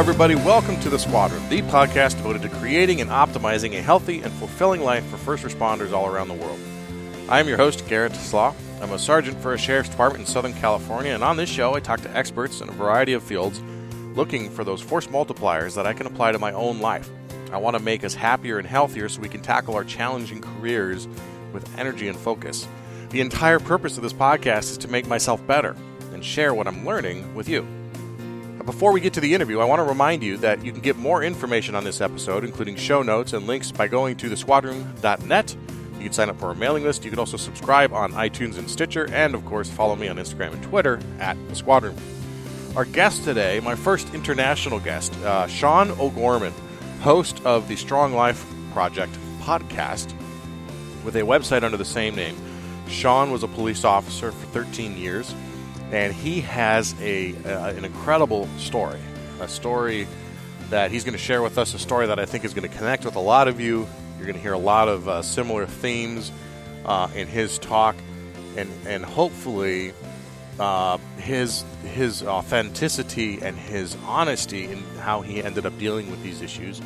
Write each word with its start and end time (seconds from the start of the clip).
everybody. 0.00 0.34
Welcome 0.34 0.80
to 0.80 0.88
The 0.88 0.98
Squad 0.98 1.30
Room, 1.30 1.46
the 1.50 1.60
podcast 1.60 2.16
devoted 2.16 2.40
to 2.40 2.48
creating 2.48 3.02
and 3.02 3.10
optimizing 3.10 3.74
a 3.74 3.82
healthy 3.82 4.22
and 4.22 4.32
fulfilling 4.32 4.80
life 4.80 5.04
for 5.04 5.18
first 5.18 5.44
responders 5.44 5.92
all 5.92 6.06
around 6.06 6.28
the 6.28 6.34
world. 6.34 6.58
I 7.28 7.38
am 7.38 7.46
your 7.46 7.58
host, 7.58 7.86
Garrett 7.86 8.14
Slaw. 8.14 8.54
I'm 8.80 8.92
a 8.92 8.98
sergeant 8.98 9.36
for 9.42 9.52
a 9.52 9.58
sheriff's 9.58 9.90
department 9.90 10.22
in 10.22 10.26
Southern 10.26 10.54
California, 10.54 11.12
and 11.12 11.22
on 11.22 11.36
this 11.36 11.50
show, 11.50 11.74
I 11.74 11.80
talk 11.80 12.00
to 12.00 12.16
experts 12.16 12.62
in 12.62 12.70
a 12.70 12.72
variety 12.72 13.12
of 13.12 13.22
fields 13.22 13.60
looking 14.14 14.48
for 14.48 14.64
those 14.64 14.80
force 14.80 15.06
multipliers 15.08 15.74
that 15.74 15.86
I 15.86 15.92
can 15.92 16.06
apply 16.06 16.32
to 16.32 16.38
my 16.38 16.52
own 16.52 16.80
life. 16.80 17.10
I 17.52 17.58
want 17.58 17.76
to 17.76 17.82
make 17.82 18.02
us 18.02 18.14
happier 18.14 18.56
and 18.56 18.66
healthier 18.66 19.10
so 19.10 19.20
we 19.20 19.28
can 19.28 19.42
tackle 19.42 19.74
our 19.74 19.84
challenging 19.84 20.40
careers 20.40 21.08
with 21.52 21.78
energy 21.78 22.08
and 22.08 22.18
focus. 22.18 22.66
The 23.10 23.20
entire 23.20 23.60
purpose 23.60 23.98
of 23.98 24.02
this 24.02 24.14
podcast 24.14 24.70
is 24.70 24.78
to 24.78 24.88
make 24.88 25.06
myself 25.06 25.46
better 25.46 25.76
and 26.14 26.24
share 26.24 26.54
what 26.54 26.66
I'm 26.66 26.86
learning 26.86 27.34
with 27.34 27.50
you. 27.50 27.66
Before 28.64 28.92
we 28.92 29.00
get 29.00 29.14
to 29.14 29.20
the 29.20 29.34
interview, 29.34 29.60
I 29.60 29.64
want 29.64 29.80
to 29.80 29.84
remind 29.84 30.22
you 30.22 30.36
that 30.38 30.62
you 30.62 30.70
can 30.70 30.82
get 30.82 30.96
more 30.96 31.22
information 31.22 31.74
on 31.74 31.82
this 31.82 32.02
episode, 32.02 32.44
including 32.44 32.76
show 32.76 33.02
notes 33.02 33.32
and 33.32 33.46
links, 33.46 33.72
by 33.72 33.88
going 33.88 34.16
to 34.16 34.28
thesquadroom.net. 34.28 35.56
You 35.94 36.04
can 36.04 36.12
sign 36.12 36.28
up 36.28 36.38
for 36.38 36.46
our 36.48 36.54
mailing 36.54 36.84
list. 36.84 37.02
You 37.02 37.10
can 37.10 37.18
also 37.18 37.38
subscribe 37.38 37.94
on 37.94 38.12
iTunes 38.12 38.58
and 38.58 38.68
Stitcher, 38.68 39.08
and 39.12 39.34
of 39.34 39.46
course, 39.46 39.70
follow 39.70 39.96
me 39.96 40.08
on 40.08 40.16
Instagram 40.16 40.52
and 40.52 40.62
Twitter 40.62 41.00
at 41.20 41.38
the 41.48 41.54
Squad 41.54 41.84
Room. 41.84 41.96
Our 42.76 42.84
guest 42.84 43.24
today, 43.24 43.60
my 43.60 43.74
first 43.74 44.12
international 44.12 44.78
guest, 44.78 45.14
uh, 45.20 45.46
Shaun 45.46 45.90
O'Gorman, 45.92 46.52
host 47.00 47.40
of 47.46 47.66
the 47.66 47.76
Strong 47.76 48.12
Life 48.12 48.44
Project 48.74 49.16
podcast 49.40 50.14
with 51.02 51.16
a 51.16 51.22
website 51.22 51.62
under 51.62 51.78
the 51.78 51.84
same 51.84 52.14
name. 52.14 52.36
Shaun 52.88 53.30
was 53.30 53.42
a 53.42 53.48
police 53.48 53.84
officer 53.84 54.32
for 54.32 54.46
13 54.48 54.98
years 54.98 55.34
and 55.92 56.12
he 56.12 56.40
has 56.42 56.94
a, 57.00 57.34
an 57.44 57.84
incredible 57.84 58.48
story, 58.58 59.00
a 59.40 59.48
story 59.48 60.06
that 60.70 60.90
he's 60.90 61.02
going 61.02 61.12
to 61.12 61.18
share 61.18 61.42
with 61.42 61.58
us, 61.58 61.74
a 61.74 61.78
story 61.78 62.06
that 62.06 62.18
I 62.18 62.26
think 62.26 62.44
is 62.44 62.54
going 62.54 62.68
to 62.68 62.76
connect 62.76 63.04
with 63.04 63.16
a 63.16 63.20
lot 63.20 63.48
of 63.48 63.60
you. 63.60 63.88
You're 64.16 64.26
going 64.26 64.36
to 64.36 64.42
hear 64.42 64.52
a 64.52 64.58
lot 64.58 64.88
of 64.88 65.08
uh, 65.08 65.22
similar 65.22 65.66
themes 65.66 66.30
uh, 66.84 67.08
in 67.14 67.26
his 67.26 67.58
talk, 67.58 67.96
and 68.56 68.70
and 68.86 69.04
hopefully 69.04 69.92
uh, 70.58 70.98
his 71.18 71.64
his 71.84 72.22
authenticity 72.22 73.40
and 73.42 73.56
his 73.56 73.96
honesty 74.06 74.66
in 74.66 74.78
how 75.00 75.22
he 75.22 75.42
ended 75.42 75.66
up 75.66 75.76
dealing 75.78 76.10
with 76.10 76.22
these 76.22 76.40
issues 76.40 76.80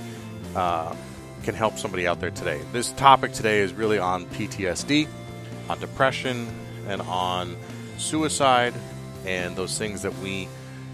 uh, 0.57 0.95
can 1.43 1.55
help 1.55 1.77
somebody 1.77 2.07
out 2.07 2.21
there 2.21 2.31
today. 2.31 2.61
This 2.73 2.93
topic 2.93 3.33
today 3.33 3.61
is 3.61 3.75
really 3.75 3.99
on 3.99 4.25
PTSD, 4.27 5.09
on 5.69 5.79
depression, 5.79 6.47
and 6.87 7.03
on 7.03 7.57
suicide 7.99 8.73
and 9.25 9.57
those 9.57 9.79
things 9.79 10.03
that 10.03 10.17
we 10.19 10.49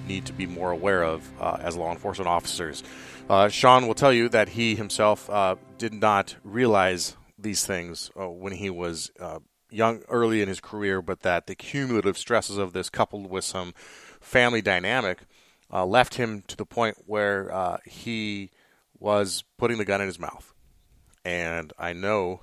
need 0.07 0.27
to 0.27 0.33
be 0.33 0.47
more 0.47 0.71
aware 0.71 1.03
of 1.03 1.29
uh, 1.41 1.59
as 1.61 1.77
law 1.77 1.93
enforcement 1.93 2.29
officers. 2.29 2.83
Uh, 3.29 3.49
Shaun 3.49 3.87
will 3.87 3.95
tell 3.95 4.13
you 4.13 4.29
that 4.31 4.51
he 4.51 4.75
himself 4.75 5.31
uh, 5.31 5.57
did 5.79 5.93
not 5.93 6.37
realize 6.43 7.17
these 7.39 7.65
things 7.65 8.11
uh, 8.21 8.29
when 8.29 8.53
he 8.53 8.71
was 8.71 9.11
uh, 9.21 9.39
young, 9.71 10.03
early 10.09 10.43
in 10.43 10.49
his 10.49 10.61
career, 10.61 11.01
but 11.01 11.21
that 11.21 11.47
the 11.47 11.55
cumulative 11.55 12.19
stresses 12.19 12.59
of 12.59 12.73
this, 12.73 12.91
coupled 12.91 13.31
with 13.31 13.45
some 13.45 13.73
family 14.21 14.61
dynamic, 14.61 15.21
uh, 15.73 15.87
left 15.87 16.15
him 16.15 16.43
to 16.49 16.57
the 16.57 16.67
point 16.67 16.97
where 17.07 17.79
he 17.85 18.51
was 18.99 19.45
putting 19.57 19.79
the 19.79 19.85
gun 19.85 20.01
in 20.01 20.09
his 20.09 20.19
mouth. 20.19 20.53
And 21.25 21.73
I 21.79 21.93
know 21.93 22.41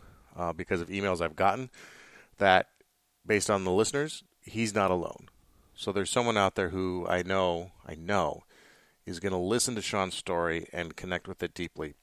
because 0.56 0.80
of 0.80 0.88
emails 0.88 1.20
I've 1.20 1.36
gotten 1.36 1.70
that, 2.38 2.68
based 3.26 3.50
on 3.50 3.66
the 3.66 3.72
listeners, 3.72 4.24
he's 4.42 4.74
not 4.74 4.90
alone. 4.90 5.28
So 5.78 5.92
there's 5.92 6.10
someone 6.10 6.38
out 6.38 6.56
there 6.56 6.70
who 6.70 7.06
I 7.08 7.22
know, 7.22 7.72
I 7.86 7.94
know, 7.94 8.42
is 9.06 9.20
going 9.20 9.32
to 9.32 9.38
listen 9.38 9.76
to 9.76 9.82
Shaun's 9.82 10.16
story 10.16 10.68
and 10.74 10.96
connect 10.96 11.28
with 11.28 11.44
it 11.44 11.54
deeply. 11.54 11.94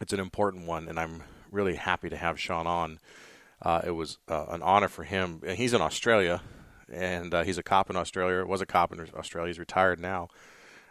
It's 0.00 0.12
an 0.12 0.20
important 0.20 0.68
one, 0.68 0.86
and 0.86 1.00
I'm 1.00 1.24
really 1.50 1.74
happy 1.74 2.08
to 2.08 2.16
have 2.16 2.38
Shaun 2.38 2.68
on. 2.68 3.00
Uh, 3.60 3.80
it 3.84 3.90
was 3.90 4.18
uh, 4.28 4.46
an 4.50 4.62
honor 4.62 4.86
for 4.86 5.02
him. 5.02 5.42
He's 5.44 5.74
in 5.74 5.80
Australia, 5.80 6.42
and 6.92 7.34
uh, 7.34 7.42
he's 7.42 7.58
a 7.58 7.62
cop 7.64 7.90
in 7.90 7.96
Australia. 7.96 8.46
Was 8.46 8.60
a 8.60 8.66
cop 8.66 8.92
in 8.92 9.00
Australia. 9.16 9.48
He's 9.48 9.58
retired 9.58 9.98
now. 9.98 10.28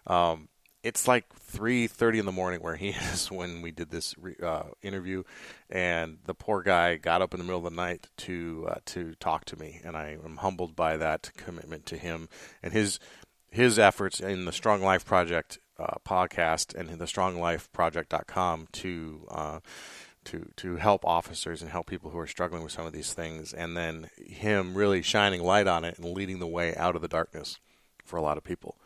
Um, 0.06 0.50
it's 0.84 1.08
like 1.08 1.32
3.30 1.52 2.20
in 2.20 2.26
the 2.26 2.32
morning 2.32 2.62
where 2.62 2.76
he 2.76 2.90
is 3.14 3.32
when 3.32 3.62
we 3.62 3.72
did 3.72 3.90
this 3.90 4.16
uh, 4.42 4.64
interview. 4.82 5.24
And 5.70 6.20
the 6.26 6.34
poor 6.34 6.62
guy 6.62 6.96
got 6.96 7.22
up 7.22 7.34
in 7.34 7.40
the 7.40 7.44
middle 7.44 7.66
of 7.66 7.72
the 7.72 7.76
night 7.76 8.08
to 8.18 8.68
uh, 8.70 8.76
to 8.86 9.16
talk 9.16 9.46
to 9.46 9.60
me. 9.60 9.82
And 9.84 9.96
i 9.96 10.18
am 10.24 10.38
humbled 10.38 10.76
by 10.76 10.98
that 10.98 11.32
commitment 11.38 11.86
to 11.88 11.98
him 11.98 12.30
and 12.62 12.74
his 12.74 13.00
his 13.50 13.78
efforts 13.78 14.20
in 14.20 14.46
the 14.46 14.52
strong 14.52 14.82
life 14.82 15.06
project 15.06 15.60
uh, 15.78 15.96
podcast 16.08 16.76
and 16.76 16.90
the 16.90 17.06
stronglifeproject.com 17.06 18.68
to 18.72 19.28
uh, 19.30 19.60
to 20.24 20.52
to 20.56 20.76
help 20.76 21.06
officers 21.06 21.62
and 21.62 21.72
help 21.72 21.88
people 21.88 22.12
who 22.12 22.20
are 22.20 22.28
struggling 22.28 22.64
with 22.64 22.72
some 22.72 22.86
of 22.86 22.94
these 22.94 23.14
things. 23.14 23.54
And 23.54 23.76
then 23.76 24.10
him 24.18 24.76
really 24.76 25.02
shining 25.02 25.44
light 25.44 25.68
on 25.68 25.84
it 25.84 25.98
and 25.98 26.14
leading 26.14 26.40
the 26.40 26.48
way 26.48 26.76
out 26.76 26.96
of 26.96 27.02
the 27.02 27.08
darkness 27.08 27.60
for 28.04 28.18
a 28.18 28.22
lot 28.22 28.38
of 28.38 28.44
people 28.44 28.78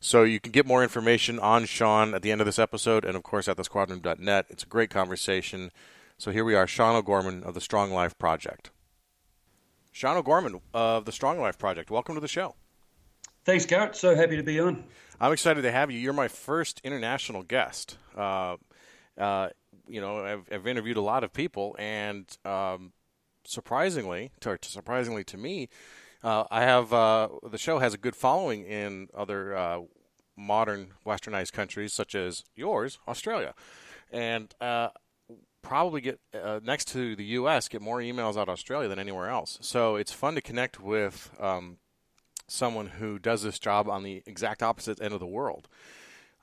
so 0.00 0.22
you 0.22 0.40
can 0.40 0.50
get 0.50 0.66
more 0.66 0.82
information 0.82 1.38
on 1.38 1.66
Shaun 1.66 2.14
at 2.14 2.22
the 2.22 2.32
end 2.32 2.40
of 2.40 2.46
this 2.46 2.58
episode, 2.58 3.04
and 3.04 3.16
of 3.16 3.22
course 3.22 3.48
at 3.48 3.56
thesquadroom.net. 3.56 4.46
It's 4.48 4.62
a 4.62 4.66
great 4.66 4.90
conversation. 4.90 5.70
So 6.18 6.30
here 6.30 6.44
we 6.44 6.54
are, 6.54 6.66
Shaun 6.66 6.96
O'Gorman 6.96 7.42
of 7.44 7.54
the 7.54 7.60
Strong 7.60 7.92
Life 7.92 8.18
Project. 8.18 8.70
Shaun 9.92 10.16
O'Gorman 10.16 10.60
of 10.72 11.04
the 11.04 11.12
Strong 11.12 11.40
Life 11.40 11.58
Project, 11.58 11.90
welcome 11.90 12.14
to 12.14 12.20
the 12.20 12.28
show. 12.28 12.54
Thanks, 13.44 13.66
Garrett. 13.66 13.96
So 13.96 14.14
happy 14.14 14.36
to 14.36 14.42
be 14.42 14.58
on. 14.60 14.84
I'm 15.20 15.32
excited 15.32 15.62
to 15.62 15.72
have 15.72 15.90
you. 15.90 15.98
You're 15.98 16.12
my 16.12 16.28
first 16.28 16.80
international 16.82 17.42
guest. 17.42 17.98
Uh, 18.16 18.56
uh, 19.18 19.50
you 19.86 20.00
know, 20.00 20.24
I've, 20.24 20.48
I've, 20.52 20.66
interviewed 20.66 20.96
a 20.96 21.02
lot 21.02 21.24
of 21.24 21.32
people, 21.32 21.76
and 21.78 22.26
um, 22.44 22.92
surprisingly, 23.44 24.30
to, 24.40 24.58
surprisingly 24.62 25.24
to 25.24 25.36
me, 25.36 25.68
uh, 26.22 26.44
I 26.50 26.62
have 26.62 26.92
uh, 26.92 27.28
the 27.50 27.58
show 27.58 27.78
has 27.78 27.94
a 27.94 27.98
good 27.98 28.16
following 28.16 28.64
in 28.64 29.08
other 29.14 29.56
uh, 29.56 29.80
modern 30.36 30.92
westernized 31.06 31.52
countries 31.52 31.92
such 31.92 32.14
as 32.14 32.44
yours, 32.54 32.98
Australia, 33.08 33.54
and 34.10 34.54
uh, 34.60 34.88
probably 35.62 36.00
get 36.00 36.20
uh, 36.34 36.60
next 36.62 36.88
to 36.88 37.16
the 37.16 37.24
U.S. 37.24 37.68
get 37.68 37.82
more 37.82 37.98
emails 37.98 38.36
out 38.36 38.42
of 38.42 38.50
Australia 38.50 38.88
than 38.88 38.98
anywhere 38.98 39.28
else. 39.28 39.58
So 39.60 39.96
it's 39.96 40.12
fun 40.12 40.34
to 40.34 40.40
connect 40.40 40.80
with 40.80 41.30
um, 41.38 41.78
someone 42.48 42.86
who 42.86 43.18
does 43.18 43.42
this 43.42 43.58
job 43.58 43.88
on 43.88 44.02
the 44.02 44.22
exact 44.26 44.62
opposite 44.62 45.00
end 45.00 45.14
of 45.14 45.20
the 45.20 45.26
world. 45.26 45.68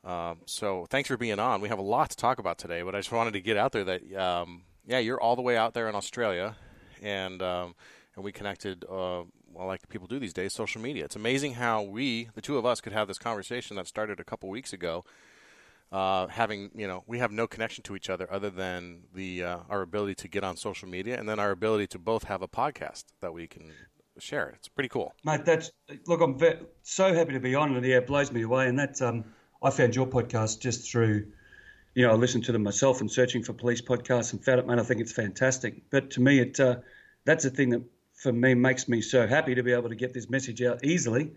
Um, 0.03 0.39
so 0.45 0.85
thanks 0.89 1.07
for 1.07 1.17
being 1.17 1.39
on. 1.39 1.59
We 1.59 1.69
have 1.69 1.79
a 1.79 1.83
lot 1.83 2.09
to 2.11 2.15
talk 2.15 2.39
about 2.39 2.57
today, 2.57 2.81
but 2.81 2.95
I 2.95 2.99
just 2.99 3.11
wanted 3.11 3.33
to 3.33 3.41
get 3.41 3.57
out 3.57 3.73
there 3.73 3.83
that 3.83 4.15
um, 4.15 4.63
yeah, 4.87 4.99
you're 4.99 5.19
all 5.19 5.35
the 5.35 5.41
way 5.41 5.57
out 5.57 5.73
there 5.73 5.89
in 5.89 5.95
Australia, 5.95 6.55
and 7.01 7.41
um, 7.41 7.75
and 8.15 8.23
we 8.23 8.31
connected 8.31 8.85
uh, 8.89 9.23
well, 9.57 9.67
like 9.67 9.89
people 9.89 10.07
do 10.07 10.19
these 10.19 10.33
days, 10.33 10.53
social 10.53 10.81
media. 10.81 11.05
It's 11.05 11.15
amazing 11.15 11.55
how 11.55 11.81
we, 11.81 12.29
the 12.35 12.41
two 12.41 12.57
of 12.57 12.65
us, 12.65 12.79
could 12.79 12.93
have 12.93 13.07
this 13.07 13.17
conversation 13.17 13.75
that 13.77 13.87
started 13.87 14.19
a 14.19 14.23
couple 14.23 14.49
weeks 14.49 14.71
ago. 14.71 15.03
Uh, 15.91 16.27
having 16.27 16.69
you 16.75 16.85
know, 16.85 17.03
we 17.07 17.19
have 17.19 17.31
no 17.31 17.47
connection 17.47 17.81
to 17.81 17.95
each 17.95 18.09
other 18.09 18.31
other 18.31 18.49
than 18.49 19.03
the 19.13 19.43
uh, 19.43 19.57
our 19.69 19.81
ability 19.81 20.13
to 20.15 20.27
get 20.27 20.43
on 20.43 20.57
social 20.57 20.87
media, 20.87 21.17
and 21.17 21.27
then 21.27 21.39
our 21.39 21.51
ability 21.51 21.87
to 21.87 21.97
both 21.97 22.25
have 22.25 22.41
a 22.41 22.47
podcast 22.47 23.05
that 23.21 23.33
we 23.33 23.47
can 23.47 23.71
share. 24.19 24.49
It's 24.49 24.67
pretty 24.67 24.89
cool, 24.89 25.13
mate. 25.23 25.45
That's 25.45 25.71
look, 26.05 26.21
I'm 26.21 26.37
ve- 26.37 26.59
so 26.83 27.13
happy 27.13 27.33
to 27.33 27.39
be 27.39 27.55
on, 27.55 27.73
and 27.73 27.85
yeah, 27.85 27.97
it 27.97 28.07
blows 28.07 28.31
me 28.31 28.41
away. 28.41 28.67
And 28.67 28.77
that 28.77 29.01
um, 29.01 29.23
I 29.63 29.69
found 29.69 29.95
your 29.95 30.07
podcast 30.07 30.59
just 30.59 30.91
through 30.91 31.27
you 31.95 32.05
know, 32.05 32.11
I 32.11 32.15
listened 32.15 32.43
to 32.45 32.51
them 32.51 32.61
myself 32.61 33.01
and 33.01 33.09
searching 33.09 33.41
for 33.41 33.53
police 33.53 33.81
podcasts 33.81 34.31
and 34.31 34.43
found 34.43 34.59
it, 34.59 34.67
man. 34.67 34.79
I 34.79 34.83
think 34.83 35.01
it's 35.01 35.13
fantastic. 35.13 35.81
But 35.89 36.11
to 36.11 36.21
me, 36.21 36.39
it 36.39 36.59
uh, 36.59 36.75
that's 37.25 37.43
the 37.43 37.49
thing 37.49 37.69
that 37.69 37.81
for 38.17 38.33
me 38.33 38.55
makes 38.55 38.87
me 38.87 38.99
so 38.99 39.27
happy 39.27 39.53
to 39.55 39.63
be 39.63 39.71
able 39.71 39.89
to 39.89 39.95
get 39.95 40.13
this 40.13 40.29
message 40.29 40.61
out 40.63 40.83
easily 40.83 41.31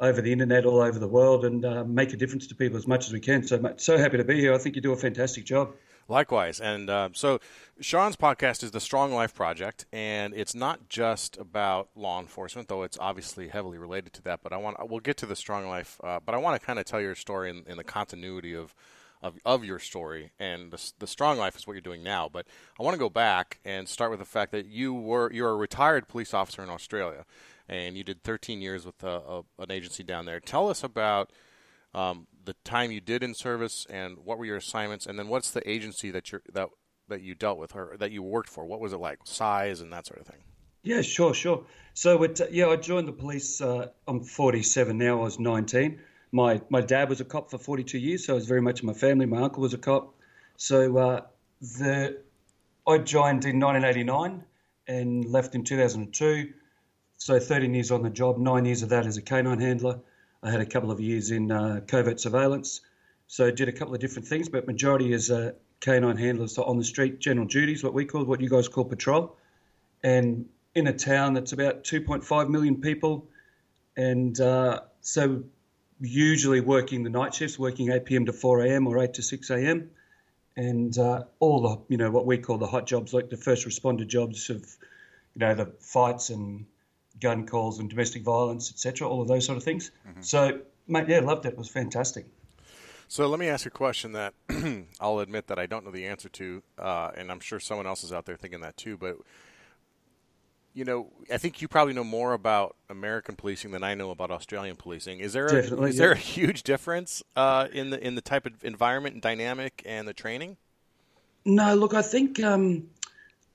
over 0.00 0.20
the 0.20 0.32
internet 0.32 0.66
all 0.66 0.80
over 0.80 0.98
the 0.98 1.08
world 1.08 1.44
and 1.44 1.64
uh, 1.64 1.84
make 1.84 2.12
a 2.12 2.16
difference 2.16 2.48
to 2.48 2.54
people 2.54 2.76
as 2.76 2.86
much 2.86 3.06
as 3.06 3.12
we 3.12 3.20
can. 3.20 3.46
So, 3.46 3.74
so 3.76 3.96
happy 3.96 4.16
to 4.16 4.24
be 4.24 4.38
here. 4.40 4.52
I 4.52 4.58
think 4.58 4.74
you 4.76 4.82
do 4.82 4.92
a 4.92 4.96
fantastic 4.96 5.44
job. 5.44 5.74
Likewise. 6.08 6.60
And 6.60 6.90
uh, 6.90 7.10
so 7.12 7.38
Shaun's 7.80 8.16
podcast 8.16 8.62
is 8.62 8.72
the 8.72 8.80
Strong 8.80 9.12
Life 9.12 9.34
Project, 9.34 9.86
and 9.92 10.34
it's 10.34 10.54
not 10.54 10.88
just 10.88 11.36
about 11.36 11.90
law 11.94 12.18
enforcement, 12.18 12.68
though 12.68 12.82
it's 12.82 12.98
obviously 12.98 13.48
heavily 13.48 13.78
related 13.78 14.12
to 14.14 14.22
that. 14.22 14.40
But 14.42 14.52
I 14.52 14.56
want 14.56 14.76
we'll 14.88 15.00
get 15.00 15.18
to 15.18 15.26
the 15.26 15.36
Strong 15.36 15.68
Life, 15.68 16.00
uh, 16.02 16.18
but 16.24 16.34
I 16.34 16.38
want 16.38 16.58
to 16.58 16.66
kind 16.66 16.78
of 16.78 16.86
tell 16.86 17.00
your 17.00 17.14
story 17.14 17.50
in, 17.50 17.64
in 17.66 17.76
the 17.76 17.84
continuity 17.84 18.54
of 18.54 18.74
of, 19.22 19.36
of 19.44 19.64
your 19.64 19.78
story 19.78 20.32
and 20.38 20.70
the, 20.70 20.92
the 20.98 21.06
strong 21.06 21.38
life 21.38 21.56
is 21.56 21.66
what 21.66 21.72
you're 21.72 21.80
doing 21.80 22.02
now. 22.02 22.28
But 22.32 22.46
I 22.78 22.82
want 22.82 22.94
to 22.94 22.98
go 22.98 23.08
back 23.08 23.58
and 23.64 23.88
start 23.88 24.10
with 24.10 24.20
the 24.20 24.26
fact 24.26 24.52
that 24.52 24.66
you 24.66 24.94
were 24.94 25.32
you're 25.32 25.50
a 25.50 25.56
retired 25.56 26.08
police 26.08 26.32
officer 26.32 26.62
in 26.62 26.70
Australia, 26.70 27.24
and 27.68 27.96
you 27.96 28.04
did 28.04 28.22
13 28.22 28.60
years 28.60 28.86
with 28.86 29.02
a, 29.02 29.20
a, 29.28 29.42
an 29.58 29.70
agency 29.70 30.02
down 30.02 30.26
there. 30.26 30.40
Tell 30.40 30.68
us 30.68 30.84
about 30.84 31.32
um, 31.94 32.26
the 32.44 32.54
time 32.64 32.92
you 32.92 33.00
did 33.00 33.22
in 33.22 33.34
service 33.34 33.86
and 33.90 34.18
what 34.24 34.38
were 34.38 34.44
your 34.44 34.56
assignments, 34.56 35.06
and 35.06 35.18
then 35.18 35.28
what's 35.28 35.50
the 35.50 35.68
agency 35.68 36.10
that 36.10 36.32
you 36.32 36.40
that 36.52 36.68
that 37.08 37.22
you 37.22 37.34
dealt 37.34 37.58
with 37.58 37.74
or 37.74 37.96
that 37.98 38.12
you 38.12 38.22
worked 38.22 38.50
for? 38.50 38.64
What 38.64 38.80
was 38.80 38.92
it 38.92 38.98
like, 38.98 39.20
size 39.24 39.80
and 39.80 39.92
that 39.92 40.06
sort 40.06 40.20
of 40.20 40.26
thing? 40.26 40.42
Yeah, 40.82 41.02
sure, 41.02 41.34
sure. 41.34 41.64
So, 41.94 42.22
it, 42.22 42.40
yeah, 42.52 42.68
I 42.68 42.76
joined 42.76 43.08
the 43.08 43.12
police. 43.12 43.60
Uh, 43.60 43.88
I'm 44.06 44.22
47 44.22 44.96
now. 44.96 45.20
I 45.20 45.24
was 45.24 45.38
19. 45.38 46.00
My 46.32 46.60
my 46.68 46.80
dad 46.80 47.08
was 47.08 47.20
a 47.20 47.24
cop 47.24 47.50
for 47.50 47.58
42 47.58 47.98
years, 47.98 48.26
so 48.26 48.34
it 48.34 48.36
was 48.36 48.46
very 48.46 48.62
much 48.62 48.80
in 48.80 48.86
my 48.86 48.92
family. 48.92 49.26
My 49.26 49.42
uncle 49.42 49.62
was 49.62 49.74
a 49.74 49.78
cop, 49.78 50.14
so 50.56 50.96
uh, 50.98 51.20
the 51.60 52.18
I 52.86 52.98
joined 52.98 53.44
in 53.44 53.60
1989 53.60 54.44
and 54.86 55.24
left 55.26 55.54
in 55.54 55.64
2002. 55.64 56.52
So 57.18 57.38
13 57.38 57.74
years 57.74 57.90
on 57.90 58.02
the 58.02 58.10
job, 58.10 58.38
nine 58.38 58.64
years 58.64 58.82
of 58.82 58.90
that 58.90 59.04
as 59.04 59.16
a 59.16 59.22
canine 59.22 59.60
handler. 59.60 60.00
I 60.42 60.50
had 60.50 60.60
a 60.60 60.66
couple 60.66 60.90
of 60.90 61.00
years 61.00 61.30
in 61.30 61.50
uh, 61.50 61.80
covert 61.86 62.20
surveillance, 62.20 62.80
so 63.26 63.50
did 63.50 63.68
a 63.68 63.72
couple 63.72 63.92
of 63.94 64.00
different 64.00 64.28
things, 64.28 64.48
but 64.48 64.66
majority 64.66 65.12
as 65.12 65.30
a 65.30 65.54
canine 65.80 66.16
handler, 66.16 66.46
so 66.46 66.62
on 66.62 66.78
the 66.78 66.84
street, 66.84 67.18
general 67.18 67.46
duties, 67.46 67.82
what 67.82 67.92
we 67.92 68.04
call, 68.04 68.24
what 68.24 68.40
you 68.40 68.48
guys 68.48 68.68
call 68.68 68.84
patrol, 68.84 69.36
and 70.02 70.46
in 70.74 70.86
a 70.86 70.92
town 70.92 71.34
that's 71.34 71.52
about 71.52 71.82
2.5 71.82 72.48
million 72.48 72.80
people, 72.80 73.26
and 73.96 74.40
uh, 74.40 74.80
so 75.00 75.42
usually 76.00 76.60
working 76.60 77.02
the 77.02 77.10
night 77.10 77.34
shifts, 77.34 77.58
working 77.58 77.90
8 77.90 78.04
p.m. 78.04 78.26
to 78.26 78.32
4 78.32 78.62
a.m. 78.62 78.86
or 78.86 78.98
8 78.98 79.14
to 79.14 79.22
6 79.22 79.50
a.m. 79.50 79.90
And 80.56 80.96
uh, 80.98 81.24
all 81.38 81.62
the, 81.62 81.78
you 81.88 81.96
know, 81.96 82.10
what 82.10 82.26
we 82.26 82.38
call 82.38 82.58
the 82.58 82.66
hot 82.66 82.86
jobs, 82.86 83.12
like 83.12 83.30
the 83.30 83.36
first 83.36 83.66
responder 83.66 84.06
jobs 84.06 84.50
of, 84.50 84.60
you 85.34 85.40
know, 85.40 85.54
the 85.54 85.66
fights 85.80 86.30
and 86.30 86.66
gun 87.20 87.46
calls 87.46 87.78
and 87.78 87.88
domestic 87.90 88.22
violence, 88.22 88.70
etc., 88.70 89.08
all 89.08 89.22
of 89.22 89.28
those 89.28 89.44
sort 89.44 89.58
of 89.58 89.64
things. 89.64 89.90
Mm-hmm. 90.08 90.22
So, 90.22 90.60
mate, 90.86 91.08
yeah, 91.08 91.20
loved 91.20 91.46
it. 91.46 91.50
It 91.50 91.58
was 91.58 91.68
fantastic. 91.68 92.26
So 93.10 93.26
let 93.26 93.40
me 93.40 93.48
ask 93.48 93.64
a 93.64 93.70
question 93.70 94.12
that 94.12 94.34
I'll 95.00 95.20
admit 95.20 95.46
that 95.46 95.58
I 95.58 95.64
don't 95.64 95.84
know 95.84 95.90
the 95.90 96.06
answer 96.06 96.28
to, 96.28 96.62
uh, 96.78 97.10
and 97.16 97.30
I'm 97.30 97.40
sure 97.40 97.58
someone 97.58 97.86
else 97.86 98.04
is 98.04 98.12
out 98.12 98.26
there 98.26 98.36
thinking 98.36 98.60
that 98.60 98.76
too. 98.76 98.98
But 98.98 99.16
you 100.78 100.84
know, 100.84 101.08
I 101.32 101.38
think 101.38 101.60
you 101.60 101.66
probably 101.66 101.92
know 101.92 102.04
more 102.04 102.34
about 102.34 102.76
American 102.88 103.34
policing 103.34 103.72
than 103.72 103.82
I 103.82 103.96
know 103.96 104.12
about 104.12 104.30
Australian 104.30 104.76
policing. 104.76 105.18
Is 105.18 105.32
there 105.32 105.48
a, 105.48 105.56
is 105.56 105.70
yeah. 105.70 105.88
there 105.88 106.12
a 106.12 106.16
huge 106.16 106.62
difference 106.62 107.20
uh, 107.34 107.66
in 107.72 107.90
the 107.90 108.06
in 108.06 108.14
the 108.14 108.20
type 108.20 108.46
of 108.46 108.52
environment 108.62 109.14
and 109.14 109.20
dynamic 109.22 109.82
and 109.84 110.06
the 110.06 110.12
training? 110.12 110.56
No, 111.44 111.74
look, 111.74 111.94
I 111.94 112.02
think 112.02 112.40
um, 112.44 112.84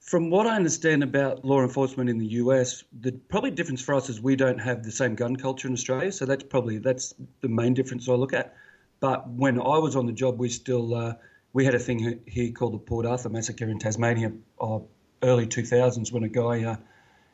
from 0.01 0.31
what 0.31 0.47
I 0.47 0.55
understand 0.57 1.01
about 1.01 1.45
law 1.45 1.61
enforcement 1.61 2.09
in 2.09 2.17
the 2.17 2.25
US, 2.41 2.83
the 2.99 3.13
probably 3.13 3.51
difference 3.51 3.81
for 3.81 3.95
us 3.95 4.09
is 4.09 4.19
we 4.19 4.35
don't 4.35 4.59
have 4.59 4.83
the 4.83 4.91
same 4.91 5.15
gun 5.15 5.37
culture 5.37 5.69
in 5.69 5.73
Australia. 5.73 6.11
So 6.11 6.25
that's 6.25 6.43
probably 6.43 6.79
that's 6.79 7.15
the 7.39 7.47
main 7.47 7.73
difference 7.73 8.09
I 8.09 8.13
look 8.13 8.33
at. 8.33 8.53
But 8.99 9.29
when 9.29 9.61
I 9.61 9.77
was 9.77 9.95
on 9.95 10.07
the 10.07 10.13
job, 10.13 10.39
we 10.39 10.49
still 10.49 10.93
uh, 10.93 11.13
we 11.53 11.63
had 11.63 11.73
a 11.73 11.79
thing 11.79 12.19
here 12.25 12.51
called 12.51 12.73
the 12.73 12.79
Port 12.79 13.05
Arthur 13.05 13.29
massacre 13.29 13.69
in 13.69 13.79
Tasmania, 13.79 14.33
uh, 14.59 14.79
early 15.21 15.47
2000s, 15.47 16.11
when 16.11 16.23
a 16.23 16.27
guy 16.27 16.65
uh, 16.65 16.75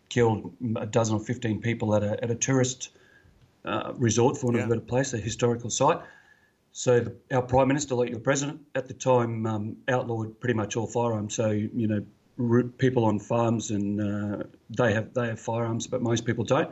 killed 0.09 0.53
a 0.75 0.85
dozen 0.85 1.15
or 1.15 1.19
15 1.19 1.61
people 1.61 1.95
at 1.95 2.03
a, 2.03 2.23
at 2.23 2.31
a 2.31 2.35
tourist 2.35 2.89
uh, 3.65 3.93
resort, 3.97 4.37
for 4.37 4.47
want 4.47 4.59
of 4.59 4.65
a 4.65 4.67
better 4.69 4.81
place, 4.81 5.13
a 5.13 5.17
historical 5.17 5.69
site. 5.69 5.99
So 6.71 6.99
the, 6.99 7.15
our 7.35 7.41
prime 7.41 7.67
minister, 7.67 7.95
like 7.95 8.09
your 8.09 8.19
president, 8.19 8.61
at 8.75 8.87
the 8.87 8.93
time 8.93 9.45
um, 9.45 9.77
outlawed 9.87 10.39
pretty 10.39 10.53
much 10.53 10.75
all 10.75 10.87
firearms. 10.87 11.35
So 11.35 11.49
you 11.51 11.87
know, 11.87 12.69
people 12.77 13.05
on 13.05 13.19
farms 13.19 13.71
and 13.71 14.01
uh, 14.01 14.43
they 14.69 14.93
have 14.93 15.13
they 15.13 15.27
have 15.27 15.39
firearms, 15.39 15.87
but 15.87 16.01
most 16.01 16.25
people 16.25 16.43
don't. 16.43 16.71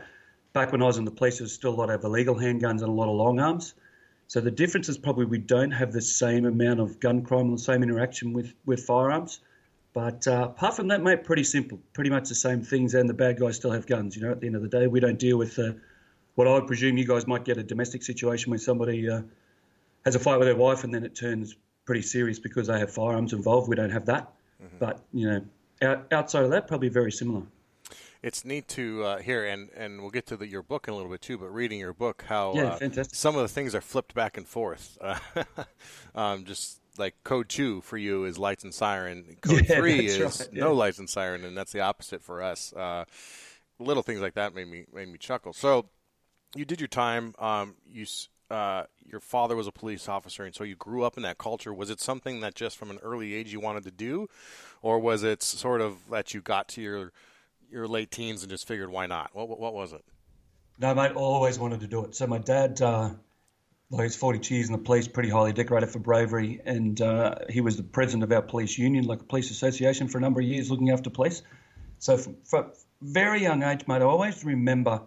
Back 0.53 0.71
when 0.71 0.81
I 0.81 0.85
was 0.85 0.97
in 0.97 1.05
the 1.05 1.11
police, 1.11 1.37
there 1.37 1.45
was 1.45 1.53
still 1.53 1.73
a 1.73 1.75
lot 1.75 1.89
of 1.89 2.03
illegal 2.03 2.35
handguns 2.35 2.81
and 2.81 2.83
a 2.83 2.91
lot 2.91 3.09
of 3.09 3.15
long 3.15 3.39
arms. 3.39 3.73
So 4.27 4.41
the 4.41 4.51
difference 4.51 4.89
is 4.89 4.97
probably 4.97 5.25
we 5.25 5.37
don't 5.37 5.71
have 5.71 5.93
the 5.93 6.01
same 6.01 6.45
amount 6.45 6.79
of 6.79 6.99
gun 6.99 7.21
crime 7.23 7.49
or 7.49 7.55
the 7.55 7.63
same 7.63 7.81
interaction 7.81 8.33
with, 8.33 8.53
with 8.65 8.83
firearms. 8.83 9.39
But 9.97 10.27
uh, 10.27 10.49
apart 10.51 10.75
from 10.75 10.89
that, 10.89 11.01
mate, 11.01 11.23
pretty 11.23 11.43
simple. 11.43 11.79
Pretty 11.93 12.11
much 12.11 12.29
the 12.29 12.35
same 12.35 12.61
things, 12.61 12.93
and 12.93 13.09
the 13.09 13.15
bad 13.15 13.39
guys 13.39 13.55
still 13.55 13.71
have 13.71 13.87
guns. 13.87 14.15
You 14.15 14.21
know, 14.21 14.31
at 14.31 14.39
the 14.39 14.45
end 14.45 14.55
of 14.55 14.61
the 14.61 14.67
day, 14.67 14.85
we 14.85 14.99
don't 14.99 15.17
deal 15.17 15.39
with 15.39 15.57
uh, 15.57 15.71
what 16.35 16.47
I 16.47 16.53
would 16.53 16.67
presume 16.67 16.97
you 16.97 17.07
guys 17.07 17.25
might 17.25 17.45
get 17.45 17.57
a 17.57 17.63
domestic 17.63 18.03
situation 18.03 18.51
where 18.51 18.59
somebody 18.59 19.09
uh, 19.09 19.23
has 20.05 20.13
a 20.13 20.19
fight 20.19 20.37
with 20.37 20.47
their 20.47 20.55
wife 20.55 20.83
and 20.83 20.93
then 20.93 21.03
it 21.03 21.15
turns 21.15 21.55
pretty 21.85 22.03
serious 22.03 22.37
because 22.37 22.67
they 22.67 22.77
have 22.77 22.93
firearms 22.93 23.33
involved. 23.33 23.69
We 23.69 23.75
don't 23.75 23.89
have 23.89 24.05
that. 24.05 24.31
Mm-hmm. 24.63 24.77
But, 24.77 25.01
you 25.13 25.31
know, 25.31 25.41
out, 25.81 26.05
outside 26.13 26.43
of 26.43 26.51
that, 26.51 26.67
probably 26.67 26.89
very 26.89 27.11
similar. 27.11 27.41
It's 28.21 28.45
neat 28.45 28.67
to 28.67 29.03
uh, 29.03 29.17
hear, 29.17 29.47
and, 29.47 29.71
and 29.75 30.01
we'll 30.01 30.11
get 30.11 30.27
to 30.27 30.37
the, 30.37 30.45
your 30.45 30.61
book 30.61 30.87
in 30.87 30.93
a 30.93 30.95
little 30.95 31.09
bit 31.09 31.21
too, 31.21 31.39
but 31.39 31.51
reading 31.51 31.79
your 31.79 31.93
book, 31.93 32.23
how 32.27 32.53
yeah, 32.53 32.77
uh, 32.79 33.03
some 33.11 33.35
of 33.35 33.41
the 33.41 33.47
things 33.47 33.73
are 33.73 33.81
flipped 33.81 34.13
back 34.13 34.37
and 34.37 34.47
forth. 34.47 34.99
um, 36.15 36.45
just 36.45 36.81
like 36.97 37.15
code 37.23 37.49
two 37.49 37.81
for 37.81 37.97
you 37.97 38.25
is 38.25 38.37
lights 38.37 38.63
and 38.63 38.73
siren. 38.73 39.37
Code 39.41 39.67
yeah, 39.67 39.77
three 39.77 40.07
is 40.07 40.19
right, 40.19 40.49
yeah. 40.51 40.63
no 40.63 40.73
lights 40.73 40.99
and 40.99 41.09
siren, 41.09 41.43
and 41.43 41.57
that's 41.57 41.71
the 41.71 41.81
opposite 41.81 42.23
for 42.23 42.41
us. 42.41 42.73
Uh, 42.73 43.05
little 43.79 44.03
things 44.03 44.21
like 44.21 44.33
that 44.35 44.55
made 44.55 44.67
me 44.67 44.85
made 44.93 45.07
me 45.07 45.17
chuckle. 45.17 45.53
So 45.53 45.89
you 46.55 46.65
did 46.65 46.81
your 46.81 46.87
time. 46.87 47.33
Um, 47.39 47.75
you 47.89 48.05
uh, 48.49 48.83
your 49.05 49.19
father 49.19 49.55
was 49.55 49.67
a 49.67 49.71
police 49.71 50.07
officer, 50.07 50.43
and 50.43 50.55
so 50.55 50.63
you 50.63 50.75
grew 50.75 51.03
up 51.03 51.17
in 51.17 51.23
that 51.23 51.37
culture. 51.37 51.73
Was 51.73 51.89
it 51.89 51.99
something 51.99 52.39
that 52.41 52.55
just 52.55 52.77
from 52.77 52.89
an 52.89 52.99
early 53.03 53.33
age 53.33 53.51
you 53.51 53.59
wanted 53.59 53.83
to 53.83 53.91
do, 53.91 54.29
or 54.81 54.99
was 54.99 55.23
it 55.23 55.43
sort 55.43 55.81
of 55.81 56.09
that 56.09 56.33
you 56.33 56.41
got 56.41 56.67
to 56.69 56.81
your 56.81 57.11
your 57.69 57.87
late 57.87 58.11
teens 58.11 58.43
and 58.43 58.49
just 58.49 58.67
figured 58.67 58.89
why 58.89 59.05
not? 59.05 59.31
What 59.33 59.49
what, 59.49 59.59
what 59.59 59.73
was 59.73 59.93
it? 59.93 60.03
No, 60.79 60.93
mate, 60.93 61.13
always 61.13 61.57
wanted 61.57 61.79
to 61.79 61.87
do 61.87 62.05
it. 62.05 62.15
So 62.15 62.27
my 62.27 62.37
dad, 62.37 62.81
uh, 62.81 63.11
like 63.89 64.03
he's 64.03 64.15
40 64.15 64.53
years 64.53 64.67
in 64.67 64.73
the 64.73 64.79
police, 64.79 65.07
pretty 65.07 65.29
highly 65.29 65.53
decorated 65.53 65.89
for 65.89 65.99
bravery, 65.99 66.59
and 66.65 66.99
uh, 67.01 67.35
he 67.49 67.61
was 67.61 67.77
the 67.77 67.83
president 67.83 68.23
of 68.23 68.31
our 68.31 68.41
police 68.41 68.77
union, 68.77 69.05
like 69.05 69.21
a 69.21 69.23
police 69.23 69.49
association, 69.49 70.07
for 70.07 70.17
a 70.17 70.21
number 70.21 70.41
of 70.41 70.45
years, 70.45 70.69
looking 70.69 70.89
after 70.89 71.09
police. 71.09 71.41
So 71.99 72.17
from, 72.17 72.35
from 72.43 72.71
very 73.01 73.41
young 73.41 73.63
age, 73.63 73.87
mate, 73.87 74.01
I 74.01 74.05
always 74.05 74.43
remember. 74.43 75.01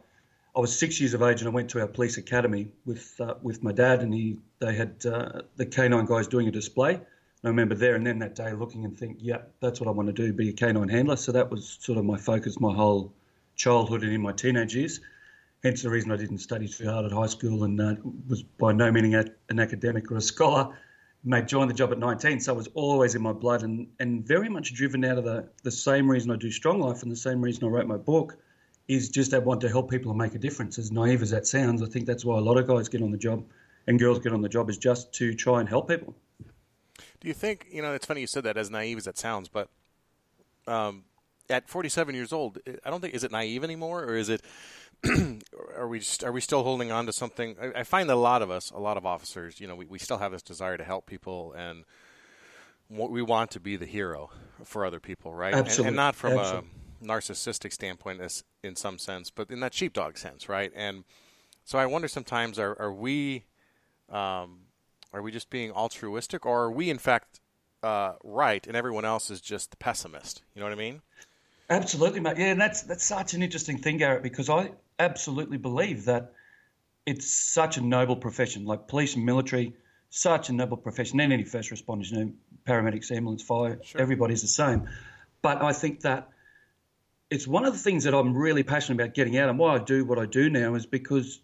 I 0.56 0.58
was 0.58 0.76
six 0.76 0.98
years 0.98 1.14
of 1.14 1.22
age 1.22 1.42
and 1.42 1.48
I 1.48 1.52
went 1.52 1.70
to 1.70 1.80
our 1.80 1.86
police 1.86 2.16
academy 2.16 2.72
with 2.84 3.20
uh, 3.20 3.34
with 3.40 3.62
my 3.62 3.70
dad, 3.70 4.02
and 4.02 4.12
he 4.12 4.38
they 4.58 4.74
had 4.74 5.06
uh, 5.06 5.42
the 5.56 5.66
canine 5.66 6.06
guys 6.06 6.26
doing 6.26 6.48
a 6.48 6.50
display. 6.50 6.94
And 6.94 7.04
I 7.44 7.48
remember 7.48 7.74
there 7.74 7.94
and 7.94 8.06
then 8.06 8.18
that 8.18 8.34
day 8.34 8.52
looking 8.52 8.84
and 8.84 8.98
think, 8.98 9.18
yeah, 9.20 9.42
that's 9.60 9.80
what 9.80 9.88
I 9.88 9.92
want 9.92 10.08
to 10.08 10.12
do, 10.12 10.32
be 10.32 10.48
a 10.48 10.52
canine 10.52 10.88
handler. 10.88 11.16
So 11.16 11.32
that 11.32 11.50
was 11.50 11.78
sort 11.80 11.98
of 11.98 12.04
my 12.04 12.18
focus, 12.18 12.60
my 12.60 12.74
whole 12.74 13.12
childhood 13.54 14.02
and 14.02 14.12
in 14.12 14.20
my 14.20 14.32
teenage 14.32 14.74
years. 14.74 15.00
Hence 15.62 15.82
the 15.82 15.90
reason 15.90 16.10
I 16.10 16.16
didn't 16.16 16.38
study 16.38 16.68
too 16.68 16.88
hard 16.88 17.04
at 17.04 17.12
high 17.12 17.26
school 17.26 17.64
and 17.64 17.80
uh, 17.80 17.94
was 18.28 18.42
by 18.42 18.72
no 18.72 18.90
meaning 18.90 19.14
an 19.14 19.58
academic 19.58 20.10
or 20.10 20.16
a 20.16 20.20
scholar. 20.20 20.76
Mate, 21.22 21.46
joined 21.46 21.68
the 21.68 21.74
job 21.74 21.92
at 21.92 21.98
19, 21.98 22.40
so 22.40 22.54
it 22.54 22.56
was 22.56 22.68
always 22.68 23.14
in 23.14 23.20
my 23.20 23.32
blood 23.34 23.62
and, 23.62 23.88
and 23.98 24.26
very 24.26 24.48
much 24.48 24.72
driven 24.72 25.04
out 25.04 25.18
of 25.18 25.24
the, 25.24 25.46
the 25.62 25.70
same 25.70 26.10
reason 26.10 26.30
I 26.30 26.36
do 26.36 26.50
Strong 26.50 26.80
Life 26.80 27.02
and 27.02 27.12
the 27.12 27.16
same 27.16 27.42
reason 27.42 27.64
I 27.64 27.66
wrote 27.66 27.86
my 27.86 27.98
book 27.98 28.38
is 28.88 29.10
just 29.10 29.34
I 29.34 29.38
want 29.38 29.60
to 29.60 29.68
help 29.68 29.90
people 29.90 30.10
and 30.10 30.18
make 30.18 30.34
a 30.34 30.38
difference. 30.38 30.78
As 30.78 30.90
naive 30.90 31.20
as 31.20 31.30
that 31.30 31.46
sounds, 31.46 31.82
I 31.82 31.86
think 31.86 32.06
that's 32.06 32.24
why 32.24 32.38
a 32.38 32.40
lot 32.40 32.56
of 32.56 32.66
guys 32.66 32.88
get 32.88 33.02
on 33.02 33.10
the 33.10 33.18
job 33.18 33.44
and 33.86 33.98
girls 33.98 34.18
get 34.18 34.32
on 34.32 34.40
the 34.40 34.48
job 34.48 34.70
is 34.70 34.78
just 34.78 35.12
to 35.14 35.34
try 35.34 35.60
and 35.60 35.68
help 35.68 35.88
people. 35.88 36.14
Do 37.20 37.28
you 37.28 37.34
think, 37.34 37.66
you 37.70 37.82
know, 37.82 37.92
it's 37.92 38.06
funny 38.06 38.22
you 38.22 38.26
said 38.26 38.44
that 38.44 38.56
as 38.56 38.70
naive 38.70 38.96
as 38.96 39.04
that 39.04 39.18
sounds, 39.18 39.48
but 39.48 39.68
um, 40.66 41.04
at 41.50 41.68
47 41.68 42.14
years 42.14 42.32
old, 42.32 42.58
I 42.84 42.90
don't 42.90 43.00
think, 43.00 43.14
is 43.14 43.24
it 43.24 43.30
naive 43.30 43.62
anymore 43.62 44.04
or 44.04 44.16
is 44.16 44.28
it 44.28 44.42
are 45.76 45.88
we 45.88 46.02
are 46.24 46.32
we 46.32 46.40
still 46.40 46.62
holding 46.62 46.92
on 46.92 47.06
to 47.06 47.12
something? 47.12 47.56
I, 47.60 47.80
I, 47.80 47.82
find 47.84 48.08
that 48.10 48.14
a 48.14 48.16
lot 48.16 48.42
of 48.42 48.50
us, 48.50 48.70
a 48.70 48.78
lot 48.78 48.96
of 48.96 49.06
officers, 49.06 49.60
you 49.60 49.66
know, 49.66 49.74
we, 49.74 49.86
we 49.86 49.98
still 49.98 50.18
have 50.18 50.32
this 50.32 50.42
desire 50.42 50.76
to 50.76 50.84
help 50.84 51.06
people 51.06 51.54
and 51.56 51.84
we 52.90 53.22
want 53.22 53.52
to 53.52 53.60
be 53.60 53.76
the 53.76 53.86
hero 53.86 54.30
for 54.64 54.84
other 54.84 55.00
people, 55.00 55.32
right? 55.32 55.54
Absolutely. 55.54 55.80
And, 55.80 55.86
and 55.88 55.96
not 55.96 56.14
from 56.16 56.38
Absolutely. 56.38 56.68
a 57.02 57.04
narcissistic 57.04 57.72
standpoint, 57.72 58.20
as 58.20 58.44
in 58.62 58.76
some 58.76 58.98
sense, 58.98 59.30
but 59.30 59.50
in 59.50 59.60
that 59.60 59.72
sheepdog 59.72 60.18
sense, 60.18 60.48
right? 60.48 60.72
And 60.74 61.04
so 61.64 61.78
I 61.78 61.86
wonder 61.86 62.08
sometimes, 62.08 62.58
are 62.58 62.76
are 62.80 62.92
we, 62.92 63.44
um, 64.10 64.62
are 65.12 65.22
we 65.22 65.30
just 65.30 65.50
being 65.50 65.70
altruistic, 65.70 66.44
or 66.44 66.64
are 66.64 66.72
we 66.72 66.90
in 66.90 66.98
fact 66.98 67.40
uh, 67.82 68.14
right, 68.24 68.66
and 68.66 68.76
everyone 68.76 69.04
else 69.04 69.30
is 69.30 69.40
just 69.40 69.70
the 69.70 69.76
pessimist? 69.76 70.42
You 70.54 70.60
know 70.60 70.66
what 70.66 70.72
I 70.72 70.76
mean? 70.76 71.02
Absolutely, 71.70 72.18
mate. 72.18 72.36
Yeah, 72.36 72.46
and 72.46 72.60
that's 72.60 72.82
that's 72.82 73.04
such 73.04 73.32
an 73.34 73.42
interesting 73.42 73.78
thing, 73.78 73.98
Garrett, 73.98 74.24
because 74.24 74.50
I 74.50 74.72
absolutely 74.98 75.56
believe 75.56 76.04
that 76.06 76.32
it's 77.06 77.30
such 77.30 77.76
a 77.78 77.80
noble 77.80 78.16
profession, 78.16 78.64
like 78.66 78.88
police 78.88 79.14
and 79.14 79.24
military, 79.24 79.74
such 80.10 80.48
a 80.48 80.52
noble 80.52 80.76
profession, 80.76 81.20
and 81.20 81.32
any 81.32 81.44
first 81.44 81.70
responders, 81.70 82.10
you 82.10 82.18
know, 82.18 82.32
paramedics, 82.66 83.12
ambulance, 83.12 83.42
fire, 83.42 83.78
sure. 83.84 84.00
everybody's 84.00 84.42
the 84.42 84.48
same. 84.48 84.88
But 85.42 85.62
I 85.62 85.72
think 85.72 86.00
that 86.00 86.28
it's 87.30 87.46
one 87.46 87.64
of 87.64 87.72
the 87.72 87.78
things 87.78 88.02
that 88.02 88.14
I'm 88.14 88.36
really 88.36 88.64
passionate 88.64 89.00
about 89.00 89.14
getting 89.14 89.38
out, 89.38 89.48
and 89.48 89.56
why 89.56 89.76
I 89.76 89.78
do 89.78 90.04
what 90.04 90.18
I 90.18 90.26
do 90.26 90.50
now 90.50 90.74
is 90.74 90.86
because 90.86 91.40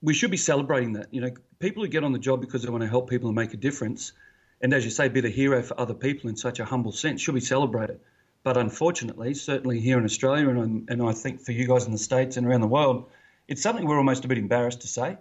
we 0.00 0.14
should 0.14 0.30
be 0.30 0.36
celebrating 0.36 0.92
that. 0.92 1.12
You 1.12 1.22
know, 1.22 1.30
people 1.58 1.82
who 1.82 1.88
get 1.88 2.04
on 2.04 2.12
the 2.12 2.20
job 2.20 2.40
because 2.40 2.62
they 2.62 2.70
want 2.70 2.84
to 2.84 2.88
help 2.88 3.10
people 3.10 3.28
and 3.28 3.36
make 3.36 3.52
a 3.52 3.56
difference, 3.58 4.12
and 4.60 4.72
as 4.72 4.84
you 4.84 4.92
say, 4.92 5.08
be 5.08 5.20
the 5.20 5.28
hero 5.28 5.60
for 5.60 5.78
other 5.78 5.94
people 5.94 6.30
in 6.30 6.36
such 6.36 6.60
a 6.60 6.64
humble 6.64 6.92
sense, 6.92 7.20
should 7.20 7.34
be 7.34 7.40
celebrated. 7.40 7.98
But 8.42 8.56
unfortunately, 8.56 9.34
certainly 9.34 9.80
here 9.80 9.98
in 9.98 10.04
Australia, 10.04 10.48
and, 10.48 10.88
and 10.88 11.02
I 11.02 11.12
think 11.12 11.40
for 11.40 11.52
you 11.52 11.66
guys 11.66 11.86
in 11.86 11.92
the 11.92 11.98
States 11.98 12.36
and 12.36 12.46
around 12.46 12.62
the 12.62 12.66
world, 12.66 13.10
it's 13.48 13.62
something 13.62 13.86
we're 13.86 13.98
almost 13.98 14.24
a 14.24 14.28
bit 14.28 14.38
embarrassed 14.38 14.80
to 14.82 14.88
say. 14.88 15.18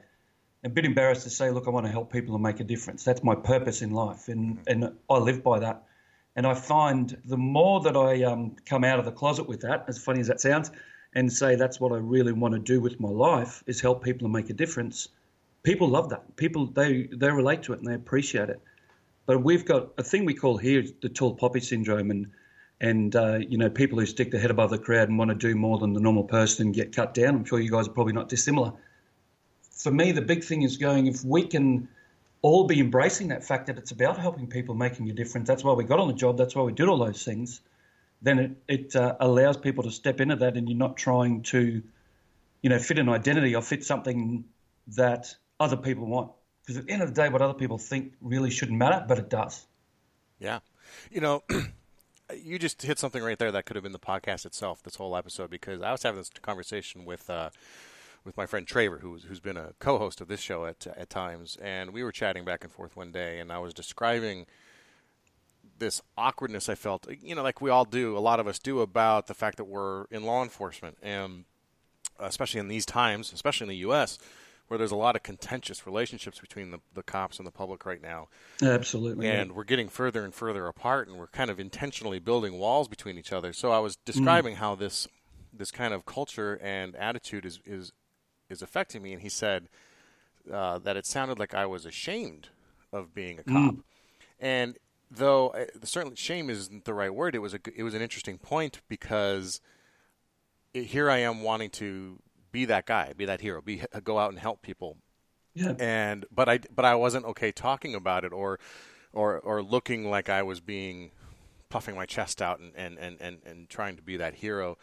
A 0.63 0.69
bit 0.69 0.85
embarrassed 0.85 1.23
to 1.23 1.29
say, 1.29 1.51
look, 1.51 1.67
I 1.67 1.69
want 1.69 1.85
to 1.85 1.91
help 1.91 2.11
people 2.11 2.35
and 2.35 2.43
make 2.43 2.59
a 2.59 2.63
difference. 2.63 3.03
That's 3.03 3.23
my 3.23 3.35
purpose 3.35 3.81
in 3.81 3.91
life, 3.91 4.27
and, 4.27 4.59
and 4.67 4.93
I 5.09 5.17
live 5.17 5.43
by 5.43 5.59
that. 5.59 5.83
And 6.35 6.45
I 6.47 6.53
find 6.53 7.17
the 7.25 7.37
more 7.37 7.81
that 7.81 7.97
I 7.97 8.23
um, 8.23 8.55
come 8.65 8.83
out 8.83 8.99
of 8.99 9.05
the 9.05 9.11
closet 9.11 9.47
with 9.47 9.61
that, 9.61 9.85
as 9.87 9.97
funny 9.97 10.21
as 10.21 10.27
that 10.27 10.39
sounds, 10.39 10.71
and 11.13 11.31
say 11.31 11.55
that's 11.55 11.79
what 11.79 11.91
I 11.91 11.97
really 11.97 12.31
want 12.31 12.53
to 12.53 12.59
do 12.59 12.79
with 12.79 12.99
my 12.99 13.09
life 13.09 13.63
is 13.67 13.81
help 13.81 14.03
people 14.03 14.25
and 14.25 14.33
make 14.33 14.49
a 14.49 14.53
difference, 14.53 15.09
people 15.63 15.89
love 15.89 16.09
that. 16.09 16.35
People 16.35 16.67
they 16.67 17.09
they 17.11 17.31
relate 17.31 17.63
to 17.63 17.73
it 17.73 17.79
and 17.79 17.87
they 17.87 17.95
appreciate 17.95 18.49
it. 18.49 18.61
But 19.25 19.43
we've 19.43 19.65
got 19.65 19.89
a 19.97 20.03
thing 20.03 20.25
we 20.25 20.33
call 20.33 20.57
here 20.57 20.83
the 21.01 21.09
tall 21.09 21.35
poppy 21.35 21.59
syndrome, 21.59 22.11
and 22.11 22.31
and 22.81 23.15
uh, 23.15 23.37
you 23.37 23.57
know 23.57 23.69
people 23.69 23.99
who 23.99 24.05
stick 24.05 24.31
their 24.31 24.39
head 24.39 24.51
above 24.51 24.69
the 24.69 24.77
crowd 24.77 25.09
and 25.09 25.17
want 25.17 25.29
to 25.29 25.35
do 25.35 25.55
more 25.55 25.77
than 25.77 25.93
the 25.93 25.99
normal 25.99 26.23
person 26.23 26.71
get 26.71 26.95
cut 26.95 27.13
down. 27.13 27.35
I'm 27.35 27.45
sure 27.45 27.59
you 27.59 27.71
guys 27.71 27.87
are 27.87 27.91
probably 27.91 28.13
not 28.13 28.29
dissimilar. 28.29 28.73
For 29.71 29.91
me, 29.91 30.11
the 30.11 30.21
big 30.21 30.43
thing 30.43 30.61
is 30.63 30.77
going 30.77 31.07
if 31.07 31.23
we 31.23 31.45
can 31.45 31.87
all 32.41 32.65
be 32.65 32.79
embracing 32.79 33.29
that 33.29 33.43
fact 33.43 33.67
that 33.67 33.77
it's 33.77 33.91
about 33.91 34.17
helping 34.17 34.47
people, 34.47 34.75
making 34.75 35.09
a 35.09 35.13
difference. 35.13 35.47
That's 35.47 35.63
why 35.63 35.73
we 35.73 35.83
got 35.83 35.99
on 35.99 36.07
the 36.07 36.13
job. 36.13 36.37
That's 36.37 36.55
why 36.55 36.63
we 36.63 36.71
did 36.71 36.87
all 36.87 36.97
those 36.97 37.23
things. 37.23 37.61
Then 38.21 38.39
it 38.39 38.51
it 38.67 38.95
uh, 38.95 39.15
allows 39.19 39.57
people 39.57 39.83
to 39.83 39.91
step 39.91 40.21
into 40.21 40.37
that, 40.37 40.55
and 40.57 40.69
you're 40.69 40.77
not 40.77 40.97
trying 40.97 41.43
to, 41.43 41.81
you 42.61 42.69
know, 42.69 42.79
fit 42.79 42.99
an 42.99 43.09
identity 43.09 43.55
or 43.55 43.61
fit 43.61 43.83
something 43.83 44.45
that 44.95 45.35
other 45.59 45.77
people 45.77 46.05
want. 46.05 46.31
Because 46.61 46.77
at 46.77 46.85
the 46.85 46.93
end 46.93 47.01
of 47.01 47.13
the 47.13 47.21
day, 47.21 47.29
what 47.29 47.41
other 47.41 47.53
people 47.53 47.77
think 47.77 48.13
really 48.21 48.51
shouldn't 48.51 48.77
matter, 48.77 49.03
but 49.07 49.17
it 49.19 49.29
does. 49.29 49.65
Yeah, 50.39 50.59
you 51.11 51.19
know. 51.19 51.43
you 52.35 52.59
just 52.59 52.81
hit 52.81 52.99
something 52.99 53.23
right 53.23 53.37
there 53.37 53.51
that 53.51 53.65
could 53.65 53.75
have 53.75 53.83
been 53.83 53.91
the 53.91 53.99
podcast 53.99 54.45
itself, 54.45 54.83
this 54.83 54.95
whole 54.95 55.15
episode, 55.15 55.49
because 55.49 55.81
I 55.81 55.91
was 55.91 56.03
having 56.03 56.19
this 56.19 56.29
conversation 56.41 57.05
with 57.05 57.29
uh, 57.29 57.49
with 58.23 58.37
my 58.37 58.45
friend 58.45 58.67
Traver, 58.67 59.01
who's 59.01 59.23
who's 59.23 59.39
been 59.39 59.57
a 59.57 59.73
co-host 59.79 60.21
of 60.21 60.27
this 60.27 60.39
show 60.39 60.65
at 60.65 60.87
at 60.87 61.09
times, 61.09 61.57
and 61.61 61.91
we 61.91 62.03
were 62.03 62.11
chatting 62.11 62.45
back 62.45 62.63
and 62.63 62.71
forth 62.71 62.95
one 62.95 63.11
day, 63.11 63.39
and 63.39 63.51
I 63.51 63.59
was 63.59 63.73
describing 63.73 64.45
this 65.77 66.01
awkwardness 66.17 66.67
I 66.67 66.75
felt, 66.75 67.07
you 67.21 67.33
know, 67.35 67.43
like 67.43 67.61
we 67.61 67.69
all 67.69 67.85
do, 67.85 68.17
a 68.17 68.19
lot 68.19 68.41
of 68.41 68.47
us 68.47 68.59
do, 68.59 68.81
about 68.81 69.27
the 69.27 69.33
fact 69.33 69.55
that 69.57 69.63
we're 69.63 70.05
in 70.11 70.23
law 70.23 70.43
enforcement, 70.43 70.97
and 71.01 71.45
especially 72.19 72.59
in 72.59 72.67
these 72.67 72.85
times, 72.85 73.31
especially 73.31 73.65
in 73.65 73.69
the 73.69 73.77
U.S 73.77 74.19
where 74.69 74.77
there's 74.77 74.91
a 74.91 74.95
lot 74.95 75.15
of 75.15 75.23
contentious 75.23 75.85
relationships 75.87 76.39
between 76.39 76.69
the, 76.69 76.79
the 76.93 77.01
cops 77.01 77.39
and 77.39 77.47
the 77.47 77.51
public 77.51 77.87
right 77.87 78.01
now. 78.01 78.27
Absolutely. 78.61 79.27
And 79.27 79.53
we're 79.53 79.63
getting 79.63 79.89
further 79.89 80.23
and 80.23 80.33
further 80.33 80.67
apart, 80.67 81.07
and 81.07 81.17
we're 81.17 81.27
kind 81.27 81.49
of 81.49 81.59
intentionally 81.59 82.19
building 82.19 82.59
walls 82.59 82.87
between 82.87 83.17
each 83.17 83.33
other. 83.33 83.51
So 83.51 83.71
I 83.71 83.79
was 83.79 83.97
describing 84.05 84.55
mm. 84.55 84.59
how 84.59 84.75
this 84.75 85.07
this 85.51 85.71
kind 85.71 85.93
of 85.93 86.05
culture 86.05 86.59
and 86.63 86.95
attitude 86.95 87.45
is 87.45 87.59
is 87.65 87.91
is 88.47 88.61
affecting 88.61 89.01
me, 89.01 89.11
and 89.11 89.23
he 89.23 89.29
said 89.29 89.69
uh, 90.53 90.77
that 90.77 90.95
it 90.95 91.07
sounded 91.07 91.39
like 91.39 91.55
I 91.55 91.65
was 91.65 91.85
ashamed 91.85 92.49
of 92.93 93.15
being 93.15 93.39
a 93.39 93.43
cop, 93.43 93.73
mm. 93.73 93.81
and 94.39 94.77
though 95.09 95.49
uh, 95.49 95.65
certainly 95.83 96.15
shame 96.15 96.47
isn't 96.47 96.85
the 96.85 96.93
right 96.93 97.13
word, 97.13 97.33
it 97.33 97.39
was 97.39 97.55
a 97.55 97.59
it 97.75 97.81
was 97.81 97.95
an 97.95 98.01
interesting 98.01 98.37
point 98.37 98.81
because. 98.87 99.61
It, 100.71 100.83
here 100.83 101.09
I 101.09 101.17
am 101.17 101.41
wanting 101.41 101.71
to 101.71 102.19
be 102.51 102.65
that 102.65 102.85
guy, 102.85 103.13
be 103.15 103.25
that 103.25 103.41
hero, 103.41 103.61
be 103.61 103.81
go 104.03 104.19
out 104.19 104.29
and 104.29 104.39
help 104.39 104.61
people. 104.61 104.97
Yeah. 105.53 105.75
And 105.79 106.25
but 106.31 106.47
I 106.47 106.59
but 106.73 106.85
I 106.85 106.95
wasn't 106.95 107.25
okay 107.25 107.51
talking 107.51 107.95
about 107.95 108.23
it 108.23 108.33
or 108.33 108.59
or 109.13 109.39
or 109.39 109.61
looking 109.61 110.09
like 110.09 110.29
I 110.29 110.43
was 110.43 110.59
being 110.59 111.11
puffing 111.69 111.95
my 111.95 112.05
chest 112.05 112.41
out 112.41 112.59
and 112.59 112.73
and 112.75 112.97
and 112.97 113.17
and, 113.19 113.37
and 113.45 113.69
trying 113.69 113.95
to 113.95 114.01
be 114.01 114.17
that 114.17 114.35
hero 114.35 114.77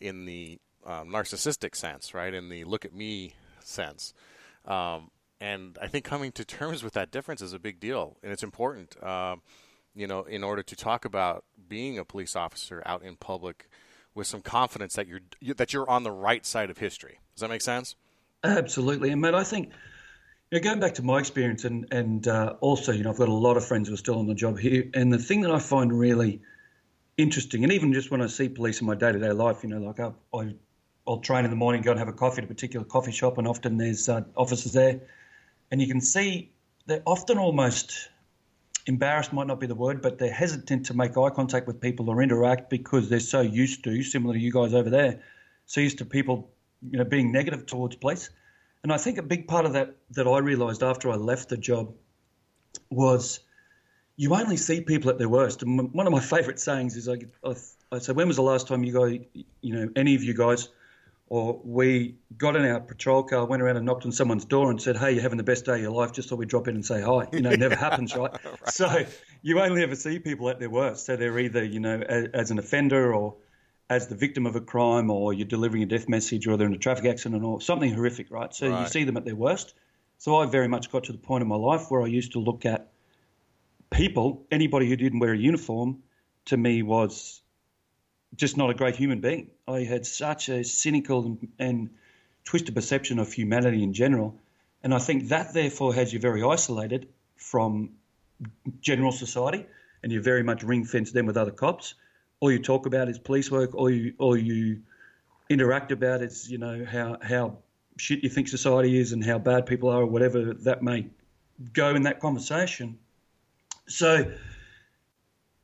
in 0.00 0.26
the 0.26 0.58
um, 0.86 1.08
narcissistic 1.08 1.74
sense, 1.74 2.14
right? 2.14 2.32
In 2.32 2.48
the 2.48 2.64
look 2.64 2.84
at 2.84 2.94
me 2.94 3.34
sense. 3.60 4.14
Um, 4.64 5.10
and 5.40 5.78
I 5.80 5.86
think 5.86 6.04
coming 6.04 6.32
to 6.32 6.44
terms 6.44 6.82
with 6.82 6.94
that 6.94 7.10
difference 7.10 7.42
is 7.42 7.52
a 7.52 7.58
big 7.58 7.78
deal, 7.78 8.16
and 8.22 8.32
it's 8.32 8.42
important. 8.42 8.96
Uh, 9.02 9.36
you 9.94 10.06
know, 10.06 10.22
in 10.22 10.44
order 10.44 10.62
to 10.62 10.76
talk 10.76 11.04
about 11.04 11.44
being 11.68 11.98
a 11.98 12.04
police 12.04 12.36
officer 12.36 12.82
out 12.86 13.02
in 13.02 13.16
public 13.16 13.68
with 14.18 14.26
some 14.26 14.42
confidence 14.42 14.94
that 14.94 15.06
you're 15.06 15.20
that 15.56 15.72
you're 15.72 15.88
on 15.88 16.02
the 16.02 16.10
right 16.10 16.44
side 16.44 16.68
of 16.68 16.76
history. 16.76 17.20
Does 17.34 17.40
that 17.40 17.48
make 17.48 17.62
sense? 17.62 17.96
Absolutely, 18.44 19.10
and 19.10 19.20
Matt, 19.22 19.34
I 19.34 19.44
think 19.44 19.70
you 20.50 20.58
know, 20.58 20.62
going 20.62 20.80
back 20.80 20.94
to 20.94 21.02
my 21.02 21.18
experience, 21.18 21.64
and 21.64 21.86
and 21.90 22.28
uh, 22.28 22.56
also, 22.60 22.92
you 22.92 23.04
know, 23.04 23.10
I've 23.10 23.16
got 23.16 23.28
a 23.28 23.32
lot 23.32 23.56
of 23.56 23.64
friends 23.64 23.88
who 23.88 23.94
are 23.94 23.98
still 23.98 24.18
on 24.18 24.26
the 24.26 24.34
job 24.34 24.58
here, 24.58 24.84
and 24.92 25.12
the 25.12 25.18
thing 25.18 25.40
that 25.42 25.52
I 25.52 25.58
find 25.58 25.96
really 25.96 26.42
interesting, 27.16 27.64
and 27.64 27.72
even 27.72 27.92
just 27.92 28.10
when 28.10 28.20
I 28.20 28.26
see 28.26 28.48
police 28.48 28.80
in 28.80 28.86
my 28.86 28.94
day 28.94 29.12
to 29.12 29.18
day 29.18 29.30
life, 29.30 29.62
you 29.62 29.70
know, 29.70 29.78
like 29.78 30.00
I, 30.00 30.12
I 30.36 30.54
I'll 31.06 31.20
train 31.20 31.44
in 31.44 31.50
the 31.50 31.56
morning, 31.56 31.80
go 31.80 31.92
and 31.92 31.98
have 31.98 32.08
a 32.08 32.12
coffee 32.12 32.38
at 32.38 32.44
a 32.44 32.48
particular 32.48 32.84
coffee 32.84 33.12
shop, 33.12 33.38
and 33.38 33.46
often 33.46 33.78
there's 33.78 34.08
uh, 34.08 34.22
officers 34.36 34.72
there, 34.72 35.00
and 35.70 35.80
you 35.80 35.86
can 35.86 36.00
see 36.00 36.50
they're 36.86 37.02
often 37.06 37.38
almost 37.38 38.10
embarrassed 38.88 39.32
might 39.32 39.46
not 39.46 39.60
be 39.60 39.66
the 39.66 39.74
word, 39.74 40.02
but 40.02 40.18
they're 40.18 40.32
hesitant 40.32 40.86
to 40.86 40.94
make 40.94 41.16
eye 41.16 41.30
contact 41.30 41.66
with 41.66 41.80
people 41.80 42.08
or 42.10 42.22
interact 42.22 42.70
because 42.70 43.08
they're 43.08 43.20
so 43.20 43.40
used 43.40 43.84
to, 43.84 44.02
similar 44.02 44.34
to 44.34 44.40
you 44.40 44.50
guys 44.50 44.74
over 44.74 44.90
there, 44.90 45.20
so 45.66 45.80
used 45.80 45.98
to 45.98 46.04
people, 46.04 46.50
you 46.90 46.98
know, 46.98 47.04
being 47.04 47.30
negative 47.30 47.66
towards 47.66 47.96
police. 47.96 48.30
And 48.82 48.92
I 48.92 48.96
think 48.96 49.18
a 49.18 49.22
big 49.22 49.46
part 49.46 49.66
of 49.66 49.74
that 49.74 49.94
that 50.12 50.26
I 50.26 50.38
realised 50.38 50.82
after 50.82 51.10
I 51.10 51.16
left 51.16 51.50
the 51.50 51.56
job 51.56 51.92
was 52.90 53.40
you 54.16 54.34
only 54.34 54.56
see 54.56 54.80
people 54.80 55.10
at 55.10 55.18
their 55.18 55.28
worst. 55.28 55.62
And 55.62 55.92
one 55.92 56.06
of 56.06 56.12
my 56.12 56.20
favourite 56.34 56.58
sayings 56.58 56.96
is 56.96 57.08
I, 57.08 57.18
I, 57.44 57.54
I 57.92 57.98
say, 57.98 58.12
when 58.12 58.26
was 58.26 58.36
the 58.36 58.42
last 58.42 58.66
time 58.66 58.84
you 58.84 58.92
guys, 58.92 59.20
you 59.60 59.74
know, 59.74 59.90
any 59.96 60.14
of 60.14 60.24
you 60.24 60.34
guys 60.34 60.68
or 61.30 61.60
we 61.62 62.16
got 62.36 62.56
in 62.56 62.64
our 62.64 62.80
patrol 62.80 63.22
car, 63.22 63.44
went 63.44 63.62
around 63.62 63.76
and 63.76 63.84
knocked 63.84 64.06
on 64.06 64.12
someone's 64.12 64.46
door 64.46 64.70
and 64.70 64.80
said, 64.80 64.96
"Hey, 64.96 65.12
you're 65.12 65.22
having 65.22 65.36
the 65.36 65.44
best 65.44 65.66
day 65.66 65.74
of 65.74 65.80
your 65.80 65.90
life." 65.90 66.12
Just 66.12 66.28
thought 66.28 66.38
we'd 66.38 66.48
drop 66.48 66.68
in 66.68 66.74
and 66.74 66.84
say 66.84 67.02
hi. 67.02 67.28
You 67.32 67.42
know, 67.42 67.50
it 67.50 67.60
never 67.60 67.76
happens, 67.76 68.16
right? 68.16 68.32
right? 68.44 68.68
So 68.68 69.04
you 69.42 69.60
only 69.60 69.82
ever 69.82 69.94
see 69.94 70.18
people 70.18 70.48
at 70.48 70.58
their 70.58 70.70
worst. 70.70 71.04
So 71.06 71.16
they're 71.16 71.38
either, 71.38 71.62
you 71.62 71.80
know, 71.80 72.00
as, 72.00 72.28
as, 72.32 72.50
an 72.50 72.58
offender 72.58 73.14
or 73.14 73.36
as 73.90 74.08
the 74.08 74.14
victim 74.14 74.46
of 74.46 74.56
a 74.56 74.60
crime, 74.60 75.10
or 75.10 75.34
you're 75.34 75.46
delivering 75.46 75.82
a 75.82 75.86
death 75.86 76.08
message, 76.08 76.46
or 76.46 76.56
they're 76.56 76.66
in 76.66 76.74
a 76.74 76.78
traffic 76.78 77.04
accident 77.04 77.44
or 77.44 77.60
something 77.60 77.92
horrific, 77.92 78.30
right? 78.30 78.54
So 78.54 78.70
right. 78.70 78.82
you 78.82 78.88
see 78.88 79.04
them 79.04 79.16
at 79.16 79.24
their 79.24 79.36
worst. 79.36 79.74
So 80.16 80.36
I 80.36 80.46
very 80.46 80.68
much 80.68 80.90
got 80.90 81.04
to 81.04 81.12
the 81.12 81.18
point 81.18 81.42
in 81.42 81.48
my 81.48 81.56
life 81.56 81.90
where 81.90 82.02
I 82.02 82.06
used 82.06 82.32
to 82.32 82.40
look 82.40 82.64
at 82.64 82.90
people, 83.90 84.46
anybody 84.50 84.88
who 84.88 84.96
didn't 84.96 85.20
wear 85.20 85.32
a 85.32 85.38
uniform, 85.38 86.02
to 86.46 86.56
me 86.56 86.82
was 86.82 87.40
just 88.34 88.56
not 88.56 88.70
a 88.70 88.74
great 88.74 88.96
human 88.96 89.20
being. 89.20 89.50
I 89.68 89.84
had 89.84 90.06
such 90.06 90.48
a 90.48 90.64
cynical 90.64 91.26
and, 91.26 91.48
and 91.58 91.90
twisted 92.44 92.74
perception 92.74 93.18
of 93.18 93.32
humanity 93.32 93.82
in 93.82 93.92
general. 93.92 94.34
And 94.82 94.94
I 94.94 94.98
think 94.98 95.28
that 95.28 95.52
therefore 95.52 95.94
has 95.94 96.12
you 96.12 96.18
very 96.18 96.42
isolated 96.42 97.08
from 97.36 97.90
general 98.80 99.12
society 99.12 99.66
and 100.02 100.10
you're 100.10 100.22
very 100.22 100.42
much 100.42 100.62
ring 100.62 100.84
fenced 100.84 101.12
them 101.12 101.26
with 101.26 101.36
other 101.36 101.50
cops. 101.50 101.94
All 102.40 102.50
you 102.50 102.58
talk 102.60 102.86
about 102.86 103.08
is 103.08 103.18
police 103.18 103.50
work, 103.50 103.74
all 103.74 103.90
you 103.90 104.14
all 104.18 104.36
you 104.36 104.80
interact 105.48 105.92
about 105.92 106.22
is, 106.22 106.50
you 106.50 106.58
know, 106.58 106.84
how 106.84 107.18
how 107.20 107.58
shit 107.96 108.22
you 108.22 108.30
think 108.30 108.48
society 108.48 108.98
is 108.98 109.12
and 109.12 109.24
how 109.24 109.38
bad 109.38 109.66
people 109.66 109.88
are 109.88 110.02
or 110.02 110.06
whatever 110.06 110.54
that 110.54 110.82
may 110.82 111.06
go 111.72 111.94
in 111.94 112.02
that 112.04 112.20
conversation. 112.20 112.98
So 113.88 114.32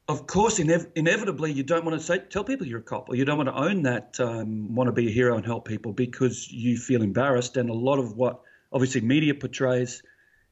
of 0.07 0.27
course, 0.27 0.59
inev- 0.59 0.91
inevitably, 0.95 1.53
you 1.53 1.63
don't 1.63 1.85
want 1.85 1.99
to 1.99 2.05
say, 2.05 2.19
tell 2.19 2.45
people 2.45 2.67
you're 2.67 2.81
a 2.81 2.83
cop, 2.83 3.09
or 3.09 3.17
you 3.17 3.25
don't 3.25 3.39
want 3.39 3.49
to 3.49 3.55
own 3.57 3.83
that, 3.83 4.21
um, 4.21 4.75
want 4.75 4.89
to 4.89 4.93
be 4.93 5.09
a 5.09 5.11
hero 5.11 5.37
and 5.37 5.47
help 5.47 5.67
people 5.67 5.93
because 5.93 6.51
you 6.51 6.77
feel 6.77 7.03
embarrassed. 7.03 7.57
And 7.57 7.71
a 7.71 7.75
lot 7.75 7.99
of 7.99 8.15
what 8.17 8.41
obviously 8.73 9.01
media 9.01 9.35
portrays 9.35 10.03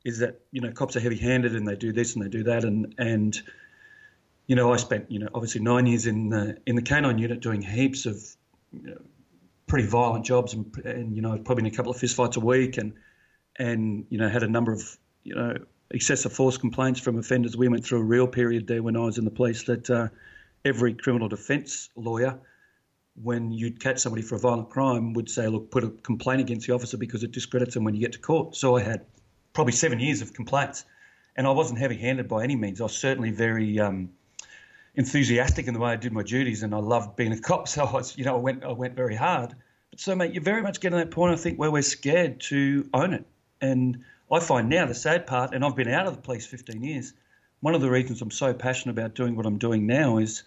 is 0.05 0.19
that 0.19 0.41
you 0.51 0.61
know 0.61 0.73
cops 0.73 0.97
are 0.97 1.01
heavy-handed 1.01 1.55
and 1.55 1.69
they 1.69 1.77
do 1.77 1.93
this 1.93 2.15
and 2.15 2.25
they 2.25 2.29
do 2.29 2.45
that, 2.45 2.65
and 2.65 2.95
and 2.99 3.41
you 4.47 4.57
know 4.57 4.73
I 4.73 4.77
spent 4.77 5.11
you 5.11 5.19
know 5.19 5.29
obviously 5.35 5.61
nine 5.61 5.87
years 5.87 6.07
in 6.07 6.31
the 6.31 6.57
in 6.67 6.75
the 6.75 6.83
canine 6.83 7.19
unit 7.19 7.41
doing 7.41 7.61
heaps 7.61 8.07
of 8.07 8.17
you 8.73 8.91
know, 8.91 9.01
pretty 9.67 9.87
violent 9.87 10.25
jobs, 10.25 10.55
and, 10.55 10.75
and 10.85 11.15
you 11.15 11.21
know 11.21 11.37
probably 11.39 11.67
in 11.67 11.73
a 11.73 11.77
couple 11.77 11.93
of 11.93 11.99
fistfights 11.99 12.37
a 12.37 12.41
week, 12.41 12.79
and 12.79 12.95
and 13.59 14.07
you 14.09 14.17
know 14.17 14.31
had 14.31 14.43
a 14.43 14.49
number 14.49 14.73
of 14.73 14.97
you 15.25 15.35
know 15.35 15.59
excessive 15.93 16.33
force 16.33 16.57
complaints 16.57 17.01
from 17.01 17.19
offenders. 17.19 17.57
We 17.57 17.69
went 17.69 17.85
through 17.85 18.01
a 18.01 18.05
real 18.05 18.27
period 18.27 18.67
there 18.67 18.83
when 18.83 18.97
I 18.97 19.01
was 19.01 19.19
in 19.19 19.25
the 19.25 19.31
police 19.31 19.63
that 19.65 19.89
uh, 19.89 20.09
every 20.65 20.95
criminal 20.95 21.29
defence 21.29 21.91
lawyer, 21.97 22.39
when 23.23 23.53
you'd 23.53 23.81
catch 23.81 23.99
somebody 23.99 24.23
for 24.23 24.37
a 24.37 24.39
violent 24.39 24.71
crime, 24.71 25.13
would 25.13 25.31
say, 25.31 25.47
look, 25.49 25.71
put 25.71 25.85
a 25.85 25.91
complaint 25.91 26.41
against 26.41 26.67
the 26.67 26.75
officer 26.75 26.97
because 26.97 27.23
it 27.23 27.33
discredits 27.33 27.75
them 27.75 27.85
when 27.85 27.95
you 27.95 28.01
get 28.01 28.13
to 28.13 28.19
court. 28.19 28.57
So 28.57 28.77
I 28.77 28.83
had 28.83 29.05
probably 29.53 29.73
seven 29.73 30.01
years 30.01 30.23
of 30.23 30.33
complaints. 30.33 30.85
And 31.37 31.47
I 31.47 31.51
wasn't 31.51 31.79
heavy 31.79 31.97
handed 31.97 32.29
by 32.29 32.45
any 32.45 32.57
means. 32.57 32.81
I 32.81 32.85
was 32.85 32.97
certainly 32.97 33.31
very 33.31 33.81
um, 33.81 34.11
enthusiastic 34.97 35.67
in 35.67 35.75
the 35.75 35.81
way 35.81 35.93
I 35.93 35.97
did 35.97 36.13
my 36.13 36.23
duties 36.23 36.63
and 36.63 36.75
I 36.75 36.79
loved 36.79 37.17
being 37.17 37.33
a 37.33 37.41
cop. 37.41 37.69
So 37.69 37.85
I 37.85 37.93
was, 37.93 38.17
you 38.19 38.25
know, 38.25 38.37
I 38.37 38.41
went, 38.41 38.65
I 38.65 38.73
went 38.73 38.95
very 38.95 39.17
hard. 39.17 39.55
But 39.91 40.01
so, 40.01 40.15
mate, 40.15 40.33
you're 40.33 40.43
very 40.43 40.63
much 40.63 40.81
getting 40.81 40.99
to 40.99 41.05
that 41.05 41.11
point, 41.11 41.33
I 41.33 41.37
think, 41.37 41.59
where 41.59 41.71
we're 41.71 41.83
scared 41.83 42.41
to 42.43 42.89
own 42.93 43.15
it. 43.15 43.27
And 43.61 44.05
I 44.33 44.41
find 44.41 44.71
now 44.71 44.87
the 44.87 44.95
sad 44.95 45.27
part, 45.27 45.55
and 45.55 45.63
I've 45.63 45.77
been 45.77 45.89
out 45.89 46.07
of 46.07 46.17
the 46.17 46.23
police 46.23 46.47
15 46.47 46.83
years. 46.83 47.13
One 47.61 47.75
of 47.75 47.83
the 47.83 47.91
reasons 47.91 48.23
I'm 48.23 48.31
so 48.31 48.55
passionate 48.55 48.99
about 48.99 49.15
doing 49.15 49.37
what 49.37 49.45
I'm 49.45 49.59
doing 49.59 49.87
now 49.87 50.17
is 50.17 50.43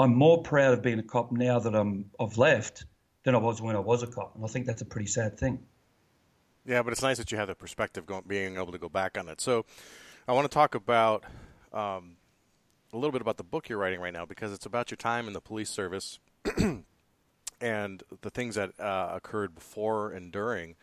I'm 0.00 0.14
more 0.14 0.42
proud 0.42 0.74
of 0.74 0.82
being 0.82 0.98
a 0.98 1.02
cop 1.04 1.30
now 1.30 1.60
that 1.60 1.74
I'm 1.74 2.10
I've 2.18 2.36
left 2.36 2.84
than 3.22 3.36
I 3.36 3.38
was 3.38 3.62
when 3.62 3.76
I 3.76 3.78
was 3.78 4.02
a 4.02 4.08
cop, 4.08 4.34
and 4.34 4.44
I 4.44 4.48
think 4.48 4.66
that's 4.66 4.82
a 4.82 4.84
pretty 4.84 5.06
sad 5.06 5.38
thing. 5.38 5.60
Yeah, 6.66 6.82
but 6.82 6.92
it's 6.92 7.02
nice 7.02 7.18
that 7.18 7.30
you 7.30 7.38
have 7.38 7.48
the 7.48 7.54
perspective 7.54 8.04
going, 8.04 8.24
being 8.26 8.56
able 8.56 8.72
to 8.72 8.78
go 8.78 8.88
back 8.88 9.16
on 9.16 9.28
it. 9.28 9.40
So, 9.40 9.64
I 10.26 10.32
want 10.32 10.50
to 10.50 10.54
talk 10.54 10.74
about 10.74 11.24
um, 11.72 12.16
a 12.92 12.96
little 12.96 13.12
bit 13.12 13.20
about 13.20 13.36
the 13.36 13.44
book 13.44 13.68
you're 13.68 13.78
writing 13.78 14.00
right 14.00 14.12
now 14.12 14.26
because 14.26 14.52
it's 14.52 14.66
about 14.66 14.90
your 14.90 14.96
time 14.96 15.26
in 15.28 15.34
the 15.34 15.40
police 15.40 15.70
service 15.70 16.18
and 17.60 18.02
the 18.22 18.30
things 18.30 18.56
that 18.56 18.78
uh, 18.80 19.10
occurred 19.12 19.54
before 19.54 20.10
and 20.10 20.32
during 20.32 20.74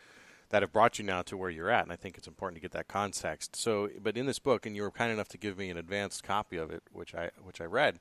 that 0.52 0.62
have 0.62 0.70
brought 0.70 0.98
you 0.98 1.04
now 1.04 1.22
to 1.22 1.36
where 1.36 1.48
you're 1.48 1.70
at. 1.70 1.82
And 1.82 1.90
I 1.90 1.96
think 1.96 2.18
it's 2.18 2.28
important 2.28 2.56
to 2.56 2.60
get 2.60 2.72
that 2.72 2.86
context. 2.86 3.56
So, 3.56 3.88
but 4.00 4.18
in 4.18 4.26
this 4.26 4.38
book, 4.38 4.66
and 4.66 4.76
you 4.76 4.82
were 4.82 4.90
kind 4.90 5.10
enough 5.10 5.28
to 5.28 5.38
give 5.38 5.56
me 5.56 5.70
an 5.70 5.78
advanced 5.78 6.22
copy 6.22 6.58
of 6.58 6.70
it, 6.70 6.82
which 6.92 7.14
I 7.14 7.30
which 7.42 7.60
I 7.60 7.64
read, 7.64 7.98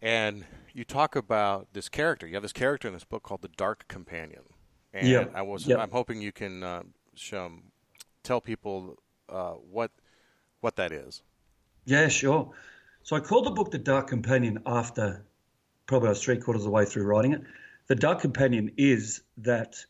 and 0.00 0.44
you 0.72 0.84
talk 0.84 1.16
about 1.16 1.66
this 1.72 1.88
character. 1.88 2.28
You 2.28 2.34
have 2.34 2.42
this 2.42 2.52
character 2.52 2.86
in 2.86 2.94
this 2.94 3.04
book 3.04 3.24
called 3.24 3.42
the 3.42 3.48
Dark 3.48 3.86
Companion. 3.88 4.44
And 4.94 5.08
yeah. 5.08 5.24
I 5.34 5.42
was 5.42 5.66
yep. 5.66 5.80
I'm 5.80 5.90
hoping 5.90 6.22
you 6.22 6.32
can 6.32 6.62
uh, 6.62 6.82
show, 7.14 7.50
tell 8.22 8.40
people 8.40 8.96
uh, 9.28 9.54
what 9.70 9.90
what 10.60 10.76
that 10.76 10.92
is. 10.92 11.22
Yeah, 11.84 12.06
sure. 12.06 12.52
So 13.02 13.16
I 13.16 13.20
called 13.20 13.46
the 13.46 13.50
book 13.50 13.72
The 13.72 13.78
Dark 13.78 14.06
Companion 14.06 14.62
after 14.64 15.24
probably 15.86 16.08
I 16.08 16.10
was 16.10 16.22
three 16.22 16.36
quarters 16.36 16.62
of 16.62 16.66
the 16.66 16.70
way 16.70 16.84
through 16.84 17.04
writing 17.04 17.32
it. 17.32 17.42
The 17.88 17.96
Dark 17.96 18.20
Companion 18.20 18.72
is 18.76 19.22
that 19.38 19.84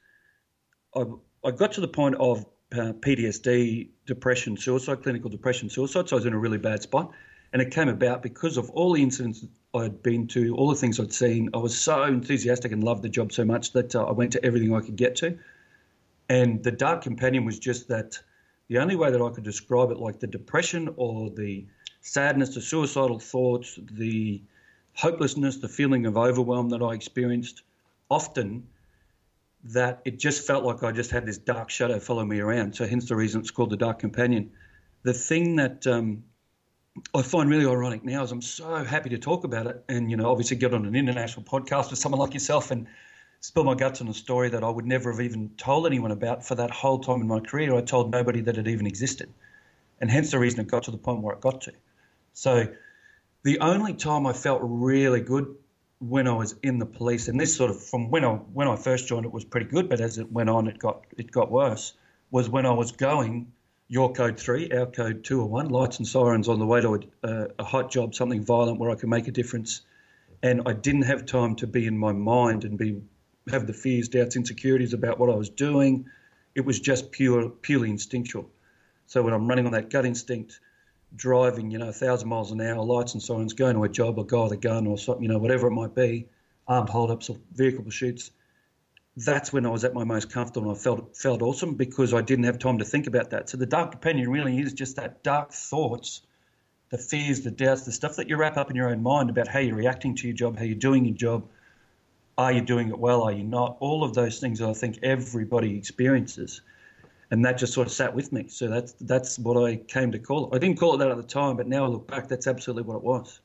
I, 0.95 1.05
I 1.45 1.51
got 1.51 1.73
to 1.73 1.81
the 1.81 1.89
point 1.89 2.17
of 2.17 2.45
uh, 2.73 2.93
PTSD, 3.01 3.89
depression, 4.07 4.57
suicide, 4.57 5.03
clinical 5.03 5.31
depression, 5.31 5.71
suicide. 5.71 6.09
So 6.09 6.17
I 6.17 6.19
was 6.19 6.27
in 6.27 6.33
a 6.33 6.39
really 6.39 6.59
bad 6.59 6.83
spot. 6.83 7.13
And 7.53 7.63
it 7.63 7.71
came 7.71 7.89
about 7.89 8.23
because 8.23 8.59
of 8.59 8.69
all 8.71 8.93
the 8.93 9.03
incidents 9.03 9.45
I'd 9.75 10.03
been 10.03 10.27
to, 10.29 10.55
all 10.55 10.69
the 10.69 10.75
things 10.75 11.01
I'd 11.01 11.13
seen. 11.13 11.49
I 11.55 11.59
was 11.59 11.79
so 11.79 12.03
enthusiastic 12.03 12.73
and 12.73 12.85
loved 12.85 13.03
the 13.03 13.09
job 13.09 13.33
so 13.33 13.45
much 13.45 13.73
that 13.73 13.95
uh, 13.95 14.05
I 14.05 14.13
went 14.13 14.33
to 14.33 14.45
everything 14.45 14.75
I 14.75 14.81
could 14.81 14.97
get 14.97 15.17
to. 15.17 15.39
And 16.29 16.63
the 16.63 16.73
Dark 16.73 17.03
Companion 17.03 17.47
was 17.47 17.59
just 17.59 17.89
that 17.89 18.19
the 18.69 18.79
only 18.79 18.97
way 18.97 19.11
that 19.11 19.23
I 19.23 19.31
could 19.31 19.45
describe 19.45 19.91
it, 19.91 19.99
like 19.99 20.21
the 20.21 20.27
depression 20.27 20.93
or 20.97 21.31
the 21.31 21.67
sadness, 22.03 22.55
the 22.55 22.61
suicidal 22.61 23.19
thoughts, 23.19 23.79
the 23.91 24.43
hopelessness, 24.93 25.57
the 25.57 25.69
feeling 25.69 26.05
of 26.05 26.19
overwhelm 26.19 26.69
that 26.71 26.83
I 26.83 26.93
experienced, 26.93 27.63
often 28.11 28.67
that 29.65 30.01
it 30.05 30.19
just 30.19 30.47
felt 30.47 30.65
like 30.65 30.83
I 30.83 30.93
just 30.93 31.11
had 31.11 31.27
this 31.27 31.39
dark 31.39 31.71
shadow 31.71 31.99
follow 31.99 32.25
me 32.25 32.41
around. 32.41 32.75
So, 32.75 32.87
hence 32.87 33.09
the 33.09 33.17
reason 33.17 33.41
it's 33.41 33.51
called 33.51 33.71
the 33.71 33.77
Dark 33.77 33.99
Companion. 33.99 34.53
The 35.03 35.13
thing 35.13 35.57
that 35.57 35.87
um, 35.87 36.25
I 37.15 37.23
find 37.23 37.51
really 37.51 37.67
ironic 37.67 38.05
now 38.05 38.23
is 38.23 38.33
I'm 38.33 38.43
so 38.43 38.85
happy 38.85 39.11
to 39.11 39.19
talk 39.19 39.45
about 39.45 39.67
it, 39.67 39.85
and 39.89 40.11
you 40.11 40.17
know, 40.17 40.31
obviously 40.31 40.57
get 40.57 40.75
on 40.75 40.87
an 40.87 40.95
international 40.95 41.45
podcast 41.45 41.91
with 41.91 41.99
someone 41.99 42.21
like 42.21 42.35
yourself 42.35 42.71
and 42.71 42.87
spill 43.41 43.65
my 43.65 43.75
guts 43.75 44.01
on 44.01 44.09
a 44.09 44.15
story 44.15 44.49
that 44.51 44.65
I 44.65 44.71
would 44.71 44.87
never 44.87 45.13
have 45.13 45.21
even 45.21 45.51
told 45.57 45.87
anyone 45.87 46.11
about 46.11 46.45
for 46.45 46.57
that 46.57 46.71
whole 46.71 46.99
time 46.99 47.21
in 47.21 47.29
my 47.29 47.41
career. 47.41 47.75
I 47.75 47.83
told 47.83 48.11
nobody 48.11 48.41
that 48.43 48.59
it 48.59 48.69
even 48.69 48.87
existed, 48.87 49.33
and 50.01 50.11
hence 50.11 50.31
the 50.31 50.39
reason 50.39 50.61
it 50.61 50.69
got 50.69 50.85
to 50.85 50.91
the 50.91 50.99
point 50.99 51.23
where 51.23 51.35
it 51.35 51.41
got 51.41 51.63
to. 51.63 51.73
So 52.33 52.69
the 53.43 53.61
only 53.61 53.95
time 53.95 54.27
I 54.27 54.33
felt 54.33 54.61
really 54.63 55.21
good 55.21 55.55
when 56.01 56.29
I 56.29 56.33
was 56.33 56.55
in 56.63 56.79
the 56.79 56.87
police, 56.87 57.29
and 57.29 57.41
this 57.41 57.57
sort 57.57 57.71
of 57.71 57.83
from 57.85 58.11
when 58.11 58.25
I 58.25 58.35
when 58.35 58.69
I 58.69 58.77
first 58.77 59.09
joined, 59.09 59.27
it 59.27 59.33
was 59.33 59.45
pretty 59.45 59.67
good, 59.67 59.89
but 59.89 60.01
as 60.01 60.19
it 60.19 60.31
went 60.31 60.49
on, 60.49 60.69
it 60.69 60.79
got 60.79 61.05
it 61.17 61.31
got 61.31 61.51
worse. 61.51 61.95
Was 62.31 62.49
when 62.49 62.67
I 62.67 62.73
was 62.73 62.93
going 62.93 63.53
your 63.89 64.13
code 64.13 64.39
three, 64.39 64.71
our 64.71 64.87
code 64.87 65.25
two 65.25 65.41
or 65.41 65.47
one, 65.47 65.71
lights 65.71 65.99
and 65.99 66.07
sirens 66.07 66.49
on 66.49 66.59
the 66.59 66.67
way 66.67 66.81
to 66.81 66.95
a, 66.95 67.27
uh, 67.27 67.49
a 67.59 67.65
hot 67.65 67.91
job, 67.91 68.15
something 68.15 68.45
violent 68.45 68.79
where 68.79 68.91
I 68.91 68.95
could 68.95 69.09
make 69.09 69.29
a 69.29 69.33
difference, 69.33 69.81
and 70.43 70.63
I 70.67 70.75
didn't 70.75 71.03
have 71.03 71.27
time 71.27 71.57
to 71.57 71.67
be 71.67 71.87
in 71.87 71.97
my 71.99 72.13
mind 72.13 72.65
and 72.65 72.79
be 72.79 73.03
have 73.51 73.67
the 73.67 73.73
fears, 73.73 74.09
doubts, 74.09 74.37
insecurities 74.37 74.93
about 74.93 75.19
what 75.19 75.31
I 75.31 75.35
was 75.35 75.49
doing. 75.49 76.07
It 76.55 76.65
was 76.65 76.79
just 76.79 77.11
pure 77.11 77.49
purely 77.49 77.91
instinctual. 77.91 78.49
So 79.07 79.23
when 79.23 79.33
I'm 79.33 79.49
running 79.49 79.67
on 79.67 79.73
that 79.73 79.91
gut 79.91 80.05
instinct, 80.05 80.61
driving, 81.15 81.71
you 81.71 81.79
know, 81.79 81.89
a 81.89 81.93
thousand 81.93 82.29
miles 82.29 82.51
an 82.51 82.61
hour, 82.61 82.83
lights 82.85 83.15
and 83.15 83.23
sirens, 83.23 83.53
going 83.53 83.75
to 83.75 83.85
a 83.85 83.89
job, 83.89 84.19
a 84.19 84.25
guy 84.25 84.43
with 84.45 84.53
a 84.53 84.57
gun 84.57 84.87
or 84.87 84.99
something, 84.99 85.23
you 85.23 85.29
know, 85.29 85.39
whatever 85.39 85.69
it 85.69 85.73
might 85.73 85.95
be, 85.95 86.29
armed 86.67 86.89
holdups 86.89 87.31
or 87.31 87.39
vehicle 87.53 87.85
pursuits. 87.85 88.31
That's 89.17 89.53
when 89.53 89.67
I 89.67 89.71
was 89.71 89.85
at 89.85 89.95
my 89.95 90.05
most 90.05 90.31
comfortable 90.31 90.71
and 90.71 90.79
I 90.79 90.81
felt 90.81 91.17
felt 91.17 91.43
awesome 91.43 91.75
because 91.75 92.15
I 92.15 92.21
didn't 92.21 92.45
have 92.45 92.59
time 92.59 92.79
to 92.79 92.85
think 92.85 93.07
about 93.07 93.31
that. 93.31 93.49
So 93.49 93.57
the 93.57 93.67
dark 93.67 93.91
companion 93.91 94.31
really 94.31 94.59
is 94.59 94.73
just 94.73 94.97
that 94.97 95.25
dark 95.25 95.53
thoughts, 95.53 96.23
the 96.91 96.99
fears, 96.99 97.41
the 97.41 97.51
doubts, 97.51 97.85
the 97.85 97.93
stuff 97.93 98.17
that 98.17 98.29
you 98.29 98.37
wrap 98.37 98.57
up 98.57 98.71
in 98.71 98.77
your 98.77 98.91
own 98.91 99.03
mind 99.03 99.31
about 99.31 99.49
how 99.49 99.59
you're 99.59 99.75
reacting 99.75 100.15
to 100.17 100.29
your 100.29 100.37
job, 100.37 100.57
how 100.57 100.65
you're 100.65 100.77
doing 100.77 101.05
your 101.05 101.17
job, 101.17 101.49
are 102.37 102.53
you 102.53 102.61
doing 102.61 102.91
it 102.91 102.99
well, 102.99 103.23
are 103.23 103.33
you 103.33 103.43
not? 103.43 103.77
All 103.81 104.05
of 104.05 104.15
those 104.15 104.39
things 104.39 104.63
I 104.63 104.73
think 104.73 105.01
everybody 105.03 105.77
experiences 105.77 106.61
and 107.31 107.45
that 107.45 107.59
just 107.59 107.73
sort 107.73 107.87
of 107.87 107.93
sat 107.93 108.15
with 108.15 108.33
me. 108.33 108.49
So 108.49 108.69
that's 108.69 108.93
that's 109.01 109.39
what 109.39 109.63
I 109.63 109.77
came 109.77 110.13
to 110.13 110.19
call 110.19 110.51
it. 110.51 110.57
I 110.57 110.59
didn't 110.59 110.79
call 110.79 110.95
it 110.95 110.99
that 110.99 111.11
at 111.11 111.17
the 111.17 111.23
time, 111.23 111.57
but 111.57 111.67
now 111.67 111.85
I 111.85 111.89
look 111.89 112.07
back, 112.07 112.29
that's 112.29 112.47
absolutely 112.47 112.85
what 112.85 112.97
it 112.97 113.03
was. 113.03 113.41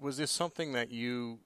Was 0.00 0.16
this 0.16 0.30
something 0.30 0.72
that 0.72 0.90
you 0.90 1.40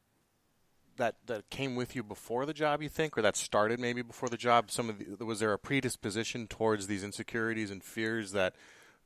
that 0.96 1.16
that 1.26 1.50
came 1.50 1.74
with 1.74 1.96
you 1.96 2.02
before 2.04 2.46
the 2.46 2.54
job? 2.54 2.82
You 2.82 2.88
think, 2.88 3.18
or 3.18 3.22
that 3.22 3.36
started 3.36 3.80
maybe 3.80 4.02
before 4.02 4.28
the 4.28 4.36
job? 4.36 4.70
Some 4.70 4.90
of 4.90 5.18
the, 5.18 5.24
was 5.24 5.40
there 5.40 5.52
a 5.52 5.58
predisposition 5.58 6.46
towards 6.46 6.86
these 6.86 7.02
insecurities 7.02 7.70
and 7.70 7.82
fears 7.82 8.32
that 8.32 8.54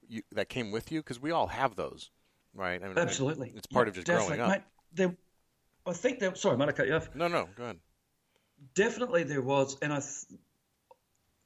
you, 0.07 0.23
that 0.33 0.51
came 0.51 0.71
with 0.71 0.93
you? 0.93 1.01
Because 1.01 1.21
we 1.21 1.31
all 1.31 1.47
have 1.47 1.77
those, 1.77 2.11
right? 2.55 2.83
I 2.83 2.89
mean, 2.89 2.99
absolutely, 2.99 3.53
it's 3.57 3.67
part 3.67 3.87
yeah, 3.87 3.91
of 3.91 3.95
just 3.95 4.07
growing 4.07 4.41
up. 4.41 4.51
Mate, 4.51 4.63
there, 4.93 5.17
I 5.87 5.95
think 5.95 6.19
that. 6.19 6.37
Sorry, 6.37 6.59
might 6.59 6.69
I 6.69 6.73
cut 6.73 6.87
you 6.87 6.97
off? 6.97 7.09
No, 7.15 7.27
no, 7.27 7.49
go 7.57 7.65
ahead. 7.65 7.79
Definitely, 8.75 9.23
there 9.23 9.41
was, 9.41 9.79
and 9.81 9.95
I. 9.95 10.01
Th- 10.01 10.41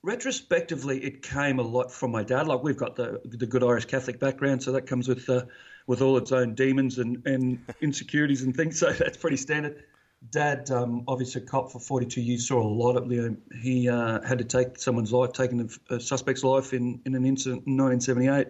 retrospectively, 0.02 0.98
it 1.02 1.22
came 1.22 1.58
a 1.58 1.62
lot 1.62 1.90
from 1.92 2.10
my 2.10 2.22
dad. 2.22 2.46
Like 2.46 2.62
we've 2.62 2.76
got 2.76 2.96
the 2.96 3.20
the 3.24 3.46
good 3.46 3.62
Irish 3.62 3.86
Catholic 3.86 4.18
background, 4.18 4.62
so 4.62 4.72
that 4.72 4.86
comes 4.86 5.08
with 5.08 5.28
uh, 5.28 5.44
with 5.86 6.02
all 6.02 6.16
its 6.16 6.32
own 6.32 6.54
demons 6.54 6.98
and, 6.98 7.26
and 7.26 7.64
insecurities 7.80 8.42
and 8.42 8.56
things. 8.56 8.78
So 8.78 8.92
that's 8.92 9.16
pretty 9.16 9.36
standard. 9.36 9.84
Dad, 10.30 10.70
um, 10.70 11.02
obviously 11.08 11.42
a 11.42 11.44
cop 11.44 11.72
for 11.72 11.80
42 11.80 12.20
years, 12.20 12.46
saw 12.46 12.62
a 12.62 12.62
lot 12.62 12.96
of 12.96 13.08
know, 13.08 13.36
he 13.60 13.88
uh, 13.88 14.20
had 14.22 14.38
to 14.38 14.44
take 14.44 14.78
someone's 14.78 15.12
life, 15.12 15.32
taking 15.32 15.68
a, 15.90 15.94
a 15.96 15.98
suspect's 15.98 16.44
life 16.44 16.72
in, 16.72 17.00
in 17.04 17.16
an 17.16 17.24
incident 17.24 17.66
in 17.66 17.76
1978. 17.76 18.46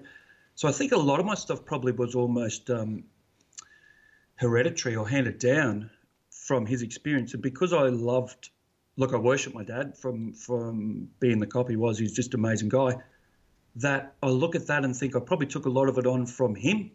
So 0.54 0.68
I 0.68 0.72
think 0.72 0.92
a 0.92 0.98
lot 0.98 1.18
of 1.18 1.24
my 1.24 1.34
stuff 1.34 1.64
probably 1.64 1.92
was 1.92 2.14
almost 2.14 2.68
um, 2.68 3.04
hereditary 4.36 4.96
or 4.96 5.08
handed 5.08 5.38
down 5.38 5.90
from 6.30 6.66
his 6.66 6.82
experience. 6.82 7.32
And 7.32 7.42
because 7.42 7.72
I 7.72 7.84
loved 7.84 8.50
look, 8.96 9.14
I 9.14 9.16
worship 9.16 9.54
my 9.54 9.64
dad 9.64 9.96
from 9.96 10.32
from 10.32 11.08
being 11.20 11.38
the 11.38 11.46
cop 11.46 11.68
he 11.68 11.76
was. 11.76 11.98
He's 11.98 12.12
just 12.12 12.34
an 12.34 12.40
amazing 12.40 12.68
guy. 12.68 12.96
That 13.76 14.14
I 14.22 14.28
look 14.28 14.54
at 14.54 14.66
that 14.66 14.84
and 14.84 14.94
think 14.94 15.16
I 15.16 15.20
probably 15.20 15.46
took 15.46 15.66
a 15.66 15.70
lot 15.70 15.88
of 15.88 15.98
it 15.98 16.06
on 16.06 16.26
from 16.26 16.54
him, 16.54 16.90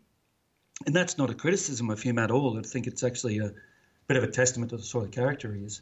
and 0.86 0.96
that's 0.96 1.18
not 1.18 1.30
a 1.30 1.34
criticism 1.34 1.90
of 1.90 2.02
him 2.02 2.20
at 2.20 2.32
all. 2.32 2.58
I 2.58 2.62
think 2.62 2.88
it's 2.88 3.04
actually 3.04 3.40
a 3.40 3.52
bit 4.08 4.18
of 4.18 4.24
a 4.24 4.28
testament 4.28 4.70
to 4.72 4.78
the 4.78 4.84
sort 4.84 5.06
of 5.06 5.12
character 5.12 5.54
he 5.54 5.64
is. 5.64 5.82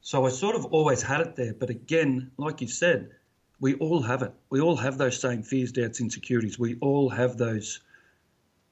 So 0.00 0.26
I 0.26 0.30
sort 0.30 0.56
of 0.56 0.64
always 0.66 1.02
had 1.02 1.20
it 1.20 1.36
there, 1.36 1.54
but 1.54 1.70
again, 1.70 2.32
like 2.36 2.60
you 2.60 2.66
said, 2.66 3.10
we 3.60 3.74
all 3.74 4.02
have 4.02 4.22
it. 4.22 4.32
We 4.50 4.60
all 4.60 4.76
have 4.76 4.98
those 4.98 5.20
same 5.20 5.44
fears, 5.44 5.70
doubts, 5.70 6.00
insecurities. 6.00 6.58
We 6.58 6.76
all 6.80 7.08
have 7.10 7.36
those 7.36 7.80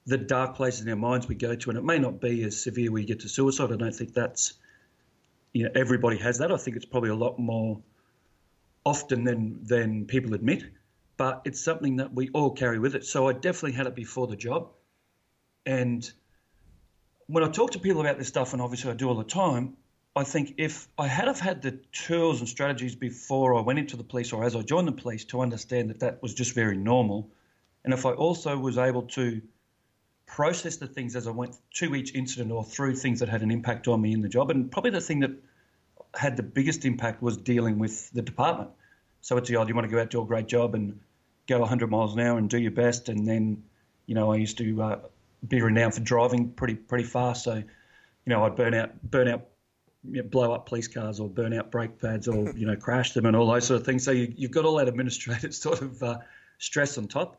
the 0.07 0.19
dark 0.19 0.57
places 0.57 0.81
in 0.81 0.89
our 0.89 0.97
minds 0.97 1.29
we 1.29 1.35
go 1.35 1.55
to, 1.55 1.71
and 1.71 1.79
it 1.79 1.85
may 1.85 1.99
not 1.99 2.21
be 2.21 2.43
as 2.43 2.61
severe 2.61 2.91
where 2.91 3.01
you 3.01 3.07
get 3.07 3.21
to 3.21 3.29
suicide. 3.29 3.71
I 3.71 3.77
don't 3.77 3.95
think 3.95 4.15
that's 4.15 4.55
you 5.53 5.65
know 5.65 5.71
everybody 5.75 6.19
has 6.19 6.39
that. 6.39 6.53
I 6.53 6.57
think 6.57 6.77
it's 6.77 6.87
probably 6.87 7.11
a 7.11 7.15
lot 7.15 7.39
more 7.39 7.81
often 8.85 9.25
than 9.25 9.65
than 9.65 10.07
people 10.07 10.35
admit, 10.35 10.65
but 11.17 11.43
it's 11.45 11.61
something 11.61 11.97
that 11.97 12.15
we 12.15 12.31
all 12.31 12.51
carry 12.51 12.79
with 12.79 12.95
it. 12.95 13.05
So 13.05 13.29
I 13.29 13.33
definitely 13.33 13.73
had 13.73 13.87
it 13.87 13.95
before 13.95 14.27
the 14.27 14.37
job, 14.37 14.69
and 15.67 16.11
when 17.27 17.45
I 17.45 17.49
talk 17.49 17.73
to 17.73 17.79
people 17.79 18.01
about 18.01 18.19
this 18.19 18.29
stuff, 18.29 18.53
and 18.53 18.63
obviously 18.63 18.91
I 18.91 18.95
do 18.95 19.09
all 19.09 19.15
the 19.15 19.25
time, 19.25 19.77
I 20.17 20.25
think 20.25 20.55
if 20.59 20.89
I 20.99 21.07
had 21.07 21.29
have 21.29 21.39
had 21.39 21.63
the 21.63 21.79
tools 21.93 22.41
and 22.41 22.49
strategies 22.49 22.97
before 22.97 23.55
I 23.55 23.61
went 23.61 23.79
into 23.79 23.97
the 23.97 24.03
police 24.03 24.33
or 24.33 24.45
as 24.45 24.57
I 24.57 24.63
joined 24.63 24.89
the 24.89 24.93
police 24.93 25.25
to 25.27 25.41
understand 25.41 25.91
that 25.91 26.01
that 26.01 26.21
was 26.23 26.35
just 26.35 26.55
very 26.55 26.77
normal, 26.77 27.31
and 27.85 27.95
if 27.95 28.07
I 28.07 28.13
also 28.13 28.59
was 28.59 28.79
able 28.79 29.03
to 29.03 29.41
process 30.31 30.77
the 30.77 30.87
things 30.87 31.17
as 31.17 31.27
I 31.27 31.33
went 31.33 31.57
to 31.75 31.95
each 31.95 32.15
incident 32.15 32.53
or 32.53 32.63
through 32.63 32.95
things 32.95 33.19
that 33.19 33.29
had 33.29 33.43
an 33.43 33.51
impact 33.51 33.89
on 33.89 34.01
me 34.01 34.13
in 34.13 34.23
the 34.23 34.29
job. 34.29 34.51
And 34.51 34.71
probably 34.71 34.93
the 34.93 35.01
thing 35.01 35.21
that 35.21 35.33
had 36.15 36.37
the 36.37 36.45
biggest 36.45 36.85
impact 36.85 37.21
was 37.21 37.37
dealing 37.37 37.81
with 37.81 38.11
the 38.13 38.23
department. 38.23 38.71
So 39.23 39.37
it's 39.37 39.49
the 39.49 39.57
old, 39.57 39.69
you 39.69 39.75
want 39.75 39.87
to 39.87 39.91
go 39.91 40.01
out, 40.01 40.09
do 40.11 40.23
a 40.23 40.25
great 40.25 40.47
job 40.47 40.77
and 40.77 41.01
go 41.49 41.59
100 41.59 41.91
miles 41.91 42.15
an 42.15 42.21
hour 42.21 42.39
and 42.39 42.49
do 42.49 42.59
your 42.59 42.71
best. 42.71 43.09
And 43.09 43.27
then, 43.27 43.65
you 44.07 44.15
know, 44.15 44.33
I 44.33 44.37
used 44.37 44.57
to 44.59 44.83
uh, 44.83 44.99
be 45.47 45.61
renowned 45.61 45.95
for 45.95 46.01
driving 46.01 46.53
pretty 46.53 46.75
pretty 46.75 47.05
fast. 47.05 47.43
So, 47.43 47.57
you 47.57 47.65
know, 48.27 48.45
I'd 48.45 48.55
burn 48.55 48.73
out, 48.73 49.03
burn 49.03 49.27
out, 49.27 49.49
you 50.09 50.23
know, 50.23 50.29
blow 50.29 50.53
up 50.53 50.67
police 50.67 50.87
cars 50.87 51.19
or 51.19 51.29
burn 51.29 51.53
out 51.53 51.73
brake 51.73 52.01
pads 52.01 52.29
or, 52.29 52.53
you 52.57 52.67
know, 52.67 52.77
crash 52.77 53.15
them 53.15 53.27
and 53.27 53.35
all 53.35 53.51
those 53.51 53.67
sort 53.67 53.81
of 53.81 53.87
things. 53.87 54.05
So 54.05 54.13
you, 54.13 54.33
have 54.43 54.53
got 54.53 54.65
all 54.65 54.77
that 54.77 54.87
administrative 54.87 55.55
sort 55.67 55.83
of 55.83 56.01
uh, 56.05 56.19
stress 56.59 56.97
on 56.99 57.09
top 57.09 57.39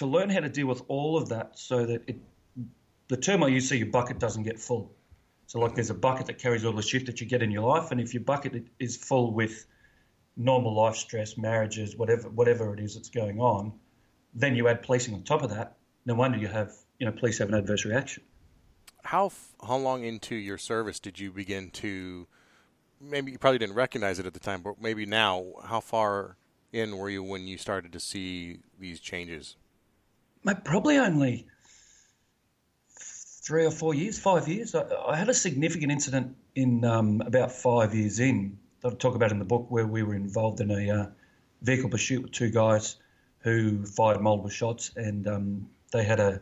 to 0.00 0.06
learn 0.06 0.30
how 0.30 0.40
to 0.40 0.48
deal 0.48 0.66
with 0.66 0.82
all 0.88 1.18
of 1.18 1.28
that 1.28 1.58
so 1.58 1.84
that 1.84 2.02
it, 2.08 2.16
the 3.08 3.18
term 3.18 3.44
I 3.44 3.48
use, 3.48 3.68
so 3.68 3.74
your 3.74 3.88
bucket 3.88 4.18
doesn't 4.18 4.44
get 4.44 4.58
full. 4.58 4.94
So, 5.46 5.58
like, 5.58 5.74
there's 5.74 5.90
a 5.90 5.94
bucket 5.94 6.24
that 6.28 6.38
carries 6.38 6.64
all 6.64 6.72
the 6.72 6.80
shit 6.80 7.04
that 7.04 7.20
you 7.20 7.26
get 7.26 7.42
in 7.42 7.50
your 7.50 7.68
life, 7.68 7.90
and 7.90 8.00
if 8.00 8.14
your 8.14 8.22
bucket 8.22 8.64
is 8.78 8.96
full 8.96 9.34
with 9.34 9.66
normal 10.38 10.74
life 10.74 10.96
stress, 10.96 11.36
marriages, 11.36 11.96
whatever, 11.96 12.30
whatever 12.30 12.72
it 12.72 12.80
is 12.80 12.94
that's 12.94 13.10
going 13.10 13.40
on, 13.40 13.74
then 14.32 14.56
you 14.56 14.68
add 14.68 14.80
policing 14.80 15.12
on 15.12 15.22
top 15.22 15.42
of 15.42 15.50
that. 15.50 15.76
No 16.06 16.14
wonder 16.14 16.38
you 16.38 16.48
have, 16.48 16.72
you 16.98 17.04
know, 17.04 17.12
police 17.12 17.36
have 17.36 17.50
an 17.50 17.54
adverse 17.56 17.84
reaction. 17.84 18.22
How 19.02 19.32
how 19.62 19.76
long 19.76 20.04
into 20.04 20.34
your 20.34 20.56
service 20.56 20.98
did 20.98 21.18
you 21.18 21.30
begin 21.30 21.70
to 21.72 22.26
maybe 22.98 23.32
you 23.32 23.38
probably 23.38 23.58
didn't 23.58 23.74
recognize 23.74 24.18
it 24.18 24.24
at 24.24 24.32
the 24.32 24.40
time, 24.40 24.62
but 24.62 24.80
maybe 24.80 25.04
now, 25.04 25.44
how 25.64 25.80
far 25.80 26.36
in 26.72 26.96
were 26.96 27.10
you 27.10 27.22
when 27.22 27.46
you 27.46 27.58
started 27.58 27.92
to 27.92 28.00
see 28.00 28.60
these 28.78 28.98
changes? 28.98 29.56
Probably 30.64 30.96
only 30.96 31.46
three 33.42 33.66
or 33.66 33.70
four 33.70 33.94
years, 33.94 34.18
five 34.18 34.48
years. 34.48 34.74
I, 34.74 34.84
I 35.06 35.16
had 35.16 35.28
a 35.28 35.34
significant 35.34 35.92
incident 35.92 36.36
in 36.54 36.84
um, 36.84 37.20
about 37.20 37.52
five 37.52 37.94
years 37.94 38.20
in 38.20 38.58
that 38.80 38.92
I 38.92 38.96
talk 38.96 39.14
about 39.14 39.32
in 39.32 39.38
the 39.38 39.44
book 39.44 39.66
where 39.70 39.86
we 39.86 40.02
were 40.02 40.14
involved 40.14 40.60
in 40.60 40.70
a 40.70 40.90
uh, 40.90 41.06
vehicle 41.62 41.90
pursuit 41.90 42.22
with 42.22 42.32
two 42.32 42.50
guys 42.50 42.96
who 43.40 43.84
fired 43.84 44.20
multiple 44.20 44.50
shots 44.50 44.92
and 44.96 45.26
um, 45.26 45.68
they 45.92 46.04
had 46.04 46.20
a 46.20 46.40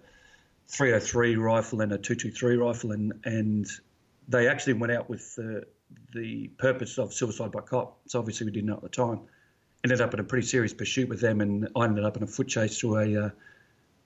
303 0.69 1.37
rifle 1.37 1.81
and 1.81 1.93
a 1.93 1.99
223 1.99 2.57
rifle 2.57 2.93
and, 2.93 3.13
and 3.25 3.67
they 4.29 4.49
actually 4.49 4.75
went 4.75 4.93
out 4.93 5.09
with 5.09 5.35
the, 5.37 5.65
the 6.15 6.49
purpose 6.59 6.99
of 6.99 7.13
suicide 7.13 7.51
by 7.53 7.61
cop. 7.61 7.99
So 8.07 8.19
obviously 8.19 8.47
we 8.47 8.53
didn't 8.53 8.67
know 8.67 8.77
at 8.77 8.83
the 8.83 8.89
time. 8.89 9.21
Ended 9.85 10.01
up 10.01 10.13
in 10.13 10.21
a 10.21 10.25
pretty 10.25 10.47
serious 10.47 10.75
pursuit 10.75 11.09
with 11.09 11.21
them 11.21 11.41
and 11.41 11.69
I 11.75 11.85
ended 11.85 12.05
up 12.05 12.17
in 12.17 12.23
a 12.23 12.27
foot 12.27 12.49
chase 12.49 12.79
through 12.79 12.99
a, 12.99 13.27
uh, 13.27 13.31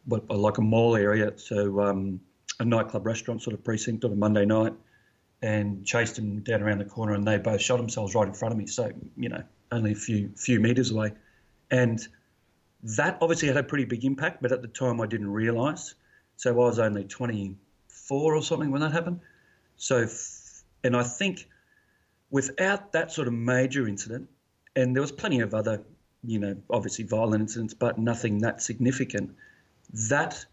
like 0.06 0.58
a 0.58 0.62
mall 0.62 0.96
area. 0.96 1.32
So 1.36 1.80
um, 1.80 2.20
a 2.60 2.64
nightclub 2.64 3.06
restaurant 3.06 3.42
sort 3.42 3.54
of 3.54 3.64
precinct 3.64 4.04
on 4.04 4.12
a 4.12 4.16
Monday 4.16 4.44
night 4.44 4.74
and 5.42 5.84
chased 5.84 6.16
them 6.16 6.40
down 6.40 6.62
around 6.62 6.78
the 6.78 6.84
corner, 6.84 7.14
and 7.14 7.26
they 7.26 7.38
both 7.38 7.60
shot 7.60 7.78
themselves 7.78 8.14
right 8.14 8.26
in 8.26 8.34
front 8.34 8.52
of 8.52 8.58
me. 8.58 8.66
So 8.66 8.90
you 9.16 9.28
know, 9.28 9.42
only 9.70 9.92
a 9.92 9.96
few 9.96 10.30
few 10.36 10.60
meters 10.60 10.90
away, 10.90 11.12
and 11.70 12.06
that 12.82 13.18
obviously 13.20 13.48
had 13.48 13.56
a 13.56 13.62
pretty 13.62 13.84
big 13.84 14.04
impact. 14.04 14.42
But 14.42 14.52
at 14.52 14.62
the 14.62 14.68
time, 14.68 15.00
I 15.00 15.06
didn't 15.06 15.30
realise. 15.30 15.94
So 16.36 16.50
I 16.50 16.54
was 16.54 16.78
only 16.78 17.04
24 17.04 18.34
or 18.34 18.42
something 18.42 18.70
when 18.70 18.80
that 18.80 18.92
happened. 18.92 19.20
So, 19.76 20.06
and 20.82 20.96
I 20.96 21.02
think 21.02 21.46
without 22.30 22.92
that 22.92 23.12
sort 23.12 23.28
of 23.28 23.34
major 23.34 23.86
incident, 23.86 24.28
and 24.74 24.96
there 24.96 25.02
was 25.02 25.12
plenty 25.12 25.40
of 25.40 25.54
other, 25.54 25.82
you 26.24 26.38
know, 26.38 26.56
obviously 26.70 27.04
violent 27.04 27.42
incidents, 27.42 27.74
but 27.74 27.98
nothing 27.98 28.38
that 28.38 28.62
significant. 28.62 29.34
That 30.08 30.44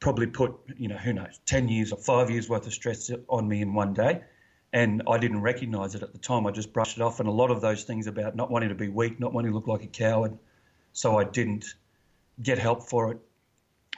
probably 0.00 0.26
put, 0.26 0.54
you 0.76 0.88
know, 0.88 0.96
who 0.96 1.12
knows, 1.12 1.40
10 1.46 1.68
years 1.68 1.92
or 1.92 1.98
five 1.98 2.30
years 2.30 2.48
worth 2.48 2.66
of 2.66 2.72
stress 2.72 3.10
on 3.28 3.48
me 3.48 3.62
in 3.62 3.72
one 3.72 3.94
day. 3.94 4.22
And 4.72 5.02
I 5.08 5.18
didn't 5.18 5.42
recognize 5.42 5.94
it 5.94 6.02
at 6.02 6.12
the 6.12 6.18
time. 6.18 6.46
I 6.46 6.50
just 6.50 6.72
brushed 6.72 6.96
it 6.96 7.02
off. 7.02 7.20
And 7.20 7.28
a 7.28 7.32
lot 7.32 7.50
of 7.50 7.60
those 7.60 7.84
things 7.84 8.06
about 8.06 8.34
not 8.34 8.50
wanting 8.50 8.70
to 8.70 8.74
be 8.74 8.88
weak, 8.88 9.20
not 9.20 9.32
wanting 9.32 9.52
to 9.52 9.54
look 9.54 9.68
like 9.68 9.84
a 9.84 9.86
coward. 9.86 10.38
So 10.92 11.18
I 11.18 11.24
didn't 11.24 11.66
get 12.42 12.58
help 12.58 12.88
for 12.88 13.12
it. 13.12 13.18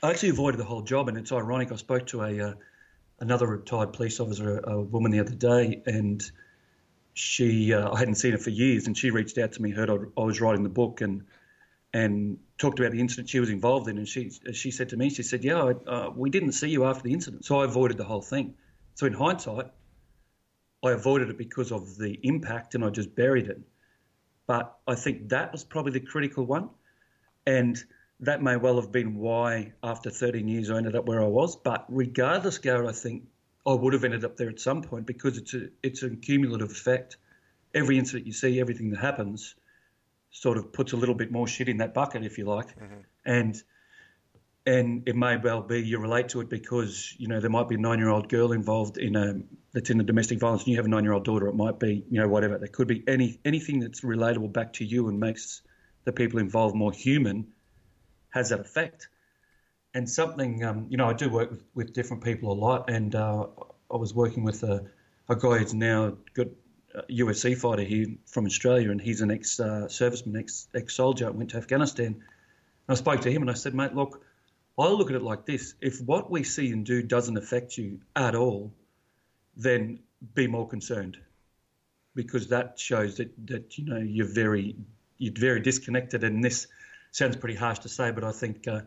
I 0.03 0.11
actually 0.11 0.31
avoided 0.31 0.59
the 0.59 0.65
whole 0.65 0.83
job. 0.83 1.09
And 1.09 1.17
it's 1.17 1.33
ironic. 1.33 1.73
I 1.73 1.77
spoke 1.77 2.07
to 2.09 2.23
a 2.23 2.51
uh, 2.51 2.55
another 3.21 3.47
retired 3.47 3.93
police 3.93 4.21
officer, 4.21 4.59
a, 4.59 4.73
a, 4.73 4.83
woman 4.83 5.13
the 5.13 5.21
other 5.21 5.35
day, 5.35 5.83
and 5.87 6.23
she, 7.15 7.73
uh, 7.73 7.93
I 7.93 7.99
hadn't 7.99 8.17
seen 8.17 8.33
her 8.33 8.39
for 8.39 8.51
years. 8.51 8.87
And 8.87 8.97
she 8.97 9.11
reached 9.11 9.39
out 9.39 9.53
to 9.53 9.63
me, 9.63 9.71
heard 9.71 9.91
I, 9.91 9.97
I 10.17 10.25
was 10.25 10.41
writing 10.41 10.63
the 10.63 10.69
book, 10.69 11.01
and 11.01 11.25
and 11.95 12.39
talked 12.59 12.81
about 12.81 12.91
the 12.91 12.99
incident 12.99 13.29
she 13.29 13.39
was 13.39 13.49
involved 13.49 13.89
in. 13.89 13.97
And 13.97 14.07
she 14.07 14.31
she 14.53 14.73
said 14.73 14.91
to 14.91 14.97
me, 14.97 15.09
she 15.11 15.23
said, 15.23 15.45
"Yeah, 15.45 15.73
uh, 15.87 16.11
we 16.15 16.29
didn't 16.29 16.53
see 16.53 16.69
you 16.69 16.85
after 16.85 17.05
the 17.05 17.13
incident, 17.13 17.45
so 17.45 17.61
I 17.61 17.65
avoided 17.65 17.97
the 17.97 18.05
whole 18.05 18.21
thing." 18.21 18.55
So 18.97 19.07
in 19.07 19.13
hindsight, 19.13 19.71
I 20.83 20.91
avoided 20.91 21.31
it 21.31 21.39
because 21.39 21.71
of 21.73 21.97
the 21.97 22.19
impact, 22.23 22.75
and 22.75 22.85
I 22.85 22.91
just 22.91 23.15
buried 23.15 23.47
it. 23.47 23.61
But 24.47 24.77
I 24.87 24.97
think 24.97 25.29
that 25.29 25.53
was 25.53 25.63
probably 25.65 25.93
the 25.93 26.01
critical 26.01 26.45
one, 26.45 26.69
and 27.47 27.83
that 28.21 28.43
may 28.43 28.57
well 28.57 28.77
have 28.81 28.91
been 28.91 29.17
why 29.17 29.73
after 29.83 30.11
13 30.11 30.49
years 30.49 30.71
I 30.71 30.79
ended 30.79 30.97
up 30.97 31.07
where 31.07 31.23
I 31.23 31.29
was. 31.29 31.57
But 31.57 31.87
regardless, 31.89 32.59
Garrett, 32.59 32.89
I 32.89 32.93
think 32.93 33.23
I 33.65 33.73
would 33.73 33.93
have 33.93 34.05
ended 34.05 34.25
up 34.25 34.37
there 34.37 34.51
at 34.51 34.59
some 34.59 34.83
point 34.83 35.07
because 35.07 35.39
it's 35.39 35.55
a 35.55 35.69
it's 35.85 36.03
a 36.03 36.11
cumulative 36.11 36.73
effect. 36.73 37.19
Every 37.73 37.99
incident 37.99 38.27
you 38.27 38.33
see, 38.33 38.61
everything 38.61 38.91
that 38.91 39.01
happens 39.01 39.55
sort 40.35 40.59
of 40.59 40.73
puts 40.73 40.93
a 40.93 40.97
little 40.97 41.15
bit 41.15 41.31
more 41.31 41.47
shit 41.47 41.69
in 41.69 41.79
that 41.79 41.95
bucket, 41.95 42.25
if 42.25 42.39
you 42.39 42.45
like, 42.45 42.77
mm-hmm. 42.79 43.01
and 43.25 43.63
and 44.67 45.07
it 45.07 45.15
may 45.15 45.37
well 45.37 45.63
be 45.63 45.81
you 45.81 45.99
relate 45.99 46.31
to 46.31 46.41
it 46.41 46.49
because 46.49 47.15
you 47.19 47.29
know 47.29 47.39
there 47.39 47.51
might 47.51 47.69
be 47.69 47.77
a 47.77 47.79
nine-year-old 47.79 48.29
girl 48.29 48.53
involved 48.53 48.99
in 48.99 49.15
a 49.15 49.41
that's 49.73 49.91
in 49.91 49.99
the 49.99 50.05
domestic 50.05 50.41
violence, 50.41 50.63
and 50.63 50.73
you 50.73 50.77
have 50.77 50.87
a 50.87 50.89
nine-year-old 50.89 51.25
daughter. 51.25 51.47
It 51.47 51.55
might 51.55 51.79
be 51.79 52.05
you 52.11 52.21
know 52.21 52.29
whatever. 52.29 52.59
There 52.59 52.69
could 52.69 52.89
be 52.89 53.05
any 53.07 53.39
anything 53.45 53.79
that's 53.79 54.01
relatable 54.01 54.53
back 54.53 54.75
to 54.75 54.85
you 54.85 55.09
and 55.09 55.21
makes 55.21 55.63
the 56.05 56.13
people 56.13 56.41
involved 56.41 56.75
more 56.75 56.93
human 56.93 57.53
has 58.31 58.51
that 58.51 58.61
effect. 58.61 59.09
And 59.95 60.11
something 60.11 60.65
um, 60.65 60.87
you 60.91 60.97
know 60.97 61.07
I 61.07 61.13
do 61.13 61.31
work 61.31 61.51
with, 61.51 61.63
with 61.75 61.93
different 61.93 62.25
people 62.25 62.53
a 62.53 62.59
lot, 62.59 62.91
and 62.91 63.15
uh, 63.15 63.47
I 63.89 63.97
was 63.97 64.13
working 64.13 64.43
with 64.43 64.65
a, 64.65 64.85
a 65.29 65.37
guy 65.37 65.59
who's 65.59 65.75
now 65.75 66.17
got 66.35 66.49
UFC 67.11 67.57
fighter 67.57 67.83
here 67.83 68.07
from 68.27 68.47
Australia, 68.47 68.91
and 68.91 69.01
he's 69.01 69.21
an 69.21 69.31
ex 69.31 69.59
uh, 69.59 69.87
serviceman, 69.89 70.39
ex 70.39 70.69
ex 70.75 70.95
soldier, 70.95 71.31
went 71.33 71.51
to 71.51 71.57
Afghanistan. 71.57 72.07
And 72.07 72.23
I 72.89 72.95
spoke 72.95 73.23
to 73.23 73.33
him 73.33 73.43
and 73.43 73.51
I 73.51 73.55
said, 73.55 73.75
mate, 73.75 73.95
look, 73.95 74.23
I 74.79 74.89
look 74.89 75.11
at 75.11 75.17
it 75.17 75.23
like 75.23 75.47
this: 75.47 75.75
if 75.81 76.01
what 76.01 76.31
we 76.31 76.45
see 76.45 76.71
and 76.71 76.87
do 76.87 77.03
doesn't 77.03 77.37
affect 77.37 77.77
you 77.77 78.01
at 78.15 78.35
all, 78.35 78.73
then 79.57 80.01
be 80.35 80.47
more 80.47 80.69
concerned, 80.69 81.17
because 82.15 82.49
that 82.49 82.79
shows 82.79 83.17
that 83.17 83.33
that 83.47 83.77
you 83.77 83.85
know 83.87 83.99
you're 83.99 84.33
very 84.33 84.77
you're 85.19 85.35
very 85.37 85.61
disconnected. 85.61 86.23
And 86.23 86.45
this 86.45 86.67
sounds 87.11 87.37
pretty 87.37 87.57
harsh 87.57 87.81
to 87.81 87.89
say, 87.89 88.13
but 88.13 88.25
I 88.25 88.33
think 88.33 88.69
uh, 88.69 88.83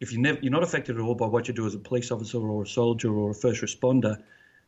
if 0.00 0.12
you 0.12 0.20
never, 0.20 0.38
you're 0.42 0.52
not 0.52 0.64
affected 0.64 0.96
at 0.96 1.02
all 1.02 1.14
by 1.14 1.26
what 1.26 1.46
you 1.46 1.54
do 1.54 1.66
as 1.66 1.74
a 1.74 1.78
police 1.78 2.10
officer 2.10 2.38
or 2.38 2.62
a 2.62 2.66
soldier 2.66 3.14
or 3.14 3.30
a 3.30 3.34
first 3.34 3.62
responder 3.62 4.20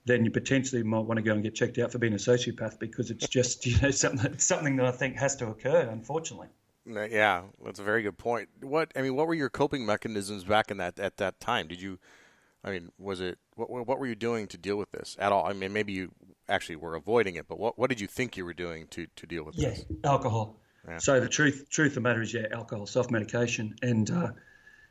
then 0.07 0.25
you 0.25 0.31
potentially 0.31 0.83
might 0.83 1.01
want 1.01 1.17
to 1.17 1.23
go 1.23 1.33
and 1.33 1.43
get 1.43 1.55
checked 1.55 1.79
out 1.79 1.93
for 1.93 1.99
being 1.99 2.13
a 2.13 2.17
sociopath 2.17 2.79
because 2.79 3.11
it's 3.11 3.29
just 3.29 3.67
you 3.67 3.81
know 3.81 3.91
something 3.91 4.39
something 4.39 4.77
that 4.77 4.87
I 4.87 4.93
think 4.93 5.17
has 5.17 5.37
to 5.37 5.49
occur, 5.49 5.89
unfortunately. 5.91 6.49
Yeah, 6.87 7.45
that's 7.65 7.81
a 7.81 7.83
very 7.83 8.03
good 8.03 8.19
point. 8.19 8.49
What 8.61 8.93
I 8.95 9.03
mean, 9.03 9.17
what 9.17 9.27
were 9.27 9.35
your 9.35 9.49
coping 9.49 9.87
mechanisms 9.87 10.45
back 10.45 10.71
in 10.71 10.77
that 10.79 10.99
at 10.99 11.17
that 11.17 11.41
time? 11.41 11.69
Did 11.69 11.81
you, 11.81 11.99
I 12.63 12.71
mean, 12.71 12.93
was 12.99 13.21
it 13.21 13.39
what 13.57 13.71
what 13.71 13.99
were 13.99 14.07
you 14.07 14.15
doing 14.15 14.47
to 14.49 14.59
deal 14.59 14.77
with 14.77 14.91
this 14.91 15.17
at 15.19 15.33
all? 15.33 15.47
I 15.47 15.55
mean, 15.55 15.73
maybe 15.73 15.93
you 15.93 16.11
actually 16.49 16.77
were 16.77 16.95
avoiding 16.95 17.37
it, 17.37 17.49
but 17.49 17.59
what 17.59 17.79
what 17.79 17.89
did 17.89 18.01
you 18.01 18.07
think 18.07 18.37
you 18.37 18.45
were 18.45 18.55
doing 18.55 18.87
to 18.89 19.07
to 19.17 19.27
deal 19.27 19.45
with 19.45 19.57
yeah, 19.57 19.71
this? 19.71 19.87
Yes, 19.89 19.99
alcohol. 20.05 20.61
Yeah. 20.87 20.99
So 20.99 21.21
the 21.21 21.29
truth 21.29 21.67
truth 21.71 21.93
of 21.93 21.95
the 21.95 22.01
matter 22.03 22.21
is, 22.21 22.35
yeah, 22.35 22.49
alcohol, 22.53 22.87
self 22.87 23.11
medication, 23.11 23.77
and 23.81 24.11
uh, 24.11 24.33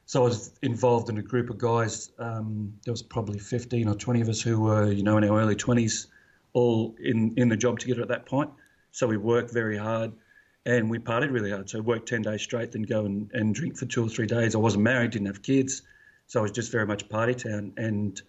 so 0.06 0.22
I 0.22 0.26
was 0.26 0.52
involved 0.62 1.10
in 1.10 1.18
a 1.18 1.22
group 1.22 1.50
of 1.50 1.58
guys. 1.58 2.12
Um, 2.20 2.74
there 2.84 2.92
was 2.92 3.02
probably 3.02 3.40
15 3.40 3.88
or 3.88 3.96
20 3.96 4.22
of 4.22 4.30
us 4.30 4.42
who 4.42 4.62
were, 4.62 4.92
you 4.92 5.04
know, 5.04 5.18
in 5.18 5.24
our 5.24 5.40
early 5.40 5.56
20s, 5.56 6.08
all 6.54 6.96
in, 7.00 7.34
in 7.38 7.50
the 7.50 7.58
job 7.58 7.80
together 7.80 8.02
at 8.02 8.10
that 8.10 8.26
point. 8.26 8.50
So 8.92 9.08
we 9.08 9.18
worked 9.18 9.52
very 9.52 9.78
hard 9.78 10.12
and 10.66 10.90
we 10.90 11.00
partied 11.00 11.32
really 11.32 11.52
hard. 11.52 11.70
So 11.70 11.80
we 11.80 11.86
worked 11.86 12.08
10 12.08 12.22
days 12.22 12.42
straight, 12.42 12.72
then 12.74 12.84
go 12.84 13.06
and, 13.06 13.32
and 13.34 13.56
drink 13.56 13.78
for 13.78 13.86
two 13.86 14.06
or 14.06 14.10
three 14.10 14.28
days. 14.28 14.56
I 14.56 14.60
wasn't 14.60 14.84
married, 14.84 15.12
didn't 15.12 15.28
have 15.28 15.42
kids. 15.42 15.82
So 16.28 16.40
I 16.40 16.44
was 16.44 16.52
just 16.52 16.72
very 16.72 16.86
much 16.86 17.10
party 17.10 17.34
town. 17.34 17.74
And 17.78 18.22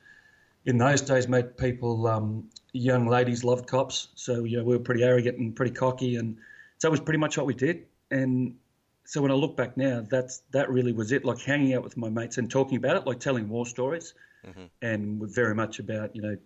in 0.65 0.79
those 0.79 1.01
days, 1.01 1.29
mate, 1.29 1.57
people, 1.57 2.07
um, 2.07 2.49
young 2.73 3.07
ladies 3.07 3.45
loved 3.45 3.67
cops. 3.67 4.09
So, 4.15 4.45
you 4.45 4.59
know, 4.59 4.65
we 4.65 4.77
were 4.77 4.83
pretty 4.83 5.03
arrogant 5.03 5.39
and 5.39 5.55
pretty 5.55 5.75
cocky. 5.75 6.17
And 6.17 6.37
so 6.79 6.89
it 6.89 6.91
was 6.91 7.01
pretty 7.01 7.19
much 7.19 7.37
what 7.37 7.47
we 7.47 7.55
did. 7.55 7.87
And 8.11 8.57
so 9.05 9.21
when 9.21 9.31
I 9.31 9.35
look 9.35 9.57
back 9.57 9.77
now, 9.77 10.05
that's 10.09 10.43
that 10.53 10.71
really 10.71 10.93
was 10.93 11.13
it. 11.13 11.25
Like 11.25 11.41
hanging 11.41 11.75
out 11.75 11.85
with 11.85 11.97
my 11.97 12.09
mates 12.09 12.39
and 12.39 12.51
talking 12.51 12.79
about 12.79 12.97
it, 12.97 13.07
like 13.07 13.21
telling 13.21 13.49
war 13.49 13.67
stories, 13.67 14.15
mm-hmm. 14.47 14.65
and 14.83 15.23
very 15.23 15.55
much 15.55 15.79
about 15.79 16.17
you 16.17 16.23
know. 16.23 16.37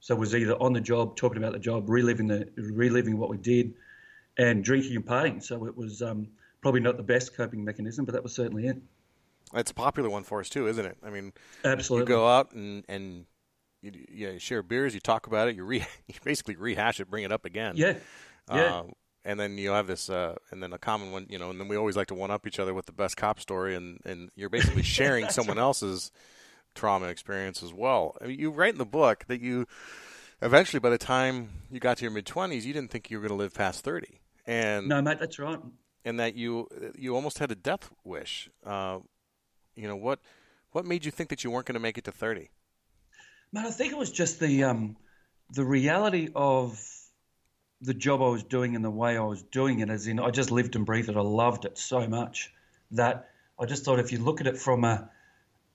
So 0.00 0.14
it 0.14 0.18
was 0.18 0.34
either 0.34 0.54
on 0.54 0.72
the 0.72 0.80
job, 0.80 1.16
talking 1.16 1.38
about 1.38 1.52
the 1.52 1.58
job, 1.58 1.88
reliving 1.88 2.26
the 2.26 2.48
reliving 2.56 3.18
what 3.18 3.28
we 3.28 3.36
did, 3.36 3.74
and 4.38 4.64
drinking 4.64 4.96
and 4.96 5.06
partying. 5.06 5.42
So 5.42 5.66
it 5.66 5.76
was 5.76 6.02
um, 6.02 6.28
probably 6.62 6.80
not 6.80 6.96
the 6.96 7.02
best 7.02 7.36
coping 7.36 7.64
mechanism, 7.64 8.04
but 8.04 8.12
that 8.12 8.22
was 8.22 8.34
certainly 8.34 8.66
it. 8.66 8.76
It's 9.52 9.70
a 9.70 9.74
popular 9.74 10.08
one 10.08 10.24
for 10.24 10.40
us 10.40 10.48
too, 10.48 10.66
isn't 10.66 10.84
it? 10.84 10.96
I 11.02 11.10
mean, 11.10 11.32
absolutely. 11.64 12.12
You 12.12 12.16
go 12.18 12.28
out 12.28 12.52
and 12.52 12.84
and 12.88 13.26
you, 13.82 13.92
you 14.08 14.38
share 14.38 14.62
beers, 14.62 14.94
you 14.94 15.00
talk 15.00 15.26
about 15.26 15.48
it, 15.48 15.56
you 15.56 15.64
re, 15.64 15.84
you 16.08 16.14
basically 16.24 16.56
rehash 16.56 16.98
it, 17.00 17.10
bring 17.10 17.24
it 17.24 17.32
up 17.32 17.44
again. 17.44 17.74
Yeah. 17.76 17.94
Yeah. 18.52 18.82
And 19.26 19.40
then 19.40 19.56
you 19.56 19.70
have 19.70 19.86
this, 19.86 20.10
uh, 20.10 20.36
and 20.50 20.62
then 20.62 20.74
a 20.74 20.78
common 20.78 21.10
one, 21.10 21.26
you 21.30 21.38
know, 21.38 21.48
and 21.48 21.58
then 21.58 21.66
we 21.66 21.76
always 21.76 21.96
like 21.96 22.08
to 22.08 22.14
one 22.14 22.30
up 22.30 22.46
each 22.46 22.58
other 22.58 22.74
with 22.74 22.84
the 22.84 22.92
best 22.92 23.16
cop 23.16 23.40
story, 23.40 23.74
and 23.74 24.00
and 24.04 24.30
you're 24.36 24.50
basically 24.50 24.82
sharing 24.98 25.28
someone 25.30 25.58
else's 25.58 26.10
trauma 26.74 27.06
experience 27.06 27.62
as 27.62 27.72
well. 27.72 28.16
I 28.20 28.26
mean, 28.26 28.38
you 28.38 28.50
write 28.50 28.72
in 28.72 28.78
the 28.78 28.84
book 28.84 29.24
that 29.28 29.40
you 29.40 29.66
eventually, 30.42 30.80
by 30.80 30.90
the 30.90 30.98
time 30.98 31.48
you 31.70 31.80
got 31.80 31.96
to 31.98 32.02
your 32.02 32.10
mid 32.10 32.26
twenties, 32.26 32.66
you 32.66 32.74
didn't 32.74 32.90
think 32.90 33.10
you 33.10 33.16
were 33.16 33.22
going 33.22 33.36
to 33.36 33.42
live 33.42 33.54
past 33.54 33.82
thirty, 33.82 34.20
and 34.46 34.88
no, 34.88 35.00
mate, 35.00 35.18
that's 35.18 35.38
right, 35.38 35.58
and 36.04 36.20
that 36.20 36.34
you 36.34 36.68
you 36.94 37.14
almost 37.14 37.38
had 37.38 37.50
a 37.50 37.56
death 37.56 37.90
wish. 38.04 38.50
Uh, 38.64 38.98
you 39.74 39.88
know 39.88 39.96
what 39.96 40.20
what 40.72 40.84
made 40.84 41.04
you 41.04 41.10
think 41.10 41.30
that 41.30 41.44
you 41.44 41.50
weren't 41.50 41.66
going 41.66 41.74
to 41.74 41.80
make 41.80 41.96
it 41.96 42.04
to 42.04 42.12
thirty? 42.12 42.50
Man, 43.52 43.66
I 43.66 43.70
think 43.70 43.92
it 43.92 43.98
was 43.98 44.10
just 44.10 44.40
the 44.40 44.64
um, 44.64 44.96
the 45.50 45.64
reality 45.64 46.28
of 46.34 46.84
the 47.84 47.94
job 47.94 48.22
I 48.22 48.28
was 48.28 48.42
doing 48.42 48.74
and 48.74 48.84
the 48.84 48.90
way 48.90 49.16
I 49.16 49.24
was 49.24 49.42
doing 49.42 49.80
it, 49.80 49.90
as 49.90 50.06
in 50.06 50.18
I 50.18 50.30
just 50.30 50.50
lived 50.50 50.74
and 50.74 50.86
breathed 50.86 51.08
it. 51.08 51.16
I 51.16 51.20
loved 51.20 51.66
it 51.66 51.76
so 51.76 52.06
much 52.08 52.52
that 52.92 53.28
I 53.58 53.66
just 53.66 53.84
thought 53.84 53.98
if 53.98 54.10
you 54.10 54.18
look 54.18 54.40
at 54.40 54.46
it 54.46 54.56
from 54.56 54.84
a 54.84 55.10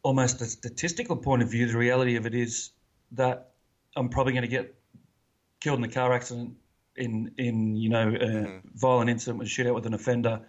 almost 0.01 0.41
a 0.41 0.45
statistical 0.45 1.15
point 1.15 1.43
of 1.43 1.51
view, 1.51 1.67
the 1.67 1.77
reality 1.77 2.15
of 2.15 2.25
it 2.25 2.33
is 2.33 2.71
that 3.11 3.51
I'm 3.95 4.09
probably 4.09 4.33
going 4.33 4.43
to 4.43 4.49
get 4.49 4.73
killed 5.59 5.79
in 5.79 5.85
a 5.85 5.89
car 5.89 6.11
accident 6.13 6.55
in 6.95 7.31
in 7.37 7.75
you 7.75 7.89
know 7.89 8.09
a 8.09 8.11
mm-hmm. 8.11 8.67
violent 8.75 9.09
incident 9.09 9.39
with 9.39 9.47
a 9.47 9.51
shootout 9.51 9.75
with 9.75 9.85
an 9.85 9.93
offender, 9.93 10.41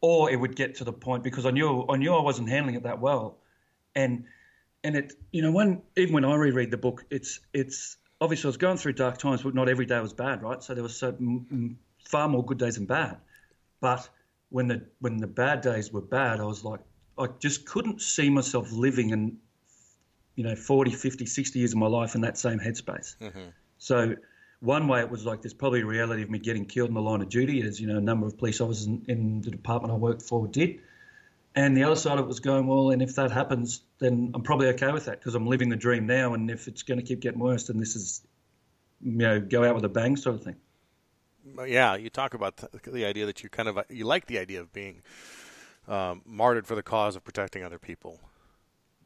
or 0.00 0.30
it 0.30 0.36
would 0.36 0.54
get 0.54 0.76
to 0.76 0.84
the 0.84 0.92
point 0.92 1.24
because 1.24 1.46
I 1.46 1.50
knew 1.50 1.86
I 1.88 1.96
knew 1.96 2.14
I 2.14 2.22
wasn't 2.22 2.50
handling 2.50 2.74
it 2.74 2.82
that 2.82 3.00
well, 3.00 3.38
and 3.94 4.24
and 4.84 4.96
it 4.96 5.14
you 5.32 5.40
know 5.42 5.52
when 5.52 5.82
even 5.96 6.14
when 6.14 6.24
I 6.26 6.34
reread 6.34 6.70
the 6.70 6.76
book, 6.76 7.04
it's 7.10 7.40
it's 7.54 7.96
obviously 8.20 8.48
I 8.48 8.50
was 8.50 8.56
going 8.56 8.76
through 8.76 8.94
dark 8.94 9.18
times, 9.18 9.42
but 9.42 9.54
not 9.54 9.68
every 9.68 9.86
day 9.86 10.00
was 10.00 10.12
bad, 10.12 10.42
right? 10.42 10.62
So 10.62 10.74
there 10.74 10.82
was 10.82 10.96
so 10.96 11.08
m- 11.08 11.78
far 12.04 12.28
more 12.28 12.44
good 12.44 12.58
days 12.58 12.76
than 12.76 12.86
bad, 12.86 13.18
but 13.80 14.08
when 14.50 14.68
the 14.68 14.86
when 15.00 15.18
the 15.18 15.26
bad 15.26 15.60
days 15.60 15.92
were 15.92 16.00
bad, 16.00 16.40
I 16.40 16.44
was 16.44 16.64
like 16.64 16.80
I 17.18 17.26
just 17.38 17.66
couldn't 17.66 18.00
see 18.00 18.30
myself 18.30 18.72
living 18.72 19.10
in 19.10 19.38
you 20.36 20.44
know 20.44 20.54
40, 20.54 20.92
50, 20.92 21.26
60 21.26 21.58
years 21.58 21.72
of 21.72 21.78
my 21.78 21.86
life 21.86 22.14
in 22.14 22.20
that 22.22 22.38
same 22.38 22.58
headspace. 22.58 23.16
Mm-hmm. 23.20 23.48
So 23.78 24.14
one 24.60 24.88
way 24.88 25.00
it 25.00 25.10
was 25.10 25.24
like 25.24 25.42
there's 25.42 25.54
probably 25.54 25.82
a 25.82 25.86
reality 25.86 26.22
of 26.22 26.30
me 26.30 26.38
getting 26.38 26.64
killed 26.64 26.88
in 26.88 26.94
the 26.94 27.02
line 27.02 27.20
of 27.20 27.28
duty, 27.28 27.62
as 27.62 27.80
you 27.80 27.86
know, 27.86 27.98
a 27.98 28.00
number 28.00 28.26
of 28.26 28.38
police 28.38 28.60
officers 28.60 28.86
in, 28.86 29.04
in 29.08 29.40
the 29.40 29.50
department 29.50 29.92
I 29.92 29.96
worked 29.96 30.22
for 30.22 30.46
did. 30.48 30.80
And 31.58 31.76
the 31.76 31.82
other 31.82 31.96
side 31.96 32.20
of 32.20 32.24
it 32.26 32.28
was 32.28 32.38
going, 32.38 32.68
well, 32.68 32.90
and 32.90 33.02
if 33.02 33.16
that 33.16 33.32
happens, 33.32 33.82
then 33.98 34.30
I'm 34.32 34.42
probably 34.42 34.68
okay 34.68 34.92
with 34.92 35.06
that 35.06 35.18
because 35.18 35.34
I'm 35.34 35.44
living 35.44 35.70
the 35.70 35.76
dream 35.76 36.06
now. 36.06 36.34
And 36.34 36.48
if 36.52 36.68
it's 36.68 36.84
going 36.84 37.00
to 37.00 37.04
keep 37.04 37.18
getting 37.18 37.40
worse, 37.40 37.66
then 37.66 37.80
this 37.80 37.96
is, 37.96 38.22
you 39.00 39.18
know, 39.18 39.40
go 39.40 39.64
out 39.64 39.74
with 39.74 39.84
a 39.84 39.88
bang 39.88 40.16
sort 40.16 40.36
of 40.36 40.44
thing. 40.44 40.54
Yeah, 41.66 41.96
you 41.96 42.10
talk 42.10 42.34
about 42.34 42.58
the, 42.84 43.04
idea 43.04 43.26
that 43.26 43.42
you 43.42 43.48
kind 43.48 43.68
of 43.68 43.80
you 43.88 44.04
like 44.04 44.26
the 44.26 44.38
idea 44.38 44.60
of 44.60 44.72
being 44.72 45.02
um, 45.88 46.22
martyred 46.24 46.64
for 46.64 46.76
the 46.76 46.82
cause 46.82 47.16
of 47.16 47.24
protecting 47.24 47.64
other 47.64 47.80
people. 47.80 48.20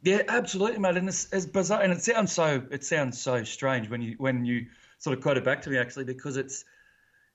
Yeah, 0.02 0.20
absolutely, 0.28 0.78
mate. 0.78 0.98
And 0.98 1.08
it's, 1.08 1.32
it's 1.32 1.46
bizarre, 1.46 1.80
and 1.80 1.90
it 1.90 2.02
sounds 2.02 2.32
so 2.32 2.64
it 2.70 2.84
sounds 2.84 3.18
so 3.18 3.44
strange 3.44 3.88
when 3.88 4.02
you 4.02 4.16
when 4.18 4.44
you 4.44 4.66
sort 4.98 5.16
of 5.16 5.22
quote 5.22 5.38
it 5.38 5.44
back 5.44 5.62
to 5.62 5.70
me 5.70 5.78
actually 5.78 6.04
because 6.04 6.36
it's 6.36 6.66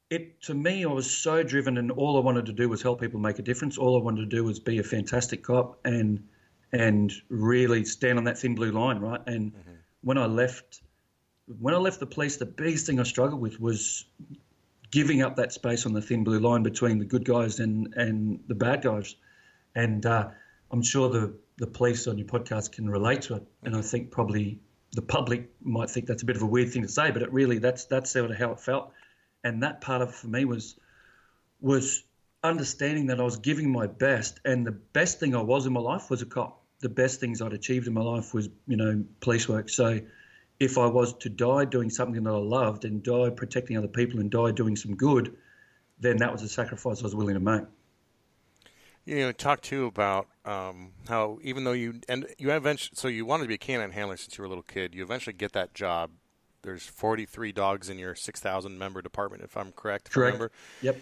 it 0.10 0.42
to 0.44 0.54
me 0.54 0.86
I 0.86 0.88
was 0.88 1.10
so 1.10 1.44
driven 1.44 1.78
and 1.78 1.92
all 1.92 2.18
I 2.18 2.22
wanted 2.22 2.46
to 2.46 2.54
do 2.54 2.70
was 2.70 2.82
help 2.82 3.02
people 3.02 3.20
make 3.20 3.40
a 3.40 3.42
difference. 3.42 3.78
All 3.78 4.00
I 4.00 4.04
wanted 4.04 4.30
to 4.30 4.36
do 4.36 4.44
was 4.44 4.60
be 4.60 4.80
a 4.80 4.84
fantastic 4.84 5.44
cop 5.44 5.80
and 5.86 6.24
and 6.72 7.14
really 7.30 7.86
stand 7.86 8.18
on 8.18 8.26
that 8.26 8.38
thin 8.38 8.56
blue 8.56 8.72
line, 8.72 9.00
right? 9.00 9.22
And 9.26 9.54
mm-hmm. 9.54 9.72
when 10.02 10.18
I 10.18 10.26
left 10.26 10.82
when 11.60 11.74
I 11.74 11.78
left 11.78 12.00
the 12.00 12.06
police, 12.06 12.38
the 12.38 12.46
biggest 12.46 12.86
thing 12.86 13.00
I 13.00 13.04
struggled 13.04 13.42
with 13.42 13.60
was 13.60 14.06
giving 14.92 15.22
up 15.22 15.36
that 15.36 15.52
space 15.54 15.86
on 15.86 15.94
the 15.94 16.02
thin 16.02 16.24
blue 16.24 16.40
line 16.40 16.64
between 16.64 17.00
the 17.00 17.06
good 17.06 17.26
guys 17.26 17.60
and 17.60 17.94
and 17.96 18.40
the 18.48 18.56
bad 18.56 18.82
guys. 18.82 19.16
And 19.76 20.06
uh, 20.06 20.30
I'm 20.72 20.82
sure 20.82 21.10
the 21.10 21.34
the 21.58 21.68
police 21.68 22.08
on 22.08 22.18
your 22.18 22.28
podcast 22.28 22.72
can 22.72 22.90
relate 22.90 23.24
to 23.24 23.36
it. 23.36 23.44
And 23.64 23.76
I 23.76 23.82
think 23.82 24.12
probably 24.12 24.60
the 24.94 25.02
public 25.02 25.50
might 25.62 25.90
think 25.90 26.06
that's 26.06 26.24
a 26.24 26.26
bit 26.26 26.36
of 26.36 26.44
a 26.44 26.46
weird 26.46 26.72
thing 26.72 26.84
to 26.84 26.88
say, 26.88 27.12
but 27.12 27.22
it 27.22 27.32
really 27.34 27.60
that's 27.60 27.86
that's 27.86 28.12
sort 28.12 28.32
of 28.32 28.38
how 28.38 28.52
it 28.52 28.60
felt. 28.60 28.92
And 29.44 29.64
that 29.64 29.82
part 29.82 30.02
of 30.02 30.14
for 30.14 30.28
me 30.28 30.46
was 30.46 30.76
was 31.60 32.04
understanding 32.44 33.08
that 33.08 33.20
I 33.20 33.24
was 33.24 33.38
giving 33.38 33.72
my 33.72 33.88
best, 33.88 34.40
and 34.46 34.66
the 34.66 34.72
best 34.72 35.20
thing 35.20 35.36
I 35.36 35.42
was 35.42 35.66
in 35.66 35.74
my 35.74 35.80
life 35.80 36.10
was 36.10 36.22
a 36.22 36.26
cop. 36.26 36.62
The 36.80 36.90
best 36.90 37.20
things 37.20 37.42
I'd 37.42 37.54
achieved 37.54 37.88
in 37.88 37.94
my 37.94 38.02
life 38.02 38.34
was 38.34 38.50
you 38.68 38.78
know 38.78 39.04
police 39.20 39.48
work. 39.48 39.70
So 39.70 40.00
if 40.60 40.78
I 40.78 40.88
was 40.88 41.14
to 41.20 41.30
die 41.30 41.66
doing 41.66 41.90
something 41.90 42.24
that 42.24 42.34
I 42.34 42.38
loved 42.38 42.86
and 42.86 43.04
die 43.04 43.30
protecting 43.30 43.78
other 43.78 43.88
people 43.88 44.20
and 44.20 44.30
die 44.30 44.52
doing 44.52 44.76
some 44.76 44.96
good, 44.96 45.36
then 46.00 46.18
that 46.18 46.32
was 46.32 46.42
a 46.42 46.50
sacrifice 46.50 47.02
I 47.02 47.04
was 47.04 47.16
willing 47.16 47.36
to 47.36 47.40
make 47.40 47.64
you 49.08 49.20
know, 49.20 49.32
talk 49.32 49.62
too 49.62 49.86
about 49.86 50.28
um, 50.44 50.92
how 51.08 51.40
even 51.42 51.64
though 51.64 51.72
you 51.72 52.02
and 52.10 52.28
you 52.38 52.52
eventually, 52.52 52.94
so 52.94 53.08
you 53.08 53.26
wanted 53.26 53.44
to 53.44 53.48
be 53.48 53.54
a 53.54 53.58
canine 53.58 53.92
handler 53.92 54.18
since 54.18 54.38
you 54.38 54.42
were 54.42 54.48
a 54.48 54.50
little 54.50 54.64
kid. 54.64 54.94
You 54.94 55.02
eventually 55.02 55.34
get 55.34 55.54
that 55.54 55.74
job. 55.74 56.12
There's 56.68 56.86
43 56.86 57.54
dogs 57.54 57.88
in 57.88 57.98
your 57.98 58.14
6,000 58.14 58.78
member 58.78 59.02
department, 59.02 59.42
if 59.42 59.56
I'm 59.56 59.72
correct. 59.72 60.12
Correct. 60.12 60.34
Remember. 60.34 60.52
Yep. 60.82 61.00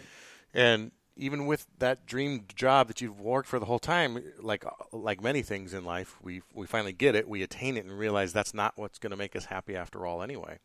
And 0.54 0.92
even 1.18 1.48
with 1.48 1.66
that 1.80 2.06
dream 2.06 2.46
job 2.56 2.88
that 2.88 3.02
you've 3.02 3.20
worked 3.20 3.48
for 3.48 3.58
the 3.58 3.66
whole 3.66 3.80
time, 3.80 4.22
like 4.40 4.64
like 4.92 5.24
many 5.24 5.42
things 5.42 5.74
in 5.74 5.84
life, 5.84 6.18
we 6.22 6.44
we 6.54 6.68
finally 6.68 6.94
get 6.94 7.16
it, 7.16 7.28
we 7.28 7.42
attain 7.42 7.78
it, 7.78 7.86
and 7.86 7.98
realize 7.98 8.32
that's 8.32 8.54
not 8.54 8.74
what's 8.76 9.00
going 9.00 9.10
to 9.10 9.18
make 9.18 9.36
us 9.36 9.46
happy 9.46 9.76
after 9.76 10.06
all, 10.06 10.22
anyway. 10.22 10.60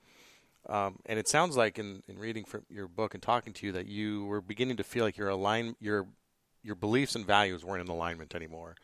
Um, 0.69 0.99
and 1.07 1.19
it 1.19 1.29
sounds 1.29 1.57
like 1.57 1.79
in, 1.79 2.03
in 2.07 2.19
reading 2.19 2.45
from 2.45 2.67
your 2.69 2.87
book 2.87 3.15
and 3.15 3.23
talking 3.23 3.55
to 3.55 3.67
you 3.67 3.73
that 3.73 3.87
you 3.87 4.27
were 4.27 4.43
beginning 4.43 4.77
to 4.77 4.85
feel 4.85 5.05
like 5.05 5.17
your 5.17 5.31
align 5.31 5.77
your 5.81 6.09
your 6.63 6.75
beliefs 6.75 7.15
and 7.15 7.27
values 7.27 7.65
weren't 7.65 7.81
in 7.81 7.89
alignment 7.89 8.35
anymore. 8.35 8.77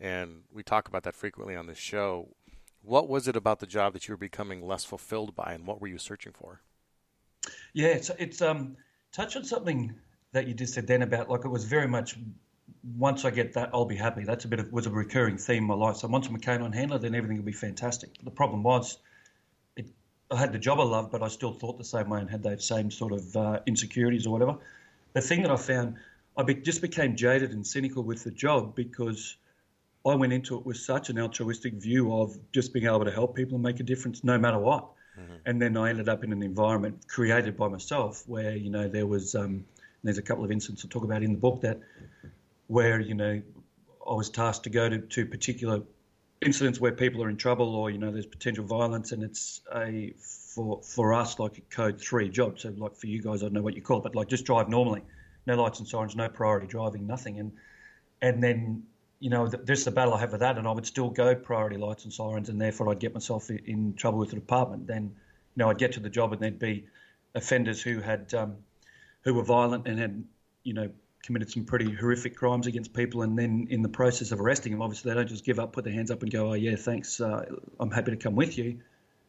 And 0.00 0.44
we 0.50 0.62
talk 0.62 0.88
about 0.88 1.02
that 1.02 1.14
frequently 1.14 1.54
on 1.54 1.66
this 1.66 1.78
show. 1.78 2.28
What 2.82 3.08
was 3.08 3.28
it 3.28 3.36
about 3.36 3.60
the 3.60 3.66
job 3.66 3.92
that 3.92 4.08
you 4.08 4.12
were 4.12 4.18
becoming 4.18 4.66
less 4.66 4.84
fulfilled 4.84 5.34
by, 5.34 5.52
and 5.52 5.66
what 5.66 5.80
were 5.80 5.86
you 5.86 5.98
searching 5.98 6.32
for? 6.32 6.60
Yeah, 7.72 7.88
it's 7.88 8.10
it's 8.18 8.42
um 8.42 8.76
touch 9.12 9.36
on 9.36 9.44
something 9.44 9.94
that 10.32 10.46
you 10.46 10.54
just 10.54 10.74
said 10.74 10.86
then 10.86 11.02
about 11.02 11.30
like 11.30 11.44
it 11.44 11.48
was 11.48 11.64
very 11.64 11.88
much 11.88 12.16
once 12.96 13.24
I 13.24 13.30
get 13.30 13.54
that 13.54 13.70
I'll 13.72 13.84
be 13.84 13.96
happy. 13.96 14.24
That's 14.24 14.44
a 14.44 14.48
bit 14.48 14.58
of 14.58 14.72
was 14.72 14.86
a 14.86 14.90
recurring 14.90 15.38
theme 15.38 15.58
in 15.58 15.64
my 15.64 15.74
life. 15.74 15.96
So 15.96 16.08
once 16.08 16.26
I'm 16.26 16.34
a 16.34 16.38
canine 16.38 16.72
handler, 16.72 16.98
then 16.98 17.14
everything 17.14 17.36
will 17.36 17.44
be 17.44 17.52
fantastic. 17.52 18.10
The 18.22 18.30
problem 18.30 18.62
was, 18.62 18.98
it, 19.76 19.86
I 20.30 20.36
had 20.36 20.52
the 20.52 20.58
job 20.58 20.80
I 20.80 20.84
loved, 20.84 21.12
but 21.12 21.22
I 21.22 21.28
still 21.28 21.52
thought 21.52 21.78
the 21.78 21.84
same 21.84 22.08
way 22.08 22.20
and 22.20 22.28
had 22.28 22.42
those 22.42 22.66
same 22.66 22.90
sort 22.90 23.12
of 23.12 23.36
uh, 23.36 23.60
insecurities 23.66 24.26
or 24.26 24.30
whatever. 24.30 24.58
The 25.12 25.20
thing 25.20 25.42
that 25.42 25.50
I 25.50 25.56
found 25.56 25.96
I 26.36 26.42
be, 26.42 26.54
just 26.54 26.80
became 26.80 27.14
jaded 27.16 27.52
and 27.52 27.66
cynical 27.66 28.02
with 28.02 28.24
the 28.24 28.30
job 28.30 28.74
because 28.74 29.36
I 30.06 30.14
went 30.14 30.32
into 30.32 30.56
it 30.58 30.66
with 30.66 30.76
such 30.76 31.10
an 31.10 31.18
altruistic 31.18 31.74
view 31.74 32.12
of 32.12 32.36
just 32.52 32.72
being 32.72 32.86
able 32.86 33.04
to 33.04 33.10
help 33.10 33.36
people 33.36 33.54
and 33.54 33.62
make 33.62 33.80
a 33.80 33.84
difference 33.84 34.24
no 34.24 34.38
matter 34.38 34.58
what. 34.58 34.88
Mm-hmm. 35.18 35.34
And 35.46 35.62
then 35.62 35.76
I 35.76 35.90
ended 35.90 36.08
up 36.08 36.24
in 36.24 36.32
an 36.32 36.42
environment 36.42 37.06
created 37.06 37.56
by 37.56 37.68
myself 37.68 38.24
where, 38.26 38.56
you 38.56 38.70
know, 38.70 38.88
there 38.88 39.06
was, 39.06 39.34
um, 39.34 39.64
there's 40.02 40.18
a 40.18 40.22
couple 40.22 40.44
of 40.44 40.50
incidents 40.50 40.84
I 40.84 40.88
talk 40.88 41.04
about 41.04 41.22
in 41.22 41.32
the 41.32 41.38
book 41.38 41.60
that 41.60 41.78
where, 42.66 42.98
you 43.00 43.14
know, 43.14 43.40
I 44.08 44.14
was 44.14 44.30
tasked 44.30 44.64
to 44.64 44.70
go 44.70 44.88
to, 44.88 44.98
to 44.98 45.26
particular 45.26 45.82
incidents 46.40 46.80
where 46.80 46.92
people 46.92 47.22
are 47.22 47.28
in 47.28 47.36
trouble 47.36 47.76
or, 47.76 47.90
you 47.90 47.98
know, 47.98 48.10
there's 48.10 48.26
potential 48.26 48.64
violence 48.64 49.12
and 49.12 49.22
it's 49.22 49.60
a, 49.72 50.14
for, 50.18 50.80
for 50.82 51.12
us, 51.12 51.38
like 51.38 51.58
a 51.58 51.60
code 51.62 52.00
three 52.00 52.28
job. 52.28 52.58
So 52.58 52.74
like 52.76 52.96
for 52.96 53.06
you 53.06 53.22
guys, 53.22 53.42
I 53.42 53.46
don't 53.46 53.52
know 53.52 53.62
what 53.62 53.74
you 53.74 53.82
call 53.82 53.98
it, 53.98 54.02
but 54.02 54.16
like 54.16 54.28
just 54.28 54.44
drive 54.44 54.68
normally 54.68 55.02
no 55.46 55.56
lights 55.56 55.78
and 55.78 55.88
sirens, 55.88 56.16
no 56.16 56.28
priority 56.28 56.66
driving, 56.66 57.06
nothing. 57.06 57.38
And 57.38 57.52
and 58.20 58.42
then 58.42 58.84
you 59.22 59.30
know 59.30 59.46
this 59.46 59.78
is 59.78 59.84
the 59.84 59.92
battle 59.92 60.14
I 60.14 60.18
have 60.18 60.32
with 60.32 60.40
that, 60.40 60.58
and 60.58 60.66
I 60.66 60.72
would 60.72 60.84
still 60.84 61.08
go 61.08 61.36
priority 61.36 61.76
lights 61.76 62.02
and 62.02 62.12
sirens, 62.12 62.48
and 62.48 62.60
therefore 62.60 62.90
I'd 62.90 62.98
get 62.98 63.14
myself 63.14 63.48
in 63.50 63.94
trouble 63.94 64.18
with 64.18 64.30
the 64.30 64.34
department. 64.34 64.88
Then 64.88 65.04
you 65.04 65.58
know 65.62 65.70
I'd 65.70 65.78
get 65.78 65.92
to 65.92 66.00
the 66.00 66.10
job, 66.10 66.32
and 66.32 66.42
there'd 66.42 66.58
be 66.58 66.86
offenders 67.32 67.80
who 67.80 68.00
had 68.00 68.34
um, 68.34 68.56
who 69.22 69.34
were 69.34 69.44
violent 69.44 69.86
and 69.86 69.96
had 69.96 70.24
you 70.64 70.74
know 70.74 70.90
committed 71.22 71.52
some 71.52 71.64
pretty 71.64 71.92
horrific 71.92 72.34
crimes 72.36 72.66
against 72.66 72.92
people, 72.92 73.22
and 73.22 73.38
then 73.38 73.68
in 73.70 73.82
the 73.82 73.88
process 73.88 74.32
of 74.32 74.40
arresting 74.40 74.72
them, 74.72 74.82
obviously 74.82 75.12
they 75.12 75.14
don't 75.14 75.28
just 75.28 75.44
give 75.44 75.60
up, 75.60 75.72
put 75.72 75.84
their 75.84 75.92
hands 75.92 76.10
up, 76.10 76.20
and 76.22 76.32
go, 76.32 76.50
"Oh 76.50 76.54
yeah, 76.54 76.74
thanks, 76.74 77.20
uh, 77.20 77.44
I'm 77.78 77.92
happy 77.92 78.10
to 78.10 78.16
come 78.16 78.34
with 78.34 78.58
you." 78.58 78.80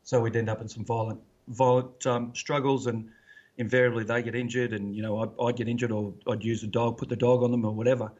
So 0.03 0.19
we'd 0.21 0.35
end 0.35 0.49
up 0.49 0.59
in 0.59 0.69
some 0.69 0.85
violent, 0.85 1.21
violent 1.49 2.07
um, 2.07 2.33
struggles, 2.33 2.87
and 2.87 3.11
invariably 3.59 4.05
they 4.05 4.23
get 4.23 4.33
injured, 4.33 4.73
and 4.73 4.95
you 4.95 5.03
know 5.03 5.19
I'd, 5.19 5.29
I'd, 5.39 5.55
get 5.55 5.67
injured, 5.67 5.91
or 5.91 6.15
I'd 6.27 6.43
use 6.43 6.63
a 6.63 6.67
dog, 6.67 6.97
put 6.97 7.09
the 7.09 7.15
dog 7.15 7.43
on 7.43 7.51
them, 7.51 7.63
or 7.63 7.73
whatever, 7.73 8.11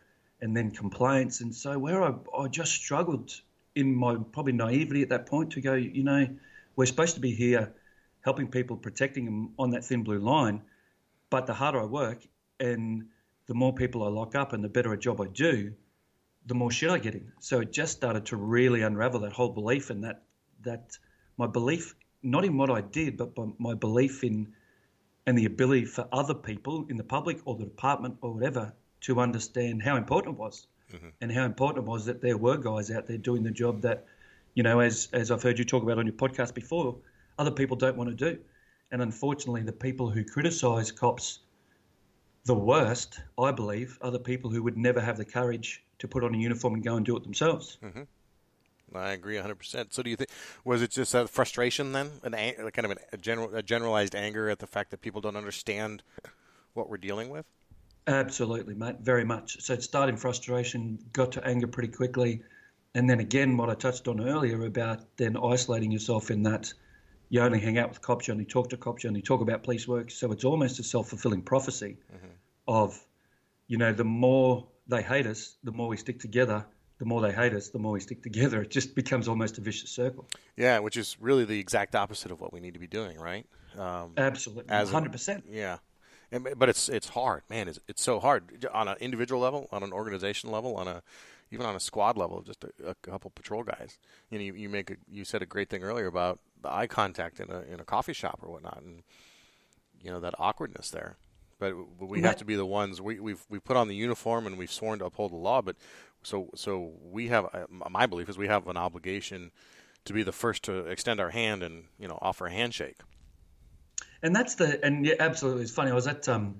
and 0.44 0.56
then 0.56 0.72
complaints. 0.72 1.40
And 1.40 1.56
so 1.56 1.80
where 1.80 2.04
I, 2.04 2.14
I 2.38 2.50
just 2.50 2.74
struggled 2.74 3.34
in 3.76 3.96
my 3.96 4.18
probably 4.34 4.52
naivety 4.52 5.02
at 5.02 5.10
that 5.10 5.26
point 5.26 5.54
to 5.54 5.62
go, 5.62 5.74
you 5.74 6.04
know, 6.04 6.28
we're 6.76 6.86
supposed 6.86 7.16
to 7.16 7.22
be 7.22 7.34
here 7.34 7.74
helping 8.26 8.50
people, 8.50 8.76
protecting 8.76 9.24
them 9.24 9.54
on 9.58 9.70
that 9.70 9.86
thin 9.86 10.04
blue 10.04 10.20
line, 10.20 10.62
but 11.30 11.48
the 11.48 11.54
harder 11.54 11.80
I 11.80 11.86
work 11.86 12.28
and 12.60 13.06
the 13.48 13.54
more 13.54 13.74
people 13.74 14.04
I 14.04 14.10
lock 14.10 14.36
up 14.36 14.52
and 14.52 14.62
the 14.62 14.68
better 14.68 14.92
a 14.92 14.98
job 14.98 15.22
I 15.22 15.28
do, 15.28 15.74
the 16.46 16.56
more 16.56 16.72
shit 16.72 16.90
I 16.90 16.98
get 16.98 17.16
in. 17.16 17.32
So 17.40 17.62
it 17.62 17.72
just 17.72 17.94
started 17.94 18.26
to 18.28 18.36
really 18.36 18.82
unravel 18.82 19.22
that 19.22 19.32
whole 19.32 19.50
belief 19.50 19.90
and 19.92 20.04
that 20.04 20.24
that 20.64 20.98
my 21.38 21.48
belief 21.48 21.96
not 22.22 22.44
in 22.44 22.58
what 22.58 22.70
I 22.70 22.82
did, 22.82 23.16
but 23.16 23.32
my 23.60 23.76
belief 23.76 24.26
in 24.26 24.54
and 25.26 25.38
the 25.38 25.46
ability 25.46 25.86
for 25.86 26.06
other 26.12 26.34
people 26.34 26.86
in 26.90 26.98
the 26.98 27.04
public 27.04 27.40
or 27.46 27.56
the 27.56 27.64
department 27.64 28.18
or 28.22 28.34
whatever 28.34 28.74
to 29.04 29.20
understand 29.20 29.82
how 29.84 29.96
important 29.96 30.36
it 30.36 30.40
was 30.40 30.68
mm-hmm. 30.94 31.10
and 31.22 31.32
how 31.32 31.46
important 31.46 31.86
it 31.86 31.90
was 31.90 32.06
that 32.06 32.22
there 32.22 32.38
were 32.38 32.58
guys 32.58 32.92
out 32.92 33.08
there 33.08 33.18
doing 33.18 33.44
the 33.44 33.52
job 33.52 33.82
that, 33.82 34.06
you 34.54 34.64
know, 34.64 34.80
as, 34.80 35.10
as 35.14 35.32
I've 35.32 35.44
heard 35.44 35.60
you 35.60 35.66
talk 35.66 35.84
about 35.84 35.98
on 35.98 36.06
your 36.06 36.16
podcast 36.16 36.54
before, 36.54 36.98
other 37.38 37.52
people 37.52 37.78
don't 37.78 37.98
want 37.98 38.10
to 38.10 38.16
do. 38.16 38.40
And 38.92 39.02
unfortunately, 39.02 39.64
the 39.64 39.72
people 39.74 40.10
who 40.10 40.24
criticise 40.24 40.92
cops 40.92 41.40
the 42.46 42.56
worst, 42.56 43.20
I 43.40 43.52
believe, 43.52 43.98
are 44.02 44.12
the 44.12 44.20
people 44.20 44.50
who 44.50 44.62
would 44.64 44.78
never 44.78 45.02
have 45.02 45.18
the 45.18 45.26
courage 45.26 45.84
to 46.00 46.08
put 46.08 46.24
on 46.24 46.36
a 46.36 46.38
uniform 46.38 46.76
and 46.76 46.84
go 46.84 46.96
and 46.96 47.06
do 47.06 47.16
it 47.16 47.24
themselves. 47.24 47.78
Mm-hmm. 47.84 48.04
I 48.96 49.14
agree 49.14 49.38
100%. 49.38 49.94
So 49.94 50.04
do 50.04 50.10
you 50.10 50.16
think 50.16 50.30
was 50.64 50.82
it 50.82 50.92
just 50.92 51.16
a 51.16 51.28
frustration 51.28 51.94
then, 51.94 52.12
an 52.22 52.34
kind 52.34 52.86
of 52.86 52.92
an, 52.92 52.98
a 53.12 53.18
general 53.18 53.56
a 53.56 53.64
generalized 53.64 54.14
anger 54.14 54.50
at 54.50 54.60
the 54.60 54.68
fact 54.68 54.92
that 54.92 55.02
people 55.02 55.22
don't 55.22 55.36
understand 55.36 56.04
what 56.74 56.90
we're 56.90 56.98
dealing 56.98 57.30
with? 57.30 57.46
Absolutely, 58.08 58.76
mate, 58.76 58.98
very 59.02 59.24
much. 59.24 59.62
So 59.62 59.74
it 59.74 59.84
started 59.84 60.14
in 60.14 60.18
frustration, 60.18 61.00
got 61.14 61.32
to 61.34 61.48
anger 61.48 61.68
pretty 61.68 61.90
quickly, 61.90 62.42
and 62.96 63.10
then 63.10 63.20
again 63.20 63.58
what 63.58 63.70
I 63.70 63.76
touched 63.76 64.08
on 64.08 64.28
earlier 64.28 64.66
about 64.66 65.00
then 65.18 65.38
isolating 65.38 65.92
yourself 65.92 66.30
in 66.30 66.44
that 66.44 66.74
you 67.34 67.42
only 67.42 67.60
hang 67.60 67.80
out 67.80 67.90
with 67.90 68.00
cops, 68.00 68.28
you 68.28 68.32
only 68.32 68.46
talk 68.46 68.70
to 68.70 68.78
cops, 68.78 69.04
you 69.04 69.10
only 69.10 69.24
talk 69.24 69.42
about 69.42 69.64
police 69.64 69.88
work. 69.88 70.12
So 70.12 70.32
it's 70.32 70.44
almost 70.44 70.80
a 70.80 70.84
self 70.84 71.10
fulfilling 71.10 71.42
prophecy 71.42 71.98
mm-hmm. 72.14 72.28
of, 72.68 73.04
you 73.68 73.80
know, 73.80 73.92
the 73.92 74.04
more 74.04 74.68
they 74.88 75.02
hate 75.02 75.26
us, 75.26 75.56
the 75.64 75.72
more 75.72 75.88
we 75.88 75.98
stick 75.98 76.20
together. 76.20 76.64
The 77.00 77.06
more 77.06 77.22
they 77.22 77.34
hate 77.34 77.54
us, 77.54 77.70
the 77.70 77.80
more 77.80 77.94
we 77.94 78.00
stick 78.00 78.22
together. 78.22 78.62
It 78.62 78.70
just 78.70 78.94
becomes 78.94 79.28
almost 79.28 79.58
a 79.58 79.62
vicious 79.62 79.90
circle. 79.90 80.28
Yeah, 80.56 80.78
which 80.80 80.96
is 80.96 81.18
really 81.20 81.44
the 81.44 81.60
exact 81.60 81.96
opposite 81.96 82.32
of 82.32 82.40
what 82.40 82.54
we 82.54 82.60
need 82.60 82.76
to 82.76 82.80
be 82.80 82.88
doing, 82.88 83.20
right? 83.20 83.48
Um, 83.78 84.14
Absolutely, 84.16 84.74
hundred 84.74 85.12
percent. 85.12 85.44
Yeah, 85.50 85.80
but 86.40 86.70
it's 86.70 86.90
it's 86.90 87.10
hard, 87.10 87.44
man. 87.50 87.68
It's 87.68 87.80
it's 87.88 88.02
so 88.02 88.20
hard 88.20 88.66
on 88.74 88.88
an 88.88 88.96
individual 89.00 89.42
level, 89.42 89.68
on 89.72 89.84
an 89.84 89.94
organization 89.94 90.52
level, 90.52 90.76
on 90.76 90.88
a 90.88 91.04
even 91.52 91.66
on 91.66 91.76
a 91.76 91.80
squad 91.80 92.18
level, 92.18 92.40
of 92.40 92.46
just 92.46 92.64
a, 92.64 92.90
a 92.90 92.96
couple 92.96 93.30
patrol 93.30 93.64
guys. 93.64 94.00
You 94.30 94.40
know, 94.40 94.46
you, 94.46 94.54
you 94.56 94.70
make 94.70 94.90
a, 94.90 94.96
you 95.10 95.24
said 95.24 95.42
a 95.42 95.46
great 95.46 95.70
thing 95.70 95.84
earlier 95.84 96.08
about 96.08 96.40
the 96.62 96.74
eye 96.74 96.88
contact 96.88 97.40
in 97.40 97.52
a 97.52 97.62
in 97.62 97.80
a 97.80 97.84
coffee 97.84 98.14
shop 98.14 98.40
or 98.42 98.52
whatnot, 98.52 98.82
and 98.84 99.04
you 100.02 100.12
know 100.12 100.20
that 100.20 100.34
awkwardness 100.40 100.90
there. 100.90 101.18
But 101.60 101.76
we 102.00 102.22
have 102.22 102.38
to 102.38 102.46
be 102.46 102.56
the 102.56 102.66
ones 102.66 103.00
we, 103.00 103.20
we've 103.20 103.46
we 103.50 103.60
put 103.60 103.78
on 103.78 103.88
the 103.88 103.96
uniform 103.96 104.48
and 104.48 104.58
we've 104.58 104.72
sworn 104.72 105.00
to 105.00 105.06
uphold 105.06 105.32
the 105.32 105.38
law. 105.38 105.62
But 105.62 105.78
so 106.24 106.50
so 106.56 106.92
we 107.10 107.28
have 107.28 107.46
uh, 107.54 107.66
my 107.70 108.06
belief 108.06 108.28
is 108.28 108.38
we 108.38 108.48
have 108.48 108.68
an 108.68 108.76
obligation 108.76 109.52
to 110.06 110.14
be 110.14 110.24
the 110.24 110.32
first 110.32 110.64
to 110.64 110.80
extend 110.88 111.20
our 111.20 111.30
hand 111.30 111.64
and 111.64 111.86
you 112.00 112.08
know 112.08 112.18
offer 112.22 112.48
a 112.48 112.52
handshake. 112.52 112.98
And 114.24 114.36
that's 114.36 114.56
the 114.56 114.84
and 114.84 115.06
yeah, 115.06 115.16
absolutely. 115.20 115.64
It's 115.64 115.72
funny. 115.72 115.92
I 115.92 115.94
was 115.94 116.08
at 116.08 116.28
um, 116.28 116.60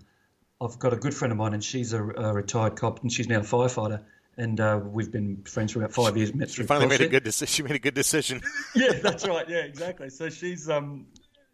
I've 0.62 0.78
got 0.78 0.94
a 0.94 0.98
good 0.98 1.14
friend 1.14 1.32
of 1.32 1.38
mine, 1.38 1.54
and 1.54 1.64
she's 1.64 1.94
a, 1.94 2.04
a 2.04 2.34
retired 2.34 2.76
cop, 2.76 3.02
and 3.02 3.12
she's 3.12 3.28
now 3.28 3.40
a 3.40 3.44
firefighter 3.44 4.04
and 4.38 4.60
uh, 4.60 4.80
we've 4.84 5.12
been 5.12 5.44
friends 5.44 5.72
for 5.72 5.80
about 5.80 5.94
five 5.94 6.18
years. 6.18 6.34
Met 6.34 6.50
she 6.50 6.64
finally 6.64 6.88
made 6.88 7.02
a 7.02 7.08
good 7.08 7.24
decision. 7.24 7.52
She 7.52 7.64
made 7.64 7.76
a 7.76 7.80
good 7.80 7.94
decision. 7.94 8.42
yeah, 8.76 8.94
that's 8.94 9.28
right. 9.28 9.48
Yeah, 9.48 9.60
exactly. 9.60 10.10
So 10.10 10.30
she's 10.30 10.70
um, 10.70 11.06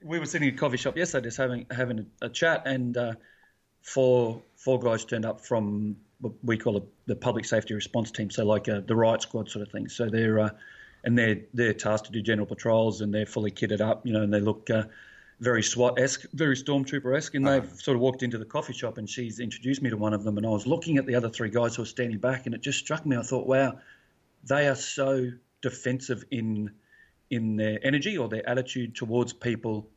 we 0.02 0.20
were 0.20 0.26
sitting 0.26 0.48
in 0.48 0.54
a 0.54 0.58
coffee 0.58 0.78
shop 0.78 0.98
yesterday, 0.98 1.26
just 1.26 1.38
having 1.38 1.66
having 1.72 2.08
a, 2.22 2.26
a 2.26 2.30
chat, 2.30 2.64
and 2.66 2.96
uh, 2.96 3.14
four 3.82 4.42
four 4.56 4.80
guys 4.80 5.06
turned 5.06 5.26
up 5.26 5.42
from 5.42 5.98
what 6.22 6.34
we 6.44 6.58
call 6.58 6.78
a, 6.78 6.82
the 7.06 7.16
public 7.16 7.46
safety 7.46 7.74
response 7.74 8.12
team, 8.12 8.30
so 8.30 8.46
like 8.46 8.70
uh, 8.70 8.82
the 8.86 8.96
riot 8.96 9.22
squad 9.22 9.50
sort 9.50 9.66
of 9.66 9.72
thing. 9.72 9.90
So 9.90 10.10
they're 10.10 10.40
uh, 10.40 10.50
and 11.04 11.18
they're 11.18 11.42
they're 11.54 11.74
tasked 11.74 12.06
to 12.08 12.12
do 12.12 12.22
general 12.22 12.48
patrols, 12.48 13.02
and 13.02 13.14
they're 13.14 13.26
fully 13.26 13.52
kitted 13.52 13.82
up, 13.82 14.06
you 14.06 14.14
know, 14.14 14.22
and 14.22 14.34
they 14.34 14.42
look 14.42 14.70
uh, 14.70 14.84
very 15.40 15.64
SWAT-esque, 15.64 16.26
very 16.34 16.56
stormtrooper-esque, 16.56 17.36
and 17.36 17.48
they've 17.48 17.64
uh-huh. 17.64 17.76
sort 17.76 17.96
of 17.96 18.02
walked 18.02 18.24
into 18.24 18.38
the 18.38 18.46
coffee 18.46 18.74
shop, 18.74 18.98
and 18.98 19.10
she's 19.10 19.40
introduced 19.40 19.82
me 19.82 19.90
to 19.90 19.98
one 19.98 20.14
of 20.14 20.24
them, 20.24 20.38
and 20.38 20.46
I 20.46 20.50
was 20.50 20.68
looking 20.68 20.98
at 20.98 21.06
the 21.06 21.16
other 21.16 21.30
three 21.30 21.50
guys 21.50 21.76
who 21.76 21.84
were 21.84 21.88
standing 21.88 22.20
back, 22.20 22.46
and 22.46 22.54
it 22.54 22.62
just 22.62 22.80
struck 22.80 23.06
me. 23.06 23.16
I 23.16 23.22
thought, 23.22 23.48
wow, 23.48 23.80
they 24.44 24.68
are 24.68 24.76
so 24.76 25.32
defensive 25.62 26.24
in 26.32 26.72
in 27.30 27.58
their 27.58 27.80
energy 27.84 28.18
or 28.18 28.28
their 28.28 28.48
attitude 28.50 28.96
towards 28.96 29.34
people, 29.34 29.90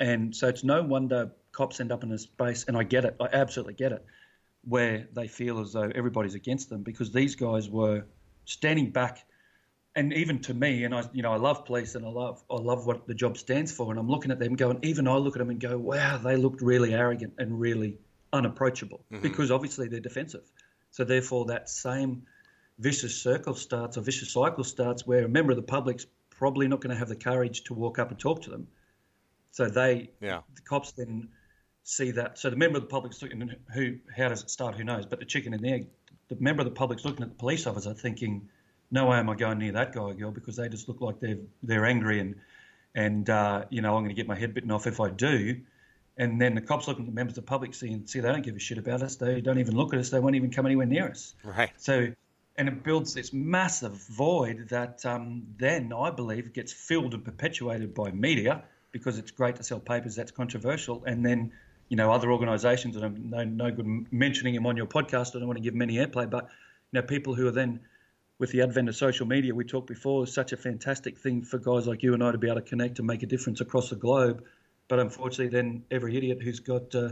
and 0.00 0.34
so 0.34 0.48
it's 0.48 0.64
no 0.64 0.82
wonder 0.82 1.30
cops 1.52 1.80
end 1.80 1.92
up 1.92 2.02
in 2.02 2.10
a 2.10 2.18
space, 2.18 2.64
and 2.66 2.76
I 2.76 2.82
get 2.82 3.04
it, 3.04 3.14
I 3.20 3.28
absolutely 3.32 3.74
get 3.74 3.92
it, 3.92 4.04
where 4.64 5.06
they 5.12 5.28
feel 5.28 5.60
as 5.60 5.74
though 5.74 5.92
everybody's 5.94 6.34
against 6.34 6.70
them 6.70 6.82
because 6.82 7.12
these 7.12 7.36
guys 7.36 7.68
were 7.68 8.04
standing 8.46 8.90
back 8.90 9.26
and 9.94 10.12
even 10.14 10.40
to 10.40 10.54
me, 10.54 10.84
and 10.84 10.94
I, 10.94 11.04
you 11.12 11.22
know, 11.22 11.32
I 11.32 11.36
love 11.36 11.66
police 11.66 11.94
and 11.94 12.06
I 12.06 12.08
love, 12.08 12.42
I 12.50 12.54
love 12.54 12.86
what 12.86 13.06
the 13.06 13.14
job 13.14 13.36
stands 13.36 13.70
for. 13.70 13.90
And 13.90 14.00
I'm 14.00 14.08
looking 14.08 14.30
at 14.30 14.38
them 14.38 14.56
going, 14.56 14.78
even 14.82 15.06
I 15.06 15.16
look 15.16 15.36
at 15.36 15.38
them 15.38 15.50
and 15.50 15.60
go, 15.60 15.76
wow, 15.76 16.18
they 16.18 16.36
looked 16.36 16.62
really 16.62 16.94
arrogant 16.94 17.34
and 17.38 17.60
really 17.60 17.98
unapproachable 18.32 19.04
mm-hmm. 19.12 19.22
because 19.22 19.50
obviously 19.50 19.88
they're 19.88 20.00
defensive. 20.00 20.50
So 20.90 21.04
therefore, 21.04 21.46
that 21.46 21.68
same 21.68 22.22
vicious 22.78 23.22
circle 23.22 23.54
starts 23.54 23.98
or 23.98 24.00
vicious 24.00 24.32
cycle 24.32 24.64
starts 24.64 25.06
where 25.06 25.24
a 25.24 25.28
member 25.28 25.52
of 25.52 25.56
the 25.56 25.62
public's 25.62 26.06
probably 26.30 26.68
not 26.68 26.80
going 26.80 26.94
to 26.94 26.98
have 26.98 27.08
the 27.08 27.16
courage 27.16 27.64
to 27.64 27.74
walk 27.74 27.98
up 27.98 28.10
and 28.10 28.18
talk 28.18 28.42
to 28.42 28.50
them. 28.50 28.68
So 29.50 29.68
they, 29.68 30.10
yeah. 30.20 30.40
the 30.54 30.62
cops 30.62 30.92
then 30.92 31.28
see 31.82 32.12
that. 32.12 32.38
So 32.38 32.48
the 32.48 32.56
member 32.56 32.78
of 32.78 32.84
the 32.84 32.88
public's 32.88 33.20
looking, 33.20 33.54
who, 33.74 33.98
how 34.16 34.28
does 34.28 34.42
it 34.42 34.50
start? 34.50 34.74
Who 34.74 34.84
knows? 34.84 35.04
But 35.04 35.18
the 35.18 35.26
chicken 35.26 35.52
and 35.52 35.62
the 35.62 35.70
egg, 35.70 35.88
the 36.28 36.36
member 36.40 36.62
of 36.62 36.66
the 36.66 36.74
public's 36.74 37.04
looking 37.04 37.22
at 37.22 37.28
the 37.28 37.34
police 37.36 37.66
officer 37.66 37.92
thinking 37.92 38.48
no 38.92 39.06
way 39.06 39.16
am 39.16 39.28
I 39.28 39.34
going 39.34 39.58
near 39.58 39.72
that 39.72 39.92
guy 39.92 40.02
or 40.02 40.14
girl 40.14 40.30
because 40.30 40.56
they 40.56 40.68
just 40.68 40.86
look 40.86 41.00
like 41.00 41.18
they're 41.18 41.38
they're 41.62 41.86
angry 41.86 42.20
and 42.20 42.36
and 42.94 43.28
uh, 43.28 43.64
you 43.70 43.80
know 43.82 43.96
I'm 43.96 44.02
going 44.02 44.14
to 44.14 44.14
get 44.14 44.28
my 44.28 44.38
head 44.38 44.54
bitten 44.54 44.70
off 44.70 44.86
if 44.86 45.00
I 45.00 45.10
do. 45.10 45.60
And 46.18 46.38
then 46.38 46.54
the 46.54 46.60
cops 46.60 46.86
look 46.86 47.00
at 47.00 47.06
the 47.06 47.10
members 47.10 47.38
of 47.38 47.44
the 47.46 47.48
public, 47.48 47.74
see 47.74 47.90
and 47.90 48.08
see 48.08 48.20
they 48.20 48.30
don't 48.30 48.44
give 48.44 48.54
a 48.54 48.58
shit 48.58 48.76
about 48.76 49.02
us. 49.02 49.16
They 49.16 49.40
don't 49.40 49.58
even 49.58 49.74
look 49.74 49.94
at 49.94 49.98
us. 49.98 50.10
They 50.10 50.20
won't 50.20 50.36
even 50.36 50.50
come 50.50 50.66
anywhere 50.66 50.84
near 50.84 51.08
us. 51.08 51.34
Right. 51.42 51.70
So, 51.78 52.08
and 52.54 52.68
it 52.68 52.84
builds 52.84 53.14
this 53.14 53.32
massive 53.32 53.94
void 53.94 54.68
that 54.68 55.06
um, 55.06 55.44
then 55.56 55.90
I 55.90 56.10
believe 56.10 56.52
gets 56.52 56.70
filled 56.70 57.14
and 57.14 57.24
perpetuated 57.24 57.94
by 57.94 58.10
media 58.10 58.62
because 58.92 59.16
it's 59.16 59.30
great 59.30 59.56
to 59.56 59.62
sell 59.62 59.80
papers 59.80 60.14
that's 60.14 60.32
controversial, 60.32 61.02
and 61.06 61.24
then 61.24 61.52
you 61.88 61.96
know 61.96 62.12
other 62.12 62.30
organisations 62.30 62.96
and 62.96 63.04
I'm 63.06 63.30
no, 63.30 63.44
no 63.44 63.70
good 63.70 64.12
mentioning 64.12 64.54
them 64.54 64.66
on 64.66 64.76
your 64.76 64.86
podcast. 64.86 65.34
I 65.34 65.38
don't 65.38 65.48
want 65.48 65.56
to 65.56 65.62
give 65.62 65.72
them 65.72 65.80
any 65.80 65.96
airplay, 65.96 66.28
but 66.28 66.50
you 66.92 67.00
know 67.00 67.06
people 67.06 67.34
who 67.34 67.46
are 67.46 67.52
then 67.52 67.80
with 68.42 68.50
the 68.50 68.60
advent 68.60 68.88
of 68.88 68.96
social 68.96 69.24
media, 69.24 69.54
we 69.54 69.64
talked 69.64 69.86
before, 69.86 70.24
is 70.24 70.34
such 70.34 70.52
a 70.52 70.56
fantastic 70.56 71.16
thing 71.16 71.42
for 71.44 71.58
guys 71.58 71.86
like 71.86 72.02
you 72.02 72.12
and 72.12 72.24
I 72.24 72.32
to 72.32 72.38
be 72.38 72.48
able 72.48 72.60
to 72.60 72.68
connect 72.68 72.98
and 72.98 73.06
make 73.06 73.22
a 73.22 73.26
difference 73.26 73.60
across 73.60 73.88
the 73.88 73.94
globe. 73.94 74.42
But 74.88 74.98
unfortunately, 74.98 75.46
then 75.46 75.84
every 75.92 76.16
idiot 76.16 76.42
who's 76.42 76.58
got 76.58 76.92
uh, 76.92 77.10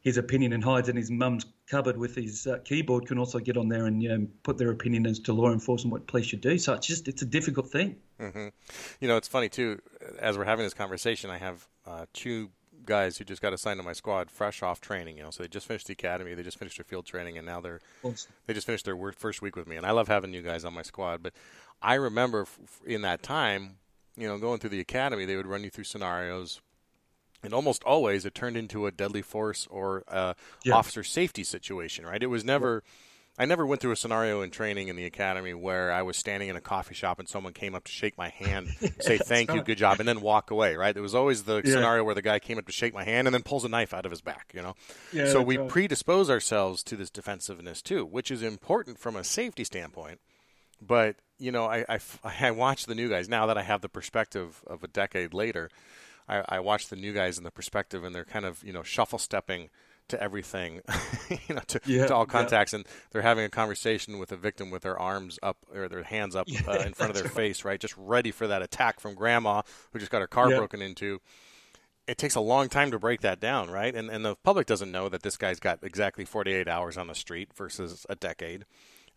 his 0.00 0.16
opinion 0.16 0.52
and 0.52 0.64
hides 0.64 0.88
in 0.88 0.96
his 0.96 1.12
mum's 1.12 1.46
cupboard 1.68 1.96
with 1.96 2.16
his 2.16 2.48
uh, 2.48 2.58
keyboard 2.64 3.06
can 3.06 3.20
also 3.20 3.38
get 3.38 3.56
on 3.56 3.68
there 3.68 3.86
and 3.86 4.02
you 4.02 4.08
know 4.08 4.26
put 4.42 4.58
their 4.58 4.72
opinion 4.72 5.06
as 5.06 5.20
to 5.20 5.32
law 5.32 5.52
enforcement 5.52 5.92
what 5.92 6.08
police 6.08 6.26
should 6.26 6.40
do. 6.40 6.58
So 6.58 6.72
it's 6.72 6.88
just 6.88 7.06
it's 7.06 7.22
a 7.22 7.26
difficult 7.26 7.70
thing. 7.70 7.94
Mm-hmm. 8.18 8.48
You 9.00 9.06
know, 9.06 9.16
it's 9.16 9.28
funny 9.28 9.48
too. 9.48 9.80
As 10.18 10.36
we're 10.36 10.44
having 10.44 10.66
this 10.66 10.74
conversation, 10.74 11.30
I 11.30 11.38
have 11.38 11.68
uh, 11.86 12.06
two 12.12 12.50
guys 12.88 13.18
who 13.18 13.24
just 13.24 13.40
got 13.40 13.52
assigned 13.52 13.78
to 13.78 13.84
my 13.84 13.92
squad 13.92 14.30
fresh 14.30 14.62
off 14.62 14.80
training. 14.80 15.16
You 15.16 15.22
know, 15.22 15.30
so 15.30 15.42
they 15.42 15.48
just 15.48 15.66
finished 15.66 15.86
the 15.86 15.92
academy, 15.92 16.34
they 16.34 16.42
just 16.42 16.58
finished 16.58 16.78
their 16.78 16.84
field 16.84 17.06
training, 17.06 17.38
and 17.38 17.46
now 17.46 17.60
they're 17.60 17.80
they 18.46 18.54
just 18.54 18.66
finished 18.66 18.84
their 18.84 18.96
first 19.12 19.42
week 19.42 19.54
with 19.54 19.68
me. 19.68 19.76
And 19.76 19.86
I 19.86 19.92
love 19.92 20.08
having 20.08 20.34
you 20.34 20.42
guys 20.42 20.64
on 20.64 20.74
my 20.74 20.82
squad. 20.82 21.22
But 21.22 21.34
I 21.80 21.94
remember 21.94 22.46
in 22.84 23.02
that 23.02 23.22
time, 23.22 23.76
you 24.16 24.26
know, 24.26 24.38
going 24.38 24.58
through 24.58 24.70
the 24.70 24.80
academy, 24.80 25.24
they 25.24 25.36
would 25.36 25.46
run 25.46 25.62
you 25.62 25.70
through 25.70 25.84
scenarios. 25.84 26.60
And 27.40 27.54
almost 27.54 27.84
always, 27.84 28.24
it 28.24 28.34
turned 28.34 28.56
into 28.56 28.86
a 28.86 28.90
deadly 28.90 29.22
force 29.22 29.68
or 29.70 30.02
a 30.08 30.34
yeah. 30.64 30.74
officer 30.74 31.04
safety 31.04 31.44
situation. 31.44 32.04
Right? 32.04 32.22
It 32.22 32.26
was 32.26 32.44
never. 32.44 32.82
Yeah 32.84 32.92
I 33.38 33.44
never 33.44 33.64
went 33.64 33.80
through 33.80 33.92
a 33.92 33.96
scenario 33.96 34.42
in 34.42 34.50
training 34.50 34.88
in 34.88 34.96
the 34.96 35.04
academy 35.04 35.54
where 35.54 35.92
I 35.92 36.02
was 36.02 36.16
standing 36.16 36.48
in 36.48 36.56
a 36.56 36.60
coffee 36.60 36.94
shop 36.94 37.20
and 37.20 37.28
someone 37.28 37.52
came 37.52 37.74
up 37.74 37.84
to 37.84 37.92
shake 37.92 38.18
my 38.18 38.30
hand, 38.30 38.68
say 39.00 39.16
thank 39.16 39.52
you, 39.52 39.62
good 39.62 39.78
job, 39.78 40.00
and 40.00 40.08
then 40.08 40.20
walk 40.20 40.50
away. 40.50 40.74
Right? 40.74 40.96
It 40.96 41.00
was 41.00 41.14
always 41.14 41.44
the 41.44 41.62
yeah. 41.64 41.72
scenario 41.72 42.02
where 42.02 42.16
the 42.16 42.22
guy 42.22 42.40
came 42.40 42.58
up 42.58 42.66
to 42.66 42.72
shake 42.72 42.94
my 42.94 43.04
hand 43.04 43.28
and 43.28 43.34
then 43.34 43.42
pulls 43.42 43.64
a 43.64 43.68
knife 43.68 43.94
out 43.94 44.04
of 44.04 44.10
his 44.10 44.20
back. 44.20 44.50
You 44.54 44.62
know. 44.62 44.74
Yeah, 45.12 45.28
so 45.28 45.40
we 45.40 45.56
right. 45.56 45.68
predispose 45.68 46.28
ourselves 46.28 46.82
to 46.84 46.96
this 46.96 47.10
defensiveness 47.10 47.80
too, 47.80 48.04
which 48.04 48.30
is 48.30 48.42
important 48.42 48.98
from 48.98 49.14
a 49.14 49.22
safety 49.22 49.62
standpoint. 49.62 50.20
But 50.80 51.16
you 51.38 51.52
know, 51.52 51.66
I, 51.66 51.84
I, 51.88 51.98
I 52.40 52.50
watch 52.50 52.86
the 52.86 52.94
new 52.94 53.08
guys 53.08 53.28
now 53.28 53.46
that 53.46 53.58
I 53.58 53.62
have 53.62 53.80
the 53.82 53.88
perspective 53.88 54.62
of 54.66 54.82
a 54.82 54.88
decade 54.88 55.32
later. 55.32 55.70
I, 56.28 56.44
I 56.48 56.60
watch 56.60 56.88
the 56.88 56.96
new 56.96 57.12
guys 57.12 57.38
in 57.38 57.44
the 57.44 57.50
perspective, 57.50 58.04
and 58.04 58.14
they're 58.14 58.24
kind 58.24 58.44
of 58.44 58.62
you 58.64 58.72
know 58.72 58.82
shuffle 58.82 59.18
stepping 59.18 59.70
to 60.08 60.22
everything, 60.22 60.80
you 61.48 61.54
know, 61.54 61.60
to, 61.68 61.80
yeah, 61.86 62.06
to 62.06 62.14
all 62.14 62.26
contacts, 62.26 62.72
yeah. 62.72 62.78
and 62.78 62.88
they're 63.10 63.22
having 63.22 63.44
a 63.44 63.48
conversation 63.48 64.18
with 64.18 64.32
a 64.32 64.36
victim 64.36 64.70
with 64.70 64.82
their 64.82 64.98
arms 64.98 65.38
up 65.42 65.58
or 65.74 65.88
their 65.88 66.02
hands 66.02 66.36
up 66.36 66.46
yeah, 66.48 66.60
uh, 66.66 66.78
in 66.78 66.94
front 66.94 67.10
of 67.10 67.16
their 67.16 67.24
right. 67.24 67.32
face, 67.32 67.64
right, 67.64 67.80
just 67.80 67.94
ready 67.96 68.30
for 68.30 68.46
that 68.46 68.62
attack 68.62 69.00
from 69.00 69.14
grandma 69.14 69.62
who 69.92 69.98
just 69.98 70.10
got 70.10 70.20
her 70.20 70.26
car 70.26 70.48
broken 70.48 70.82
into. 70.82 71.20
It 72.06 72.16
takes 72.16 72.36
a 72.36 72.40
long 72.40 72.70
time 72.70 72.90
to 72.92 72.98
break 72.98 73.20
that 73.20 73.38
down, 73.38 73.70
right? 73.70 73.94
And 73.94 74.08
and 74.10 74.24
the 74.24 74.36
public 74.36 74.66
doesn't 74.66 74.90
know 74.90 75.08
that 75.10 75.22
this 75.22 75.36
guy's 75.36 75.60
got 75.60 75.80
exactly 75.82 76.24
48 76.24 76.66
hours 76.66 76.96
on 76.96 77.06
the 77.06 77.14
street 77.14 77.50
versus 77.54 78.06
a 78.08 78.14
decade. 78.14 78.64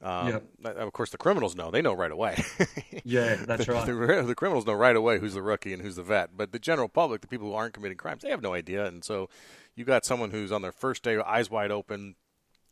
Um, 0.03 0.41
Of 0.63 0.93
course, 0.93 1.11
the 1.11 1.17
criminals 1.17 1.55
know. 1.55 1.69
They 1.69 1.81
know 1.81 1.93
right 1.93 2.11
away. 2.11 2.43
yeah, 3.03 3.35
that's 3.35 3.65
the, 3.65 3.73
right. 3.73 3.85
The, 3.85 4.23
the, 4.23 4.35
criminals 4.35 4.65
know 4.65 4.73
right 4.73 4.95
away 4.95 5.19
who's 5.19 5.35
the 5.35 5.43
rookie 5.43 5.73
and 5.73 5.81
who's 5.81 5.95
the 5.95 6.03
vet. 6.03 6.35
But 6.35 6.51
the 6.51 6.59
general 6.59 6.89
public, 6.89 7.21
the 7.21 7.27
people 7.27 7.47
who 7.47 7.53
aren't 7.53 7.73
committing 7.73 7.97
crimes, 7.97 8.23
they 8.23 8.29
have 8.29 8.41
no 8.41 8.53
idea. 8.53 8.85
And 8.85 9.03
so 9.03 9.29
you 9.75 9.85
got 9.85 10.05
someone 10.05 10.31
who's 10.31 10.51
on 10.51 10.61
their 10.61 10.71
first 10.71 11.03
day, 11.03 11.17
eyes 11.17 11.49
wide 11.49 11.71
open, 11.71 12.15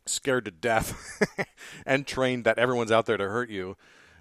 scared 0.06 0.46
to 0.46 0.52
death, 0.52 1.22
and 1.86 2.06
trained 2.06 2.44
that 2.46 2.60
everyone's 2.60 2.92
out 2.92 3.06
there 3.06 3.18
to 3.18 3.30
hurt 3.30 3.50
you. 3.50 3.78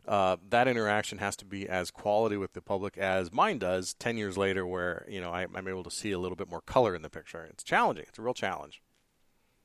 Uh, 0.08 0.36
that 0.48 0.66
interaction 0.66 1.18
has 1.18 1.36
to 1.36 1.44
be 1.44 1.68
as 1.68 1.90
quality 1.90 2.36
with 2.38 2.54
the 2.54 2.62
public 2.62 2.96
as 2.96 3.30
mine 3.30 3.58
does 3.58 3.92
10 3.92 4.16
years 4.16 4.38
later 4.38 4.66
where 4.66 5.04
you 5.06 5.20
know 5.20 5.30
I, 5.30 5.42
am 5.42 5.68
able 5.68 5.84
to 5.84 5.90
see 5.90 6.12
a 6.12 6.18
little 6.18 6.34
bit 6.34 6.48
more 6.48 6.62
color 6.62 6.94
in 6.94 7.02
the 7.02 7.10
picture 7.10 7.44
it's 7.44 7.62
challenging 7.62 8.06
it's 8.08 8.18
a 8.18 8.22
real 8.22 8.32
challenge 8.32 8.80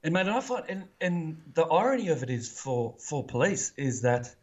and 0.04 0.14
man 0.14 0.28
i 0.28 0.42
find 0.42 0.66
and, 0.68 0.84
and 1.00 1.42
the 1.54 1.64
irony 1.64 2.10
of 2.10 2.24
it 2.24 2.30
is 2.30 2.50
for 2.50 2.96
for 3.00 3.24
police 3.24 3.72
is 3.78 4.02
that 4.02 4.36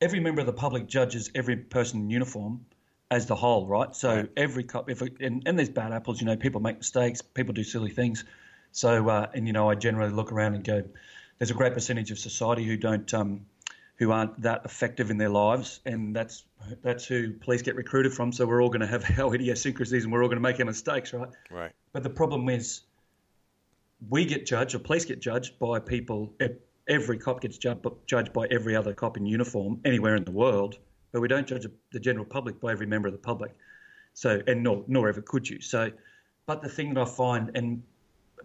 every 0.00 0.20
member 0.20 0.42
of 0.42 0.46
the 0.46 0.52
public 0.52 0.86
judges 0.86 1.28
every 1.34 1.56
person 1.56 2.02
in 2.02 2.10
uniform 2.10 2.64
as 3.10 3.26
the 3.26 3.36
whole, 3.36 3.66
right? 3.66 3.94
So 3.94 4.14
right. 4.14 4.30
every 4.36 4.64
cop, 4.64 4.90
if 4.90 5.00
and, 5.00 5.42
and 5.46 5.58
there's 5.58 5.68
bad 5.68 5.92
apples, 5.92 6.20
you 6.20 6.26
know, 6.26 6.36
people 6.36 6.60
make 6.60 6.78
mistakes, 6.78 7.22
people 7.22 7.54
do 7.54 7.64
silly 7.64 7.90
things. 7.90 8.24
So 8.72 9.08
uh, 9.08 9.26
and 9.32 9.46
you 9.46 9.52
know, 9.52 9.70
I 9.70 9.74
generally 9.74 10.12
look 10.12 10.32
around 10.32 10.54
and 10.54 10.64
go, 10.64 10.84
there's 11.38 11.50
a 11.50 11.54
great 11.54 11.74
percentage 11.74 12.10
of 12.10 12.18
society 12.18 12.64
who 12.64 12.76
don't 12.76 13.12
um, 13.14 13.46
who 13.98 14.10
aren't 14.10 14.42
that 14.42 14.62
effective 14.64 15.10
in 15.10 15.18
their 15.18 15.28
lives, 15.28 15.80
and 15.86 16.14
that's 16.14 16.44
that's 16.82 17.04
who 17.06 17.32
police 17.32 17.62
get 17.62 17.76
recruited 17.76 18.12
from. 18.12 18.32
So 18.32 18.46
we're 18.46 18.62
all 18.62 18.68
going 18.68 18.80
to 18.80 18.86
have 18.86 19.04
our 19.18 19.34
idiosyncrasies, 19.34 20.04
and 20.04 20.12
we're 20.12 20.22
all 20.22 20.28
going 20.28 20.38
to 20.38 20.42
make 20.42 20.58
our 20.58 20.66
mistakes, 20.66 21.12
right? 21.12 21.28
Right. 21.50 21.72
But 21.92 22.02
the 22.02 22.10
problem 22.10 22.48
is, 22.48 22.82
we 24.08 24.26
get 24.26 24.46
judged, 24.46 24.74
or 24.74 24.80
police 24.80 25.04
get 25.04 25.20
judged 25.20 25.58
by 25.58 25.78
people. 25.78 26.34
Every 26.88 27.18
cop 27.18 27.40
gets 27.40 27.58
judged 27.58 28.32
by 28.32 28.46
every 28.48 28.76
other 28.76 28.94
cop 28.94 29.16
in 29.16 29.26
uniform 29.26 29.80
anywhere 29.84 30.14
in 30.14 30.24
the 30.24 30.30
world, 30.30 30.78
but 31.16 31.22
we 31.22 31.28
don't 31.28 31.46
judge 31.46 31.66
the 31.92 31.98
general 31.98 32.26
public 32.26 32.60
by 32.60 32.70
every 32.72 32.84
member 32.84 33.08
of 33.08 33.12
the 33.12 33.18
public. 33.18 33.56
So, 34.12 34.42
and 34.46 34.62
nor 34.62 34.84
nor 34.86 35.08
ever 35.08 35.22
could 35.22 35.48
you. 35.48 35.62
So, 35.62 35.90
but 36.44 36.60
the 36.60 36.68
thing 36.68 36.92
that 36.92 37.00
I 37.00 37.04
find, 37.06 37.52
and 37.54 37.82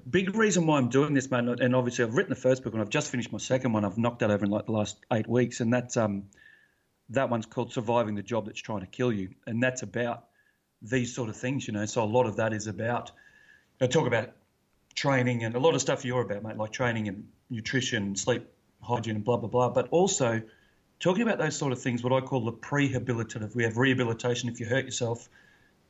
big 0.09 0.34
reason 0.38 0.65
why 0.65 0.78
I'm 0.78 0.88
doing 0.88 1.13
this, 1.13 1.30
mate, 1.30 1.59
and 1.59 1.76
obviously 1.76 2.05
I've 2.05 2.13
written 2.13 2.30
the 2.30 2.39
first 2.39 2.63
book 2.63 2.72
and 2.72 2.82
I've 2.82 2.88
just 2.88 3.11
finished 3.11 3.30
my 3.30 3.39
second 3.39 3.74
one. 3.74 3.84
I've 3.84 3.97
knocked 3.97 4.19
that 4.19 4.32
over 4.32 4.45
in 4.45 4.51
like 4.51 4.67
the 4.67 4.72
last 4.72 4.95
eight 5.11 5.28
weeks, 5.28 5.59
and 5.59 5.74
that's 5.74 5.97
um, 5.97 6.24
that 7.09 7.30
one's 7.30 7.45
called 7.45 7.74
"Surviving 7.74 8.15
the 8.15 8.24
Job 8.24 8.45
That's 8.45 8.61
Trying 8.61 8.80
to 8.80 8.88
Kill 8.88 9.11
You," 9.11 9.32
and 9.45 9.61
that's 9.61 9.82
about 9.82 10.28
these 10.82 11.13
sort 11.13 11.28
of 11.28 11.36
things, 11.36 11.67
you 11.67 11.74
know. 11.74 11.86
So 11.86 12.01
a 12.01 12.05
lot 12.05 12.26
of 12.26 12.38
that 12.38 12.53
is 12.53 12.67
about. 12.67 13.11
I 13.82 13.88
talk 13.88 14.07
about 14.07 14.32
training 14.95 15.43
and 15.43 15.55
a 15.55 15.59
lot 15.59 15.76
of 15.76 15.82
stuff 15.82 16.05
you're 16.05 16.22
about, 16.22 16.41
mate, 16.43 16.55
like 16.55 16.72
training 16.72 17.09
and 17.09 17.28
nutrition, 17.49 18.15
sleep 18.15 18.47
hygiene, 18.82 19.17
and 19.17 19.26
blah 19.26 19.36
blah 19.36 19.49
blah. 19.49 19.72
But 19.72 19.89
also 19.89 20.41
talking 21.02 21.24
about 21.24 21.39
those 21.39 21.58
sort 21.58 21.74
of 21.74 21.82
things, 21.82 22.04
what 22.04 22.14
I 22.14 22.22
call 22.26 22.45
the 22.45 22.54
prehabilitative. 22.54 23.54
We 23.56 23.64
have 23.64 23.78
rehabilitation 23.78 24.47
if 24.47 24.60
you 24.60 24.68
hurt 24.68 24.86
yourself, 24.86 25.28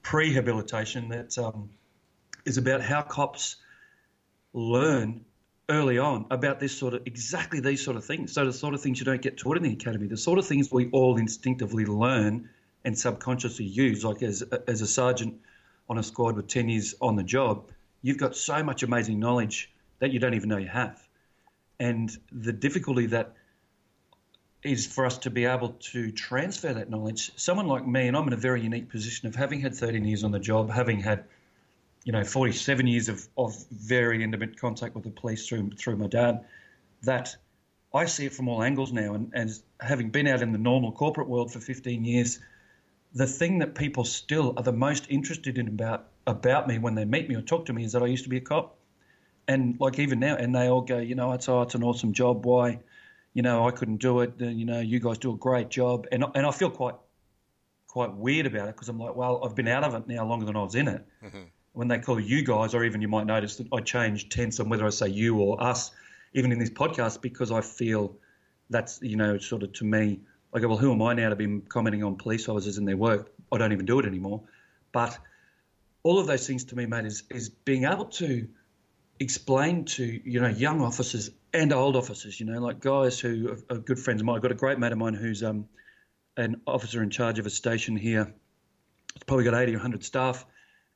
prehabilitation 0.03 1.09
that 1.09 1.38
um, 1.38 1.70
is 2.45 2.57
about 2.57 2.82
how 2.82 3.03
cops 3.03 3.57
learn 4.53 5.24
early 5.70 5.99
on 5.99 6.26
about 6.32 6.59
this 6.59 6.76
sort 6.76 6.93
of 6.93 7.03
exactly 7.05 7.59
these 7.59 7.84
sort 7.84 7.97
of 7.97 8.05
things. 8.05 8.34
So 8.34 8.45
the 8.45 8.53
sort 8.53 8.74
of 8.74 8.82
things 8.82 8.99
you 8.99 9.05
don't 9.05 9.22
get 9.22 9.38
taught 9.38 9.57
in 9.57 9.64
the 9.64 9.74
academy, 9.74 10.07
the 10.07 10.18
sort 10.18 10.39
of 10.39 10.47
things 10.47 10.72
we 10.72 10.89
all 10.89 11.18
instinctively 11.18 11.86
learn 11.86 12.49
and 12.84 12.97
subconsciously 12.97 13.66
use. 13.66 14.03
Like 14.03 14.24
as 14.24 14.41
as 14.68 14.82
a 14.82 14.88
sergeant 14.88 15.36
on 15.89 15.97
a 15.97 16.03
squad 16.03 16.36
with 16.36 16.47
ten 16.47 16.70
years 16.70 16.95
on 17.01 17.18
the 17.18 17.24
job, 17.24 17.70
you've 18.01 18.18
got 18.18 18.36
so 18.36 18.64
much 18.64 18.82
amazing 18.82 19.20
knowledge 19.20 19.72
that 19.99 20.12
you 20.12 20.20
don't 20.20 20.34
even 20.34 20.49
know 20.49 20.57
you 20.57 20.68
have. 20.68 20.99
And 21.80 22.16
the 22.32 22.53
difficulty 22.53 23.07
that 23.07 23.36
is 24.64 24.86
for 24.86 25.05
us 25.05 25.18
to 25.20 25.30
be 25.30 25.45
able 25.45 25.70
to 25.70 26.12
transfer 26.12 26.74
that 26.74 26.89
knowledge. 26.89 27.32
Someone 27.36 27.68
like 27.68 27.86
me, 27.86 28.07
and 28.07 28.16
I'm 28.16 28.28
in 28.28 28.34
a 28.34 28.38
very 28.38 28.62
unique 28.62 28.89
position 28.89 29.28
of 29.28 29.36
having 29.36 29.59
had 29.59 29.74
13 29.76 30.05
years 30.05 30.24
on 30.24 30.32
the 30.32 30.39
job, 30.39 30.70
having 30.70 30.99
had 30.99 31.26
you 32.03 32.12
know, 32.12 32.24
47 32.24 32.88
years 32.88 33.09
of, 33.09 33.28
of 33.38 33.55
very 33.70 34.24
intimate 34.24 34.59
contact 34.59 34.95
with 34.95 35.03
the 35.03 35.12
police 35.12 35.47
through 35.47 35.72
through 35.72 35.97
my 35.97 36.07
dad, 36.07 36.45
that 37.03 37.36
I 37.93 38.05
see 38.05 38.26
it 38.26 38.34
from 38.34 38.47
all 38.47 38.64
angles 38.64 38.91
now. 38.91 39.14
And, 39.14 39.32
and 39.34 39.51
having 39.80 40.09
been 40.09 40.28
out 40.28 40.41
in 40.41 40.51
the 40.51 40.57
normal 40.57 40.91
corporate 40.91 41.28
world 41.28 41.51
for 41.51 41.59
15 41.59 42.03
years, 42.03 42.39
the 43.14 43.28
thing 43.28 43.59
that 43.59 43.76
people 43.76 44.03
still 44.05 44.53
are 44.57 44.64
the 44.64 44.72
most 44.72 45.05
interested 45.09 45.57
in 45.57 45.68
about 45.68 46.07
about 46.26 46.68
me 46.68 46.78
when 46.78 46.95
they 46.95 47.05
meet 47.05 47.28
me 47.28 47.36
or 47.36 47.41
talk 47.41 47.66
to 47.66 47.74
me 47.74 47.84
is 47.84 47.93
that 47.93 48.03
I 48.03 48.07
used 48.07 48.24
to 48.24 48.30
be 48.30 48.38
a 48.38 48.41
cop. 48.41 48.78
And 49.47 49.80
like 49.80 49.99
even 49.99 50.20
now, 50.20 50.36
and 50.36 50.55
they 50.55 50.70
all 50.70 50.82
go, 50.82 50.99
you 50.99 51.16
know, 51.16 51.34
it's 51.34 51.49
oh, 51.49 51.62
it's 51.62 51.76
an 51.76 51.84
awesome 51.84 52.14
job. 52.14 52.45
Why, 52.45 52.80
you 53.34 53.41
know, 53.41 53.67
I 53.67 53.71
couldn't 53.71 53.97
do 53.97 54.21
it. 54.21 54.34
You 54.39 54.65
know, 54.65 54.79
you 54.79 54.99
guys 54.99 55.17
do 55.17 55.32
a 55.32 55.38
great 55.38 55.69
job. 55.69 56.07
And 56.11 56.25
and 56.36 56.45
I 56.45 56.51
feel 56.51 56.69
quite 56.69 56.95
quite 57.88 58.13
weird 58.13 58.45
about 58.45 58.69
it 58.69 58.75
because 58.75 58.89
I'm 58.89 58.99
like, 58.99 59.15
well, 59.15 59.41
I've 59.43 59.55
been 59.55 59.67
out 59.67 59.84
of 59.84 59.93
it 59.95 60.07
now 60.07 60.25
longer 60.25 60.45
than 60.45 60.55
I 60.55 60.63
was 60.63 60.75
in 60.75 60.88
it. 60.88 61.05
Mm-hmm 61.23 61.43
when 61.73 61.88
they 61.88 61.99
call 61.99 62.19
you 62.19 62.43
guys, 62.43 62.73
or 62.73 62.84
even 62.84 63.01
you 63.01 63.07
might 63.07 63.25
notice 63.25 63.55
that 63.57 63.67
I 63.71 63.79
change 63.82 64.29
tense 64.29 64.59
on 64.59 64.69
whether 64.69 64.86
I 64.86 64.89
say 64.89 65.07
you 65.07 65.39
or 65.39 65.61
us, 65.61 65.91
even 66.34 66.51
in 66.51 66.59
this 66.59 66.69
podcast, 66.69 67.21
because 67.21 67.51
I 67.51 67.61
feel 67.61 68.15
that's, 68.69 68.99
you 69.01 69.15
know, 69.15 69.38
sort 69.38 69.63
of 69.63 69.73
to 69.73 69.86
me, 69.86 70.19
I 70.53 70.59
go, 70.59 70.67
well, 70.67 70.77
who 70.77 70.91
am 70.91 71.01
I 71.01 71.13
now 71.13 71.29
to 71.29 71.36
be 71.36 71.61
commenting 71.69 72.03
on 72.03 72.15
police 72.15 72.49
officers 72.49 72.77
and 72.77 72.88
their 72.88 72.97
work? 72.97 73.32
I 73.51 73.57
don't 73.57 73.71
even 73.71 73.86
do 73.86 73.99
it 73.99 74.05
anymore. 74.05 74.41
But 74.91 75.17
all 76.03 76.19
of 76.19 76.27
those 76.27 76.45
things 76.45 76.65
to 76.65 76.75
me, 76.75 76.86
mate, 76.86 77.05
is, 77.05 77.23
is 77.29 77.49
being 77.49 77.86
able 77.86 78.05
to 78.05 78.47
explain 79.19 79.86
to, 79.86 80.03
you 80.03 80.41
know, 80.41 80.49
young 80.49 80.82
officers 80.82 81.29
and 81.54 81.74
old 81.74 81.95
officers, 81.95 82.39
you 82.39 82.45
know, 82.45 82.60
like 82.60 82.80
guys 82.80 83.20
who 83.20 83.49
are, 83.49 83.76
are 83.76 83.80
good 83.80 83.99
friends 83.99 84.22
of 84.22 84.26
mine. 84.26 84.38
I've 84.38 84.41
got 84.41 84.52
a 84.52 84.56
great 84.56 84.80
mate 84.80 84.91
of 84.91 84.97
mine 84.97 85.14
who's 85.14 85.43
um, 85.43 85.68
an 86.38 86.62
officer 86.66 87.04
in 87.04 87.10
charge 87.10 87.39
of 87.39 87.45
a 87.45 87.49
station 87.49 87.97
here. 87.97 88.34
It's 89.16 89.26
probably 89.26 89.43
got 89.43 89.56
80 89.56 89.74
or 89.74 89.76
100 89.76 90.04
staff 90.04 90.45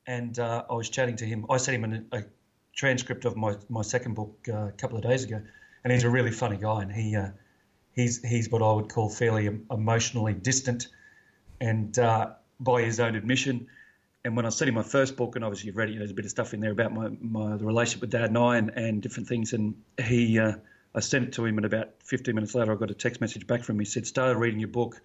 and 0.07 0.37
uh, 0.39 0.63
I 0.69 0.73
was 0.73 0.89
chatting 0.89 1.15
to 1.17 1.25
him. 1.25 1.45
I 1.49 1.57
sent 1.57 1.83
him 1.83 2.05
a, 2.11 2.17
a 2.17 2.23
transcript 2.75 3.25
of 3.25 3.35
my, 3.35 3.55
my 3.69 3.81
second 3.81 4.15
book 4.15 4.47
uh, 4.49 4.67
a 4.67 4.71
couple 4.71 4.97
of 4.97 5.03
days 5.03 5.23
ago, 5.23 5.41
and 5.83 5.93
he's 5.93 6.03
a 6.03 6.09
really 6.09 6.31
funny 6.31 6.57
guy, 6.57 6.81
and 6.81 6.91
he 6.91 7.15
uh, 7.15 7.29
he's 7.93 8.23
he's 8.23 8.49
what 8.49 8.61
I 8.61 8.71
would 8.71 8.89
call 8.89 9.09
fairly 9.09 9.49
emotionally 9.71 10.33
distant, 10.33 10.87
and 11.59 11.97
uh, 11.97 12.31
by 12.59 12.81
his 12.81 12.99
own 12.99 13.15
admission. 13.15 13.67
And 14.25 14.35
when 14.35 14.45
I 14.45 14.49
sent 14.49 14.67
him 14.67 14.75
my 14.75 14.83
first 14.83 15.15
book, 15.15 15.35
and 15.35 15.45
obviously 15.45 15.67
you've 15.67 15.77
read 15.77 15.89
it, 15.89 15.93
you 15.93 15.99
know, 15.99 16.01
there's 16.01 16.11
a 16.11 16.15
bit 16.15 16.25
of 16.25 16.31
stuff 16.31 16.53
in 16.53 16.59
there 16.59 16.71
about 16.71 16.91
my, 16.93 17.09
my 17.21 17.55
the 17.55 17.65
relationship 17.65 18.01
with 18.01 18.09
Dad 18.09 18.25
and 18.25 18.37
I, 18.37 18.57
and, 18.57 18.71
and 18.71 19.01
different 19.01 19.29
things. 19.29 19.53
And 19.53 19.75
he, 20.03 20.39
uh, 20.39 20.53
I 20.93 20.99
sent 20.99 21.25
it 21.25 21.33
to 21.33 21.45
him, 21.45 21.57
and 21.57 21.65
about 21.65 21.91
15 22.03 22.35
minutes 22.35 22.55
later, 22.55 22.73
I 22.73 22.75
got 22.75 22.91
a 22.91 22.95
text 22.95 23.21
message 23.21 23.45
back 23.47 23.63
from 23.63 23.75
him. 23.75 23.81
He 23.81 23.85
said, 23.85 24.05
"Started 24.05 24.37
reading 24.37 24.59
your 24.59 24.69
book." 24.69 25.01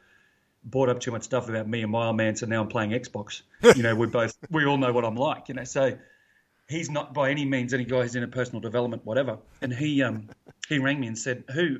brought 0.62 0.90
up 0.90 1.00
too 1.00 1.10
much 1.10 1.22
stuff 1.22 1.48
about 1.48 1.66
me 1.66 1.82
and 1.82 1.90
my 1.90 2.06
old 2.06 2.16
man, 2.16 2.36
so 2.36 2.46
now 2.46 2.60
I'm 2.60 2.68
playing 2.68 2.90
Xbox. 2.90 3.42
You 3.76 3.82
know, 3.82 3.94
we 3.94 4.06
both 4.06 4.36
we 4.50 4.66
all 4.66 4.76
know 4.76 4.92
what 4.92 5.04
I'm 5.04 5.16
like. 5.16 5.48
You 5.48 5.54
know, 5.54 5.64
so 5.64 5.96
he's 6.68 6.90
not 6.90 7.14
by 7.14 7.30
any 7.30 7.44
means 7.44 7.72
any 7.72 7.84
guy 7.84 8.02
who's 8.02 8.14
in 8.14 8.22
a 8.22 8.28
personal 8.28 8.60
development, 8.60 9.04
whatever. 9.04 9.38
And 9.62 9.72
he 9.72 10.02
um 10.02 10.28
he 10.68 10.78
rang 10.78 11.00
me 11.00 11.06
and 11.06 11.18
said, 11.18 11.44
"Who?" 11.52 11.78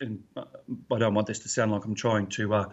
And 0.00 0.22
I 0.36 0.98
don't 0.98 1.14
want 1.14 1.26
this 1.26 1.40
to 1.40 1.48
sound 1.48 1.70
like 1.72 1.84
I'm 1.84 1.94
trying 1.94 2.26
to 2.28 2.54
uh, 2.54 2.68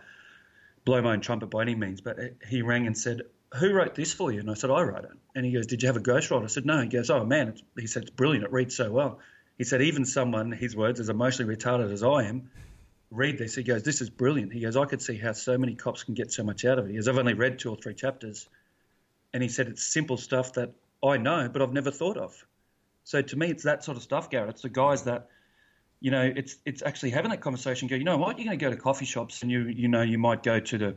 blow 0.86 1.02
my 1.02 1.14
own 1.14 1.22
trumpet 1.22 1.50
by 1.50 1.62
any 1.62 1.76
means, 1.76 2.02
but 2.02 2.18
he 2.48 2.62
rang 2.62 2.88
and 2.88 2.98
said, 2.98 3.22
"Who 3.56 3.74
wrote 3.74 3.96
this 3.96 4.14
for 4.14 4.32
you?" 4.32 4.40
And 4.40 4.50
I 4.50 4.54
said, 4.54 4.70
"I 4.70 4.82
wrote 4.82 5.04
it." 5.06 5.12
And 5.36 5.46
he 5.46 5.52
goes, 5.52 5.68
"Did 5.68 5.82
you 5.84 5.88
have 5.88 5.98
a 5.98 6.02
ghostwriter?" 6.02 6.44
I 6.44 6.48
said, 6.48 6.66
"No." 6.66 6.82
He 6.82 6.88
goes, 6.88 7.10
"Oh 7.10 7.26
man," 7.26 7.56
he 7.78 7.88
said, 7.88 8.04
"It's 8.04 8.12
brilliant. 8.12 8.46
It 8.46 8.52
reads 8.52 8.76
so 8.76 8.92
well." 8.92 9.20
He 9.58 9.64
said, 9.64 9.82
"Even 9.82 10.06
someone, 10.06 10.52
his 10.52 10.76
words, 10.76 11.00
as 11.00 11.10
emotionally 11.10 11.56
retarded 11.56 11.92
as 11.92 12.04
I 12.04 12.24
am." 12.24 12.50
read 13.12 13.38
this. 13.38 13.56
He 13.56 13.64
goes, 13.64 13.84
"This 13.84 14.02
is 14.02 14.10
brilliant." 14.10 14.54
He 14.54 14.62
goes, 14.62 14.78
"I 14.78 14.86
could 14.86 15.02
see 15.02 15.18
how 15.18 15.34
so 15.34 15.58
many 15.58 15.76
cops 15.76 16.04
can 16.04 16.14
get 16.14 16.32
so 16.32 16.44
much 16.44 16.64
out 16.66 16.80
of 16.80 16.86
it." 16.86 16.90
He 16.90 16.96
goes, 16.96 17.08
"I've 17.08 17.18
only 17.18 17.34
read 17.34 17.60
two 17.60 17.70
or 17.70 17.76
three 17.76 17.94
chapters," 17.94 18.48
and 19.34 19.44
he 19.44 19.50
said 19.50 19.68
it's 19.68 19.84
simple 19.84 20.18
stuff 20.18 20.54
that 20.54 20.72
I 21.04 21.18
know, 21.18 21.50
but 21.50 21.62
I've 21.62 21.74
never 21.74 21.92
thought 21.92 22.18
of. 22.18 22.46
So 23.04 23.22
to 23.22 23.36
me, 23.36 23.48
it's 23.50 23.64
that 23.64 23.84
sort 23.84 23.98
of 23.98 24.04
stuff, 24.04 24.30
Garrett. 24.30 24.52
It's 24.52 24.62
the 24.62 24.70
guys 24.70 25.04
that, 25.04 25.30
you 26.00 26.12
know, 26.12 26.32
it's 26.36 26.58
it's 26.66 26.82
actually 26.84 27.10
having 27.10 27.32
that 27.32 27.42
conversation. 27.42 27.88
Go, 27.90 27.96
you 27.96 28.06
know 28.06 28.18
what? 28.18 28.38
You're 28.38 28.46
going 28.46 28.58
to 28.58 28.66
go 28.66 28.72
to 28.72 28.78
coffee 28.78 29.06
shops, 29.06 29.42
and 29.42 29.52
you 29.52 29.66
you 29.68 29.90
know 29.90 30.02
you 30.02 30.18
might 30.18 30.42
go 30.42 30.60
to 30.60 30.78
the 30.78 30.96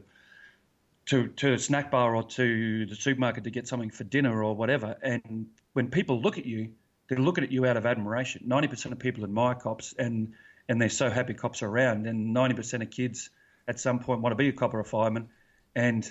to 1.07 1.29
to 1.29 1.55
a 1.55 1.59
snack 1.59 1.91
bar 1.91 2.17
or 2.17 2.23
to 2.23 2.87
the 2.87 2.95
supermarket 2.95 3.45
to 3.45 3.51
get 3.51 3.69
something 3.69 3.91
for 3.91 4.05
dinner 4.05 4.43
or 4.43 4.55
whatever. 4.55 4.97
And 5.03 5.47
when 5.75 5.91
people 5.91 6.21
look 6.21 6.39
at 6.39 6.47
you, 6.47 6.71
they're 7.09 7.19
looking 7.19 7.45
at 7.45 7.53
you 7.53 7.67
out 7.67 7.77
of 7.77 7.87
admiration. 7.87 8.43
Ninety 8.47 8.69
percent 8.69 8.93
of 8.93 8.99
people 8.99 9.25
admire 9.25 9.55
cops, 9.55 9.95
and 9.99 10.33
and 10.69 10.81
they're 10.81 10.89
so 10.89 11.11
happy 11.11 11.35
cops 11.35 11.63
are 11.63 11.69
around. 11.69 12.07
And 12.07 12.35
90% 12.35 12.83
of 12.83 12.91
kids 12.91 13.31
at 13.69 13.79
some 13.79 13.99
point 13.99 14.21
want 14.21 14.33
to 14.33 14.37
be 14.37 14.49
a 14.49 14.53
cop 14.53 14.75
or 14.75 14.81
a 14.81 14.85
fireman. 14.85 15.29
And 15.75 16.11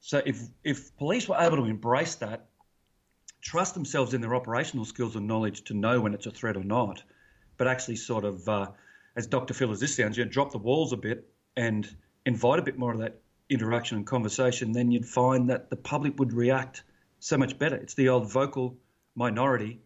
so 0.00 0.22
if, 0.24 0.40
if 0.64 0.96
police 0.96 1.28
were 1.28 1.36
able 1.38 1.58
to 1.58 1.64
embrace 1.64 2.14
that, 2.16 2.46
trust 3.42 3.74
themselves 3.74 4.14
in 4.14 4.20
their 4.20 4.34
operational 4.34 4.84
skills 4.84 5.16
and 5.16 5.26
knowledge 5.26 5.64
to 5.64 5.74
know 5.74 6.00
when 6.00 6.14
it's 6.14 6.26
a 6.26 6.30
threat 6.30 6.56
or 6.56 6.64
not, 6.64 7.02
but 7.56 7.66
actually 7.66 7.96
sort 7.96 8.24
of, 8.24 8.48
uh, 8.48 8.66
as 9.16 9.26
Dr. 9.26 9.54
Phil 9.54 9.72
as 9.72 9.80
this 9.80 9.94
sounds, 9.94 10.16
you 10.16 10.24
know, 10.24 10.30
drop 10.30 10.52
the 10.52 10.58
walls 10.58 10.92
a 10.92 10.96
bit 10.96 11.28
and 11.56 11.88
invite 12.26 12.58
a 12.58 12.62
bit 12.62 12.78
more 12.78 12.92
of 12.92 12.98
that 13.00 13.20
interaction 13.50 13.96
and 13.98 14.06
conversation, 14.06 14.72
then 14.72 14.90
you'd 14.90 15.06
find 15.06 15.50
that 15.50 15.70
the 15.70 15.76
public 15.76 16.18
would 16.18 16.32
react 16.32 16.82
so 17.18 17.36
much 17.36 17.58
better. 17.58 17.76
It's 17.76 17.94
the 17.94 18.08
old 18.08 18.30
vocal 18.30 18.76
minority 19.14 19.80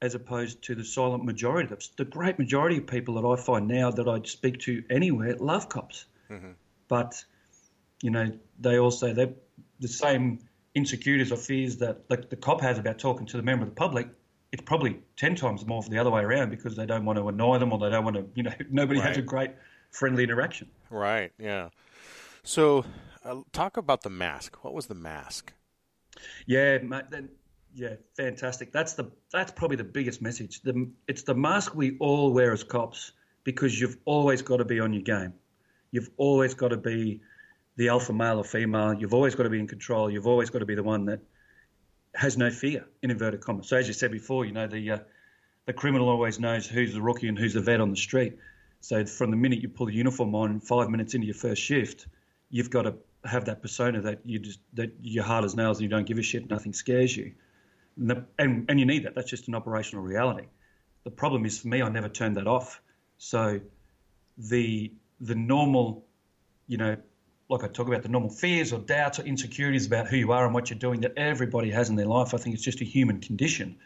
as 0.00 0.14
opposed 0.14 0.62
to 0.62 0.74
the 0.74 0.84
silent 0.84 1.24
majority. 1.24 1.74
The 1.96 2.04
great 2.04 2.38
majority 2.38 2.78
of 2.78 2.86
people 2.86 3.20
that 3.20 3.26
I 3.26 3.42
find 3.42 3.66
now 3.68 3.90
that 3.90 4.08
I 4.08 4.20
speak 4.24 4.60
to 4.60 4.84
anywhere 4.90 5.36
love 5.36 5.68
cops, 5.68 6.06
mm-hmm. 6.30 6.52
but 6.88 7.24
you 8.02 8.10
know 8.10 8.32
they 8.60 8.78
also 8.78 9.14
they 9.14 9.32
the 9.80 9.88
same 9.88 10.40
insecurities 10.74 11.32
or 11.32 11.36
fears 11.36 11.78
that 11.78 12.08
the, 12.08 12.16
the 12.28 12.36
cop 12.36 12.60
has 12.60 12.78
about 12.78 12.98
talking 12.98 13.26
to 13.26 13.36
the 13.36 13.42
member 13.42 13.64
of 13.64 13.70
the 13.70 13.74
public. 13.74 14.08
It's 14.52 14.62
probably 14.62 15.00
ten 15.16 15.34
times 15.34 15.66
more 15.66 15.82
for 15.82 15.90
the 15.90 15.98
other 15.98 16.10
way 16.10 16.22
around 16.22 16.50
because 16.50 16.76
they 16.76 16.86
don't 16.86 17.04
want 17.04 17.18
to 17.18 17.28
annoy 17.28 17.58
them 17.58 17.72
or 17.72 17.78
they 17.78 17.90
don't 17.90 18.04
want 18.04 18.16
to. 18.16 18.26
You 18.34 18.44
know, 18.44 18.52
nobody 18.70 19.00
right. 19.00 19.08
has 19.08 19.18
a 19.18 19.22
great 19.22 19.52
friendly 19.90 20.24
interaction. 20.24 20.68
Right. 20.90 21.32
Yeah. 21.38 21.70
So, 22.46 22.84
uh, 23.24 23.40
talk 23.50 23.76
about 23.76 24.02
the 24.02 24.08
mask. 24.08 24.62
What 24.62 24.72
was 24.72 24.86
the 24.86 24.94
mask? 24.94 25.52
Yeah, 26.46 26.78
mate, 26.78 27.10
then 27.10 27.28
yeah, 27.74 27.96
fantastic. 28.16 28.70
That's 28.70 28.92
the 28.92 29.10
that's 29.32 29.50
probably 29.50 29.78
the 29.78 29.82
biggest 29.84 30.22
message. 30.22 30.62
The, 30.62 30.88
it's 31.08 31.24
the 31.24 31.34
mask 31.34 31.74
we 31.74 31.96
all 31.98 32.32
wear 32.32 32.52
as 32.52 32.62
cops 32.62 33.10
because 33.42 33.80
you've 33.80 33.96
always 34.04 34.42
got 34.42 34.58
to 34.58 34.64
be 34.64 34.78
on 34.78 34.92
your 34.92 35.02
game. 35.02 35.34
You've 35.90 36.08
always 36.18 36.54
got 36.54 36.68
to 36.68 36.76
be 36.76 37.20
the 37.74 37.88
alpha 37.88 38.12
male 38.12 38.38
or 38.38 38.44
female. 38.44 38.94
You've 38.94 39.12
always 39.12 39.34
got 39.34 39.42
to 39.42 39.50
be 39.50 39.58
in 39.58 39.66
control. 39.66 40.08
You've 40.08 40.28
always 40.28 40.48
got 40.48 40.60
to 40.60 40.66
be 40.66 40.76
the 40.76 40.84
one 40.84 41.04
that 41.06 41.18
has 42.14 42.38
no 42.38 42.50
fear 42.50 42.86
in 43.02 43.10
inverted 43.10 43.40
commas. 43.40 43.66
So 43.66 43.76
as 43.76 43.88
you 43.88 43.92
said 43.92 44.12
before, 44.12 44.44
you 44.44 44.52
know 44.52 44.68
the 44.68 44.92
uh, 44.92 44.98
the 45.64 45.72
criminal 45.72 46.08
always 46.08 46.38
knows 46.38 46.64
who's 46.64 46.94
the 46.94 47.02
rookie 47.02 47.26
and 47.26 47.36
who's 47.36 47.54
the 47.54 47.60
vet 47.60 47.80
on 47.80 47.90
the 47.90 47.96
street. 47.96 48.38
So 48.82 49.04
from 49.04 49.32
the 49.32 49.36
minute 49.36 49.62
you 49.62 49.68
pull 49.68 49.86
the 49.86 49.94
uniform 49.94 50.36
on, 50.36 50.60
five 50.60 50.90
minutes 50.90 51.14
into 51.14 51.26
your 51.26 51.34
first 51.34 51.60
shift, 51.60 52.06
you've 52.50 52.70
got 52.70 52.82
to 52.82 52.94
have 53.24 53.44
that 53.46 53.60
persona 53.62 54.00
that 54.00 54.20
you 54.24 54.38
just 54.38 54.60
that 54.74 54.92
you're 55.00 55.24
hard 55.24 55.44
as 55.44 55.56
nails 55.56 55.78
and 55.78 55.82
you 55.82 55.88
don't 55.88 56.06
give 56.06 56.18
a 56.18 56.22
shit, 56.22 56.48
nothing 56.48 56.72
scares 56.72 57.16
you, 57.16 57.32
and, 57.96 58.10
the, 58.10 58.24
and 58.38 58.64
and 58.68 58.78
you 58.80 58.86
need 58.86 59.04
that. 59.04 59.14
That's 59.14 59.30
just 59.30 59.48
an 59.48 59.54
operational 59.54 60.04
reality. 60.04 60.46
The 61.04 61.10
problem 61.10 61.44
is 61.44 61.58
for 61.58 61.68
me, 61.68 61.82
I 61.82 61.88
never 61.88 62.08
turned 62.08 62.36
that 62.36 62.46
off. 62.46 62.80
So 63.18 63.60
the 64.38 64.92
the 65.20 65.34
normal, 65.34 66.06
you 66.66 66.76
know, 66.76 66.96
like 67.48 67.64
I 67.64 67.68
talk 67.68 67.88
about 67.88 68.02
the 68.02 68.08
normal 68.08 68.30
fears 68.30 68.72
or 68.72 68.78
doubts 68.80 69.18
or 69.18 69.22
insecurities 69.22 69.86
about 69.86 70.08
who 70.08 70.16
you 70.16 70.32
are 70.32 70.44
and 70.44 70.54
what 70.54 70.70
you're 70.70 70.78
doing 70.78 71.00
that 71.00 71.12
everybody 71.16 71.70
has 71.70 71.88
in 71.88 71.96
their 71.96 72.06
life. 72.06 72.34
I 72.34 72.38
think 72.38 72.54
it's 72.54 72.64
just 72.64 72.80
a 72.80 72.84
human 72.84 73.20
condition. 73.20 73.76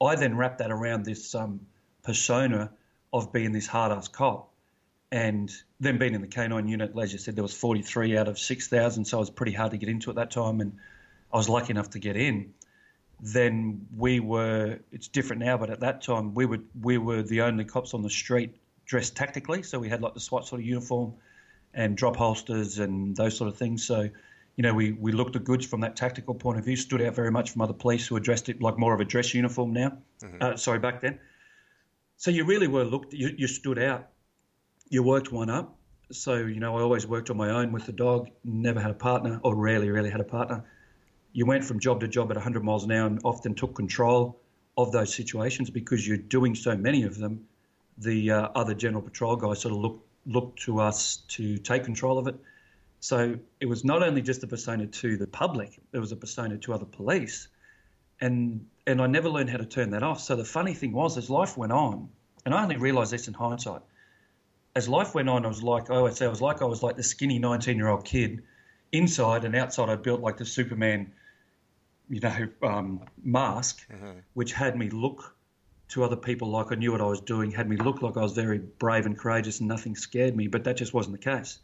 I 0.00 0.14
then 0.16 0.36
wrap 0.36 0.58
that 0.58 0.70
around 0.70 1.04
this 1.04 1.34
um, 1.34 1.60
persona 2.02 2.70
of 3.12 3.32
being 3.32 3.52
this 3.52 3.66
hard 3.66 3.92
ass 3.92 4.08
cop. 4.08 4.49
And 5.12 5.52
then 5.80 5.98
being 5.98 6.14
in 6.14 6.20
the 6.20 6.28
K9 6.28 6.68
unit, 6.68 6.92
as 7.00 7.12
you 7.12 7.18
said, 7.18 7.34
there 7.34 7.42
was 7.42 7.54
43 7.54 8.16
out 8.16 8.28
of 8.28 8.38
6,000, 8.38 9.04
so 9.04 9.16
it 9.16 9.20
was 9.20 9.30
pretty 9.30 9.52
hard 9.52 9.72
to 9.72 9.76
get 9.76 9.88
into 9.88 10.10
at 10.10 10.16
that 10.16 10.30
time. 10.30 10.60
And 10.60 10.76
I 11.32 11.36
was 11.36 11.48
lucky 11.48 11.70
enough 11.70 11.90
to 11.90 11.98
get 11.98 12.16
in. 12.16 12.54
Then 13.20 13.86
we 13.96 14.20
were, 14.20 14.78
it's 14.92 15.08
different 15.08 15.42
now, 15.42 15.58
but 15.58 15.68
at 15.68 15.80
that 15.80 16.02
time 16.02 16.34
we 16.34 16.46
were, 16.46 16.60
we 16.80 16.96
were 16.96 17.22
the 17.22 17.42
only 17.42 17.64
cops 17.64 17.92
on 17.92 18.02
the 18.02 18.10
street 18.10 18.56
dressed 18.86 19.16
tactically. 19.16 19.62
So 19.62 19.78
we 19.78 19.88
had 19.88 20.00
like 20.00 20.14
the 20.14 20.20
SWAT 20.20 20.46
sort 20.46 20.60
of 20.60 20.66
uniform 20.66 21.14
and 21.74 21.96
drop 21.96 22.16
holsters 22.16 22.78
and 22.78 23.16
those 23.16 23.36
sort 23.36 23.48
of 23.48 23.56
things. 23.56 23.84
So, 23.84 24.08
you 24.56 24.62
know, 24.62 24.74
we, 24.74 24.92
we 24.92 25.12
looked 25.12 25.36
at 25.36 25.44
goods 25.44 25.66
from 25.66 25.80
that 25.80 25.96
tactical 25.96 26.34
point 26.34 26.58
of 26.58 26.64
view, 26.64 26.76
stood 26.76 27.02
out 27.02 27.14
very 27.14 27.30
much 27.30 27.50
from 27.50 27.62
other 27.62 27.72
police 27.72 28.06
who 28.06 28.14
were 28.14 28.20
dressed 28.20 28.48
it 28.48 28.62
like 28.62 28.78
more 28.78 28.94
of 28.94 29.00
a 29.00 29.04
dress 29.04 29.34
uniform 29.34 29.72
now. 29.72 29.98
Mm-hmm. 30.22 30.36
Uh, 30.40 30.56
sorry, 30.56 30.78
back 30.78 31.00
then. 31.00 31.18
So 32.16 32.30
you 32.30 32.44
really 32.44 32.68
were 32.68 32.84
looked, 32.84 33.12
you, 33.12 33.34
you 33.36 33.48
stood 33.48 33.78
out. 33.78 34.08
You 34.90 35.04
worked 35.04 35.30
one 35.30 35.48
up. 35.48 35.76
So, 36.10 36.34
you 36.34 36.58
know, 36.58 36.76
I 36.76 36.82
always 36.82 37.06
worked 37.06 37.30
on 37.30 37.36
my 37.36 37.50
own 37.50 37.70
with 37.70 37.86
the 37.86 37.92
dog, 37.92 38.28
never 38.44 38.80
had 38.80 38.90
a 38.90 38.94
partner, 38.94 39.40
or 39.44 39.54
rarely, 39.54 39.88
really 39.88 40.10
had 40.10 40.20
a 40.20 40.24
partner. 40.24 40.64
You 41.32 41.46
went 41.46 41.64
from 41.64 41.78
job 41.78 42.00
to 42.00 42.08
job 42.08 42.30
at 42.32 42.36
100 42.36 42.64
miles 42.64 42.82
an 42.82 42.90
hour 42.90 43.06
and 43.06 43.20
often 43.22 43.54
took 43.54 43.76
control 43.76 44.40
of 44.76 44.90
those 44.90 45.14
situations 45.14 45.70
because 45.70 46.06
you're 46.06 46.16
doing 46.16 46.56
so 46.56 46.76
many 46.76 47.04
of 47.04 47.16
them. 47.16 47.46
The 47.98 48.32
uh, 48.32 48.48
other 48.56 48.74
general 48.74 49.02
patrol 49.02 49.36
guys 49.36 49.60
sort 49.60 49.74
of 49.74 49.80
looked 49.80 50.06
looked 50.26 50.62
to 50.62 50.80
us 50.80 51.18
to 51.28 51.56
take 51.58 51.84
control 51.84 52.18
of 52.18 52.26
it. 52.26 52.36
So 52.98 53.38
it 53.60 53.66
was 53.66 53.84
not 53.84 54.02
only 54.02 54.22
just 54.22 54.42
a 54.42 54.46
persona 54.46 54.86
to 54.86 55.16
the 55.16 55.26
public, 55.26 55.80
it 55.92 55.98
was 55.98 56.12
a 56.12 56.16
persona 56.16 56.58
to 56.58 56.74
other 56.74 56.84
police. 56.84 57.48
And 58.20 58.66
and 58.88 59.00
I 59.00 59.06
never 59.06 59.28
learned 59.28 59.50
how 59.50 59.58
to 59.58 59.64
turn 59.64 59.90
that 59.90 60.02
off. 60.02 60.20
So 60.20 60.34
the 60.34 60.44
funny 60.44 60.74
thing 60.74 60.92
was, 60.92 61.16
as 61.16 61.30
life 61.30 61.56
went 61.56 61.72
on, 61.72 62.08
and 62.44 62.52
I 62.52 62.62
only 62.62 62.76
realised 62.76 63.12
this 63.12 63.28
in 63.28 63.34
hindsight, 63.34 63.82
as 64.80 64.88
life 64.88 65.14
went 65.14 65.28
on, 65.28 65.44
I 65.44 65.48
was 65.48 65.62
like 65.62 65.90
I 65.90 65.96
always 65.96 66.16
say, 66.16 66.24
I 66.24 66.28
was 66.28 66.40
like 66.40 66.62
I 66.62 66.64
was 66.64 66.82
like 66.82 66.96
the 66.96 67.02
skinny 67.02 67.38
19 67.38 67.76
year 67.76 67.88
old 67.88 68.04
kid. 68.04 68.42
Inside 68.92 69.44
and 69.44 69.54
outside, 69.54 69.90
I 69.90 69.96
built 69.96 70.22
like 70.22 70.38
the 70.38 70.46
Superman, 70.46 71.12
you 72.08 72.20
know, 72.20 72.48
um, 72.62 73.02
mask, 73.22 73.86
mm-hmm. 73.92 74.20
which 74.32 74.52
had 74.52 74.76
me 74.76 74.88
look 74.88 75.36
to 75.88 76.02
other 76.02 76.16
people 76.16 76.48
like 76.48 76.72
I 76.72 76.76
knew 76.76 76.92
what 76.92 77.02
I 77.02 77.04
was 77.04 77.20
doing, 77.20 77.50
had 77.50 77.68
me 77.68 77.76
look 77.76 78.00
like 78.00 78.16
I 78.16 78.22
was 78.22 78.32
very 78.32 78.58
brave 78.58 79.04
and 79.04 79.18
courageous 79.18 79.60
and 79.60 79.68
nothing 79.68 79.94
scared 79.96 80.34
me, 80.34 80.46
but 80.46 80.64
that 80.64 80.78
just 80.78 80.94
wasn't 80.94 81.20
the 81.20 81.30
case. 81.30 81.58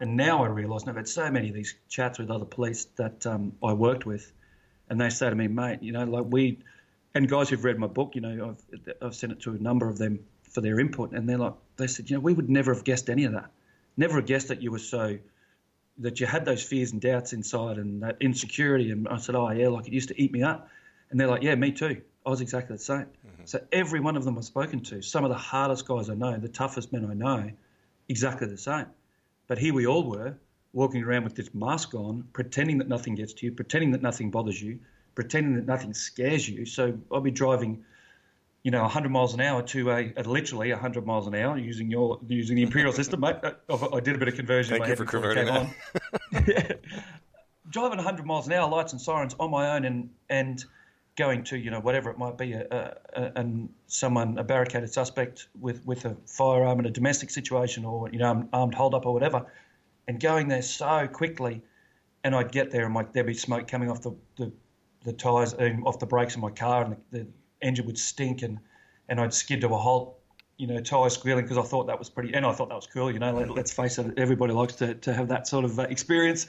And 0.00 0.16
now 0.16 0.44
I 0.44 0.48
realise, 0.48 0.82
and 0.82 0.90
I've 0.90 0.96
had 0.96 1.08
so 1.08 1.30
many 1.30 1.48
of 1.48 1.54
these 1.54 1.74
chats 1.88 2.18
with 2.18 2.30
other 2.30 2.44
police 2.44 2.86
that 2.96 3.26
um, 3.26 3.52
I 3.62 3.72
worked 3.72 4.04
with, 4.04 4.32
and 4.90 5.00
they 5.00 5.08
say 5.08 5.30
to 5.30 5.34
me, 5.34 5.48
mate, 5.48 5.82
you 5.82 5.92
know, 5.92 6.04
like 6.04 6.26
we, 6.28 6.58
and 7.14 7.28
guys 7.28 7.48
who've 7.48 7.64
read 7.64 7.78
my 7.78 7.86
book, 7.86 8.14
you 8.14 8.20
know, 8.20 8.50
I've, 8.50 8.94
I've 9.00 9.14
sent 9.14 9.32
it 9.32 9.40
to 9.40 9.52
a 9.52 9.58
number 9.58 9.88
of 9.88 9.98
them 9.98 10.20
for 10.50 10.60
their 10.60 10.78
input, 10.78 11.12
and 11.12 11.28
they're 11.28 11.38
like, 11.38 11.54
they 11.76 11.86
said, 11.86 12.10
you 12.10 12.16
know, 12.16 12.20
we 12.20 12.32
would 12.32 12.50
never 12.50 12.74
have 12.74 12.84
guessed 12.84 13.08
any 13.08 13.24
of 13.24 13.32
that. 13.32 13.50
Never 13.96 14.16
have 14.16 14.26
guessed 14.26 14.48
that 14.48 14.62
you 14.62 14.70
were 14.70 14.78
so, 14.78 15.18
that 15.98 16.20
you 16.20 16.26
had 16.26 16.44
those 16.44 16.62
fears 16.62 16.92
and 16.92 17.00
doubts 17.00 17.32
inside 17.32 17.78
and 17.78 18.02
that 18.02 18.16
insecurity. 18.20 18.90
And 18.90 19.08
I 19.08 19.18
said, 19.18 19.34
oh, 19.34 19.50
yeah, 19.50 19.68
like 19.68 19.86
it 19.86 19.92
used 19.92 20.08
to 20.08 20.20
eat 20.20 20.32
me 20.32 20.42
up. 20.42 20.68
And 21.10 21.18
they're 21.18 21.28
like, 21.28 21.42
yeah, 21.42 21.54
me 21.54 21.72
too. 21.72 22.02
I 22.24 22.30
was 22.30 22.40
exactly 22.40 22.76
the 22.76 22.82
same. 22.82 23.06
Mm-hmm. 23.06 23.44
So 23.46 23.60
every 23.72 24.00
one 24.00 24.16
of 24.16 24.24
them 24.24 24.36
I've 24.36 24.44
spoken 24.44 24.80
to, 24.80 25.02
some 25.02 25.24
of 25.24 25.30
the 25.30 25.36
hardest 25.36 25.86
guys 25.86 26.10
I 26.10 26.14
know, 26.14 26.36
the 26.38 26.48
toughest 26.48 26.92
men 26.92 27.08
I 27.10 27.14
know, 27.14 27.50
exactly 28.08 28.46
the 28.46 28.58
same. 28.58 28.86
But 29.46 29.58
here 29.58 29.74
we 29.74 29.86
all 29.86 30.04
were, 30.04 30.34
walking 30.72 31.02
around 31.02 31.24
with 31.24 31.34
this 31.34 31.52
mask 31.54 31.94
on, 31.94 32.24
pretending 32.32 32.78
that 32.78 32.88
nothing 32.88 33.14
gets 33.14 33.32
to 33.32 33.46
you, 33.46 33.52
pretending 33.52 33.90
that 33.92 34.02
nothing 34.02 34.30
bothers 34.30 34.60
you, 34.62 34.78
pretending 35.14 35.56
that 35.56 35.66
nothing 35.66 35.92
scares 35.92 36.48
you. 36.48 36.64
So 36.64 36.96
I'll 37.10 37.20
be 37.20 37.32
driving, 37.32 37.84
you 38.62 38.70
know, 38.70 38.82
100 38.82 39.10
miles 39.10 39.32
an 39.34 39.40
hour 39.40 39.62
to 39.62 39.90
a, 39.90 40.12
a 40.16 40.22
literally 40.22 40.70
100 40.70 41.06
miles 41.06 41.26
an 41.26 41.34
hour 41.34 41.56
using 41.56 41.90
your 41.90 42.20
using 42.28 42.56
the 42.56 42.62
imperial 42.62 42.92
system, 42.92 43.20
mate. 43.20 43.36
I, 43.42 43.54
I 43.92 44.00
did 44.00 44.16
a 44.16 44.18
bit 44.18 44.28
of 44.28 44.34
conversion. 44.34 44.76
Thank 44.76 44.88
you 44.88 44.96
for 44.96 45.06
converting 45.06 45.46
that. 45.46 45.74
yeah. 46.46 46.72
Driving 47.70 47.98
100 47.98 48.26
miles 48.26 48.48
an 48.48 48.52
hour, 48.52 48.68
lights 48.68 48.92
and 48.92 49.00
sirens 49.00 49.34
on 49.38 49.50
my 49.50 49.76
own, 49.76 49.84
and 49.84 50.10
and 50.28 50.64
going 51.16 51.44
to 51.44 51.58
you 51.58 51.70
know 51.70 51.80
whatever 51.80 52.10
it 52.10 52.18
might 52.18 52.36
be, 52.36 52.52
a, 52.52 52.96
a, 53.14 53.32
and 53.36 53.68
someone 53.86 54.38
a 54.38 54.44
barricaded 54.44 54.92
suspect 54.92 55.48
with 55.58 55.84
with 55.86 56.04
a 56.04 56.16
firearm 56.26 56.80
in 56.80 56.86
a 56.86 56.90
domestic 56.90 57.30
situation 57.30 57.84
or 57.84 58.10
you 58.10 58.18
know 58.18 58.48
armed 58.52 58.74
holdup 58.74 59.06
or 59.06 59.14
whatever, 59.14 59.46
and 60.08 60.20
going 60.20 60.48
there 60.48 60.62
so 60.62 61.06
quickly, 61.06 61.62
and 62.24 62.34
I'd 62.34 62.52
get 62.52 62.70
there 62.70 62.84
and 62.84 62.94
like 62.94 63.12
there'd 63.12 63.26
be 63.26 63.34
smoke 63.34 63.68
coming 63.68 63.90
off 63.90 64.02
the 64.02 64.14
the, 64.36 64.52
the 65.04 65.12
tires 65.12 65.54
um, 65.58 65.86
off 65.86 65.98
the 65.98 66.06
brakes 66.06 66.34
of 66.34 66.40
my 66.40 66.50
car 66.50 66.84
and 66.84 66.96
the, 67.10 67.18
the 67.18 67.26
engine 67.62 67.86
would 67.86 67.98
stink 67.98 68.42
and 68.42 68.58
and 69.08 69.20
I'd 69.20 69.34
skid 69.34 69.60
to 69.62 69.68
a 69.68 69.76
halt 69.76 70.20
you 70.60 70.66
know, 70.66 70.78
tires 70.78 71.14
squealing 71.14 71.42
because 71.42 71.56
I 71.56 71.62
thought 71.62 71.86
that 71.86 71.98
was 71.98 72.10
pretty, 72.10 72.34
and 72.34 72.44
I 72.44 72.52
thought 72.52 72.68
that 72.68 72.74
was 72.74 72.86
cool. 72.86 73.10
You 73.10 73.18
know, 73.18 73.34
let, 73.34 73.64
us 73.64 73.72
face 73.72 73.96
it, 73.96 74.18
everybody 74.18 74.52
likes 74.52 74.74
to, 74.76 74.94
to 74.94 75.14
have 75.14 75.28
that 75.28 75.48
sort 75.48 75.64
of 75.64 75.78
uh, 75.78 75.84
experience. 75.84 76.48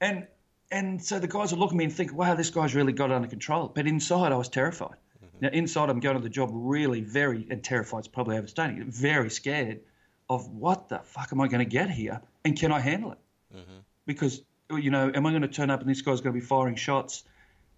And 0.00 0.28
and 0.70 1.02
so 1.04 1.18
the 1.18 1.26
guys 1.26 1.50
would 1.50 1.58
look 1.58 1.72
at 1.72 1.76
me 1.76 1.82
and 1.82 1.92
think, 1.92 2.14
wow, 2.14 2.34
this 2.34 2.48
guy's 2.50 2.76
really 2.76 2.92
got 2.92 3.10
it 3.10 3.14
under 3.14 3.26
control. 3.26 3.72
But 3.74 3.88
inside, 3.88 4.30
I 4.30 4.36
was 4.36 4.48
terrified. 4.48 4.94
Mm-hmm. 5.18 5.38
Now, 5.40 5.48
inside, 5.48 5.90
I'm 5.90 5.98
going 5.98 6.16
to 6.16 6.22
the 6.22 6.28
job 6.28 6.50
really 6.52 7.00
very, 7.00 7.44
and 7.50 7.62
terrified 7.62 8.02
is 8.02 8.08
probably 8.08 8.38
overstating 8.38 8.80
it, 8.80 8.86
very 8.86 9.30
scared 9.30 9.80
of 10.28 10.48
what 10.48 10.88
the 10.88 11.00
fuck 11.00 11.30
am 11.32 11.40
I 11.40 11.48
going 11.48 11.58
to 11.58 11.68
get 11.68 11.90
here 11.90 12.20
and 12.44 12.56
can 12.56 12.70
I 12.70 12.78
handle 12.78 13.10
it? 13.10 13.18
Mm-hmm. 13.52 13.78
Because, 14.06 14.42
you 14.70 14.92
know, 14.92 15.10
am 15.12 15.26
I 15.26 15.30
going 15.30 15.42
to 15.42 15.48
turn 15.48 15.70
up 15.70 15.80
and 15.80 15.90
this 15.90 16.02
guy's 16.02 16.20
going 16.20 16.32
to 16.32 16.40
be 16.40 16.46
firing 16.46 16.76
shots 16.76 17.24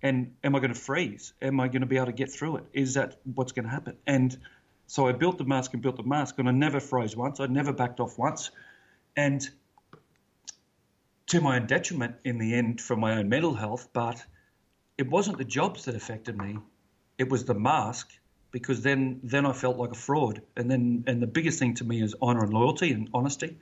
and 0.03 0.35
am 0.43 0.57
I 0.57 0.59
going 0.59 0.75
to 0.75 0.79
freeze? 0.79 1.33
Am 1.41 1.61
I 1.61 1.69
going 1.69 1.81
to 1.81 1.87
be 1.87 1.97
able 1.97 2.07
to 2.07 2.13
get 2.13 2.31
through 2.31 2.57
it? 2.57 2.65
Is 2.73 2.95
that 2.95 3.21
what's 3.35 3.53
going 3.53 3.65
to 3.65 3.71
happen? 3.71 3.97
And 4.07 4.37
so 4.87 5.07
I 5.07 5.13
built 5.13 5.39
the 5.39 5.45
mask 5.45 5.73
and 5.75 5.83
built 5.83 5.97
the 5.97 6.03
mask 6.03 6.39
and 6.39 6.49
I 6.49 6.53
never 6.53 6.81
froze 6.81 7.17
once. 7.17 7.41
I 7.41 7.47
never 7.47 7.73
backed 7.73 8.01
off 8.01 8.19
once. 8.19 8.51
And 9.17 9.49
to 11.29 11.41
my 11.41 11.57
own 11.57 11.67
detriment 11.67 12.17
in 12.25 12.39
the 12.39 12.55
end 12.55 12.81
for 12.81 12.97
my 12.97 13.15
own 13.15 13.29
mental 13.29 13.55
health, 13.55 13.89
but 13.93 14.25
it 14.99 15.09
wasn't 15.09 15.39
the 15.39 15.45
jobs 15.45 15.85
that 15.85 15.95
affected 15.95 16.37
me. 16.37 16.59
It 17.17 17.31
was 17.31 17.45
the 17.45 17.55
mask 17.55 18.11
because 18.51 18.83
then 18.83 19.21
then 19.23 19.47
I 19.47 19.53
felt 19.53 19.79
like 19.79 19.93
a 19.93 19.97
fraud. 19.97 20.43
And 20.57 20.71
then 20.71 21.05
and 21.07 21.23
the 21.23 21.27
biggest 21.27 21.59
thing 21.59 21.75
to 21.75 21.85
me 21.85 22.03
is 22.03 22.15
honor 22.21 22.43
and 22.43 22.53
loyalty 22.53 22.93
and 22.93 23.09
honesty. 23.15 23.57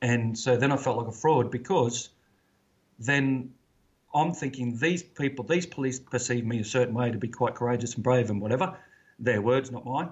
And 0.00 0.38
so 0.38 0.56
then 0.56 0.70
I 0.70 0.76
felt 0.76 0.98
like 0.98 1.08
a 1.08 1.12
fraud 1.12 1.50
because 1.50 2.10
then 2.98 3.54
I'm 4.14 4.32
thinking 4.32 4.78
these 4.78 5.02
people, 5.02 5.44
these 5.44 5.66
police 5.66 5.98
perceive 5.98 6.46
me 6.46 6.60
a 6.60 6.64
certain 6.64 6.94
way 6.94 7.10
to 7.10 7.18
be 7.18 7.28
quite 7.28 7.54
courageous 7.54 7.94
and 7.94 8.04
brave 8.04 8.30
and 8.30 8.40
whatever. 8.40 8.78
Their 9.18 9.42
words, 9.42 9.70
not 9.70 9.84
mine. 9.84 10.10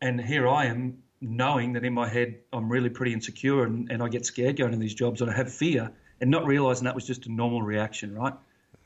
And 0.00 0.20
here 0.20 0.46
I 0.46 0.66
am 0.66 1.02
knowing 1.20 1.72
that 1.72 1.84
in 1.84 1.92
my 1.92 2.08
head 2.08 2.38
I'm 2.52 2.70
really 2.70 2.90
pretty 2.90 3.12
insecure 3.12 3.64
and, 3.64 3.90
and 3.90 4.02
I 4.02 4.08
get 4.08 4.24
scared 4.24 4.56
going 4.56 4.70
to 4.70 4.78
these 4.78 4.94
jobs 4.94 5.20
and 5.20 5.30
I 5.30 5.36
have 5.36 5.52
fear 5.52 5.90
and 6.20 6.30
not 6.30 6.46
realizing 6.46 6.84
that 6.84 6.94
was 6.94 7.06
just 7.06 7.26
a 7.26 7.32
normal 7.32 7.62
reaction, 7.62 8.14
right? 8.14 8.34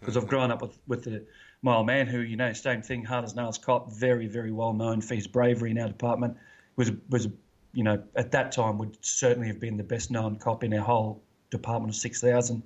Because 0.01 0.17
I've 0.17 0.27
grown 0.27 0.51
up 0.51 0.63
with, 0.63 0.79
with 0.87 1.05
the, 1.05 1.25
my 1.61 1.77
old 1.77 1.87
man 1.87 2.07
who, 2.07 2.21
you 2.21 2.37
know, 2.37 2.53
same 2.55 2.83
thing, 2.83 3.05
hard 3.05 3.25
as 3.25 3.37
nails 3.37 3.59
cop, 3.59 3.93
very, 3.93 4.27
very 4.27 4.51
well 4.51 4.73
known 4.73 5.01
for 5.03 5.15
his 5.15 5.27
bravery 5.27 5.71
in 5.71 5.79
our 5.79 5.89
department, 5.89 6.37
was, 6.77 6.91
was 7.09 7.29
you 7.73 7.85
know, 7.85 8.03
at 8.17 8.33
that 8.33 8.53
time 8.53 8.79
would 8.79 8.97
certainly 9.05 9.49
have 9.49 9.61
been 9.61 9.77
the 9.77 9.85
best 9.85 10.11
known 10.11 10.37
cop 10.37 10.65
in 10.65 10.73
our 10.75 10.85
whole 10.85 11.23
department 11.51 11.95
of 11.95 12.01
6,000. 12.01 12.63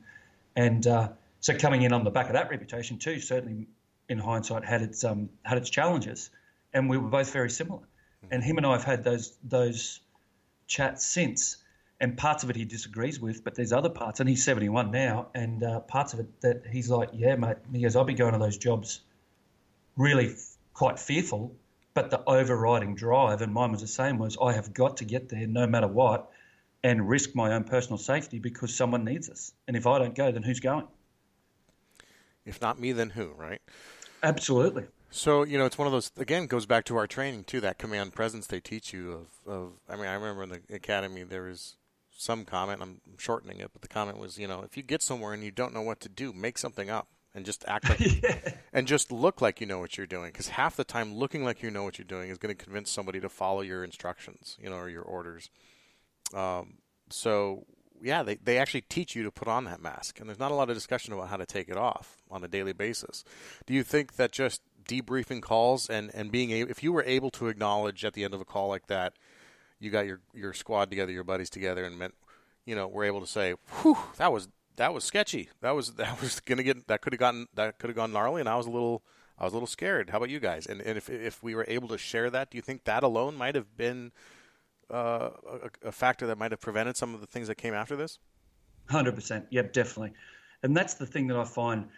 And 0.54 0.86
uh, 0.86 1.08
so 1.40 1.56
coming 1.56 1.82
in 1.82 1.92
on 1.92 2.04
the 2.04 2.10
back 2.10 2.26
of 2.26 2.32
that 2.32 2.50
reputation 2.50 2.98
too, 2.98 3.20
certainly 3.20 3.68
in 4.08 4.18
hindsight 4.18 4.64
had 4.64 4.82
its, 4.82 5.04
um, 5.04 5.28
had 5.42 5.58
its 5.58 5.70
challenges. 5.70 6.30
And 6.72 6.88
we 6.90 6.98
were 6.98 7.08
both 7.08 7.32
very 7.32 7.50
similar 7.50 7.82
and 8.30 8.42
him 8.42 8.56
and 8.56 8.66
I 8.66 8.72
have 8.72 8.84
had 8.84 9.04
those 9.04 9.36
those 9.44 10.00
chats 10.66 11.06
since. 11.06 11.58
And 11.98 12.18
parts 12.18 12.44
of 12.44 12.50
it 12.50 12.56
he 12.56 12.66
disagrees 12.66 13.18
with, 13.18 13.42
but 13.42 13.54
there's 13.54 13.72
other 13.72 13.88
parts, 13.88 14.20
and 14.20 14.28
he's 14.28 14.44
71 14.44 14.90
now, 14.90 15.28
and 15.34 15.62
uh, 15.62 15.80
parts 15.80 16.12
of 16.12 16.20
it 16.20 16.40
that 16.42 16.66
he's 16.70 16.90
like, 16.90 17.08
yeah, 17.14 17.36
mate. 17.36 17.56
He 17.72 17.80
goes, 17.80 17.96
I'll 17.96 18.04
be 18.04 18.12
going 18.12 18.34
to 18.34 18.38
those 18.38 18.58
jobs 18.58 19.00
really 19.96 20.32
f- 20.32 20.56
quite 20.74 20.98
fearful, 20.98 21.56
but 21.94 22.10
the 22.10 22.22
overriding 22.26 22.96
drive, 22.96 23.40
and 23.40 23.50
mine 23.50 23.72
was 23.72 23.80
the 23.80 23.86
same, 23.86 24.18
was 24.18 24.36
I 24.42 24.52
have 24.52 24.74
got 24.74 24.98
to 24.98 25.06
get 25.06 25.30
there 25.30 25.46
no 25.46 25.66
matter 25.66 25.88
what, 25.88 26.30
and 26.84 27.08
risk 27.08 27.34
my 27.34 27.54
own 27.54 27.64
personal 27.64 27.96
safety 27.96 28.40
because 28.40 28.76
someone 28.76 29.02
needs 29.02 29.30
us. 29.30 29.52
And 29.66 29.74
if 29.74 29.86
I 29.86 29.98
don't 29.98 30.14
go, 30.14 30.30
then 30.30 30.42
who's 30.42 30.60
going? 30.60 30.86
If 32.46 32.62
not 32.62 32.80
me, 32.80 32.92
then 32.92 33.10
who, 33.10 33.32
right? 33.36 33.60
Absolutely. 34.22 34.84
So 35.10 35.42
you 35.42 35.58
know, 35.58 35.66
it's 35.66 35.78
one 35.78 35.86
of 35.86 35.92
those. 35.92 36.10
Again, 36.16 36.46
goes 36.46 36.66
back 36.66 36.84
to 36.86 36.96
our 36.96 37.06
training 37.06 37.44
too. 37.44 37.60
That 37.60 37.78
command 37.78 38.14
presence 38.14 38.46
they 38.46 38.60
teach 38.60 38.92
you 38.92 39.12
of. 39.12 39.26
of 39.52 39.72
I 39.88 39.96
mean, 39.96 40.06
I 40.06 40.14
remember 40.14 40.42
in 40.44 40.48
the 40.50 40.74
academy 40.74 41.22
there 41.22 41.42
was 41.42 41.76
some 42.16 42.44
comment. 42.44 42.80
I'm 42.82 43.00
shortening 43.18 43.60
it, 43.60 43.70
but 43.72 43.82
the 43.82 43.88
comment 43.88 44.18
was, 44.18 44.38
you 44.38 44.48
know, 44.48 44.62
if 44.62 44.76
you 44.76 44.82
get 44.82 45.02
somewhere 45.02 45.32
and 45.32 45.44
you 45.44 45.50
don't 45.50 45.74
know 45.74 45.82
what 45.82 46.00
to 46.00 46.08
do, 46.08 46.32
make 46.32 46.58
something 46.58 46.88
up 46.88 47.08
and 47.34 47.44
just 47.44 47.64
act 47.68 47.88
like, 47.88 48.00
yeah. 48.22 48.54
and 48.72 48.86
just 48.86 49.12
look 49.12 49.40
like 49.40 49.60
you 49.60 49.66
know 49.66 49.78
what 49.78 49.96
you're 49.96 50.06
doing. 50.06 50.32
Because 50.32 50.48
half 50.48 50.76
the 50.76 50.84
time, 50.84 51.14
looking 51.14 51.44
like 51.44 51.62
you 51.62 51.70
know 51.70 51.84
what 51.84 51.98
you're 51.98 52.06
doing 52.06 52.30
is 52.30 52.38
going 52.38 52.54
to 52.54 52.64
convince 52.64 52.90
somebody 52.90 53.20
to 53.20 53.28
follow 53.28 53.60
your 53.60 53.84
instructions, 53.84 54.56
you 54.60 54.70
know, 54.70 54.76
or 54.76 54.88
your 54.88 55.02
orders. 55.02 55.50
Um, 56.34 56.78
so 57.10 57.66
yeah, 58.02 58.22
they, 58.22 58.36
they 58.36 58.58
actually 58.58 58.82
teach 58.82 59.14
you 59.14 59.22
to 59.24 59.30
put 59.30 59.48
on 59.48 59.64
that 59.64 59.80
mask, 59.80 60.20
and 60.20 60.28
there's 60.28 60.38
not 60.38 60.50
a 60.50 60.54
lot 60.54 60.70
of 60.70 60.76
discussion 60.76 61.12
about 61.12 61.28
how 61.28 61.36
to 61.36 61.46
take 61.46 61.68
it 61.68 61.76
off 61.76 62.22
on 62.30 62.42
a 62.44 62.48
daily 62.48 62.72
basis. 62.72 63.24
Do 63.66 63.74
you 63.74 63.82
think 63.82 64.16
that 64.16 64.32
just 64.32 64.62
debriefing 64.88 65.42
calls 65.42 65.90
and, 65.90 66.10
and 66.14 66.30
being 66.30 66.50
able, 66.50 66.70
if 66.70 66.82
you 66.82 66.92
were 66.92 67.04
able 67.04 67.30
to 67.30 67.48
acknowledge 67.48 68.04
at 68.04 68.14
the 68.14 68.24
end 68.24 68.34
of 68.34 68.40
a 68.40 68.44
call 68.44 68.68
like 68.68 68.86
that, 68.86 69.14
you 69.78 69.90
got 69.90 70.06
your, 70.06 70.20
your 70.32 70.52
squad 70.52 70.90
together, 70.90 71.12
your 71.12 71.24
buddies 71.24 71.50
together, 71.50 71.84
and 71.84 71.98
meant, 71.98 72.14
you 72.64 72.74
know, 72.74 72.86
we're 72.86 73.04
able 73.04 73.20
to 73.20 73.26
say, 73.26 73.54
"Whew, 73.82 73.98
that 74.16 74.32
was 74.32 74.48
that 74.76 74.94
was 74.94 75.04
sketchy. 75.04 75.48
That 75.60 75.72
was 75.72 75.94
that 75.94 76.20
was 76.20 76.40
gonna 76.40 76.62
get 76.62 76.86
that 76.88 77.00
could 77.00 77.12
have 77.12 77.20
gotten 77.20 77.46
that 77.54 77.78
could 77.78 77.90
have 77.90 77.96
gone 77.96 78.12
gnarly, 78.12 78.40
and 78.40 78.48
I 78.48 78.56
was 78.56 78.66
a 78.66 78.70
little 78.70 79.02
I 79.38 79.44
was 79.44 79.52
a 79.52 79.56
little 79.56 79.66
scared. 79.66 80.10
How 80.10 80.18
about 80.18 80.30
you 80.30 80.40
guys? 80.40 80.66
And, 80.66 80.80
and 80.80 80.96
if 80.96 81.10
if 81.10 81.42
we 81.42 81.54
were 81.54 81.64
able 81.68 81.88
to 81.88 81.98
share 81.98 82.30
that, 82.30 82.50
do 82.50 82.56
you 82.56 82.62
think 82.62 82.84
that 82.84 83.02
alone 83.02 83.36
might 83.36 83.54
have 83.54 83.76
been 83.76 84.12
uh, 84.90 85.30
a, 85.82 85.88
a, 85.88 85.92
factor 85.92 86.26
that 86.26 86.38
might 86.38 86.52
have 86.52 86.60
prevented 86.60 86.96
some 86.96 87.14
of 87.14 87.20
the 87.20 87.26
things 87.26 87.48
that 87.48 87.56
came 87.56 87.74
after 87.74 87.96
this? 87.96 88.18
Hundred 88.88 89.14
percent. 89.14 89.46
Yep, 89.50 89.72
definitely. 89.72 90.12
And 90.62 90.76
that's 90.76 90.94
the 90.94 91.06
thing 91.06 91.28
that 91.28 91.36
I 91.36 91.44
find. 91.44 91.88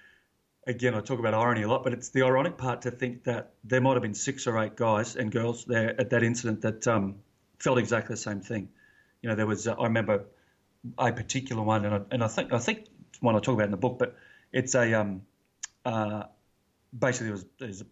Again, 0.66 0.95
I 0.95 1.01
talk 1.01 1.18
about 1.18 1.32
irony 1.32 1.62
a 1.62 1.68
lot, 1.68 1.82
but 1.82 1.95
it's 1.95 2.11
the 2.11 2.22
ironic 2.22 2.59
part 2.59 2.82
to 2.82 2.91
think 2.91 3.24
that 3.24 3.55
there 3.64 3.80
might 3.80 3.95
have 3.95 4.03
been 4.03 4.14
six 4.14 4.47
or 4.47 4.59
eight 4.62 4.76
guys 4.76 5.16
and 5.16 5.30
girls 5.30 5.64
there 5.64 5.99
at 5.99 6.11
that 6.11 6.22
incident 6.22 6.61
that 6.61 6.86
um, 6.86 7.16
felt 7.59 7.78
exactly 7.78 8.14
the 8.14 8.20
same 8.20 8.41
thing. 8.41 8.68
You 9.22 9.30
know, 9.30 9.34
there 9.34 9.47
was. 9.47 9.66
Uh, 9.66 9.74
I 9.78 9.84
remember 9.84 10.24
a 10.99 11.12
particular 11.12 11.62
one, 11.62 11.84
and 11.84 11.95
I, 11.95 12.01
and 12.11 12.22
I 12.22 12.28
think 12.28 12.53
I 12.53 12.59
think 12.59 12.86
one 13.20 13.34
I 13.34 13.41
talk 13.41 13.55
about 13.55 13.66
in 13.66 13.70
the 13.70 13.78
book, 13.78 13.99
but 13.99 14.16
it's 14.53 14.74
a 14.74 14.93
um, 14.95 15.22
uh, 15.84 16.24
basically 16.97 17.26
there 17.26 17.34
was, 17.34 17.45
there 17.59 17.68
was 17.68 17.84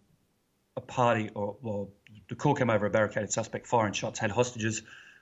a 0.75 0.81
party 0.81 1.29
or, 1.33 1.55
or 1.63 1.87
the 2.29 2.35
call 2.35 2.55
came 2.55 2.69
over 2.69 2.85
a 2.85 2.89
barricaded 2.89 3.31
suspect 3.31 3.67
firing 3.67 3.93
shots, 3.93 4.19
had 4.19 4.31
hostages. 4.31 4.81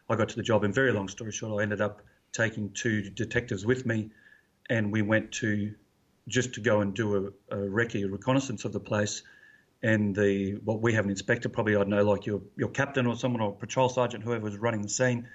I 0.10 0.16
got 0.16 0.30
to 0.30 0.36
the 0.36 0.44
job, 0.44 0.64
and 0.64 0.74
very 0.74 0.92
long 0.92 1.08
story 1.08 1.32
short, 1.32 1.60
I 1.60 1.64
ended 1.64 1.82
up 1.82 2.02
taking 2.32 2.72
two 2.72 3.10
detectives 3.10 3.66
with 3.66 3.86
me, 3.86 4.12
and 4.70 4.92
we 4.92 5.02
went 5.02 5.32
to 5.34 5.74
just 6.28 6.54
to 6.54 6.62
go 6.62 6.82
and 6.82 6.94
do 6.94 7.34
a, 7.50 7.56
a 7.56 7.58
recce, 7.58 8.12
reconnaissance 8.12 8.66
of 8.66 8.74
the 8.74 8.80
place. 8.80 9.24
And 9.84 10.16
the 10.16 10.54
what 10.64 10.82
we 10.82 10.94
have 10.94 11.06
an 11.06 11.12
inspector, 11.12 11.50
probably 11.50 11.76
I'd 11.76 11.88
know 11.88 12.04
like 12.04 12.26
your 12.26 12.42
your 12.56 12.70
captain 12.70 13.06
or 13.06 13.16
someone 13.16 13.42
or 13.42 13.54
patrol 13.54 13.90
sergeant, 13.90 14.24
whoever 14.24 14.44
was 14.44 14.58
running 14.58 14.82
the 14.82 14.90
scene. 14.90 15.28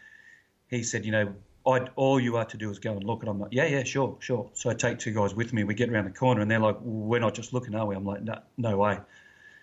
He 0.68 0.83
said, 0.83 1.05
you 1.05 1.12
know, 1.12 1.35
I'd, 1.66 1.91
all 1.95 2.18
you 2.18 2.37
are 2.37 2.45
to 2.47 2.57
do 2.57 2.71
is 2.71 2.79
go 2.79 2.93
and 2.93 3.05
look. 3.05 3.21
And 3.21 3.29
I'm 3.29 3.39
like, 3.39 3.53
yeah, 3.53 3.66
yeah, 3.66 3.85
sure, 3.85 4.16
sure. 4.21 4.51
So 4.55 4.71
I 4.71 4.75
take 4.75 4.99
two 4.99 5.12
guys 5.12 5.35
with 5.35 5.53
me. 5.53 5.62
We 5.64 5.75
get 5.75 5.89
around 5.91 6.07
the 6.07 6.11
corner, 6.11 6.41
and 6.41 6.51
they're 6.51 6.59
like, 6.59 6.81
we're 6.81 7.21
not 7.21 7.35
just 7.35 7.53
looking, 7.53 7.75
are 7.75 7.87
we? 7.87 7.95
I'm 7.95 8.05
like, 8.05 8.23
no, 8.23 8.41
no 8.57 8.77
way. 8.77 8.99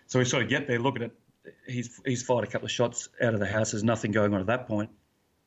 So 0.06 0.20
we 0.20 0.26
sort 0.26 0.44
of 0.44 0.50
get 0.50 0.68
there, 0.68 0.80
look 0.80 0.96
at 0.96 1.02
it, 1.02 1.12
he's 1.68 2.00
he's 2.06 2.24
fired 2.24 2.44
a 2.44 2.48
couple 2.48 2.66
of 2.66 2.72
shots 2.72 3.10
out 3.22 3.34
of 3.34 3.40
the 3.40 3.48
house. 3.48 3.72
There's 3.72 3.84
nothing 3.84 4.12
going 4.12 4.34
on 4.34 4.40
at 4.40 4.48
that 4.48 4.68
point, 4.68 4.90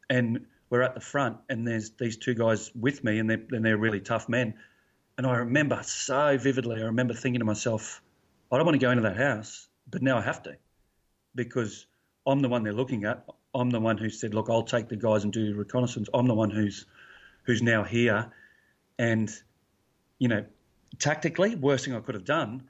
and 0.09 0.47
we're 0.69 0.83
at 0.83 0.95
the 0.95 1.01
front, 1.01 1.39
and 1.49 1.67
there's 1.67 1.91
these 1.91 2.17
two 2.17 2.35
guys 2.35 2.71
with 2.75 3.03
me, 3.05 3.19
and 3.19 3.29
they're 3.29 3.43
and 3.51 3.65
they're 3.65 3.77
really 3.77 4.01
tough 4.01 4.29
men. 4.29 4.55
And 5.19 5.27
I 5.27 5.37
remember 5.37 5.81
so 5.83 6.39
vividly. 6.39 6.81
I 6.81 6.87
remember 6.87 7.15
thinking 7.15 7.41
to 7.41 7.45
myself, 7.45 8.03
I 8.51 8.57
don't 8.57 8.67
want 8.67 8.81
to 8.81 8.85
go 8.85 8.91
into 8.91 9.03
that 9.03 9.17
house, 9.17 9.69
but 9.91 10.03
now 10.03 10.19
I 10.19 10.23
have 10.23 10.43
to, 10.45 10.57
because 11.35 11.87
I'm 12.27 12.41
the 12.41 12.49
one 12.49 12.63
they're 12.63 12.73
looking 12.73 13.05
at. 13.05 13.25
I'm 13.55 13.71
the 13.71 13.81
one 13.81 13.99
who 13.99 14.09
said, 14.09 14.33
look, 14.33 14.49
I'll 14.49 14.63
take 14.63 14.89
the 14.89 14.97
guys 14.97 15.25
and 15.25 15.33
do 15.33 15.55
reconnaissance. 15.55 16.09
I'm 16.15 16.27
the 16.27 16.35
one 16.35 16.51
who's 16.51 16.87
who's 17.43 17.63
now 17.63 17.83
here, 17.83 18.33
and 18.99 19.31
you 20.19 20.29
know, 20.29 20.45
tactically, 20.99 21.57
worst 21.57 21.85
thing 21.85 21.95
I 21.95 22.01
could 22.01 22.15
have 22.15 22.25
done. 22.25 22.69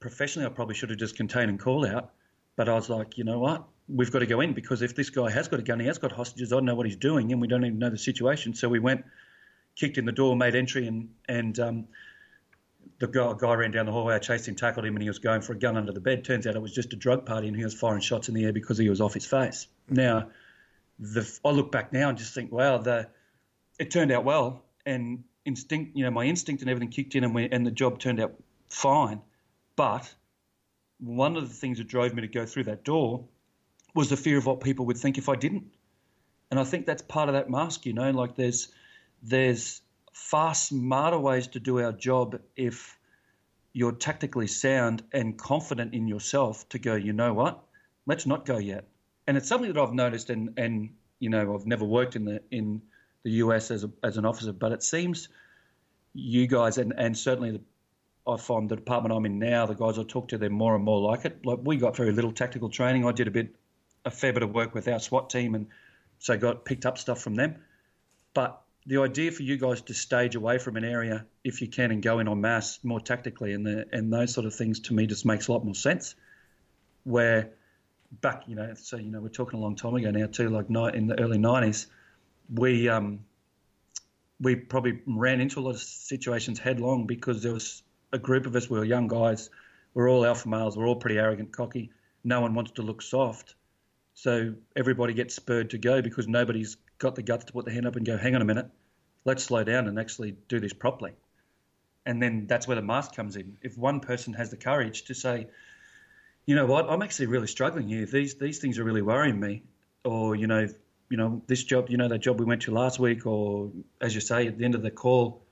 Professionally, 0.00 0.46
I 0.46 0.50
probably 0.50 0.74
should 0.74 0.90
have 0.90 0.98
just 0.98 1.16
contained 1.16 1.50
and 1.50 1.60
call 1.60 1.86
out 1.86 2.12
but 2.56 2.68
I 2.68 2.74
was 2.74 2.88
like, 2.88 3.18
you 3.18 3.24
know 3.24 3.38
what? 3.38 3.64
We've 3.88 4.10
got 4.10 4.20
to 4.20 4.26
go 4.26 4.40
in 4.40 4.52
because 4.52 4.82
if 4.82 4.94
this 4.94 5.10
guy 5.10 5.30
has 5.30 5.48
got 5.48 5.60
a 5.60 5.62
gun, 5.62 5.80
he 5.80 5.86
has 5.86 5.98
got 5.98 6.12
hostages. 6.12 6.52
I 6.52 6.56
don't 6.56 6.64
know 6.64 6.74
what 6.74 6.86
he's 6.86 6.96
doing, 6.96 7.32
and 7.32 7.40
we 7.40 7.48
don't 7.48 7.64
even 7.64 7.78
know 7.78 7.90
the 7.90 7.98
situation. 7.98 8.54
So 8.54 8.68
we 8.68 8.78
went, 8.78 9.04
kicked 9.76 9.98
in 9.98 10.04
the 10.04 10.12
door, 10.12 10.36
made 10.36 10.54
entry, 10.54 10.86
and 10.86 11.10
and 11.28 11.58
um, 11.58 11.88
the 12.98 13.08
guy, 13.08 13.32
guy, 13.38 13.54
ran 13.54 13.70
down 13.70 13.86
the 13.86 13.92
hallway. 13.92 14.14
I 14.14 14.18
chased 14.18 14.46
him, 14.46 14.54
tackled 14.54 14.86
him, 14.86 14.94
and 14.94 15.02
he 15.02 15.08
was 15.08 15.18
going 15.18 15.40
for 15.40 15.52
a 15.52 15.58
gun 15.58 15.76
under 15.76 15.92
the 15.92 16.00
bed. 16.00 16.24
Turns 16.24 16.46
out 16.46 16.54
it 16.54 16.62
was 16.62 16.72
just 16.72 16.92
a 16.92 16.96
drug 16.96 17.26
party, 17.26 17.48
and 17.48 17.56
he 17.56 17.64
was 17.64 17.74
firing 17.74 18.00
shots 18.00 18.28
in 18.28 18.34
the 18.34 18.44
air 18.44 18.52
because 18.52 18.78
he 18.78 18.88
was 18.88 19.00
off 19.00 19.14
his 19.14 19.26
face. 19.26 19.66
Now, 19.88 20.28
the, 20.98 21.28
I 21.44 21.50
look 21.50 21.72
back 21.72 21.92
now 21.92 22.08
and 22.08 22.18
just 22.18 22.34
think, 22.34 22.52
wow, 22.52 22.78
the 22.78 23.08
it 23.78 23.90
turned 23.90 24.12
out 24.12 24.24
well, 24.24 24.62
and 24.86 25.24
instinct, 25.44 25.96
you 25.96 26.04
know, 26.04 26.10
my 26.10 26.24
instinct 26.24 26.62
and 26.62 26.70
everything 26.70 26.90
kicked 26.90 27.14
in, 27.14 27.24
and 27.24 27.34
we, 27.34 27.48
and 27.50 27.66
the 27.66 27.70
job 27.70 27.98
turned 27.98 28.20
out 28.20 28.34
fine, 28.68 29.20
but 29.74 30.14
one 31.02 31.36
of 31.36 31.48
the 31.48 31.54
things 31.54 31.78
that 31.78 31.88
drove 31.88 32.14
me 32.14 32.22
to 32.22 32.28
go 32.28 32.46
through 32.46 32.64
that 32.64 32.84
door 32.84 33.24
was 33.94 34.08
the 34.08 34.16
fear 34.16 34.38
of 34.38 34.46
what 34.46 34.60
people 34.60 34.86
would 34.86 34.96
think 34.96 35.18
if 35.18 35.28
I 35.28 35.34
didn't. 35.36 35.64
And 36.50 36.60
I 36.60 36.64
think 36.64 36.86
that's 36.86 37.02
part 37.02 37.28
of 37.28 37.34
that 37.34 37.50
mask, 37.50 37.86
you 37.86 37.92
know, 37.92 38.10
like 38.10 38.36
there's 38.36 38.68
there's 39.22 39.80
far 40.12 40.54
smarter 40.54 41.18
ways 41.18 41.46
to 41.48 41.60
do 41.60 41.80
our 41.80 41.92
job 41.92 42.40
if 42.56 42.98
you're 43.72 43.92
tactically 43.92 44.46
sound 44.46 45.02
and 45.12 45.38
confident 45.38 45.94
in 45.94 46.06
yourself 46.06 46.68
to 46.68 46.78
go, 46.78 46.94
you 46.94 47.12
know 47.12 47.32
what, 47.32 47.62
let's 48.06 48.26
not 48.26 48.44
go 48.44 48.58
yet. 48.58 48.86
And 49.26 49.36
it's 49.36 49.48
something 49.48 49.72
that 49.72 49.80
I've 49.80 49.94
noticed 49.94 50.30
and 50.30 50.54
and 50.56 50.90
you 51.18 51.30
know, 51.30 51.54
I've 51.54 51.66
never 51.66 51.84
worked 51.84 52.16
in 52.16 52.24
the 52.24 52.42
in 52.50 52.82
the 53.24 53.30
US 53.32 53.70
as 53.70 53.84
a, 53.84 53.90
as 54.02 54.16
an 54.16 54.24
officer, 54.24 54.52
but 54.52 54.72
it 54.72 54.82
seems 54.82 55.28
you 56.14 56.46
guys 56.46 56.78
and, 56.78 56.92
and 56.96 57.16
certainly 57.16 57.52
the 57.52 57.60
I 58.26 58.36
find 58.36 58.68
the 58.68 58.76
department 58.76 59.14
I'm 59.14 59.26
in 59.26 59.38
now, 59.38 59.66
the 59.66 59.74
guys 59.74 59.98
I 59.98 60.04
talk 60.04 60.28
to, 60.28 60.38
they're 60.38 60.50
more 60.50 60.74
and 60.76 60.84
more 60.84 61.00
like 61.00 61.24
it. 61.24 61.44
Like 61.44 61.58
we 61.62 61.76
got 61.76 61.96
very 61.96 62.12
little 62.12 62.32
tactical 62.32 62.68
training. 62.68 63.04
I 63.04 63.12
did 63.12 63.26
a 63.26 63.30
bit, 63.30 63.54
a 64.04 64.10
fair 64.10 64.32
bit 64.32 64.42
of 64.42 64.54
work 64.54 64.74
with 64.74 64.86
our 64.88 65.00
SWAT 65.00 65.30
team, 65.30 65.54
and 65.54 65.66
so 66.18 66.36
got 66.36 66.64
picked 66.64 66.86
up 66.86 66.98
stuff 66.98 67.20
from 67.20 67.34
them. 67.34 67.56
But 68.32 68.62
the 68.86 68.98
idea 68.98 69.32
for 69.32 69.42
you 69.42 69.56
guys 69.56 69.80
to 69.82 69.94
stage 69.94 70.34
away 70.34 70.58
from 70.58 70.76
an 70.76 70.84
area 70.84 71.24
if 71.44 71.60
you 71.60 71.68
can 71.68 71.90
and 71.90 72.02
go 72.02 72.18
in 72.18 72.28
en 72.28 72.40
masse 72.40 72.80
more 72.82 73.00
tactically 73.00 73.52
and 73.52 73.64
the 73.64 73.86
and 73.92 74.12
those 74.12 74.34
sort 74.34 74.46
of 74.46 74.54
things 74.54 74.80
to 74.80 74.94
me 74.94 75.06
just 75.06 75.24
makes 75.24 75.48
a 75.48 75.52
lot 75.52 75.64
more 75.64 75.74
sense. 75.74 76.14
Where 77.04 77.50
back, 78.20 78.44
you 78.46 78.54
know, 78.54 78.74
so 78.74 78.96
you 78.96 79.10
know, 79.10 79.20
we're 79.20 79.28
talking 79.28 79.58
a 79.58 79.62
long 79.62 79.74
time 79.74 79.94
ago 79.94 80.10
now 80.10 80.26
too, 80.26 80.48
like 80.48 80.66
in 80.94 81.06
the 81.08 81.20
early 81.20 81.38
'90s, 81.38 81.86
we 82.54 82.88
um, 82.88 83.24
we 84.40 84.54
probably 84.56 85.00
ran 85.06 85.40
into 85.40 85.58
a 85.58 85.62
lot 85.62 85.74
of 85.74 85.80
situations 85.80 86.58
headlong 86.58 87.06
because 87.06 87.42
there 87.42 87.52
was 87.52 87.82
a 88.12 88.18
group 88.18 88.46
of 88.46 88.54
us, 88.56 88.68
we 88.68 88.78
were 88.78 88.84
young 88.84 89.08
guys, 89.08 89.50
we're 89.94 90.10
all 90.10 90.24
alpha 90.24 90.48
males, 90.48 90.76
we're 90.76 90.86
all 90.86 90.96
pretty 90.96 91.18
arrogant, 91.18 91.52
cocky. 91.52 91.90
No 92.24 92.40
one 92.40 92.54
wants 92.54 92.72
to 92.72 92.82
look 92.82 93.02
soft. 93.02 93.54
So 94.14 94.54
everybody 94.76 95.14
gets 95.14 95.34
spurred 95.34 95.70
to 95.70 95.78
go 95.78 96.02
because 96.02 96.28
nobody's 96.28 96.76
got 96.98 97.14
the 97.14 97.22
guts 97.22 97.46
to 97.46 97.52
put 97.52 97.64
their 97.64 97.74
hand 97.74 97.86
up 97.86 97.96
and 97.96 98.06
go, 98.06 98.16
hang 98.16 98.34
on 98.34 98.42
a 98.42 98.44
minute, 98.44 98.70
let's 99.24 99.42
slow 99.42 99.64
down 99.64 99.88
and 99.88 99.98
actually 99.98 100.36
do 100.48 100.60
this 100.60 100.72
properly. 100.72 101.12
And 102.04 102.22
then 102.22 102.46
that's 102.46 102.66
where 102.66 102.74
the 102.74 102.82
mask 102.82 103.14
comes 103.14 103.36
in. 103.36 103.56
If 103.62 103.78
one 103.78 104.00
person 104.00 104.34
has 104.34 104.50
the 104.50 104.56
courage 104.56 105.04
to 105.04 105.14
say, 105.14 105.46
you 106.46 106.56
know 106.56 106.66
what, 106.66 106.90
I'm 106.90 107.02
actually 107.02 107.26
really 107.26 107.46
struggling 107.46 107.88
here. 107.88 108.04
These 108.04 108.34
these 108.34 108.58
things 108.58 108.78
are 108.78 108.84
really 108.84 109.02
worrying 109.02 109.38
me. 109.38 109.62
Or, 110.04 110.34
you 110.34 110.48
know, 110.48 110.66
you 111.08 111.16
know, 111.16 111.42
this 111.46 111.62
job, 111.62 111.90
you 111.90 111.96
know, 111.96 112.08
that 112.08 112.18
job 112.18 112.40
we 112.40 112.46
went 112.46 112.62
to 112.62 112.72
last 112.72 112.98
week, 112.98 113.24
or 113.24 113.70
as 114.00 114.14
you 114.14 114.20
say, 114.20 114.48
at 114.48 114.58
the 114.58 114.64
end 114.64 114.74
of 114.74 114.82
the 114.82 114.90
call, 114.90 115.44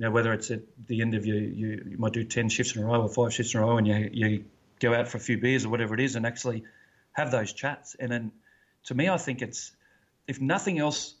you 0.00 0.06
know, 0.06 0.12
whether 0.12 0.32
it's 0.32 0.50
at 0.50 0.62
the 0.86 1.02
end 1.02 1.14
of 1.14 1.26
your, 1.26 1.36
you, 1.36 1.84
you 1.90 1.98
might 1.98 2.14
do 2.14 2.24
10 2.24 2.48
shifts 2.48 2.74
in 2.74 2.82
a 2.82 2.86
row 2.86 3.02
or 3.02 3.08
five 3.10 3.34
shifts 3.34 3.52
in 3.52 3.60
a 3.60 3.66
row 3.66 3.76
and 3.76 3.86
you, 3.86 4.08
you 4.10 4.44
go 4.78 4.94
out 4.94 5.06
for 5.08 5.18
a 5.18 5.20
few 5.20 5.36
beers 5.36 5.66
or 5.66 5.68
whatever 5.68 5.92
it 5.92 6.00
is 6.00 6.16
and 6.16 6.24
actually 6.24 6.64
have 7.12 7.30
those 7.30 7.52
chats. 7.52 7.96
And 8.00 8.10
then 8.10 8.32
to 8.84 8.94
me, 8.94 9.10
I 9.10 9.18
think 9.18 9.42
it's, 9.42 9.72
if 10.26 10.40
nothing 10.40 10.78
else 10.78 11.16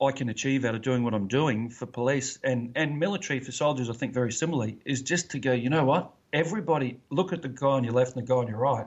I 0.00 0.12
can 0.12 0.28
achieve 0.28 0.64
out 0.64 0.76
of 0.76 0.82
doing 0.82 1.02
what 1.02 1.14
I'm 1.14 1.26
doing 1.26 1.68
for 1.70 1.86
police 1.86 2.38
and, 2.44 2.70
and 2.76 2.96
military 3.00 3.40
for 3.40 3.50
soldiers, 3.50 3.90
I 3.90 3.94
think 3.94 4.14
very 4.14 4.30
similarly, 4.30 4.78
is 4.84 5.02
just 5.02 5.32
to 5.32 5.40
go, 5.40 5.52
you 5.52 5.68
know 5.68 5.84
what? 5.84 6.12
Everybody, 6.32 7.00
look 7.10 7.32
at 7.32 7.42
the 7.42 7.48
guy 7.48 7.66
on 7.66 7.82
your 7.82 7.92
left 7.92 8.14
and 8.14 8.24
the 8.24 8.32
guy 8.32 8.36
on 8.36 8.46
your 8.46 8.58
right. 8.58 8.86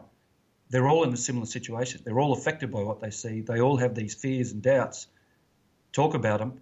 They're 0.70 0.88
all 0.88 1.04
in 1.04 1.12
a 1.12 1.18
similar 1.18 1.46
situation. 1.46 2.00
They're 2.06 2.22
all 2.22 2.32
affected 2.32 2.72
by 2.72 2.84
what 2.84 3.02
they 3.02 3.12
see. 3.12 3.42
They 3.42 3.60
all 3.60 3.76
have 3.76 3.96
these 3.96 4.16
fears 4.16 4.54
and 4.54 4.62
doubts. 4.62 5.08
Talk 5.92 6.14
about 6.14 6.40
them. 6.40 6.62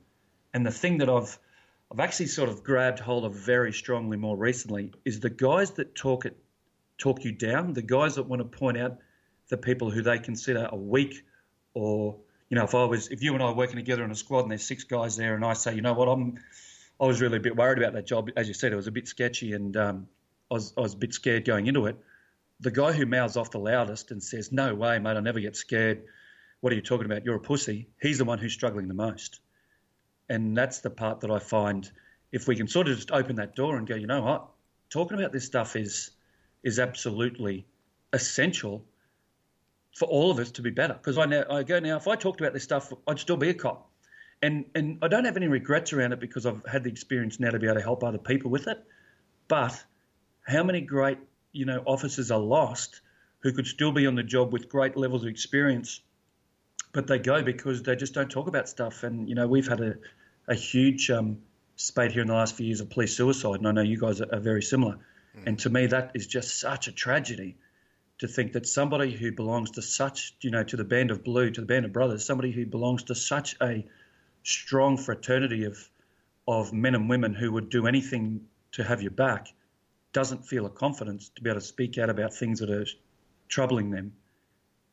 And 0.56 0.66
the 0.66 0.72
thing 0.72 0.98
that 0.98 1.10
I've 1.10 1.38
I've 1.94 2.00
actually 2.00 2.28
sort 2.28 2.50
of 2.50 2.64
grabbed 2.64 2.98
hold 2.98 3.24
of 3.24 3.36
very 3.36 3.72
strongly 3.72 4.18
more 4.18 4.36
recently 4.36 4.94
is 5.06 5.20
the 5.20 5.30
guys 5.30 5.72
that 5.74 5.94
talk 5.94 6.26
it 6.26 6.36
talk 6.98 7.24
you 7.24 7.32
down, 7.32 7.74
the 7.74 7.84
guys 7.84 8.16
that 8.16 8.24
want 8.24 8.40
to 8.40 8.46
point 8.46 8.78
out 8.78 8.98
the 9.50 9.58
people 9.58 9.92
who 9.92 10.02
they 10.02 10.18
consider 10.18 10.66
are 10.66 10.78
weak 10.78 11.24
or 11.76 12.18
you 12.50 12.56
know, 12.56 12.64
if 12.64 12.74
I 12.74 12.86
was 12.86 13.10
if 13.10 13.22
you 13.22 13.34
and 13.34 13.44
I 13.44 13.48
are 13.48 13.56
working 13.56 13.76
together 13.76 14.04
in 14.04 14.10
a 14.10 14.16
squad 14.16 14.42
and 14.42 14.52
there's 14.52 14.66
six 14.66 14.84
guys 14.86 15.16
there 15.18 15.36
and 15.36 15.46
I 15.46 15.54
say, 15.54 15.76
you 15.76 15.82
know 15.82 15.94
what, 15.94 16.08
I'm 16.08 16.40
I 17.00 17.06
was 17.06 17.22
really 17.22 17.38
a 17.38 17.40
bit 17.40 17.56
worried 17.56 17.78
about 17.78 17.94
that 17.94 18.08
job. 18.08 18.30
As 18.36 18.48
you 18.48 18.56
said, 18.56 18.74
it 18.74 18.76
was 18.76 18.88
a 18.88 18.92
bit 18.92 19.08
sketchy 19.08 19.54
and 19.54 19.78
um, 19.78 20.08
I 20.50 20.56
was 20.56 20.74
I 20.76 20.82
was 20.82 20.96
a 20.96 20.98
bit 20.98 21.14
scared 21.14 21.46
going 21.46 21.68
into 21.68 21.86
it. 21.86 21.98
the 22.60 22.72
guy 22.72 22.92
who 22.92 23.06
mouths 23.06 23.38
off 23.38 23.52
the 23.52 23.60
loudest 23.60 24.10
and 24.10 24.24
says, 24.24 24.52
"No 24.52 24.74
way, 24.74 24.98
mate, 24.98 25.18
I 25.18 25.20
never 25.20 25.40
get 25.40 25.56
scared. 25.56 26.04
What 26.62 26.74
are 26.74 26.76
you 26.76 26.82
talking 26.82 27.06
about? 27.06 27.26
You're 27.26 27.36
a 27.36 27.40
pussy." 27.40 27.90
He's 28.02 28.18
the 28.18 28.26
one 28.26 28.40
who's 28.40 28.54
struggling 28.54 28.88
the 28.88 28.94
most, 28.94 29.40
and 30.30 30.56
that's 30.56 30.80
the 30.80 30.90
part 30.90 31.22
that 31.22 31.32
I 31.32 31.40
find. 31.40 31.90
If 32.32 32.48
we 32.48 32.56
can 32.56 32.68
sort 32.68 32.88
of 32.88 32.96
just 32.96 33.12
open 33.12 33.36
that 33.36 33.56
door 33.56 33.78
and 33.78 33.88
go, 33.88 33.96
you 33.96 34.08
know 34.08 34.22
what, 34.22 34.48
talking 34.90 35.18
about 35.18 35.32
this 35.32 35.46
stuff 35.46 35.76
is 35.76 36.12
is 36.64 36.80
absolutely 36.80 37.66
essential 38.14 38.86
for 39.96 40.06
all 40.08 40.32
of 40.32 40.40
us 40.40 40.52
to 40.52 40.62
be 40.62 40.70
better. 40.70 40.94
Because 40.94 41.18
I 41.18 41.26
now 41.26 41.44
I 41.50 41.64
go 41.64 41.80
now, 41.80 41.98
if 41.98 42.08
I 42.08 42.16
talked 42.16 42.42
about 42.42 42.54
this 42.54 42.64
stuff, 42.64 42.92
I'd 43.08 43.20
still 43.20 43.38
be 43.38 43.50
a 43.50 43.54
cop, 43.54 43.90
and 44.42 44.66
and 44.76 44.98
I 45.02 45.08
don't 45.08 45.26
have 45.26 45.38
any 45.38 45.48
regrets 45.48 45.94
around 45.94 46.14
it 46.14 46.20
because 46.20 46.46
I've 46.46 46.66
had 46.66 46.84
the 46.84 46.90
experience 46.90 47.40
now 47.40 47.52
to 47.52 47.60
be 47.60 47.68
able 47.68 47.76
to 47.76 47.82
help 47.82 48.04
other 48.04 48.18
people 48.18 48.50
with 48.50 48.68
it. 48.68 48.84
But 49.48 49.84
how 50.46 50.64
many 50.64 50.82
great 50.82 51.20
you 51.52 51.66
know 51.66 51.84
officers 51.86 52.32
are 52.32 52.40
lost 52.40 53.02
who 53.42 53.52
could 53.52 53.68
still 53.68 53.92
be 53.92 54.08
on 54.08 54.16
the 54.16 54.24
job 54.24 54.54
with 54.54 54.70
great 54.70 54.96
levels 54.96 55.24
of 55.24 55.30
experience, 55.30 56.02
but 56.94 57.08
they 57.08 57.20
go 57.20 57.42
because 57.44 57.84
they 57.84 57.96
just 57.96 58.14
don't 58.14 58.30
talk 58.30 58.48
about 58.48 58.70
stuff. 58.70 59.04
And 59.04 59.28
you 59.28 59.36
know 59.36 59.48
we've 59.48 59.68
had 59.68 59.82
a 59.82 59.96
a 60.48 60.56
huge 60.56 61.10
um, 61.10 61.40
spate 61.76 62.12
here 62.12 62.22
in 62.22 62.28
the 62.28 62.34
last 62.34 62.56
few 62.56 62.68
years 62.68 62.80
of 62.80 62.90
police 62.90 63.18
suicide, 63.18 63.56
and 63.56 63.68
I 63.68 63.72
know 63.72 63.82
you 63.82 64.00
guys 64.00 64.22
are, 64.22 64.34
are 64.34 64.40
very 64.40 64.62
similar. 64.62 65.00
Mm. 65.38 65.48
And 65.48 65.60
to 65.60 65.70
me, 65.70 65.88
that 65.88 66.12
is 66.14 66.28
just 66.28 66.60
such 66.60 66.88
a 66.88 66.92
tragedy 66.92 67.58
to 68.20 68.28
think 68.28 68.54
that 68.54 68.68
somebody 68.68 69.12
who 69.12 69.32
belongs 69.32 69.72
to 69.72 69.82
such, 69.82 70.36
you 70.42 70.52
know, 70.52 70.64
to 70.64 70.78
the 70.78 70.84
band 70.84 71.12
of 71.12 71.24
blue, 71.24 71.50
to 71.50 71.62
the 71.62 71.68
band 71.68 71.86
of 71.86 71.92
brothers, 71.94 72.26
somebody 72.26 72.52
who 72.52 72.66
belongs 72.66 73.04
to 73.04 73.16
such 73.16 73.56
a 73.62 73.86
strong 74.44 74.98
fraternity 74.98 75.66
of 75.66 75.90
of 76.46 76.74
men 76.74 76.94
and 76.94 77.10
women 77.10 77.34
who 77.34 77.54
would 77.54 77.70
do 77.70 77.88
anything 77.88 78.42
to 78.74 78.84
have 78.84 79.02
your 79.02 79.12
back, 79.12 79.48
doesn't 80.12 80.46
feel 80.46 80.66
a 80.66 80.70
confidence 80.70 81.30
to 81.30 81.42
be 81.42 81.50
able 81.50 81.62
to 81.62 81.66
speak 81.66 81.98
out 81.98 82.10
about 82.10 82.34
things 82.34 82.60
that 82.60 82.70
are 82.70 82.86
troubling 83.48 83.92
them. 83.92 84.12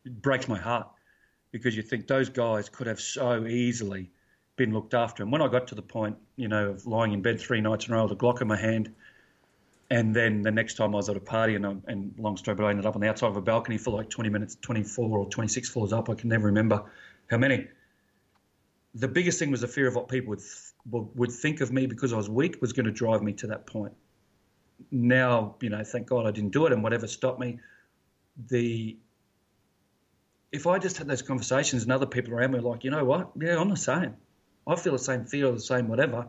It 0.04 0.22
breaks 0.22 0.46
my 0.46 0.58
heart 0.58 0.86
because 1.52 1.76
you 1.76 1.82
think 1.82 2.06
those 2.06 2.28
guys 2.28 2.68
could 2.68 2.86
have 2.86 3.00
so 3.00 3.46
easily 3.46 4.10
been 4.56 4.72
looked 4.72 4.94
after. 4.94 5.22
And 5.22 5.32
when 5.32 5.42
I 5.42 5.48
got 5.48 5.66
to 5.68 5.74
the 5.74 5.82
point, 5.82 6.16
you 6.36 6.48
know, 6.48 6.70
of 6.70 6.86
lying 6.86 7.12
in 7.12 7.22
bed 7.22 7.40
three 7.40 7.60
nights 7.60 7.86
in 7.86 7.94
a 7.94 7.96
row 7.96 8.04
with 8.04 8.12
a 8.12 8.16
Glock 8.16 8.40
in 8.40 8.48
my 8.48 8.56
hand, 8.56 8.94
and 9.90 10.14
then 10.14 10.42
the 10.42 10.50
next 10.52 10.74
time 10.74 10.94
I 10.94 10.98
was 10.98 11.08
at 11.08 11.16
a 11.16 11.20
party, 11.20 11.56
and, 11.56 11.66
I, 11.66 11.74
and 11.88 12.14
long 12.16 12.36
story, 12.36 12.54
but 12.54 12.64
I 12.64 12.70
ended 12.70 12.86
up 12.86 12.94
on 12.94 13.00
the 13.00 13.08
outside 13.08 13.28
of 13.28 13.36
a 13.36 13.42
balcony 13.42 13.76
for 13.76 13.90
like 13.90 14.08
20 14.08 14.30
minutes, 14.30 14.56
24 14.60 15.18
or 15.18 15.28
26 15.28 15.68
floors 15.68 15.92
up. 15.92 16.08
I 16.08 16.14
can 16.14 16.28
never 16.28 16.46
remember 16.46 16.84
how 17.28 17.38
many. 17.38 17.66
The 18.94 19.08
biggest 19.08 19.38
thing 19.38 19.50
was 19.50 19.60
the 19.60 19.68
fear 19.68 19.88
of 19.88 19.96
what 19.96 20.08
people 20.08 20.30
would 20.30 20.42
would 20.90 21.30
think 21.30 21.60
of 21.60 21.72
me 21.72 21.86
because 21.86 22.12
I 22.12 22.16
was 22.16 22.28
weak 22.28 22.60
was 22.60 22.72
going 22.72 22.86
to 22.86 22.92
drive 22.92 23.22
me 23.22 23.32
to 23.34 23.46
that 23.48 23.66
point. 23.66 23.92
Now, 24.90 25.56
you 25.60 25.68
know, 25.68 25.84
thank 25.84 26.06
God 26.06 26.26
I 26.26 26.30
didn't 26.30 26.50
do 26.50 26.66
it, 26.66 26.72
and 26.72 26.82
whatever 26.82 27.06
stopped 27.06 27.40
me, 27.40 27.58
the 28.48 28.96
if 30.52 30.66
I 30.66 30.78
just 30.78 30.96
had 30.98 31.06
those 31.06 31.22
conversations 31.22 31.84
and 31.84 31.92
other 31.92 32.06
people 32.06 32.34
around 32.34 32.52
me 32.52 32.60
were 32.60 32.70
like, 32.70 32.84
you 32.84 32.90
know 32.90 33.04
what, 33.04 33.30
yeah, 33.40 33.60
I'm 33.60 33.68
the 33.68 33.76
same. 33.76 34.16
I 34.66 34.76
feel 34.76 34.92
the 34.92 34.98
same 34.98 35.24
fear, 35.24 35.46
or 35.46 35.52
the 35.52 35.60
same 35.60 35.88
whatever. 35.88 36.26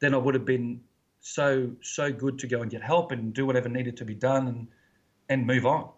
Then 0.00 0.14
I 0.14 0.18
would 0.18 0.34
have 0.34 0.44
been 0.44 0.82
so 1.20 1.72
so 1.80 2.12
good 2.12 2.40
to 2.40 2.46
go 2.46 2.60
and 2.60 2.70
get 2.70 2.82
help 2.82 3.10
and 3.10 3.32
do 3.32 3.46
whatever 3.46 3.68
needed 3.68 3.96
to 3.98 4.04
be 4.04 4.14
done 4.14 4.46
and 4.46 4.68
and 5.28 5.46
move 5.46 5.66
on. 5.66 5.90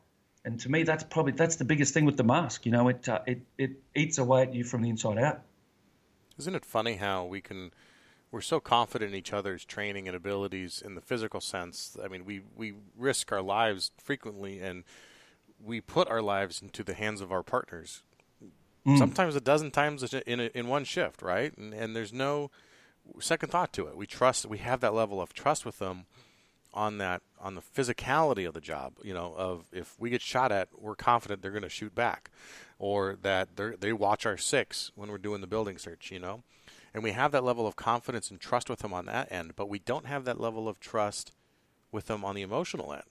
And 0.44 0.60
to 0.60 0.70
me, 0.70 0.84
that's 0.84 1.02
probably 1.02 1.32
that's 1.32 1.56
the 1.56 1.64
biggest 1.64 1.92
thing 1.92 2.04
with 2.04 2.16
the 2.16 2.24
mask. 2.24 2.66
You 2.66 2.72
know, 2.72 2.88
it 2.88 3.08
uh, 3.08 3.20
it 3.26 3.42
it 3.58 3.70
eats 3.94 4.18
away 4.18 4.42
at 4.42 4.54
you 4.54 4.64
from 4.64 4.82
the 4.82 4.88
inside 4.88 5.18
out. 5.18 5.42
Isn't 6.38 6.54
it 6.54 6.64
funny 6.64 6.96
how 6.96 7.24
we 7.24 7.40
can? 7.40 7.72
We're 8.30 8.40
so 8.40 8.60
confident 8.60 9.12
in 9.12 9.18
each 9.18 9.32
other's 9.32 9.64
training 9.64 10.08
and 10.08 10.16
abilities 10.16 10.82
in 10.84 10.94
the 10.94 11.00
physical 11.00 11.40
sense. 11.40 11.96
I 12.02 12.08
mean, 12.08 12.24
we 12.24 12.42
we 12.56 12.74
risk 12.96 13.32
our 13.32 13.42
lives 13.42 13.90
frequently, 13.98 14.60
and 14.60 14.84
we 15.62 15.80
put 15.80 16.08
our 16.08 16.22
lives 16.22 16.62
into 16.62 16.82
the 16.82 16.94
hands 16.94 17.20
of 17.20 17.32
our 17.32 17.42
partners. 17.42 18.02
Mm. 18.86 18.98
Sometimes 18.98 19.34
a 19.34 19.40
dozen 19.40 19.70
times 19.70 20.02
in 20.26 20.40
a, 20.40 20.50
in 20.54 20.68
one 20.68 20.84
shift, 20.84 21.22
right? 21.22 21.56
And 21.56 21.74
and 21.74 21.96
there's 21.96 22.12
no 22.12 22.50
second 23.20 23.50
thought 23.50 23.72
to 23.74 23.86
it. 23.86 23.96
We 23.96 24.06
trust. 24.06 24.46
We 24.46 24.58
have 24.58 24.80
that 24.80 24.94
level 24.94 25.20
of 25.20 25.32
trust 25.32 25.64
with 25.64 25.78
them 25.78 26.06
on 26.72 26.98
that 26.98 27.22
on 27.40 27.54
the 27.54 27.62
physicality 27.62 28.46
of 28.46 28.54
the 28.54 28.60
job. 28.60 28.94
You 29.02 29.14
know, 29.14 29.34
of 29.36 29.66
if 29.72 29.98
we 29.98 30.10
get 30.10 30.22
shot 30.22 30.52
at, 30.52 30.68
we're 30.78 30.94
confident 30.94 31.42
they're 31.42 31.50
going 31.50 31.62
to 31.62 31.68
shoot 31.68 31.94
back, 31.94 32.30
or 32.78 33.16
that 33.22 33.48
they 33.56 33.92
watch 33.92 34.26
our 34.26 34.36
six 34.36 34.92
when 34.94 35.10
we're 35.10 35.18
doing 35.18 35.40
the 35.40 35.46
building 35.46 35.78
search. 35.78 36.12
You 36.12 36.20
know, 36.20 36.42
and 36.94 37.02
we 37.02 37.12
have 37.12 37.32
that 37.32 37.44
level 37.44 37.66
of 37.66 37.74
confidence 37.76 38.30
and 38.30 38.40
trust 38.40 38.70
with 38.70 38.80
them 38.80 38.94
on 38.94 39.06
that 39.06 39.32
end, 39.32 39.54
but 39.56 39.68
we 39.68 39.78
don't 39.78 40.06
have 40.06 40.24
that 40.26 40.40
level 40.40 40.68
of 40.68 40.78
trust 40.78 41.32
with 41.90 42.06
them 42.06 42.24
on 42.24 42.34
the 42.34 42.42
emotional 42.42 42.92
end. 42.92 43.02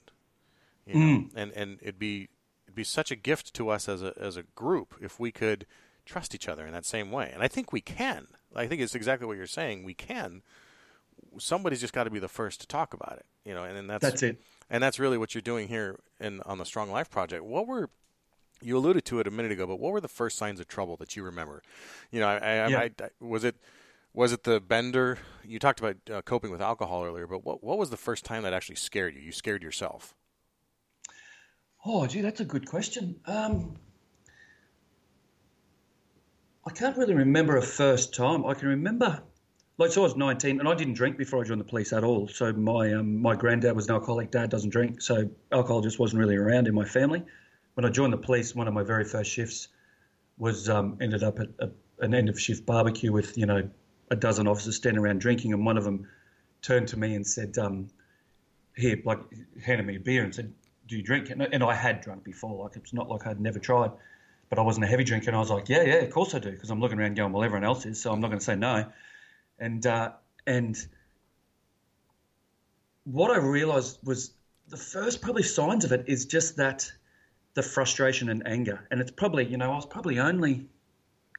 You 0.85 0.93
know, 0.93 1.19
mm. 1.19 1.31
and 1.35 1.51
and 1.53 1.79
it'd 1.81 1.99
be 1.99 2.29
be 2.75 2.83
such 2.83 3.11
a 3.11 3.15
gift 3.15 3.53
to 3.55 3.69
us 3.69 3.87
as 3.89 4.01
a 4.01 4.13
as 4.19 4.37
a 4.37 4.43
group 4.43 4.95
if 5.01 5.19
we 5.19 5.31
could 5.31 5.65
trust 6.05 6.35
each 6.35 6.47
other 6.47 6.65
in 6.65 6.73
that 6.73 6.85
same 6.85 7.11
way, 7.11 7.31
and 7.33 7.41
I 7.41 7.47
think 7.47 7.71
we 7.71 7.81
can. 7.81 8.27
I 8.55 8.67
think 8.67 8.81
it's 8.81 8.95
exactly 8.95 9.27
what 9.27 9.37
you're 9.37 9.47
saying. 9.47 9.83
We 9.83 9.93
can. 9.93 10.41
Somebody's 11.37 11.81
just 11.81 11.93
got 11.93 12.05
to 12.05 12.09
be 12.09 12.19
the 12.19 12.27
first 12.27 12.61
to 12.61 12.67
talk 12.67 12.93
about 12.93 13.17
it, 13.17 13.25
you 13.43 13.53
know, 13.53 13.63
and, 13.63 13.77
and 13.77 13.89
that's 13.89 14.01
that's 14.01 14.23
it. 14.23 14.41
And 14.69 14.81
that's 14.81 14.99
really 14.99 15.17
what 15.17 15.35
you're 15.35 15.41
doing 15.41 15.67
here 15.67 15.99
in 16.19 16.41
on 16.41 16.57
the 16.57 16.65
Strong 16.65 16.91
Life 16.91 17.09
Project. 17.09 17.43
What 17.43 17.67
were 17.67 17.89
you 18.61 18.77
alluded 18.77 19.05
to 19.05 19.19
it 19.19 19.27
a 19.27 19.31
minute 19.31 19.51
ago, 19.51 19.67
but 19.67 19.79
what 19.79 19.91
were 19.91 20.01
the 20.01 20.07
first 20.07 20.37
signs 20.37 20.59
of 20.59 20.67
trouble 20.67 20.95
that 20.97 21.15
you 21.15 21.23
remember? 21.23 21.61
You 22.11 22.19
know, 22.19 22.27
I, 22.27 22.35
I, 22.35 22.67
yeah. 22.67 22.79
I, 22.79 22.91
I 22.99 23.09
was 23.19 23.43
it 23.43 23.55
was 24.13 24.31
it 24.31 24.43
the 24.43 24.61
bender? 24.61 25.19
You 25.43 25.59
talked 25.59 25.79
about 25.79 25.97
uh, 26.11 26.21
coping 26.21 26.51
with 26.51 26.61
alcohol 26.61 27.03
earlier, 27.03 27.27
but 27.27 27.45
what 27.45 27.63
what 27.63 27.77
was 27.77 27.89
the 27.89 27.97
first 27.97 28.25
time 28.25 28.43
that 28.43 28.53
actually 28.53 28.75
scared 28.75 29.15
you? 29.15 29.21
You 29.21 29.31
scared 29.31 29.61
yourself. 29.61 30.15
Oh, 31.87 32.07
gee, 32.07 32.21
that's 32.21 32.39
a 32.39 32.45
good 32.45 32.67
question. 32.67 33.15
Um, 33.27 33.75
I 36.65 36.71
can't 36.71 36.97
really 36.97 37.13
remember 37.13 37.57
a 37.57 37.61
first 37.61 38.15
time. 38.15 38.43
I 38.43 38.55
can 38.55 38.69
remember, 38.69 39.21
like, 39.77 39.91
so 39.91 40.01
I 40.01 40.05
was 40.05 40.15
19 40.15 40.59
and 40.59 40.67
I 40.67 40.73
didn't 40.73 40.95
drink 40.95 41.15
before 41.15 41.41
I 41.41 41.43
joined 41.43 41.61
the 41.61 41.65
police 41.65 41.93
at 41.93 42.03
all. 42.03 42.27
So 42.27 42.51
my 42.53 42.91
um, 42.93 43.21
my 43.21 43.35
granddad 43.35 43.75
was 43.75 43.87
an 43.87 43.93
alcoholic. 43.93 44.31
Dad 44.31 44.49
doesn't 44.49 44.71
drink, 44.71 44.99
so 44.99 45.29
alcohol 45.51 45.81
just 45.81 45.99
wasn't 45.99 46.21
really 46.21 46.37
around 46.37 46.67
in 46.67 46.73
my 46.73 46.85
family. 46.85 47.23
When 47.75 47.85
I 47.85 47.89
joined 47.89 48.13
the 48.13 48.17
police, 48.17 48.55
one 48.55 48.67
of 48.67 48.73
my 48.73 48.83
very 48.83 49.05
first 49.05 49.29
shifts 49.29 49.67
was 50.39 50.67
um, 50.69 50.97
ended 51.01 51.21
up 51.21 51.39
at 51.39 51.49
a, 51.59 51.69
an 51.99 52.15
end 52.15 52.29
of 52.29 52.41
shift 52.41 52.65
barbecue 52.65 53.11
with 53.11 53.37
you 53.37 53.45
know 53.45 53.69
a 54.09 54.15
dozen 54.15 54.47
officers 54.47 54.75
standing 54.75 55.03
around 55.03 55.21
drinking, 55.21 55.53
and 55.53 55.63
one 55.63 55.77
of 55.77 55.83
them 55.83 56.07
turned 56.63 56.87
to 56.87 56.97
me 56.97 57.13
and 57.13 57.27
said, 57.27 57.59
um, 57.59 57.89
"Here, 58.75 58.99
like, 59.05 59.19
handed 59.63 59.85
me 59.85 59.97
a 59.97 59.99
beer 59.99 60.23
and 60.23 60.33
said." 60.33 60.51
Do 60.87 60.97
you 60.97 61.03
drink? 61.03 61.29
And 61.29 61.63
I 61.63 61.73
had 61.73 62.01
drunk 62.01 62.23
before. 62.23 62.63
Like 62.63 62.75
it's 62.75 62.93
not 62.93 63.09
like 63.09 63.25
I'd 63.27 63.39
never 63.39 63.59
tried 63.59 63.91
but 64.49 64.59
I 64.59 64.61
wasn't 64.61 64.85
a 64.85 64.87
heavy 64.87 65.03
drinker. 65.03 65.29
And 65.29 65.35
I 65.35 65.39
was 65.39 65.49
like, 65.49 65.69
yeah, 65.69 65.83
yeah, 65.83 65.95
of 65.95 66.11
course 66.11 66.33
I 66.33 66.39
do, 66.39 66.51
because 66.51 66.69
I'm 66.69 66.79
looking 66.79 66.99
around 66.99 67.15
going, 67.15 67.31
well, 67.31 67.43
everyone 67.43 67.63
else 67.63 67.85
is, 67.85 68.01
so 68.01 68.11
I'm 68.11 68.19
not 68.19 68.27
going 68.27 68.39
to 68.39 68.45
say 68.45 68.55
no. 68.55 68.85
And 69.59 69.85
uh, 69.85 70.11
and 70.45 70.77
what 73.05 73.31
I 73.31 73.37
realised 73.37 73.99
was 74.03 74.31
the 74.67 74.77
first 74.77 75.21
probably 75.21 75.43
signs 75.43 75.85
of 75.85 75.91
it 75.91 76.05
is 76.07 76.25
just 76.25 76.57
that 76.57 76.91
the 77.53 77.63
frustration 77.63 78.29
and 78.29 78.45
anger. 78.47 78.85
And 78.91 78.99
it's 78.99 79.11
probably, 79.11 79.45
you 79.45 79.57
know, 79.57 79.71
I 79.71 79.75
was 79.75 79.85
probably 79.85 80.19
only 80.19 80.67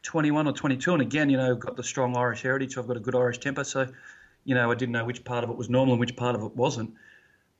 21 0.02 0.46
or 0.46 0.52
22, 0.52 0.92
and 0.92 1.02
again, 1.02 1.28
you 1.28 1.36
know, 1.36 1.54
got 1.54 1.76
the 1.76 1.82
strong 1.82 2.16
Irish 2.16 2.42
heritage, 2.42 2.74
so 2.74 2.80
I've 2.80 2.86
got 2.86 2.96
a 2.96 3.00
good 3.00 3.14
Irish 3.14 3.38
temper, 3.38 3.64
so 3.64 3.88
you 4.44 4.54
know, 4.54 4.70
I 4.70 4.76
didn't 4.76 4.92
know 4.92 5.04
which 5.04 5.24
part 5.24 5.42
of 5.42 5.50
it 5.50 5.56
was 5.56 5.68
normal 5.68 5.94
and 5.94 6.00
which 6.00 6.14
part 6.14 6.36
of 6.36 6.42
it 6.42 6.54
wasn't. 6.54 6.94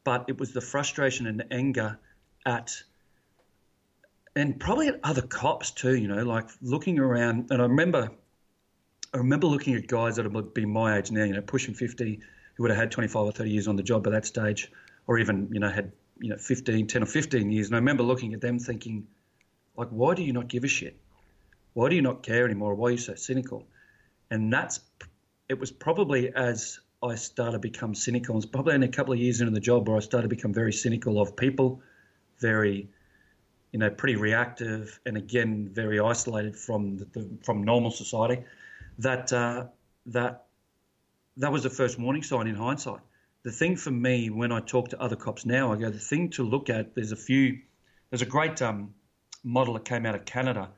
But 0.07 0.27
it 0.29 0.39
was 0.39 0.53
the 0.53 0.61
frustration 0.61 1.27
and 1.27 1.45
anger 1.51 1.99
at 2.47 2.81
and 4.37 4.61
probably 4.61 4.87
at 4.87 5.01
other 5.03 5.23
cops 5.23 5.73
too. 5.73 5.97
You 5.97 6.07
know, 6.07 6.23
like 6.23 6.49
looking 6.63 7.01
around, 7.01 7.49
and 7.51 7.61
I 7.61 7.65
remember, 7.65 8.13
I 9.13 9.17
remember 9.17 9.49
looking 9.49 9.75
at 9.75 9.89
guys 9.89 10.15
that 10.15 10.33
would 10.33 10.55
be 10.55 10.65
my 10.65 10.97
age 10.97 11.11
now. 11.11 11.25
You 11.25 11.33
know, 11.33 11.41
pushing 11.41 11.75
fifty, 11.75 12.21
who 12.55 12.63
would 12.63 12.71
have 12.71 12.79
had 12.79 12.93
twenty 12.93 13.09
five 13.09 13.25
or 13.25 13.33
thirty 13.33 13.51
years 13.51 13.67
on 13.67 13.75
the 13.75 13.83
job 13.83 14.05
by 14.05 14.11
that 14.11 14.25
stage, 14.25 14.71
or 15.09 15.19
even 15.19 15.49
you 15.51 15.59
know 15.59 15.69
had 15.69 15.91
you 16.21 16.31
know 16.31 16.37
15, 16.37 16.87
10 16.87 17.03
or 17.03 17.07
fifteen 17.07 17.51
years. 17.51 17.67
And 17.67 17.75
I 17.75 17.79
remember 17.81 18.05
looking 18.05 18.33
at 18.33 18.41
them 18.41 18.61
thinking, 18.61 19.09
like, 19.77 19.89
why 19.89 20.15
do 20.15 20.23
you 20.23 20.33
not 20.33 20.47
give 20.47 20.63
a 20.63 20.69
shit? 20.69 20.97
Why 21.73 21.89
do 21.89 21.97
you 21.97 22.03
not 22.03 22.23
care 22.23 22.45
anymore? 22.45 22.77
Why 22.77 22.91
are 22.91 22.93
you 22.93 22.99
so 22.99 23.17
cynical? 23.17 23.67
And 24.31 24.53
that's 24.53 24.79
it 25.49 25.59
was 25.59 25.73
probably 25.73 26.33
as 26.33 26.79
I 27.07 27.15
started 27.15 27.53
to 27.53 27.59
become 27.59 27.95
cynical. 27.95 28.35
It 28.35 28.37
was 28.37 28.47
probably 28.47 28.75
in 28.75 28.83
a 28.83 28.89
couple 28.89 29.13
of 29.13 29.19
years 29.19 29.41
into 29.41 29.53
the 29.53 29.61
job 29.61 29.89
where 29.89 29.97
I 29.97 30.01
started 30.01 30.29
to 30.29 30.35
become 30.35 30.53
very 30.53 30.73
cynical 30.73 31.21
of 31.21 31.37
people, 31.37 31.81
very 32.39 32.89
you 33.73 33.79
know, 33.79 33.91
pretty 33.91 34.17
reactive 34.17 34.99
and 35.05 35.17
again 35.17 35.69
very 35.71 36.01
isolated 36.01 36.57
from 36.57 36.97
the, 36.97 37.05
the, 37.05 37.29
from 37.43 37.63
normal 37.63 37.91
society. 37.91 38.43
That 38.99 39.33
uh, 39.33 39.67
that 40.07 40.47
that 41.37 41.53
was 41.53 41.63
the 41.63 41.71
first 41.71 41.99
warning 41.99 42.23
sign 42.23 42.47
in 42.47 42.55
hindsight. 42.55 43.01
The 43.43 43.53
thing 43.53 43.77
for 43.77 43.91
me 43.91 44.31
when 44.31 44.51
I 44.51 44.61
talk 44.61 44.89
to 44.89 45.01
other 45.01 45.17
cops 45.17 45.45
now, 45.45 45.73
I 45.73 45.77
go 45.77 45.91
the 45.91 45.99
thing 45.99 46.31
to 46.31 46.43
look 46.43 46.71
at. 46.71 46.95
There's 46.95 47.13
a 47.13 47.17
few. 47.17 47.59
There's 48.11 48.23
a 48.23 48.27
great 48.27 48.63
um, 48.63 48.95
model 49.45 49.75
that 49.75 49.85
came 49.85 50.07
out 50.07 50.15
of 50.15 50.25
Canada, 50.25 50.71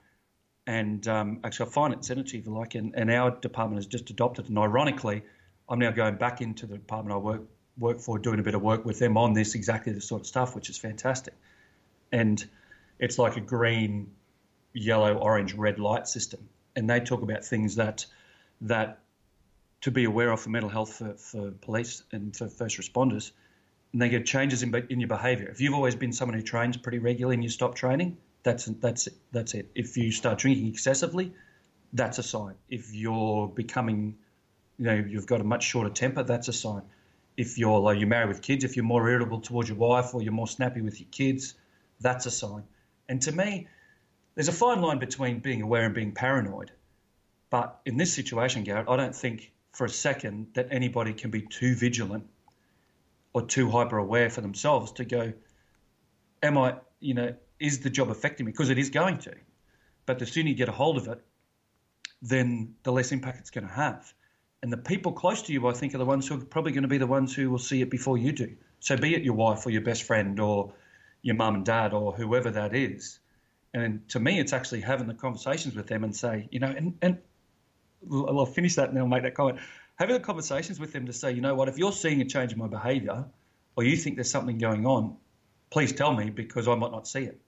and 0.67 1.07
um, 1.07 1.41
actually 1.45 1.71
I 1.71 1.73
find 1.73 1.95
it 1.95 2.05
sent 2.05 2.19
if 2.19 2.35
you 2.35 2.43
like. 2.53 2.75
And, 2.75 2.95
and 2.97 3.11
our 3.11 3.31
department 3.31 3.79
has 3.79 3.87
just 3.87 4.11
adopted. 4.11 4.49
And 4.49 4.59
ironically, 4.59 5.23
I'm 5.69 5.79
now 5.79 5.91
going 5.91 6.17
back 6.17 6.41
into 6.41 6.67
the 6.67 6.77
department 6.77 7.15
I 7.15 7.19
work 7.19 7.43
work 7.77 8.01
for, 8.01 8.19
doing 8.19 8.41
a 8.41 8.43
bit 8.43 8.55
of 8.55 8.63
work 8.63 8.85
with 8.85 8.99
them 8.99 9.17
on 9.17 9.35
this 9.35 9.55
exactly 9.55 9.93
the 9.93 10.01
sort 10.01 10.23
of 10.23 10.27
stuff, 10.27 10.57
which 10.57 10.69
is 10.69 10.77
fantastic 10.77 11.35
and 12.13 12.45
it's 12.99 13.19
like 13.19 13.37
a 13.37 13.41
green, 13.41 14.11
yellow, 14.73 15.15
orange, 15.15 15.55
red 15.55 15.79
light 15.79 16.09
system. 16.09 16.49
And 16.77 16.89
they 16.89 17.01
talk 17.01 17.23
about 17.23 17.45
things 17.45 17.77
that 17.77 18.07
that 18.63 19.01
to 19.81 19.91
be 19.91 20.05
aware 20.05 20.33
of 20.33 20.41
for 20.41 20.51
mental 20.51 20.69
health 20.69 20.95
for, 20.95 21.15
for 21.15 21.51
police 21.53 22.03
and 22.11 22.35
for 22.35 22.49
first 22.49 22.79
responders. 22.79 23.31
And 23.93 24.03
they 24.03 24.09
get 24.09 24.27
changes 24.27 24.63
in, 24.63 24.75
in 24.91 24.99
your 24.99 25.09
behaviour. 25.09 25.49
If 25.49 25.61
you've 25.61 25.75
always 25.75 25.95
been 25.95 26.13
someone 26.13 26.37
who 26.37 26.43
trains 26.43 26.77
pretty 26.77 26.99
regularly 26.99 27.35
and 27.35 27.45
you 27.45 27.49
stop 27.51 27.75
training, 27.75 28.17
that's 28.43 28.67
that's 28.67 29.07
it. 29.07 29.15
That's 29.33 29.55
it. 29.55 29.71
If 29.75 29.97
you 29.97 30.11
start 30.11 30.39
drinking 30.39 30.69
excessively, 30.69 31.33
that's 31.93 32.19
a 32.19 32.23
sign. 32.23 32.55
If 32.69 32.95
you're 32.95 33.49
becoming, 33.49 34.17
you 34.79 34.85
know, 34.85 34.95
you've 34.95 35.27
got 35.27 35.41
a 35.41 35.45
much 35.45 35.65
shorter 35.65 35.91
temper, 35.91 36.23
that's 36.23 36.49
a 36.49 36.53
sign. 36.53 36.83
If 37.37 37.59
you're 37.59 37.79
like 37.79 37.99
you're 37.99 38.09
married 38.09 38.29
with 38.29 38.43
kids, 38.43 38.65
if 38.65 38.77
you're 38.77 38.85
more 38.85 39.09
irritable 39.09 39.41
towards 39.41 39.69
your 39.69 39.79
wife 39.79 40.15
or 40.15 40.23
you're 40.23 40.33
more 40.33 40.49
snappy 40.49 40.81
with 40.81 41.01
your 41.01 41.09
kids, 41.11 41.55
that's 42.01 42.27
a 42.27 42.31
sign. 42.31 42.65
And 43.09 43.21
to 43.23 43.33
me, 43.33 43.69
there's 44.35 44.49
a 44.49 44.53
fine 44.53 44.81
line 44.81 44.99
between 44.99 45.41
being 45.41 45.63
aware 45.63 45.85
and 45.85 45.95
being 45.95 46.13
paranoid. 46.13 46.71
But 47.51 47.81
in 47.87 47.97
this 47.97 48.13
situation, 48.13 48.65
Garrett, 48.65 48.89
I 48.89 48.97
don't 48.97 49.15
think 49.15 49.53
for 49.73 49.85
a 49.85 49.91
second 49.91 50.49
that 50.55 50.69
anybody 50.71 51.13
can 51.13 51.31
be 51.31 51.43
too 51.43 51.75
vigilant 51.75 52.27
or 53.33 53.43
too 53.43 53.71
hyper 53.71 53.99
aware 53.99 54.31
for 54.31 54.41
themselves 54.41 54.93
to 54.93 55.05
go, 55.05 55.33
am 56.43 56.59
I, 56.59 56.77
you 57.01 57.15
know, 57.15 57.35
is 57.59 57.81
the 57.81 57.91
job 57.91 58.11
affecting 58.11 58.47
me? 58.47 58.53
Because 58.53 58.71
it 58.71 58.79
is 58.79 58.91
going 58.91 59.19
to. 59.19 59.35
But 60.07 60.19
the 60.19 60.27
sooner 60.27 60.49
you 60.49 60.55
get 60.55 60.69
a 60.69 60.73
hold 60.73 60.97
of 60.97 61.09
it, 61.09 61.21
then 62.23 62.75
the 62.83 62.93
less 62.93 63.13
impact 63.13 63.39
it's 63.39 63.51
going 63.51 63.67
to 63.67 63.73
have. 63.73 64.13
And 64.63 64.73
the 64.73 64.77
people 64.77 65.13
close 65.13 65.43
to 65.43 65.53
you, 65.53 65.67
I 65.69 65.73
think, 65.73 65.95
are 65.95 65.99
the 65.99 66.05
ones 66.05 66.27
who 66.27 66.37
are 66.37 66.45
probably 66.45 66.73
going 66.73 66.83
to 66.83 66.89
be 66.89 66.99
the 66.99 67.07
ones 67.07 67.35
who 67.35 67.51
will 67.51 67.59
see 67.59 67.81
it 67.81 67.91
before 67.91 68.19
you 68.19 68.33
do. 68.33 68.57
So 68.81 68.97
be 68.97 69.15
it 69.15 69.23
your 69.23 69.35
wife 69.35 69.65
or 69.67 69.71
your 69.71 69.83
best 69.83 70.03
friend 70.03 70.39
or 70.41 70.73
your 71.23 71.37
mum 71.37 71.57
and 71.57 71.65
dad 71.65 71.93
or 71.93 72.13
whoever 72.13 72.51
that 72.51 72.75
is. 72.75 73.19
And 73.75 74.09
to 74.11 74.21
me, 74.21 74.41
it's 74.41 74.53
actually 74.53 74.81
having 74.81 75.07
the 75.07 75.15
conversations 75.15 75.75
with 75.75 75.87
them 75.87 76.03
and 76.05 76.15
say, 76.15 76.49
you 76.51 76.59
know, 76.59 76.69
and, 76.69 76.97
and 77.03 77.19
I'll 78.11 78.47
finish 78.47 78.77
that 78.77 78.89
and 78.89 78.99
I'll 78.99 79.07
make 79.07 79.23
that 79.23 79.35
comment. 79.35 79.61
Having 79.97 80.15
the 80.15 80.21
conversations 80.21 80.81
with 80.81 80.93
them 80.93 81.07
to 81.07 81.13
say, 81.13 81.33
you 81.33 81.41
know 81.41 81.55
what, 81.55 81.69
if 81.69 81.79
you're 81.79 81.93
seeing 81.93 82.21
a 82.21 82.25
change 82.25 82.53
in 82.53 82.59
my 82.59 82.69
behaviour 82.69 83.27
or 83.77 83.85
you 83.85 83.97
think 83.97 84.17
there's 84.17 84.31
something 84.31 84.59
going 84.59 84.87
on, 84.87 85.17
please 85.71 85.93
tell 85.93 86.15
me 86.15 86.31
because 86.31 86.67
I 86.67 86.75
might 86.75 86.93
not 86.93 87.07
see 87.07 87.25
it. 87.25 87.41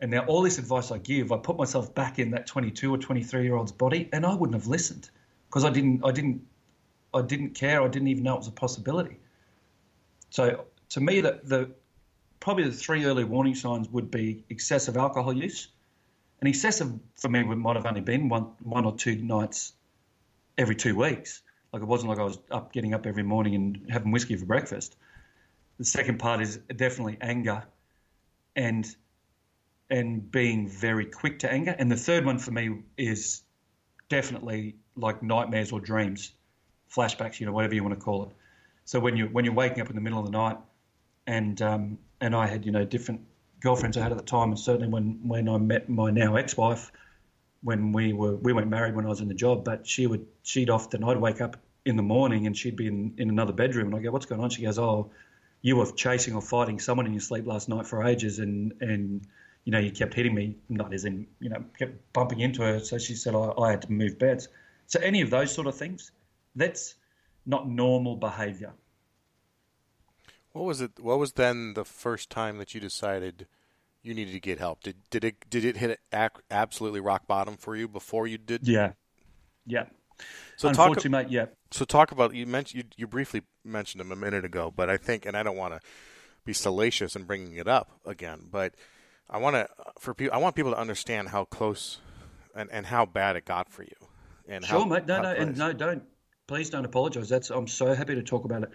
And 0.00 0.10
now 0.10 0.24
all 0.26 0.42
this 0.42 0.58
advice 0.58 0.90
I 0.90 0.98
give, 0.98 1.32
I 1.32 1.38
put 1.38 1.56
myself 1.56 1.94
back 1.94 2.18
in 2.18 2.32
that 2.32 2.46
22 2.46 2.94
or 2.94 2.98
23 2.98 3.42
year 3.44 3.56
old's 3.56 3.72
body, 3.72 4.08
and 4.12 4.26
I 4.26 4.34
wouldn't 4.34 4.60
have 4.60 4.66
listened 4.66 5.08
because 5.56 5.70
I 5.70 5.72
didn't, 5.72 6.04
I 6.04 6.12
didn't, 6.12 6.42
I 7.14 7.22
didn't 7.22 7.54
care. 7.54 7.80
I 7.80 7.88
didn't 7.88 8.08
even 8.08 8.24
know 8.24 8.34
it 8.34 8.40
was 8.40 8.48
a 8.48 8.52
possibility. 8.52 9.16
So 10.28 10.66
to 10.90 11.00
me, 11.00 11.22
that 11.22 11.48
the 11.48 11.70
probably 12.40 12.64
the 12.64 12.72
three 12.72 13.06
early 13.06 13.24
warning 13.24 13.54
signs 13.54 13.88
would 13.88 14.10
be 14.10 14.44
excessive 14.50 14.98
alcohol 14.98 15.32
use, 15.32 15.68
and 16.40 16.48
excessive 16.48 16.92
for 17.14 17.30
me 17.30 17.42
might 17.42 17.74
have 17.74 17.86
only 17.86 18.02
been 18.02 18.28
one, 18.28 18.48
one 18.64 18.84
or 18.84 18.94
two 18.94 19.16
nights 19.16 19.72
every 20.58 20.76
two 20.76 20.94
weeks. 20.94 21.40
Like 21.72 21.80
it 21.80 21.86
wasn't 21.86 22.10
like 22.10 22.18
I 22.18 22.24
was 22.24 22.38
up, 22.50 22.70
getting 22.74 22.92
up 22.92 23.06
every 23.06 23.22
morning 23.22 23.54
and 23.54 23.86
having 23.88 24.12
whiskey 24.12 24.36
for 24.36 24.44
breakfast. 24.44 24.94
The 25.78 25.86
second 25.86 26.18
part 26.18 26.42
is 26.42 26.58
definitely 26.58 27.16
anger, 27.22 27.64
and 28.56 28.86
and 29.88 30.30
being 30.30 30.68
very 30.68 31.06
quick 31.06 31.38
to 31.38 31.50
anger. 31.50 31.74
And 31.78 31.90
the 31.90 31.96
third 31.96 32.26
one 32.26 32.38
for 32.38 32.50
me 32.50 32.82
is 32.98 33.40
definitely 34.10 34.76
like 34.96 35.22
nightmares 35.22 35.72
or 35.72 35.80
dreams, 35.80 36.32
flashbacks, 36.94 37.40
you 37.40 37.46
know, 37.46 37.52
whatever 37.52 37.74
you 37.74 37.82
want 37.82 37.98
to 37.98 38.04
call 38.04 38.24
it. 38.24 38.30
So 38.84 39.00
when 39.00 39.16
you 39.16 39.26
when 39.26 39.44
you're 39.44 39.54
waking 39.54 39.80
up 39.80 39.90
in 39.90 39.96
the 39.96 40.00
middle 40.00 40.18
of 40.18 40.26
the 40.26 40.30
night, 40.30 40.58
and 41.26 41.60
um, 41.62 41.98
and 42.20 42.34
I 42.34 42.46
had 42.46 42.64
you 42.64 42.72
know 42.72 42.84
different 42.84 43.20
girlfriends 43.60 43.96
I 43.96 44.02
had 44.02 44.12
at 44.12 44.18
the 44.18 44.24
time, 44.24 44.50
and 44.50 44.58
certainly 44.58 44.88
when 44.88 45.28
when 45.28 45.48
I 45.48 45.58
met 45.58 45.88
my 45.88 46.10
now 46.10 46.36
ex-wife, 46.36 46.92
when 47.62 47.92
we 47.92 48.12
were 48.12 48.36
we 48.36 48.52
weren't 48.52 48.68
married 48.68 48.94
when 48.94 49.04
I 49.04 49.08
was 49.08 49.20
in 49.20 49.28
the 49.28 49.34
job, 49.34 49.64
but 49.64 49.86
she 49.86 50.06
would 50.06 50.26
she'd 50.42 50.70
often 50.70 51.02
I'd 51.04 51.18
wake 51.18 51.40
up 51.40 51.56
in 51.84 51.96
the 51.96 52.02
morning 52.02 52.46
and 52.46 52.56
she'd 52.56 52.76
be 52.76 52.86
in, 52.86 53.14
in 53.16 53.28
another 53.28 53.52
bedroom, 53.52 53.88
and 53.88 53.96
I 53.96 54.00
go, 54.00 54.10
what's 54.10 54.26
going 54.26 54.40
on? 54.40 54.50
She 54.50 54.62
goes, 54.62 54.78
oh, 54.78 55.10
you 55.62 55.76
were 55.76 55.86
chasing 55.92 56.34
or 56.34 56.42
fighting 56.42 56.80
someone 56.80 57.06
in 57.06 57.12
your 57.12 57.20
sleep 57.20 57.46
last 57.46 57.68
night 57.68 57.86
for 57.86 58.04
ages, 58.04 58.38
and 58.38 58.74
and 58.80 59.26
you 59.64 59.72
know, 59.72 59.80
you 59.80 59.90
kept 59.90 60.14
hitting 60.14 60.32
me, 60.32 60.54
not 60.68 60.94
as 60.94 61.04
in, 61.04 61.26
you 61.40 61.48
know, 61.48 61.64
kept 61.76 62.12
bumping 62.12 62.38
into 62.38 62.62
her. 62.62 62.78
So 62.78 62.98
she 62.98 63.14
said 63.14 63.34
I, 63.34 63.52
I 63.58 63.72
had 63.72 63.82
to 63.82 63.92
move 63.92 64.16
beds. 64.16 64.48
So 64.86 65.00
any 65.00 65.20
of 65.20 65.30
those 65.30 65.52
sort 65.52 65.66
of 65.66 65.76
things, 65.76 66.12
that's 66.54 66.94
not 67.44 67.68
normal 67.68 68.16
behaviour. 68.16 68.72
What 70.52 70.64
was 70.64 70.80
it? 70.80 70.92
What 71.00 71.18
was 71.18 71.32
then 71.32 71.74
the 71.74 71.84
first 71.84 72.30
time 72.30 72.58
that 72.58 72.74
you 72.74 72.80
decided 72.80 73.46
you 74.02 74.14
needed 74.14 74.32
to 74.32 74.40
get 74.40 74.58
help? 74.58 74.82
Did 74.82 74.96
did 75.10 75.24
it 75.24 75.50
did 75.50 75.64
it 75.64 75.76
hit 75.76 76.00
absolutely 76.50 77.00
rock 77.00 77.26
bottom 77.26 77.56
for 77.56 77.76
you 77.76 77.88
before 77.88 78.26
you 78.26 78.38
did? 78.38 78.66
Yeah, 78.66 78.92
yeah. 79.66 79.86
So 80.56 80.72
talk, 80.72 81.04
mate, 81.04 81.28
yeah. 81.28 81.46
So 81.70 81.84
talk 81.84 82.10
about 82.10 82.34
you 82.34 82.46
mentioned 82.46 82.84
you, 82.84 82.90
you 82.96 83.06
briefly 83.06 83.42
mentioned 83.64 84.00
him 84.00 84.10
a 84.10 84.16
minute 84.16 84.44
ago, 84.44 84.72
but 84.74 84.88
I 84.88 84.96
think, 84.96 85.26
and 85.26 85.36
I 85.36 85.42
don't 85.42 85.56
want 85.56 85.74
to 85.74 85.80
be 86.44 86.54
salacious 86.54 87.14
in 87.16 87.24
bringing 87.24 87.56
it 87.56 87.68
up 87.68 87.90
again, 88.06 88.46
but 88.50 88.74
I 89.28 89.38
want 89.38 89.56
to 89.56 89.68
for 89.98 90.14
people. 90.14 90.34
I 90.34 90.38
want 90.38 90.54
people 90.54 90.72
to 90.72 90.78
understand 90.78 91.28
how 91.28 91.44
close 91.44 91.98
and, 92.54 92.70
and 92.72 92.86
how 92.86 93.04
bad 93.04 93.36
it 93.36 93.44
got 93.44 93.68
for 93.68 93.82
you. 93.82 93.96
And 94.48 94.64
sure, 94.64 94.80
how, 94.80 94.84
mate. 94.84 95.06
No, 95.06 95.22
no, 95.22 95.30
and 95.30 95.56
no, 95.56 95.72
don't. 95.72 96.02
Please 96.46 96.70
don't 96.70 96.84
apologise. 96.84 97.28
That's. 97.28 97.50
I'm 97.50 97.66
so 97.66 97.94
happy 97.94 98.14
to 98.14 98.22
talk 98.22 98.44
about 98.44 98.62
it. 98.62 98.70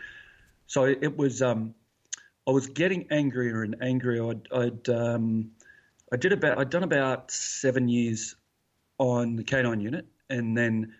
So 0.67 0.85
it 0.85 1.17
was. 1.17 1.41
Um, 1.41 1.75
I 2.47 2.51
was 2.51 2.67
getting 2.67 3.07
angrier 3.11 3.63
and 3.63 3.77
angrier. 3.81 4.29
I'd. 4.29 4.47
I'd 4.53 4.89
um, 4.89 5.51
I 6.11 6.17
did 6.17 6.33
about. 6.33 6.57
I'd 6.57 6.69
done 6.69 6.83
about 6.83 7.31
seven 7.31 7.87
years 7.87 8.35
on 8.97 9.35
the 9.35 9.43
canine 9.43 9.79
unit, 9.79 10.05
and 10.29 10.57
then 10.57 10.93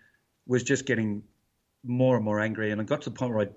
was 0.48 0.64
just 0.64 0.86
getting 0.86 1.24
more 1.84 2.16
and 2.16 2.26
more 2.26 2.40
angry. 2.40 2.72
And 2.72 2.80
I 2.80 2.84
got 2.84 3.02
to 3.04 3.10
the 3.10 3.16
point 3.16 3.34
where 3.34 3.50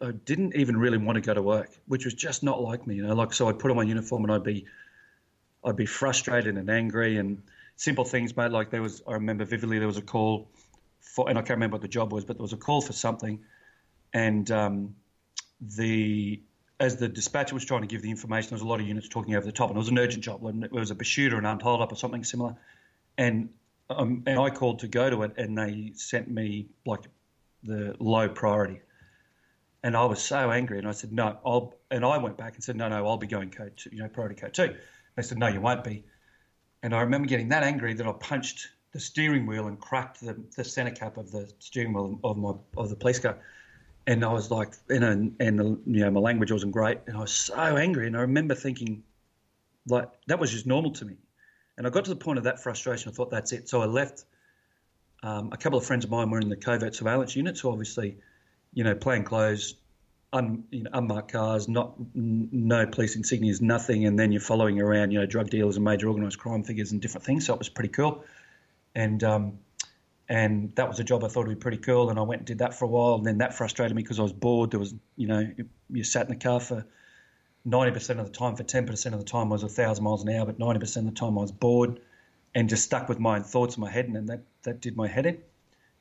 I, 0.00 0.08
I 0.08 0.12
didn't 0.12 0.56
even 0.56 0.76
really 0.76 0.98
want 0.98 1.16
to 1.16 1.20
go 1.20 1.34
to 1.34 1.42
work, 1.42 1.70
which 1.86 2.04
was 2.04 2.14
just 2.14 2.42
not 2.42 2.62
like 2.62 2.86
me. 2.86 2.96
You 2.96 3.06
know, 3.06 3.14
like 3.14 3.32
so 3.32 3.48
I'd 3.48 3.58
put 3.58 3.70
on 3.70 3.76
my 3.76 3.82
uniform 3.82 4.24
and 4.24 4.32
I'd 4.32 4.44
be 4.44 4.66
I'd 5.64 5.76
be 5.76 5.86
frustrated 5.86 6.56
and 6.56 6.70
angry 6.70 7.18
and 7.18 7.42
simple 7.80 8.04
things, 8.04 8.36
mate. 8.36 8.50
Like 8.50 8.70
there 8.70 8.82
was, 8.82 9.02
I 9.08 9.14
remember 9.14 9.46
vividly, 9.46 9.78
there 9.78 9.88
was 9.88 9.96
a 9.96 10.02
call 10.02 10.50
for, 11.00 11.30
and 11.30 11.38
I 11.38 11.40
can't 11.40 11.56
remember 11.56 11.76
what 11.76 11.82
the 11.82 11.88
job 11.88 12.12
was, 12.12 12.26
but 12.26 12.36
there 12.36 12.42
was 12.42 12.52
a 12.52 12.58
call 12.58 12.82
for 12.82 12.92
something, 12.92 13.40
and 14.12 14.50
um, 14.50 14.94
the 15.60 16.42
as 16.78 16.96
the 16.96 17.08
dispatcher 17.08 17.54
was 17.54 17.64
trying 17.64 17.80
to 17.80 17.86
give 17.86 18.02
the 18.02 18.10
information, 18.10 18.50
there 18.50 18.56
was 18.56 18.62
a 18.62 18.66
lot 18.66 18.80
of 18.80 18.86
units 18.86 19.08
talking 19.08 19.34
over 19.34 19.46
the 19.46 19.52
top, 19.52 19.70
and 19.70 19.76
it 19.76 19.78
was 19.78 19.88
an 19.88 19.98
urgent 19.98 20.22
job. 20.22 20.44
It 20.62 20.72
was 20.72 20.90
a 20.90 20.94
pursuit 20.94 21.32
or 21.32 21.38
an 21.38 21.46
up 21.46 21.64
or 21.64 21.96
something 21.96 22.22
similar, 22.22 22.54
and 23.16 23.48
um, 23.88 24.24
and 24.26 24.38
I 24.38 24.50
called 24.50 24.80
to 24.80 24.88
go 24.88 25.08
to 25.08 25.22
it, 25.22 25.32
and 25.38 25.56
they 25.56 25.92
sent 25.94 26.30
me 26.30 26.68
like 26.84 27.04
the 27.62 27.96
low 27.98 28.28
priority. 28.28 28.80
And 29.82 29.96
I 29.96 30.04
was 30.04 30.20
so 30.20 30.50
angry, 30.50 30.78
and 30.78 30.86
I 30.86 30.92
said 30.92 31.12
no. 31.12 31.38
I'll 31.46 31.74
and 31.90 32.04
I 32.04 32.18
went 32.18 32.36
back 32.36 32.56
and 32.56 32.62
said 32.62 32.76
no, 32.76 32.90
no. 32.90 33.06
I'll 33.06 33.16
be 33.16 33.26
going 33.26 33.50
code 33.50 33.72
two, 33.78 33.88
you 33.90 34.02
know, 34.02 34.08
priority 34.08 34.38
code 34.38 34.52
two. 34.52 34.76
They 35.16 35.22
said, 35.22 35.38
no, 35.38 35.48
you 35.48 35.60
won't 35.60 35.82
be. 35.82 36.04
And 36.82 36.94
I 36.94 37.00
remember 37.00 37.28
getting 37.28 37.48
that 37.50 37.62
angry 37.62 37.94
that 37.94 38.06
I 38.06 38.12
punched 38.12 38.68
the 38.92 39.00
steering 39.00 39.46
wheel 39.46 39.68
and 39.68 39.78
cracked 39.78 40.20
the, 40.20 40.36
the 40.56 40.64
center 40.64 40.90
cap 40.90 41.16
of 41.16 41.30
the 41.30 41.50
steering 41.58 41.92
wheel 41.92 42.18
of 42.24 42.36
my 42.36 42.52
of 42.76 42.88
the 42.88 42.96
police 42.96 43.18
car. 43.18 43.38
And 44.06 44.24
I 44.24 44.32
was 44.32 44.50
like, 44.50 44.72
and, 44.88 45.36
and 45.38 45.58
you 45.86 46.00
know, 46.00 46.10
my 46.10 46.20
language 46.20 46.50
wasn't 46.50 46.72
great, 46.72 46.98
and 47.06 47.16
I 47.16 47.20
was 47.20 47.32
so 47.32 47.54
angry. 47.54 48.06
And 48.06 48.16
I 48.16 48.22
remember 48.22 48.54
thinking, 48.54 49.04
like, 49.86 50.08
that 50.26 50.40
was 50.40 50.50
just 50.50 50.66
normal 50.66 50.90
to 50.92 51.04
me. 51.04 51.16
And 51.76 51.86
I 51.86 51.90
got 51.90 52.04
to 52.06 52.10
the 52.10 52.16
point 52.16 52.38
of 52.38 52.44
that 52.44 52.60
frustration. 52.60 53.10
I 53.10 53.14
thought 53.14 53.30
that's 53.30 53.52
it. 53.52 53.68
So 53.68 53.82
I 53.82 53.86
left. 53.86 54.24
Um, 55.22 55.50
a 55.52 55.56
couple 55.58 55.78
of 55.78 55.84
friends 55.84 56.04
of 56.04 56.10
mine 56.10 56.30
were 56.30 56.40
in 56.40 56.48
the 56.48 56.56
covert 56.56 56.94
surveillance 56.94 57.36
unit, 57.36 57.58
so 57.58 57.70
obviously, 57.70 58.16
you 58.72 58.84
know, 58.84 58.94
plain 58.94 59.22
clothes, 59.22 59.74
un, 60.32 60.64
you 60.70 60.84
know, 60.84 60.90
unmarked 60.92 61.32
cars, 61.32 61.68
not 61.68 61.94
n- 62.14 62.48
no 62.52 62.86
police 62.86 63.16
insignias, 63.16 63.60
nothing, 63.60 64.06
and 64.06 64.18
then 64.18 64.32
you're 64.32 64.40
following 64.40 64.80
around, 64.80 65.10
you 65.10 65.18
know, 65.18 65.26
drug 65.26 65.50
dealers 65.50 65.76
and 65.76 65.84
major 65.84 66.08
organised 66.08 66.38
crime 66.38 66.62
figures 66.62 66.92
and 66.92 67.00
different 67.00 67.24
things. 67.24 67.46
So 67.46 67.54
it 67.54 67.58
was 67.58 67.68
pretty 67.68 67.88
cool, 67.90 68.24
and 68.94 69.22
um, 69.24 69.58
and 70.28 70.74
that 70.76 70.88
was 70.88 71.00
a 71.00 71.04
job 71.04 71.24
I 71.24 71.28
thought 71.28 71.46
would 71.46 71.58
be 71.58 71.60
pretty 71.60 71.78
cool. 71.78 72.10
And 72.10 72.18
I 72.18 72.22
went 72.22 72.40
and 72.40 72.46
did 72.46 72.58
that 72.58 72.74
for 72.74 72.84
a 72.84 72.88
while, 72.88 73.14
and 73.14 73.26
then 73.26 73.38
that 73.38 73.54
frustrated 73.54 73.96
me 73.96 74.02
because 74.02 74.20
I 74.20 74.22
was 74.22 74.32
bored. 74.32 74.70
There 74.70 74.80
was, 74.80 74.94
you 75.16 75.26
know, 75.26 75.50
you 75.90 76.04
sat 76.04 76.26
in 76.26 76.30
the 76.30 76.36
car 76.38 76.60
for 76.60 76.86
ninety 77.64 77.92
percent 77.92 78.20
of 78.20 78.26
the 78.26 78.32
time. 78.32 78.56
For 78.56 78.62
ten 78.62 78.86
percent 78.86 79.14
of 79.14 79.20
the 79.20 79.26
time, 79.26 79.48
I 79.48 79.52
was 79.52 79.64
a 79.64 79.68
thousand 79.68 80.04
miles 80.04 80.22
an 80.22 80.30
hour, 80.30 80.46
but 80.46 80.58
ninety 80.58 80.78
percent 80.78 81.08
of 81.08 81.14
the 81.14 81.20
time 81.20 81.36
I 81.38 81.42
was 81.42 81.52
bored 81.52 82.00
and 82.54 82.68
just 82.68 82.84
stuck 82.84 83.08
with 83.08 83.18
my 83.18 83.36
own 83.36 83.42
thoughts 83.44 83.76
in 83.76 83.80
my 83.80 83.90
head, 83.90 84.06
and 84.06 84.28
that 84.28 84.42
that 84.62 84.80
did 84.80 84.96
my 84.96 85.08
head 85.08 85.26
in. 85.26 85.38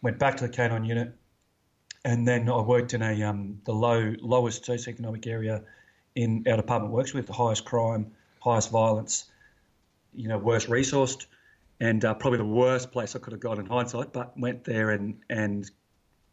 Went 0.01 0.19
back 0.19 0.37
to 0.37 0.47
the 0.47 0.49
canine 0.49 0.85
unit 0.85 1.13
and 2.05 2.27
then 2.27 2.49
I 2.49 2.61
worked 2.61 2.93
in 2.93 3.01
a 3.01 3.23
um, 3.23 3.61
the 3.65 3.73
low 3.73 4.13
lowest 4.21 4.65
socioeconomic 4.65 5.27
area 5.27 5.63
in 6.15 6.45
our 6.49 6.57
department 6.57 6.93
works 6.93 7.13
with 7.13 7.27
the 7.27 7.33
highest 7.33 7.65
crime, 7.65 8.11
highest 8.39 8.71
violence, 8.71 9.25
you 10.13 10.27
know, 10.27 10.37
worst 10.37 10.69
resourced, 10.69 11.25
and 11.79 12.03
uh, 12.03 12.13
probably 12.13 12.37
the 12.37 12.45
worst 12.45 12.91
place 12.91 13.15
I 13.15 13.19
could 13.19 13.33
have 13.33 13.41
gone 13.41 13.59
in 13.59 13.65
hindsight. 13.65 14.13
But 14.13 14.37
went 14.37 14.63
there 14.63 14.91
and 14.91 15.19
and 15.29 15.69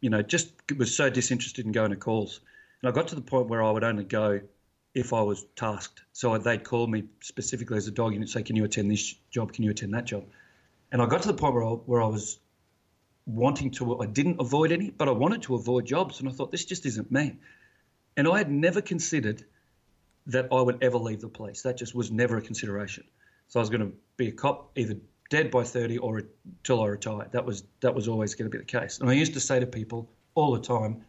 you 0.00 0.10
know 0.10 0.22
just 0.22 0.52
was 0.76 0.94
so 0.94 1.10
disinterested 1.10 1.66
in 1.66 1.72
going 1.72 1.90
to 1.90 1.96
calls, 1.96 2.40
and 2.82 2.88
I 2.88 2.92
got 2.92 3.08
to 3.08 3.14
the 3.14 3.22
point 3.22 3.48
where 3.48 3.62
I 3.62 3.70
would 3.70 3.84
only 3.84 4.04
go 4.04 4.40
if 4.94 5.12
I 5.12 5.22
was 5.22 5.44
tasked. 5.56 6.02
So 6.12 6.36
they'd 6.38 6.64
call 6.64 6.86
me 6.86 7.04
specifically 7.20 7.76
as 7.76 7.88
a 7.88 7.90
dog 7.90 8.12
unit, 8.12 8.28
say, 8.28 8.42
"Can 8.42 8.56
you 8.56 8.64
attend 8.64 8.90
this 8.90 9.14
job? 9.30 9.52
Can 9.52 9.64
you 9.64 9.70
attend 9.70 9.94
that 9.94 10.04
job?" 10.04 10.24
And 10.92 11.02
I 11.02 11.06
got 11.06 11.22
to 11.22 11.28
the 11.28 11.34
point 11.34 11.54
where 11.54 11.64
I, 11.64 11.70
where 11.70 12.02
I 12.02 12.06
was 12.06 12.38
wanting 13.26 13.72
to. 13.72 14.00
I 14.00 14.06
didn't 14.06 14.40
avoid 14.40 14.72
any, 14.72 14.90
but 14.90 15.08
I 15.08 15.12
wanted 15.12 15.42
to 15.42 15.54
avoid 15.54 15.86
jobs, 15.86 16.20
and 16.20 16.28
I 16.28 16.32
thought 16.32 16.50
this 16.50 16.64
just 16.64 16.86
isn't 16.86 17.10
me. 17.10 17.36
And 18.16 18.26
I 18.26 18.38
had 18.38 18.50
never 18.50 18.80
considered 18.80 19.44
that 20.26 20.48
I 20.52 20.60
would 20.60 20.82
ever 20.82 20.98
leave 20.98 21.20
the 21.20 21.28
police. 21.28 21.62
That 21.62 21.76
just 21.76 21.94
was 21.94 22.10
never 22.10 22.38
a 22.38 22.42
consideration. 22.42 23.04
So 23.48 23.60
I 23.60 23.62
was 23.62 23.70
going 23.70 23.82
to 23.82 23.92
be 24.16 24.28
a 24.28 24.32
cop, 24.32 24.70
either 24.76 24.96
dead 25.30 25.50
by 25.50 25.64
30 25.64 25.98
or 25.98 26.22
till 26.64 26.82
I 26.82 26.86
retired. 26.86 27.32
That 27.32 27.44
was 27.44 27.64
that 27.80 27.94
was 27.94 28.08
always 28.08 28.34
going 28.34 28.50
to 28.50 28.56
be 28.56 28.58
the 28.58 28.64
case. 28.64 28.98
And 29.00 29.10
I 29.10 29.12
used 29.12 29.34
to 29.34 29.40
say 29.40 29.60
to 29.60 29.66
people 29.66 30.08
all 30.34 30.52
the 30.52 30.60
time, 30.60 31.04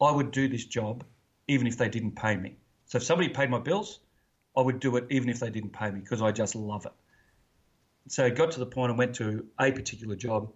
I 0.00 0.10
would 0.10 0.30
do 0.30 0.48
this 0.48 0.64
job 0.64 1.04
even 1.48 1.66
if 1.66 1.76
they 1.76 1.88
didn't 1.88 2.16
pay 2.16 2.36
me. 2.36 2.56
So 2.86 2.96
if 2.96 3.04
somebody 3.04 3.28
paid 3.28 3.50
my 3.50 3.58
bills, 3.58 4.00
I 4.56 4.60
would 4.60 4.80
do 4.80 4.96
it 4.96 5.06
even 5.10 5.28
if 5.28 5.40
they 5.40 5.50
didn't 5.50 5.72
pay 5.72 5.90
me 5.90 6.00
because 6.00 6.22
I 6.22 6.32
just 6.32 6.54
love 6.54 6.86
it. 6.86 6.92
So 8.08 8.26
it 8.26 8.36
got 8.36 8.52
to 8.52 8.60
the 8.60 8.66
point 8.66 8.92
I 8.92 8.94
went 8.94 9.14
to 9.16 9.46
a 9.58 9.72
particular 9.72 10.14
job. 10.16 10.52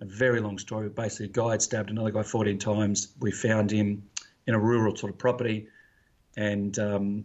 A 0.00 0.06
very 0.06 0.40
long 0.40 0.58
story. 0.58 0.88
Basically, 0.88 1.26
a 1.26 1.28
guy 1.28 1.52
had 1.52 1.62
stabbed 1.62 1.90
another 1.90 2.10
guy 2.10 2.22
14 2.22 2.58
times. 2.58 3.08
We 3.20 3.30
found 3.32 3.70
him 3.70 4.08
in 4.46 4.54
a 4.54 4.58
rural 4.58 4.96
sort 4.96 5.12
of 5.12 5.18
property, 5.18 5.68
and 6.36 6.78
um, 6.78 7.24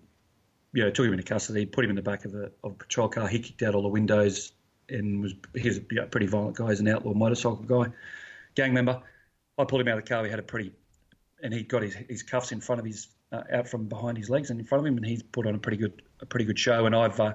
you 0.74 0.84
know 0.84 0.92
took 0.92 1.06
him 1.06 1.14
into 1.14 1.24
custody, 1.24 1.66
put 1.66 1.86
him 1.86 1.90
in 1.90 1.96
the 1.96 2.02
back 2.02 2.26
of 2.26 2.36
a, 2.36 2.52
of 2.64 2.74
a 2.74 2.76
patrol 2.76 3.08
car. 3.08 3.28
He 3.28 3.40
kicked 3.40 3.64
out 3.64 3.76
all 3.76 3.82
the 3.82 3.88
windows 3.88 4.52
and 4.90 5.22
was 5.22 5.34
he's 5.54 5.78
a 5.78 5.82
you 5.90 6.02
know, 6.02 6.08
pretty 6.08 6.28
violent 6.28 6.58
guy. 6.58 6.70
He's 6.70 6.80
an 6.80 6.88
outlaw 6.88 7.14
motorcycle 7.14 7.56
guy, 7.58 7.92
gang 8.56 8.74
member. 8.74 9.02
I 9.58 9.64
pulled 9.64 9.82
him 9.82 9.88
out 9.88 9.98
of 9.98 10.04
the 10.04 10.10
car. 10.10 10.22
We 10.24 10.30
had 10.30 10.40
a 10.40 10.44
pretty, 10.44 10.74
and 11.42 11.54
he 11.54 11.64
got 11.64 11.82
his, 11.82 11.94
his 11.94 12.24
cuffs 12.24 12.52
in 12.52 12.60
front 12.60 12.80
of 12.80 12.86
his 12.86 13.08
uh, 13.32 13.44
out 13.52 13.68
from 13.68 13.86
behind 13.86 14.18
his 14.18 14.30
legs 14.30 14.50
and 14.50 14.60
in 14.60 14.66
front 14.66 14.86
of 14.86 14.92
him, 14.92 14.98
and 14.98 15.06
he's 15.06 15.24
put 15.24 15.48
on 15.48 15.56
a 15.56 15.60
pretty 15.60 15.78
good 15.78 16.02
a 16.20 16.26
pretty 16.26 16.46
good 16.46 16.60
show. 16.60 16.86
And 16.86 16.96
I've 16.96 17.20
uh, 17.20 17.34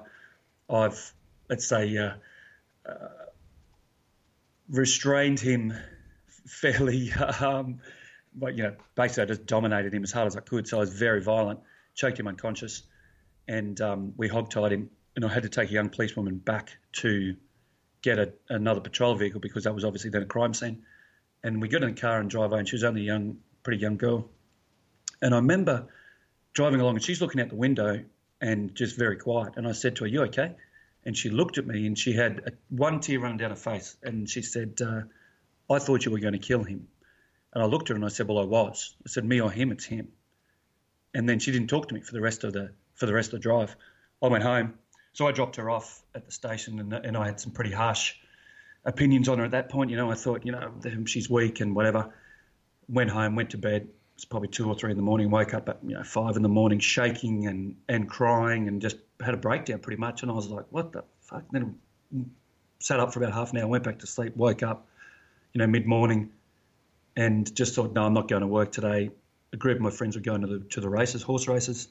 I've 0.69 1.13
let's 1.49 1.67
say 1.67 1.97
uh, 1.97 2.13
uh 2.85 3.07
restrained 4.71 5.39
him 5.39 5.73
fairly. 6.47 7.11
Um, 7.13 7.79
but 8.33 8.55
you 8.57 8.63
know, 8.63 8.75
basically, 8.95 9.23
I 9.23 9.25
just 9.27 9.45
dominated 9.45 9.93
him 9.93 10.03
as 10.03 10.11
hard 10.11 10.27
as 10.27 10.37
I 10.37 10.39
could. 10.39 10.67
So 10.67 10.77
I 10.77 10.79
was 10.79 10.93
very 10.93 11.21
violent, 11.21 11.59
choked 11.93 12.19
him 12.19 12.27
unconscious, 12.27 12.83
and 13.47 13.79
um, 13.81 14.13
we 14.17 14.29
hogtied 14.29 14.71
him. 14.71 14.89
And 15.15 15.25
I 15.25 15.27
had 15.27 15.43
to 15.43 15.49
take 15.49 15.69
a 15.69 15.73
young 15.73 15.89
policewoman 15.89 16.37
back 16.37 16.77
to 16.93 17.35
get 18.01 18.17
a, 18.17 18.33
another 18.49 18.79
patrol 18.79 19.15
vehicle 19.15 19.41
because 19.41 19.65
that 19.65 19.75
was 19.75 19.83
obviously 19.83 20.09
then 20.09 20.21
a 20.23 20.25
crime 20.25 20.53
scene. 20.53 20.83
And 21.43 21.61
we 21.61 21.67
got 21.67 21.83
in 21.83 21.93
the 21.93 21.99
car 21.99 22.19
and 22.19 22.29
drive 22.29 22.53
and 22.53 22.67
she 22.67 22.75
was 22.75 22.83
only 22.83 23.01
a 23.01 23.05
young, 23.05 23.37
pretty 23.63 23.81
young 23.81 23.97
girl. 23.97 24.29
And 25.21 25.33
I 25.33 25.37
remember 25.37 25.87
driving 26.53 26.79
along 26.79 26.95
and 26.95 27.03
she's 27.03 27.21
looking 27.21 27.41
out 27.41 27.49
the 27.49 27.55
window 27.55 28.03
and 28.39 28.73
just 28.73 28.97
very 28.97 29.17
quiet. 29.17 29.53
And 29.57 29.67
I 29.67 29.73
said 29.73 29.97
to 29.97 30.05
her, 30.05 30.07
You 30.07 30.23
okay? 30.23 30.55
And 31.05 31.17
she 31.17 31.29
looked 31.29 31.57
at 31.57 31.65
me 31.65 31.87
and 31.87 31.97
she 31.97 32.13
had 32.13 32.43
a, 32.45 32.51
one 32.69 32.99
tear 32.99 33.19
running 33.19 33.37
down 33.37 33.49
her 33.49 33.55
face. 33.55 33.97
And 34.03 34.29
she 34.29 34.41
said, 34.41 34.79
uh, 34.81 35.01
I 35.69 35.79
thought 35.79 36.05
you 36.05 36.11
were 36.11 36.19
going 36.19 36.33
to 36.33 36.39
kill 36.39 36.63
him. 36.63 36.87
And 37.53 37.63
I 37.63 37.65
looked 37.65 37.89
at 37.89 37.89
her 37.89 37.95
and 37.95 38.05
I 38.05 38.09
said, 38.09 38.27
Well, 38.27 38.39
I 38.39 38.45
was. 38.45 38.95
I 39.05 39.09
said, 39.09 39.25
Me 39.25 39.41
or 39.41 39.51
him, 39.51 39.71
it's 39.71 39.85
him. 39.85 40.09
And 41.13 41.27
then 41.27 41.39
she 41.39 41.51
didn't 41.51 41.69
talk 41.69 41.89
to 41.89 41.93
me 41.93 42.01
for 42.01 42.13
the 42.13 42.21
rest 42.21 42.43
of 42.43 42.53
the 42.53 42.71
for 42.95 43.05
the 43.05 43.13
rest 43.13 43.33
of 43.33 43.39
the 43.39 43.39
drive. 43.39 43.75
I 44.21 44.27
went 44.27 44.43
home. 44.43 44.75
So 45.13 45.27
I 45.27 45.31
dropped 45.31 45.57
her 45.57 45.69
off 45.69 46.01
at 46.15 46.25
the 46.25 46.31
station 46.31 46.79
and, 46.79 46.93
and 46.93 47.17
I 47.17 47.25
had 47.25 47.39
some 47.39 47.51
pretty 47.51 47.71
harsh 47.71 48.15
opinions 48.85 49.27
on 49.27 49.39
her 49.39 49.45
at 49.45 49.51
that 49.51 49.69
point. 49.69 49.91
You 49.91 49.97
know, 49.97 50.09
I 50.09 50.15
thought, 50.15 50.45
you 50.45 50.53
know, 50.53 50.71
she's 51.05 51.29
weak 51.29 51.59
and 51.59 51.75
whatever. 51.75 52.13
Went 52.87 53.09
home, 53.09 53.35
went 53.35 53.49
to 53.49 53.57
bed, 53.57 53.89
probably 54.25 54.49
two 54.49 54.67
or 54.67 54.75
three 54.75 54.91
in 54.91 54.97
the 54.97 55.03
morning. 55.03 55.29
Woke 55.29 55.53
up 55.53 55.69
at 55.69 55.79
you 55.83 55.95
know 55.95 56.03
five 56.03 56.35
in 56.35 56.43
the 56.43 56.49
morning, 56.49 56.79
shaking 56.79 57.47
and 57.47 57.75
and 57.89 58.09
crying, 58.09 58.67
and 58.67 58.81
just 58.81 58.97
had 59.23 59.33
a 59.33 59.37
breakdown 59.37 59.79
pretty 59.79 59.99
much. 59.99 60.21
And 60.21 60.31
I 60.31 60.33
was 60.33 60.47
like, 60.47 60.65
what 60.69 60.91
the 60.91 61.03
fuck? 61.21 61.43
Then 61.51 61.75
sat 62.79 62.99
up 62.99 63.13
for 63.13 63.19
about 63.19 63.33
half 63.33 63.51
an 63.53 63.59
hour, 63.59 63.67
went 63.67 63.83
back 63.83 63.99
to 63.99 64.07
sleep, 64.07 64.35
woke 64.35 64.63
up, 64.63 64.87
you 65.53 65.59
know, 65.59 65.67
mid 65.67 65.85
morning, 65.85 66.31
and 67.15 67.53
just 67.55 67.75
thought, 67.75 67.93
no, 67.93 68.03
I'm 68.03 68.13
not 68.13 68.27
going 68.27 68.41
to 68.41 68.47
work 68.47 68.71
today. 68.71 69.11
A 69.53 69.57
group 69.57 69.77
of 69.77 69.81
my 69.81 69.91
friends 69.91 70.15
were 70.15 70.21
going 70.21 70.41
to 70.41 70.47
the 70.47 70.59
to 70.71 70.81
the 70.81 70.89
races, 70.89 71.21
horse 71.21 71.47
races, 71.47 71.87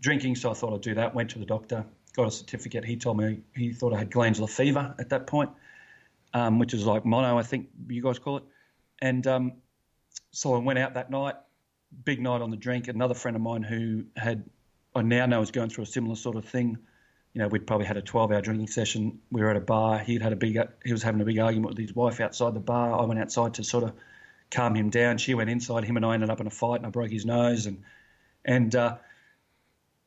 drinking. 0.00 0.36
So 0.36 0.50
I 0.50 0.54
thought 0.54 0.74
I'd 0.74 0.80
do 0.80 0.94
that. 0.94 1.14
Went 1.14 1.30
to 1.30 1.38
the 1.38 1.46
doctor, 1.46 1.84
got 2.14 2.26
a 2.26 2.30
certificate. 2.30 2.84
He 2.84 2.96
told 2.96 3.18
me 3.18 3.40
he 3.54 3.72
thought 3.72 3.92
I 3.92 3.98
had 3.98 4.10
glandular 4.10 4.48
fever 4.48 4.94
at 4.98 5.10
that 5.10 5.26
point, 5.26 5.50
um, 6.34 6.58
which 6.58 6.74
is 6.74 6.84
like 6.84 7.04
mono, 7.04 7.38
I 7.38 7.42
think 7.42 7.68
you 7.88 8.02
guys 8.02 8.18
call 8.18 8.38
it. 8.38 8.44
And 9.00 9.26
um, 9.26 9.52
so 10.32 10.54
I 10.54 10.58
went 10.58 10.78
out 10.78 10.94
that 10.94 11.10
night, 11.10 11.34
big 12.04 12.20
night 12.20 12.42
on 12.42 12.50
the 12.50 12.56
drink. 12.56 12.88
Another 12.88 13.14
friend 13.14 13.36
of 13.36 13.42
mine 13.42 13.62
who 13.62 14.04
had, 14.16 14.44
I 14.94 15.02
now 15.02 15.26
know 15.26 15.42
is 15.42 15.50
going 15.50 15.70
through 15.70 15.84
a 15.84 15.86
similar 15.88 16.16
sort 16.16 16.36
of 16.36 16.44
thing. 16.44 16.78
You 17.32 17.42
know, 17.42 17.48
we'd 17.48 17.66
probably 17.66 17.86
had 17.86 17.96
a 17.96 18.02
12 18.02 18.32
hour 18.32 18.40
drinking 18.40 18.68
session. 18.68 19.20
We 19.30 19.42
were 19.42 19.50
at 19.50 19.56
a 19.56 19.60
bar. 19.60 19.98
He'd 19.98 20.22
had 20.22 20.32
a 20.32 20.36
big, 20.36 20.58
he 20.84 20.92
was 20.92 21.02
having 21.02 21.20
a 21.20 21.24
big 21.24 21.38
argument 21.38 21.70
with 21.70 21.78
his 21.78 21.94
wife 21.94 22.20
outside 22.20 22.54
the 22.54 22.60
bar. 22.60 22.98
I 22.98 23.04
went 23.04 23.20
outside 23.20 23.54
to 23.54 23.64
sort 23.64 23.84
of 23.84 23.92
calm 24.50 24.74
him 24.74 24.90
down. 24.90 25.18
She 25.18 25.34
went 25.34 25.50
inside. 25.50 25.84
Him 25.84 25.96
and 25.96 26.06
I 26.06 26.14
ended 26.14 26.30
up 26.30 26.40
in 26.40 26.46
a 26.46 26.50
fight, 26.50 26.76
and 26.76 26.86
I 26.86 26.90
broke 26.90 27.10
his 27.10 27.26
nose. 27.26 27.66
And 27.66 27.82
and 28.44 28.74
uh, 28.74 28.96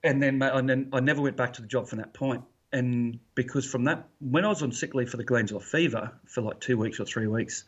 and 0.03 0.21
then 0.21 0.41
and 0.41 0.69
then 0.69 0.89
I 0.93 0.99
never 1.01 1.21
went 1.21 1.37
back 1.37 1.53
to 1.53 1.61
the 1.61 1.67
job 1.67 1.87
from 1.87 1.99
that 1.99 2.13
point. 2.13 2.43
And 2.71 3.19
because 3.33 3.65
from 3.65 3.85
that, 3.85 4.07
when 4.19 4.45
I 4.45 4.49
was 4.49 4.61
on 4.61 4.71
sick 4.71 4.93
leave 4.93 5.09
for 5.09 5.17
the 5.17 5.23
glandular 5.23 5.61
fever 5.61 6.11
for 6.25 6.41
like 6.41 6.59
two 6.59 6.77
weeks 6.77 6.99
or 6.99 7.05
three 7.05 7.27
weeks, 7.27 7.63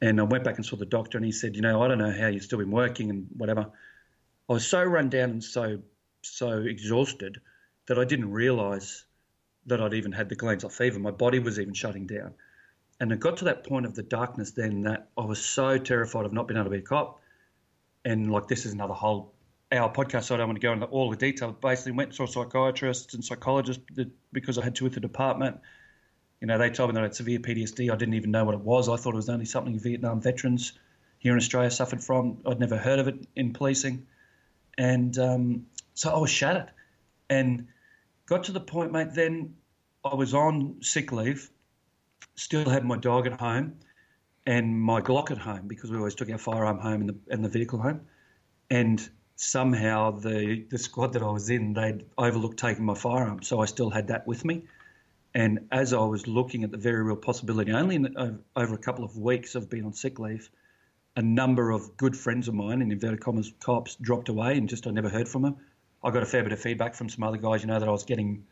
and 0.00 0.20
I 0.20 0.24
went 0.24 0.44
back 0.44 0.56
and 0.56 0.64
saw 0.64 0.76
the 0.76 0.86
doctor, 0.86 1.18
and 1.18 1.24
he 1.24 1.32
said, 1.32 1.56
you 1.56 1.62
know, 1.62 1.82
I 1.82 1.88
don't 1.88 1.98
know 1.98 2.12
how 2.12 2.28
you've 2.28 2.44
still 2.44 2.58
been 2.58 2.70
working 2.70 3.10
and 3.10 3.26
whatever. 3.36 3.66
I 4.48 4.52
was 4.52 4.66
so 4.66 4.82
run 4.82 5.08
down 5.08 5.30
and 5.30 5.44
so 5.44 5.80
so 6.22 6.62
exhausted 6.62 7.40
that 7.86 7.98
I 7.98 8.04
didn't 8.04 8.30
realise 8.30 9.04
that 9.66 9.80
I'd 9.80 9.94
even 9.94 10.12
had 10.12 10.28
the 10.28 10.34
glandular 10.34 10.70
fever. 10.70 10.98
My 10.98 11.10
body 11.10 11.38
was 11.38 11.58
even 11.58 11.74
shutting 11.74 12.06
down, 12.06 12.34
and 13.00 13.12
it 13.12 13.20
got 13.20 13.38
to 13.38 13.46
that 13.46 13.64
point 13.64 13.86
of 13.86 13.94
the 13.94 14.02
darkness 14.02 14.52
then 14.52 14.82
that 14.82 15.08
I 15.16 15.24
was 15.24 15.44
so 15.44 15.78
terrified 15.78 16.26
of 16.26 16.32
not 16.32 16.48
being 16.48 16.58
able 16.58 16.66
to 16.66 16.70
be 16.70 16.78
a 16.78 16.82
cop. 16.82 17.20
And 18.04 18.32
like 18.32 18.48
this 18.48 18.64
is 18.64 18.72
another 18.72 18.94
whole 18.94 19.34
our 19.70 19.92
podcast, 19.92 20.24
so 20.24 20.34
I 20.34 20.38
don't 20.38 20.48
want 20.48 20.60
to 20.60 20.66
go 20.66 20.72
into 20.72 20.86
all 20.86 21.10
the 21.10 21.16
detail. 21.16 21.52
Basically, 21.52 21.92
went 21.92 22.12
to 22.14 22.26
psychiatrists 22.26 23.14
and 23.14 23.24
psychologists 23.24 23.82
because 24.32 24.58
I 24.58 24.64
had 24.64 24.76
to 24.76 24.84
with 24.84 24.94
the 24.94 25.00
department 25.00 25.58
you 26.40 26.46
know, 26.46 26.58
they 26.58 26.70
told 26.70 26.90
me 26.90 26.94
that 26.94 27.00
I 27.00 27.04
had 27.04 27.14
severe 27.14 27.38
PTSD. 27.40 27.90
I 27.92 27.96
didn't 27.96 28.14
even 28.14 28.30
know 28.30 28.44
what 28.44 28.54
it 28.54 28.60
was. 28.60 28.88
I 28.88 28.96
thought 28.96 29.14
it 29.14 29.16
was 29.16 29.28
only 29.28 29.44
something 29.44 29.78
Vietnam 29.78 30.20
veterans 30.20 30.72
here 31.18 31.32
in 31.32 31.38
Australia 31.38 31.70
suffered 31.70 32.02
from. 32.02 32.38
I'd 32.46 32.60
never 32.60 32.76
heard 32.76 33.00
of 33.00 33.08
it 33.08 33.26
in 33.34 33.52
policing. 33.52 34.06
And 34.76 35.18
um, 35.18 35.66
so 35.94 36.10
I 36.10 36.18
was 36.18 36.30
shattered. 36.30 36.70
And 37.28 37.66
got 38.26 38.44
to 38.44 38.52
the 38.52 38.60
point, 38.60 38.92
mate, 38.92 39.14
then 39.14 39.54
I 40.04 40.14
was 40.14 40.32
on 40.32 40.76
sick 40.80 41.10
leave, 41.12 41.50
still 42.36 42.68
had 42.68 42.84
my 42.84 42.96
dog 42.96 43.26
at 43.26 43.40
home 43.40 43.74
and 44.46 44.80
my 44.80 45.00
Glock 45.00 45.30
at 45.30 45.38
home 45.38 45.66
because 45.66 45.90
we 45.90 45.98
always 45.98 46.14
took 46.14 46.30
our 46.30 46.38
firearm 46.38 46.78
home 46.78 47.00
and 47.00 47.08
the, 47.10 47.16
and 47.30 47.44
the 47.44 47.48
vehicle 47.48 47.80
home. 47.80 48.02
And 48.70 49.06
somehow 49.36 50.12
the, 50.12 50.64
the 50.70 50.78
squad 50.78 51.14
that 51.14 51.22
I 51.22 51.30
was 51.30 51.50
in, 51.50 51.74
they'd 51.74 52.04
overlooked 52.16 52.58
taking 52.58 52.84
my 52.84 52.94
firearm. 52.94 53.42
So 53.42 53.60
I 53.60 53.66
still 53.66 53.90
had 53.90 54.08
that 54.08 54.26
with 54.26 54.44
me. 54.44 54.64
And 55.38 55.68
as 55.70 55.92
I 55.92 56.00
was 56.00 56.26
looking 56.26 56.64
at 56.64 56.72
the 56.72 56.76
very 56.76 57.00
real 57.00 57.14
possibility, 57.14 57.70
only 57.70 57.94
in, 57.94 58.42
over 58.56 58.74
a 58.74 58.78
couple 58.78 59.04
of 59.04 59.16
weeks 59.16 59.54
of 59.54 59.70
being 59.70 59.84
on 59.84 59.92
sick 59.92 60.18
leave, 60.18 60.50
a 61.14 61.22
number 61.22 61.70
of 61.70 61.96
good 61.96 62.16
friends 62.16 62.48
of 62.48 62.54
mine, 62.54 62.82
in 62.82 62.90
inverted 62.90 63.20
commas, 63.20 63.52
cops, 63.60 63.94
dropped 63.94 64.28
away, 64.28 64.58
and 64.58 64.68
just 64.68 64.88
I 64.88 64.90
never 64.90 65.08
heard 65.08 65.28
from 65.28 65.42
them. 65.42 65.56
I 66.02 66.10
got 66.10 66.24
a 66.24 66.26
fair 66.26 66.42
bit 66.42 66.50
of 66.50 66.58
feedback 66.58 66.96
from 66.96 67.08
some 67.08 67.22
other 67.22 67.36
guys, 67.36 67.60
you 67.62 67.68
know, 67.68 67.78
that 67.78 67.88
I 67.88 67.92
was 67.92 68.02
getting 68.02 68.46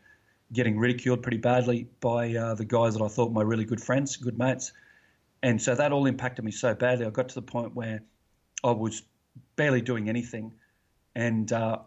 getting 0.53 0.79
ridiculed 0.79 1.23
pretty 1.23 1.39
badly 1.39 1.89
by 1.99 2.33
uh, 2.33 2.55
the 2.55 2.63
guys 2.63 2.93
that 2.93 3.03
I 3.03 3.09
thought 3.09 3.33
my 3.33 3.41
really 3.41 3.65
good 3.65 3.81
friends, 3.81 4.15
good 4.15 4.39
mates, 4.39 4.71
and 5.43 5.61
so 5.61 5.75
that 5.75 5.91
all 5.91 6.05
impacted 6.05 6.45
me 6.45 6.51
so 6.51 6.73
badly. 6.73 7.05
I 7.05 7.09
got 7.09 7.27
to 7.27 7.35
the 7.35 7.41
point 7.41 7.75
where 7.75 8.01
I 8.63 8.71
was 8.71 9.03
barely 9.57 9.81
doing 9.81 10.07
anything, 10.07 10.53
and 11.15 11.51
uh, 11.51 11.79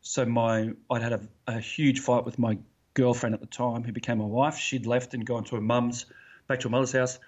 so 0.00 0.24
my 0.24 0.72
I'd 0.90 1.02
had 1.02 1.12
a, 1.12 1.20
a 1.46 1.60
huge 1.60 2.00
fight 2.00 2.24
with 2.24 2.40
my 2.40 2.58
girlfriend 2.94 3.34
at 3.34 3.40
the 3.40 3.46
time 3.46 3.84
who 3.84 3.92
became 3.92 4.18
my 4.18 4.24
wife. 4.24 4.56
She'd 4.56 4.86
left 4.86 5.14
and 5.14 5.24
gone 5.24 5.44
to 5.44 5.56
her 5.56 5.60
mum's, 5.60 6.06
back 6.46 6.60
to 6.60 6.68
her 6.68 6.70
mother's 6.70 6.92
house, 6.92 7.18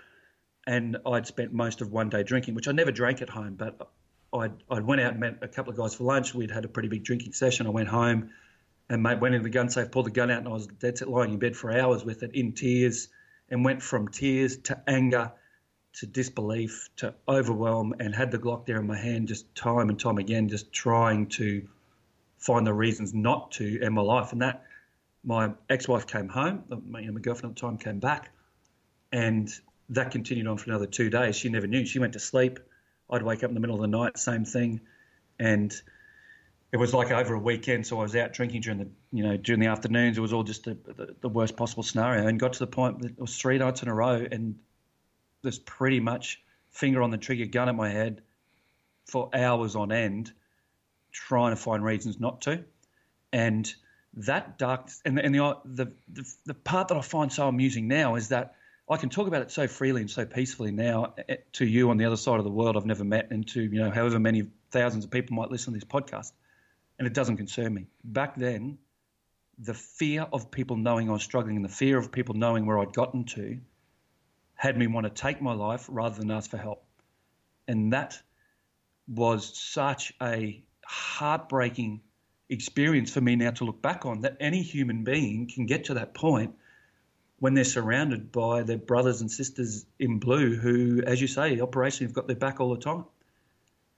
and 0.67 0.97
I'd 1.07 1.27
spent 1.27 1.53
most 1.53 1.81
of 1.81 1.93
one 1.93 2.09
day 2.09 2.23
drinking, 2.23 2.55
which 2.55 2.69
I 2.69 2.73
never 2.73 2.93
drank 2.93 3.23
at 3.23 3.29
home, 3.29 3.55
but 3.55 3.91
I'd, 4.33 4.53
I'd 4.71 4.85
went 4.85 5.01
out 5.01 5.13
and 5.13 5.21
met 5.21 5.39
a 5.43 5.49
couple 5.49 5.73
of 5.73 5.79
guys 5.79 5.95
for 5.95 6.05
lunch. 6.05 6.35
We'd 6.35 6.51
had 6.51 6.65
a 6.65 6.69
pretty 6.69 6.89
big 6.89 7.05
drinking 7.05 7.33
session. 7.33 7.67
I 7.67 7.71
went 7.71 7.89
home 7.89 8.31
and 8.89 9.03
mate 9.03 9.21
went 9.21 9.35
into 9.35 9.45
the 9.45 9.51
gun 9.51 9.69
safe, 9.71 9.91
pulled 9.91 10.07
the 10.07 10.11
gun 10.11 10.31
out, 10.31 10.39
and 10.39 10.49
I 10.49 10.53
was 10.53 10.67
dead 10.67 10.99
set 10.99 11.09
lying 11.09 11.33
in 11.33 11.39
bed 11.39 11.57
for 11.57 11.73
hours 11.73 12.05
with 12.05 12.23
it 12.23 12.35
in 12.35 12.53
tears 12.53 13.09
and 13.49 13.65
went 13.65 13.83
from 13.83 14.09
tears 14.09 14.57
to 14.59 14.83
anger 14.87 15.33
to 15.95 16.07
disbelief 16.07 16.89
to 16.97 17.15
overwhelm 17.29 17.95
and 18.01 18.15
had 18.15 18.31
the 18.31 18.39
Glock 18.39 18.67
there 18.67 18.81
in 18.81 18.87
my 18.87 18.99
hand 18.99 19.29
just 19.29 19.55
time 19.55 19.89
and 19.89 19.99
time 19.99 20.19
again, 20.19 20.49
just 20.49 20.73
trying 20.73 21.29
to 21.29 21.69
find 22.39 22.67
the 22.67 22.75
reasons 22.75 23.15
not 23.15 23.53
to 23.53 23.81
end 23.81 23.95
my 23.95 24.03
life. 24.03 24.33
And 24.33 24.43
that 24.43 24.65
my 25.25 25.53
ex-wife 25.71 26.07
came 26.07 26.29
home. 26.29 26.65
My, 26.87 27.01
you 27.01 27.07
know, 27.07 27.13
my 27.15 27.21
girlfriend 27.21 27.53
at 27.53 27.57
the 27.57 27.61
time 27.61 27.79
came 27.79 27.99
back, 27.99 28.31
and 29.13 29.49
that 29.91 30.11
continued 30.11 30.47
on 30.47 30.59
for 30.59 30.71
another 30.71 30.87
two 30.87 31.11
days. 31.11 31.37
She 31.37 31.49
never 31.49 31.67
knew. 31.67 31.85
She 31.87 31.99
went 31.99 32.13
to 32.15 32.21
sleep. 32.21 32.61
I'd 33.11 33.23
wake 33.23 33.45
up 33.45 33.51
in 33.51 33.55
the 33.55 33.61
middle 33.61 33.77
of 33.77 33.83
the 33.83 33.97
night, 33.97 34.19
same 34.19 34.45
thing, 34.45 34.81
and 35.39 35.75
it 36.73 36.79
was 36.79 36.93
like 36.93 37.11
over 37.11 37.35
a 37.35 37.39
weekend, 37.39 37.87
so 37.87 38.01
I 38.01 38.03
was 38.03 38.17
out 38.17 38.33
drinking 38.33 38.63
during 38.63 38.79
the 38.79 38.89
you 39.13 39.23
know 39.23 39.37
during 39.37 39.61
the 39.61 39.67
afternoons. 39.67 40.19
It 40.19 40.21
was 40.21 40.33
all 40.33 40.43
just 40.43 40.65
the, 40.65 40.75
the, 40.75 41.15
the 41.21 41.29
worst 41.29 41.57
possible 41.57 41.83
scenario, 41.83 42.27
and 42.27 42.41
got 42.41 42.55
to 42.55 42.59
the 42.59 42.67
point 42.67 43.01
that 43.03 43.13
it 43.13 43.21
was 43.21 43.37
three 43.37 43.59
nights 43.59 43.83
in 43.83 43.89
a 43.89 43.95
row, 43.95 44.27
and 44.31 44.57
there's 45.43 45.59
pretty 45.59 46.01
much 46.01 46.43
finger 46.71 47.03
on 47.03 47.11
the 47.11 47.19
trigger, 47.19 47.45
gun 47.45 47.69
at 47.69 47.75
my 47.75 47.91
head 47.91 48.23
for 49.07 49.31
hours 49.35 49.77
on 49.77 49.93
end, 49.93 50.33
trying 51.13 51.53
to 51.53 51.57
find 51.57 51.85
reasons 51.85 52.19
not 52.19 52.41
to, 52.41 52.65
and 53.33 53.73
that 54.17 54.59
dark 54.59 54.89
and, 55.05 55.19
and 55.19 55.35
the, 55.35 55.59
the 55.65 55.93
the 56.13 56.35
the 56.47 56.55
part 56.55 56.89
that 56.89 56.97
I 56.97 57.01
find 57.01 57.33
so 57.33 57.49
amusing 57.49 57.89
now 57.89 58.15
is 58.15 58.29
that 58.29 58.55
I 58.89 58.97
can 58.97 59.09
talk 59.09 59.27
about 59.27 59.43
it 59.43 59.51
so 59.51 59.67
freely 59.67 60.03
and 60.03 60.11
so 60.11 60.25
peacefully 60.25 60.71
now 60.71 61.15
eh, 61.29 61.37
to 61.55 61.67
you 61.67 61.91
on 61.91 61.97
the 61.97 62.05
other 62.05 62.17
side 62.17 62.39
of 62.39 62.45
the 62.45 62.51
world 62.51 62.77
I've 62.77 62.87
never 62.87 63.05
met 63.05 63.31
and 63.31 63.47
to 63.49 63.63
you 63.63 63.81
know 63.81 63.91
however 63.91 64.21
many 64.21 64.47
thousands 64.71 65.05
of 65.05 65.11
people 65.11 65.37
might 65.37 65.51
listen 65.51 65.73
to 65.73 65.79
this 65.79 65.89
podcast 65.89 66.33
and 66.99 67.07
it 67.07 67.15
doesn't 67.15 67.37
concern 67.37 67.75
me. 67.75 67.87
Back 68.05 68.37
then, 68.37 68.79
the 69.59 69.75
fear 69.75 70.27
of 70.33 70.51
people 70.51 70.77
knowing 70.77 71.09
I 71.09 71.13
was 71.13 71.23
struggling 71.23 71.57
and 71.57 71.65
the 71.65 71.71
fear 71.71 71.99
of 71.99 72.13
people 72.13 72.35
knowing 72.35 72.67
where 72.67 72.79
I'd 72.79 72.93
gotten 72.93 73.25
to 73.25 73.59
had 74.55 74.77
me 74.77 74.87
want 74.87 75.05
to 75.05 75.11
take 75.11 75.41
my 75.41 75.53
life 75.53 75.87
rather 75.91 76.17
than 76.17 76.31
ask 76.31 76.51
for 76.51 76.57
help. 76.57 76.85
And 77.67 77.93
that 77.93 78.21
was 79.09 79.57
such 79.59 80.13
a 80.23 80.63
heartbreaking 80.85 82.01
experience 82.49 83.13
for 83.13 83.21
me 83.21 83.37
now 83.37 83.51
to 83.51 83.65
look 83.65 83.81
back 83.81 84.05
on 84.07 84.21
that 84.23 84.37
any 84.41 84.63
human 84.63 85.05
being 85.05 85.51
can 85.53 85.67
get 85.67 85.85
to 85.85 85.95
that 85.95 86.15
point 86.15 86.55
when 87.39 87.55
they're 87.55 87.65
surrounded 87.65 88.31
by 88.31 88.63
their 88.63 88.79
brothers 88.79 89.21
and 89.21 89.31
sisters 89.31 89.87
in 89.99 90.19
blue 90.19 90.57
who, 90.57 91.03
as 91.07 91.21
you 91.21 91.27
say, 91.27 91.57
operationally 91.57 92.03
have 92.03 92.13
got 92.13 92.27
their 92.27 92.37
back 92.37 92.61
all 92.61 92.75
the 92.75 92.81
time. 92.81 93.05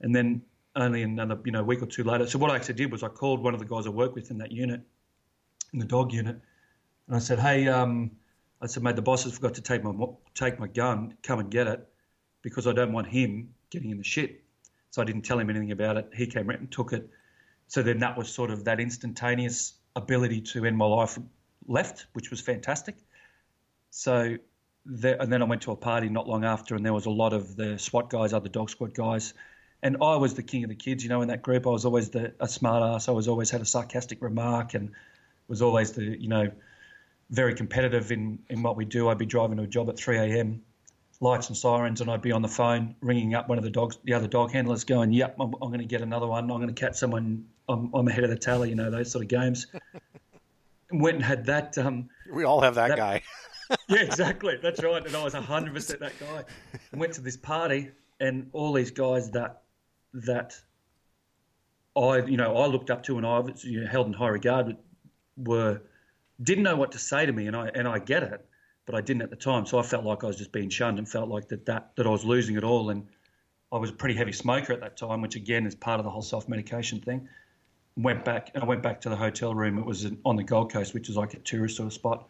And 0.01 0.15
then 0.15 0.43
only 0.77 1.03
another 1.03 1.39
you 1.45 1.53
know 1.53 1.63
week 1.63 1.83
or 1.83 1.87
two 1.87 2.05
later. 2.05 2.27
So 2.27 2.39
what 2.39 2.51
I 2.51 2.57
actually 2.57 2.75
did 2.75 2.93
was 2.93 3.03
I 3.03 3.09
called 3.09 3.43
one 3.43 3.55
of 3.55 3.61
the 3.61 3.67
guys 3.67 3.87
I 3.87 3.91
work 3.91 4.15
with 4.15 4.31
in 4.31 4.39
that 4.39 4.53
unit, 4.53 4.83
in 5.73 5.79
the 5.79 5.87
dog 5.87 6.13
unit, 6.13 6.39
and 7.07 7.17
I 7.17 7.19
said, 7.19 7.39
"Hey, 7.39 7.67
um, 7.67 8.13
I 8.61 8.67
said, 8.67 8.83
mate, 8.83 8.97
the 8.97 9.03
boss 9.03 9.25
has 9.25 9.33
forgot 9.33 9.55
to 9.55 9.63
take 9.63 9.83
my 9.83 9.93
take 10.35 10.59
my 10.59 10.67
gun. 10.67 11.17
Come 11.23 11.41
and 11.41 11.51
get 11.51 11.67
it, 11.67 11.89
because 12.43 12.67
I 12.67 12.73
don't 12.73 12.93
want 12.93 13.09
him 13.09 13.55
getting 13.71 13.91
in 13.91 13.99
the 13.99 14.05
shit." 14.05 14.43
So 14.91 15.03
I 15.03 15.05
didn't 15.05 15.23
tell 15.23 15.39
him 15.39 15.51
anything 15.51 15.73
about 15.73 15.97
it. 15.97 16.11
He 16.15 16.27
came 16.27 16.49
and 16.51 16.71
took 16.71 16.93
it. 16.93 17.09
So 17.69 17.83
then 17.83 17.99
that 18.01 18.17
was 18.17 18.29
sort 18.29 18.51
of 18.51 18.65
that 18.65 18.81
instantaneous 18.81 19.75
ability 19.95 20.43
to 20.43 20.65
end 20.65 20.77
my 20.77 20.87
life 20.87 21.19
left, 21.67 22.07
which 22.13 22.31
was 22.31 22.41
fantastic. 22.41 22.97
So 23.91 24.37
there, 24.85 25.21
and 25.21 25.33
then 25.33 25.43
I 25.43 25.47
went 25.47 25.63
to 25.63 25.73
a 25.73 25.77
party 25.77 26.09
not 26.09 26.29
long 26.29 26.45
after, 26.45 26.75
and 26.75 26.85
there 26.85 26.93
was 26.93 27.07
a 27.07 27.11
lot 27.11 27.33
of 27.33 27.57
the 27.57 27.79
SWAT 27.79 28.11
guys, 28.11 28.33
other 28.33 28.49
dog 28.49 28.71
squad 28.71 28.95
guys 28.95 29.35
and 29.83 29.99
I 30.03 30.17
was 30.17 30.35
the 30.35 30.43
king 30.43 30.65
of 30.65 30.69
the 30.69 30.77
kids, 30.77 31.03
you 31.03 31.09
know, 31.09 31.23
in 31.23 31.29
that 31.29 31.43
group. 31.43 31.67
I 31.67 31.71
was 31.71 31.85
always 31.85 32.11
the 32.11 32.33
a 32.41 32.49
smart 32.49 32.83
ass. 32.83 33.09
I 33.09 33.13
was 33.13 33.29
always 33.29 33.51
had 33.51 33.61
a 33.61 33.65
sarcastic 33.65 34.23
remark 34.23 34.75
and 34.75 34.93
was 35.49 35.63
always 35.63 35.93
the, 35.93 36.03
you 36.03 36.29
know, 36.29 36.51
very 37.31 37.55
competitive 37.55 38.11
in, 38.11 38.41
in 38.49 38.63
what 38.63 38.77
we 38.77 38.85
do. 38.85 39.09
I'd 39.09 39.19
be 39.19 39.27
driving 39.27 39.59
to 39.59 39.65
a 39.65 39.67
job 39.67 39.89
at 39.89 39.97
3 39.97 40.19
a.m., 40.19 40.63
lights 41.21 41.49
and 41.49 41.57
sirens, 41.57 42.01
and 42.01 42.11
I'd 42.11 42.23
be 42.23 42.33
on 42.33 42.43
the 42.43 42.49
phone 42.49 42.95
ringing 43.01 43.35
up 43.35 43.49
one 43.49 43.59
of 43.59 43.65
the 43.65 43.71
dogs, 43.71 43.99
the 44.05 44.15
other 44.15 44.29
dog 44.29 44.53
handlers, 44.53 44.85
going, 44.85 45.13
"Yep, 45.13 45.37
I'm, 45.41 45.55
I'm 45.55 45.69
going 45.69 45.79
to 45.79 45.87
get 45.87 46.03
another 46.03 46.27
one. 46.27 46.51
I'm 46.51 46.61
going 46.61 46.69
to 46.69 46.75
catch 46.75 46.97
someone. 46.97 47.47
I'm, 47.69 47.91
I'm 47.95 48.09
ahead 48.09 48.25
of 48.25 48.31
the 48.31 48.37
tally." 48.37 48.71
You 48.71 48.77
know, 48.77 48.91
those 48.91 49.11
sort 49.11 49.25
of 49.25 49.29
games. 49.29 49.67
Went 50.93 51.17
and 51.17 51.25
had 51.25 51.47
that. 51.47 51.77
Um, 51.79 52.09
we 52.33 52.45
all 52.45 52.61
have 52.61 52.77
that, 52.77 52.89
that 52.89 52.97
guy. 52.97 53.23
yeah, 53.89 54.03
exactly. 54.03 54.57
That's 54.63 54.83
right. 54.83 55.05
And 55.05 55.17
I 55.17 55.25
was 55.25 55.35
100% 55.35 55.99
that 55.99 56.13
guy. 56.21 56.45
And 56.93 57.01
went 57.01 57.15
to 57.15 57.21
this 57.21 57.37
party, 57.37 57.91
and 58.21 58.49
all 58.53 58.73
these 58.73 58.93
guys 58.93 59.31
that 59.33 59.63
that 60.15 60.55
I, 61.97 62.19
you 62.19 62.37
know, 62.37 62.57
I 62.57 62.67
looked 62.67 62.91
up 62.91 63.03
to 63.05 63.17
and 63.17 63.27
I 63.27 63.39
was 63.41 63.65
you 63.65 63.81
know, 63.81 63.87
held 63.87 64.07
in 64.07 64.13
high 64.13 64.29
regard 64.29 64.77
were 65.37 65.81
didn't 66.43 66.65
know 66.65 66.77
what 66.77 66.93
to 66.93 66.99
say 66.99 67.27
to 67.27 67.33
me, 67.33 67.47
and 67.47 67.57
I 67.57 67.69
and 67.75 67.89
I 67.89 67.99
get 67.99 68.23
it, 68.23 68.45
but 68.87 68.95
I 68.95 69.01
didn't 69.01 69.23
at 69.23 69.31
the 69.31 69.37
time. 69.37 69.67
So 69.67 69.79
I 69.79 69.83
felt 69.83 70.05
like 70.05 70.25
I 70.25 70.29
was 70.29 70.37
just 70.37 70.53
being 70.53 70.71
shunned 70.71 70.99
and 70.99 71.09
felt 71.09 71.29
like 71.29 71.49
that 71.49 71.67
that, 71.67 71.91
that 71.97 72.07
I 72.07 72.11
was 72.11 72.25
losing 72.25 72.57
it 72.57 72.65
all. 72.65 72.91
And 72.91 73.07
I 73.73 73.79
was 73.79 73.91
a 73.91 73.93
pretty 73.93 74.15
heavy 74.15 74.33
smoker 74.33 74.73
at 74.73 74.81
that 74.81 74.97
time, 74.97 75.21
which 75.21 75.35
again 75.35 75.67
is 75.67 75.75
part 75.75 75.99
of 75.99 76.05
the 76.05 76.11
whole 76.11 76.23
self 76.23 76.49
medication 76.49 77.01
thing. 77.01 77.29
Went 77.97 78.25
back 78.25 78.53
and 78.55 78.63
I 78.63 78.67
went 78.67 78.83
back 78.83 79.01
to 79.03 79.09
the 79.09 79.17
hotel 79.17 79.55
room. 79.55 79.79
It 79.79 79.85
was 79.85 80.07
on 80.25 80.37
the 80.37 80.45
Gold 80.45 80.73
Coast, 80.73 80.95
which 80.95 81.09
is 81.09 81.17
like 81.17 81.35
a 81.35 81.39
tourist 81.39 81.77
sort 81.77 81.89
of 81.89 81.93
spot, 81.93 82.29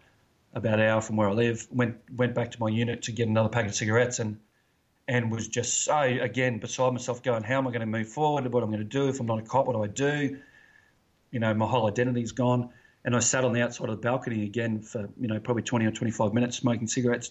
about 0.54 0.80
an 0.80 0.86
hour 0.86 1.00
from 1.00 1.16
where 1.16 1.28
I 1.28 1.32
live. 1.32 1.66
Went 1.70 1.98
went 2.16 2.34
back 2.34 2.52
to 2.52 2.60
my 2.60 2.68
unit 2.68 3.02
to 3.02 3.12
get 3.12 3.28
another 3.28 3.48
pack 3.48 3.66
of 3.66 3.74
cigarettes 3.74 4.18
and 4.18 4.38
and 5.08 5.30
was 5.30 5.46
just 5.46 5.84
so 5.84 6.00
again 6.00 6.58
beside 6.58 6.92
myself, 6.92 7.22
going, 7.22 7.42
"How 7.42 7.58
am 7.58 7.66
I 7.66 7.70
going 7.70 7.80
to 7.80 7.86
move 7.86 8.08
forward? 8.08 8.50
What 8.52 8.62
am 8.62 8.70
I 8.70 8.76
going 8.76 8.88
to 8.88 8.98
do 8.98 9.08
if 9.08 9.20
I'm 9.20 9.26
not 9.26 9.40
a 9.40 9.42
cop? 9.42 9.66
What 9.66 9.74
do 9.74 9.82
I 9.82 9.88
do?" 9.88 10.38
You 11.32 11.40
know, 11.40 11.52
my 11.52 11.66
whole 11.66 11.88
identity's 11.88 12.32
gone. 12.32 12.70
And 13.06 13.16
I 13.16 13.20
sat 13.20 13.44
on 13.44 13.54
the 13.54 13.62
outside 13.62 13.88
of 13.88 13.96
the 13.96 14.02
balcony 14.02 14.44
again 14.44 14.82
for 14.82 15.08
you 15.18 15.28
know 15.28 15.40
probably 15.40 15.62
20 15.62 15.86
or 15.86 15.92
25 15.92 16.34
minutes 16.34 16.56
smoking 16.56 16.86
cigarettes, 16.86 17.30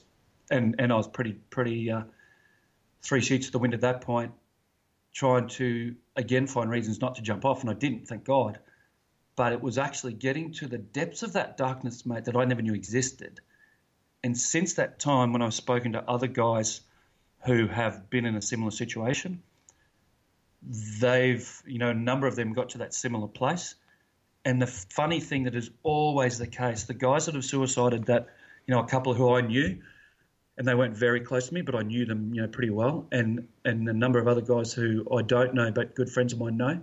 and 0.50 0.76
and 0.80 0.92
I 0.92 0.96
was 0.96 1.08
pretty 1.08 1.34
pretty 1.34 1.92
uh, 1.92 2.04
three 3.04 3.22
sheets 3.22 3.46
to 3.48 3.52
the 3.52 3.60
wind 3.60 3.76
at 3.76 3.82
that 3.82 4.02
point, 4.02 4.32
trying 5.14 5.48
to 5.50 5.96
again 6.16 6.48
find 6.48 6.72
reasons 6.72 7.00
not 7.02 7.16
to 7.16 7.22
jump 7.22 7.46
off, 7.46 7.62
and 7.62 7.70
I 7.70 7.74
didn't, 7.74 8.08
thank 8.08 8.24
God. 8.24 8.58
But 9.36 9.52
it 9.52 9.62
was 9.62 9.78
actually 9.78 10.14
getting 10.14 10.54
to 10.54 10.68
the 10.68 10.80
depths 10.80 11.22
of 11.22 11.34
that 11.34 11.58
darkness, 11.58 12.06
mate, 12.06 12.26
that 12.26 12.38
I 12.38 12.46
never 12.46 12.62
knew 12.62 12.74
existed. 12.74 13.42
And 14.24 14.36
since 14.36 14.76
that 14.76 14.98
time, 14.98 15.34
when 15.34 15.44
I've 15.44 15.54
spoken 15.54 15.92
to 15.92 16.10
other 16.10 16.28
guys 16.28 16.82
who 17.46 17.68
have 17.68 18.10
been 18.10 18.26
in 18.26 18.36
a 18.36 18.42
similar 18.42 18.72
situation. 18.72 19.42
They've, 21.00 21.48
you 21.66 21.78
know, 21.78 21.92
a 21.92 21.94
number 21.94 22.28
of 22.28 22.36
them 22.36 22.54
got 22.54 22.70
to 22.70 22.80
that 22.80 22.94
similar 22.94 23.28
place. 23.28 23.76
And 24.46 24.62
the 24.62 24.68
funny 24.68 25.20
thing 25.20 25.44
that 25.44 25.56
is 25.56 25.72
always 25.84 26.38
the 26.38 26.48
case, 26.48 26.84
the 26.84 26.94
guys 26.94 27.26
that 27.26 27.36
have 27.36 27.44
suicided 27.44 28.06
that, 28.06 28.28
you 28.68 28.74
know, 28.74 28.80
a 28.80 28.88
couple 28.88 29.14
who 29.14 29.34
I 29.34 29.42
knew, 29.42 29.82
and 30.58 30.68
they 30.68 30.76
weren't 30.76 30.96
very 30.96 31.20
close 31.20 31.48
to 31.50 31.54
me, 31.54 31.62
but 31.62 31.76
I 31.76 31.82
knew 31.82 32.06
them, 32.06 32.34
you 32.34 32.42
know, 32.42 32.48
pretty 32.48 32.70
well. 32.70 33.08
And 33.12 33.48
and 33.66 33.90
a 33.90 33.94
number 33.94 34.20
of 34.20 34.28
other 34.28 34.42
guys 34.42 34.72
who 34.72 35.06
I 35.12 35.24
don't 35.24 35.54
know, 35.54 35.72
but 35.72 35.96
good 35.96 36.10
friends 36.10 36.32
of 36.32 36.40
mine 36.40 36.58
know, 36.58 36.82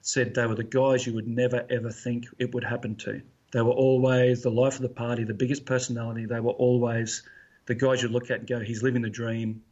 said 0.00 0.34
they 0.34 0.46
were 0.46 0.54
the 0.54 0.64
guys 0.64 1.06
you 1.06 1.14
would 1.14 1.28
never 1.28 1.64
ever 1.70 1.90
think 1.90 2.24
it 2.38 2.54
would 2.54 2.64
happen 2.64 2.96
to. 2.96 3.22
They 3.52 3.62
were 3.62 3.72
always 3.72 4.42
the 4.42 4.50
life 4.50 4.76
of 4.76 4.82
the 4.82 4.88
party, 4.88 5.24
the 5.24 5.34
biggest 5.34 5.64
personality. 5.66 6.26
They 6.26 6.40
were 6.40 6.52
always 6.52 7.22
the 7.66 7.74
guys 7.74 8.02
you 8.02 8.08
look 8.08 8.30
at 8.30 8.40
and 8.40 8.48
go, 8.48 8.60
he's 8.60 8.82
living 8.82 9.02
the 9.02 9.10
dream 9.10 9.62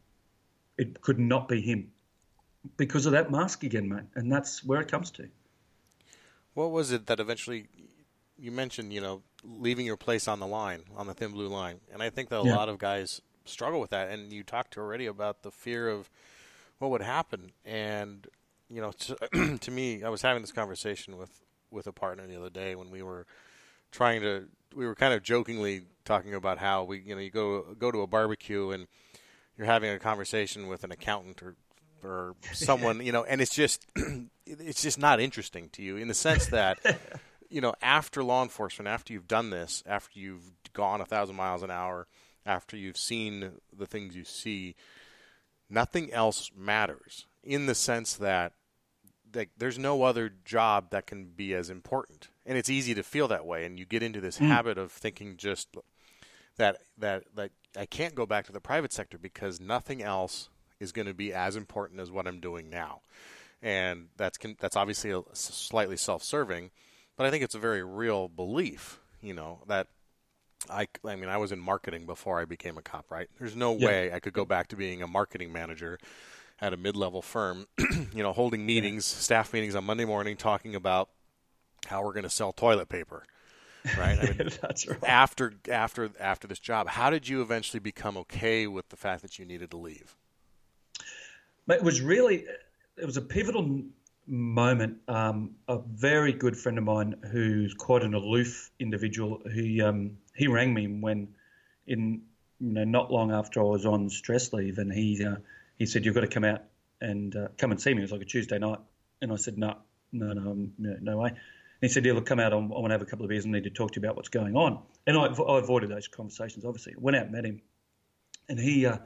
it 0.77 1.01
could 1.01 1.19
not 1.19 1.47
be 1.47 1.61
him 1.61 1.91
because 2.77 3.05
of 3.05 3.11
that 3.13 3.31
mask 3.31 3.63
again, 3.63 3.89
mate. 3.89 4.05
And 4.15 4.31
that's 4.31 4.63
where 4.63 4.81
it 4.81 4.89
comes 4.89 5.11
to. 5.11 5.29
What 6.53 6.71
was 6.71 6.91
it 6.91 7.07
that 7.07 7.19
eventually 7.19 7.67
you 8.37 8.51
mentioned, 8.51 8.93
you 8.93 9.01
know, 9.01 9.23
leaving 9.43 9.85
your 9.85 9.97
place 9.97 10.27
on 10.27 10.39
the 10.39 10.47
line, 10.47 10.83
on 10.95 11.07
the 11.07 11.13
thin 11.13 11.31
blue 11.31 11.47
line? 11.47 11.79
And 11.91 12.01
I 12.01 12.09
think 12.09 12.29
that 12.29 12.41
a 12.41 12.45
yeah. 12.45 12.55
lot 12.55 12.69
of 12.69 12.77
guys 12.77 13.21
struggle 13.45 13.79
with 13.79 13.89
that. 13.91 14.09
And 14.09 14.31
you 14.31 14.43
talked 14.43 14.77
already 14.77 15.05
about 15.05 15.43
the 15.43 15.51
fear 15.51 15.89
of 15.89 16.09
what 16.79 16.91
would 16.91 17.01
happen. 17.01 17.51
And, 17.65 18.27
you 18.69 18.81
know, 18.81 18.91
to, 18.91 19.57
to 19.61 19.71
me, 19.71 20.03
I 20.03 20.09
was 20.09 20.21
having 20.21 20.41
this 20.41 20.51
conversation 20.51 21.17
with, 21.17 21.41
with 21.71 21.87
a 21.87 21.91
partner 21.91 22.27
the 22.27 22.37
other 22.37 22.49
day 22.49 22.75
when 22.75 22.89
we 22.89 23.01
were 23.01 23.25
trying 23.91 24.21
to, 24.21 24.45
we 24.75 24.85
were 24.85 24.95
kind 24.95 25.13
of 25.13 25.23
jokingly 25.23 25.85
talking 26.05 26.33
about 26.33 26.57
how 26.57 26.83
we, 26.83 26.99
you 26.99 27.15
know, 27.15 27.21
you 27.21 27.31
go, 27.31 27.75
go 27.77 27.91
to 27.91 28.01
a 28.01 28.07
barbecue 28.07 28.71
and, 28.71 28.87
you're 29.57 29.67
having 29.67 29.89
a 29.91 29.99
conversation 29.99 30.67
with 30.67 30.83
an 30.83 30.91
accountant 30.91 31.43
or 31.43 31.55
or 32.05 32.35
someone, 32.53 33.05
you 33.05 33.11
know, 33.11 33.23
and 33.23 33.41
it's 33.41 33.53
just 33.53 33.85
it's 34.45 34.81
just 34.81 34.99
not 34.99 35.19
interesting 35.19 35.69
to 35.69 35.81
you 35.81 35.97
in 35.97 36.07
the 36.07 36.13
sense 36.13 36.47
that 36.47 36.79
you 37.49 37.61
know, 37.61 37.75
after 37.83 38.23
law 38.23 38.41
enforcement, 38.41 38.87
after 38.87 39.13
you've 39.13 39.27
done 39.27 39.51
this, 39.51 39.83
after 39.85 40.19
you've 40.19 40.51
gone 40.73 41.01
a 41.01 41.05
thousand 41.05 41.35
miles 41.35 41.61
an 41.61 41.69
hour, 41.69 42.07
after 42.47 42.75
you've 42.75 42.97
seen 42.97 43.51
the 43.71 43.85
things 43.85 44.15
you 44.15 44.23
see, 44.23 44.75
nothing 45.69 46.11
else 46.11 46.51
matters 46.57 47.27
in 47.43 47.67
the 47.67 47.75
sense 47.75 48.15
that 48.15 48.53
that 49.31 49.49
there's 49.57 49.79
no 49.79 50.03
other 50.03 50.31
job 50.45 50.91
that 50.91 51.07
can 51.07 51.25
be 51.25 51.53
as 51.53 51.69
important. 51.69 52.29
And 52.45 52.57
it's 52.57 52.69
easy 52.69 52.93
to 52.95 53.03
feel 53.03 53.27
that 53.29 53.45
way 53.45 53.65
and 53.65 53.79
you 53.79 53.85
get 53.85 54.03
into 54.03 54.21
this 54.21 54.39
mm. 54.39 54.47
habit 54.47 54.77
of 54.77 54.91
thinking 54.91 55.37
just 55.37 55.69
that 56.57 56.77
that 56.97 57.23
that 57.35 57.51
I 57.77 57.85
can't 57.85 58.15
go 58.15 58.25
back 58.25 58.45
to 58.45 58.51
the 58.51 58.59
private 58.59 58.93
sector 58.93 59.17
because 59.17 59.59
nothing 59.59 60.01
else 60.01 60.49
is 60.83 60.91
going 60.91 61.07
to 61.07 61.13
be 61.13 61.33
as 61.33 61.55
important 61.55 61.99
as 61.99 62.11
what 62.11 62.27
I'm 62.27 62.39
doing 62.39 62.69
now. 62.69 63.01
And 63.61 64.07
that's 64.17 64.37
that's 64.59 64.75
obviously 64.75 65.11
a, 65.11 65.21
slightly 65.33 65.97
self-serving, 65.97 66.69
but 67.15 67.25
I 67.25 67.31
think 67.31 67.43
it's 67.43 67.55
a 67.55 67.59
very 67.59 67.83
real 67.83 68.27
belief, 68.27 68.99
you 69.21 69.33
know, 69.33 69.61
that 69.67 69.87
I, 70.69 70.87
I 71.05 71.15
mean, 71.15 71.29
I 71.29 71.37
was 71.37 71.51
in 71.51 71.59
marketing 71.59 72.05
before 72.05 72.39
I 72.39 72.45
became 72.45 72.77
a 72.77 72.81
cop, 72.81 73.09
right? 73.09 73.29
There's 73.39 73.55
no 73.55 73.75
yeah. 73.75 73.87
way 73.87 74.13
I 74.13 74.19
could 74.19 74.33
go 74.33 74.45
back 74.45 74.67
to 74.69 74.75
being 74.75 75.01
a 75.01 75.07
marketing 75.07 75.53
manager 75.53 75.97
at 76.59 76.73
a 76.73 76.77
mid-level 76.77 77.21
firm, 77.21 77.65
you 78.13 78.23
know, 78.23 78.33
holding 78.33 78.65
meetings, 78.65 79.05
staff 79.05 79.53
meetings 79.53 79.75
on 79.75 79.85
Monday 79.85 80.05
morning, 80.05 80.37
talking 80.37 80.75
about 80.75 81.09
how 81.87 82.03
we're 82.03 82.13
going 82.13 82.23
to 82.23 82.29
sell 82.29 82.53
toilet 82.53 82.89
paper 82.89 83.23
right? 83.97 84.17
I 84.19 84.23
mean, 84.37 84.49
That's 84.61 84.87
right. 84.87 85.03
After 85.03 85.53
after 85.69 86.09
after 86.19 86.47
this 86.47 86.59
job, 86.59 86.87
how 86.87 87.09
did 87.09 87.27
you 87.27 87.41
eventually 87.41 87.79
become 87.79 88.17
okay 88.17 88.67
with 88.67 88.89
the 88.89 88.95
fact 88.95 89.21
that 89.21 89.39
you 89.39 89.45
needed 89.45 89.71
to 89.71 89.77
leave? 89.77 90.15
It 91.69 91.83
was 91.83 92.01
really 92.01 92.45
it 92.97 93.05
was 93.05 93.17
a 93.17 93.21
pivotal 93.21 93.83
moment, 94.27 94.97
um, 95.07 95.55
a 95.67 95.79
very 95.79 96.33
good 96.33 96.57
friend 96.57 96.77
of 96.77 96.83
mine 96.83 97.15
who's 97.31 97.73
quite 97.73 98.03
an 98.03 98.13
aloof 98.13 98.71
individual, 98.79 99.41
he 99.53 99.81
um, 99.81 100.17
he 100.35 100.47
rang 100.47 100.73
me 100.73 100.87
when 100.87 101.29
in 101.87 102.23
you 102.59 102.73
know 102.73 102.83
not 102.83 103.11
long 103.11 103.31
after 103.31 103.59
I 103.59 103.63
was 103.63 103.85
on 103.85 104.09
stress 104.09 104.53
leave, 104.53 104.77
and 104.77 104.91
he 104.91 105.23
uh, 105.25 105.35
he 105.77 105.85
said 105.85 106.05
you've 106.05 106.15
got 106.15 106.21
to 106.21 106.27
come 106.27 106.45
out 106.45 106.63
and 107.01 107.35
uh, 107.35 107.47
come 107.57 107.71
and 107.71 107.81
see 107.81 107.93
me. 107.93 107.99
It 107.99 108.03
was 108.03 108.11
like 108.11 108.21
a 108.21 108.25
Tuesday 108.25 108.59
night, 108.59 108.79
and 109.21 109.31
I 109.31 109.35
said 109.35 109.57
no, 109.57 109.77
no, 110.11 110.33
no, 110.33 110.53
no, 110.77 110.97
no 111.01 111.17
way. 111.17 111.29
And 111.29 111.37
he 111.81 111.89
said, 111.89 112.05
"Yeah, 112.05 112.13
look, 112.13 112.25
come 112.25 112.39
out. 112.39 112.53
I 112.53 112.55
want 112.55 112.85
to 112.87 112.91
have 112.91 113.01
a 113.01 113.05
couple 113.05 113.25
of 113.25 113.29
beers 113.29 113.43
and 113.43 113.53
need 113.53 113.65
to 113.65 113.69
talk 113.69 113.91
to 113.91 113.99
you 113.99 114.05
about 114.05 114.15
what's 114.15 114.29
going 114.29 114.55
on." 114.55 114.81
And 115.05 115.17
I, 115.17 115.25
I 115.25 115.59
avoided 115.59 115.89
those 115.89 116.07
conversations. 116.07 116.65
Obviously, 116.65 116.93
went 116.97 117.17
out 117.17 117.23
and 117.23 117.31
met 117.31 117.45
him, 117.45 117.61
and 118.47 118.59
he. 118.59 118.85
Uh, 118.85 118.97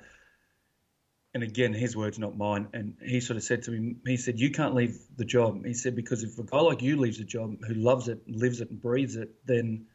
and 1.38 1.44
again, 1.44 1.72
his 1.72 1.96
words, 1.96 2.18
not 2.18 2.36
mine. 2.36 2.68
And 2.74 2.96
he 3.00 3.20
sort 3.20 3.38
of 3.38 3.44
said 3.44 3.62
to 3.64 3.72
me, 3.72 3.96
he 4.08 4.18
said, 4.18 4.40
"You 4.40 4.50
can't 4.50 4.74
leave 4.74 4.98
the 5.18 5.24
job." 5.24 5.64
He 5.64 5.76
said, 5.76 5.96
"Because 5.96 6.24
if 6.24 6.40
a 6.40 6.44
guy 6.44 6.60
like 6.62 6.82
you 6.82 6.98
leaves 6.98 7.20
a 7.20 7.24
job, 7.24 7.64
who 7.64 7.76
loves 7.76 8.08
it, 8.08 8.28
lives 8.28 8.60
it, 8.60 8.72
and 8.72 8.82
breathes 8.82 9.16
it, 9.18 9.30
then 9.46 9.86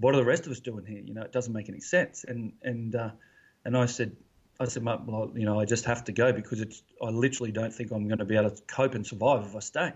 what 0.00 0.14
are 0.14 0.16
the 0.16 0.24
rest 0.24 0.46
of 0.46 0.50
us 0.52 0.58
doing 0.58 0.84
here? 0.84 0.98
You 0.98 1.14
know, 1.14 1.22
it 1.22 1.30
doesn't 1.30 1.52
make 1.52 1.68
any 1.68 1.78
sense." 1.78 2.24
And 2.24 2.54
and 2.62 2.96
uh, 2.96 3.10
and 3.64 3.76
I 3.76 3.86
said, 3.86 4.16
I 4.58 4.64
said, 4.64 4.84
well, 4.84 5.30
you 5.36 5.44
know, 5.44 5.60
I 5.60 5.64
just 5.64 5.84
have 5.84 6.02
to 6.04 6.12
go 6.12 6.32
because 6.32 6.60
it's. 6.60 6.82
I 7.00 7.10
literally 7.10 7.52
don't 7.52 7.72
think 7.72 7.92
I'm 7.92 8.08
going 8.08 8.18
to 8.18 8.24
be 8.24 8.36
able 8.36 8.50
to 8.50 8.62
cope 8.62 8.96
and 8.96 9.06
survive 9.06 9.46
if 9.46 9.54
I 9.54 9.60
stay. 9.60 9.92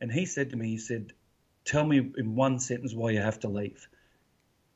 And 0.00 0.12
he 0.12 0.26
said 0.26 0.50
to 0.50 0.56
me, 0.56 0.68
he 0.68 0.78
said, 0.78 1.14
"Tell 1.64 1.86
me 1.86 2.12
in 2.18 2.34
one 2.34 2.58
sentence 2.58 2.92
why 2.92 3.12
you 3.12 3.22
have 3.22 3.40
to 3.40 3.48
leave." 3.48 3.88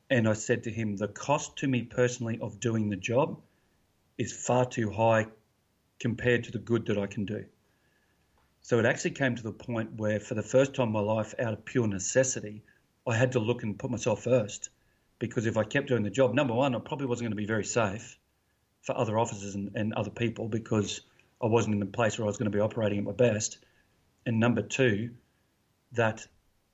And 0.09 0.27
I 0.27 0.33
said 0.33 0.63
to 0.63 0.71
him, 0.71 0.97
"The 0.97 1.07
cost 1.07 1.57
to 1.57 1.67
me 1.67 1.83
personally 1.83 2.39
of 2.41 2.59
doing 2.59 2.89
the 2.89 2.95
job." 2.95 3.43
Is 4.19 4.33
far 4.33 4.65
too 4.65 4.91
high 4.91 5.25
compared 5.99 6.43
to 6.43 6.51
the 6.51 6.59
good 6.59 6.85
that 6.85 6.99
I 6.99 7.07
can 7.07 7.25
do. 7.25 7.45
So 8.61 8.77
it 8.77 8.85
actually 8.85 9.11
came 9.11 9.35
to 9.35 9.43
the 9.43 9.53
point 9.53 9.93
where, 9.93 10.19
for 10.19 10.35
the 10.35 10.43
first 10.43 10.75
time 10.75 10.87
in 10.87 10.93
my 10.93 10.99
life, 10.99 11.33
out 11.39 11.53
of 11.53 11.65
pure 11.65 11.87
necessity, 11.87 12.61
I 13.07 13.15
had 13.15 13.31
to 13.31 13.39
look 13.39 13.63
and 13.63 13.79
put 13.79 13.89
myself 13.89 14.23
first. 14.23 14.69
Because 15.17 15.45
if 15.45 15.57
I 15.57 15.63
kept 15.63 15.87
doing 15.87 16.03
the 16.03 16.09
job, 16.09 16.33
number 16.33 16.53
one, 16.53 16.75
I 16.75 16.79
probably 16.79 17.07
wasn't 17.07 17.25
going 17.25 17.31
to 17.31 17.41
be 17.41 17.45
very 17.45 17.63
safe 17.63 18.19
for 18.81 18.97
other 18.97 19.17
officers 19.17 19.55
and, 19.55 19.71
and 19.75 19.93
other 19.93 20.11
people 20.11 20.47
because 20.47 21.01
I 21.41 21.47
wasn't 21.47 21.73
in 21.73 21.79
the 21.79 21.85
place 21.85 22.17
where 22.17 22.25
I 22.25 22.27
was 22.27 22.37
going 22.37 22.51
to 22.51 22.55
be 22.55 22.61
operating 22.61 22.99
at 22.99 23.05
my 23.05 23.11
best. 23.11 23.57
And 24.25 24.39
number 24.39 24.61
two, 24.61 25.11
that 25.93 26.25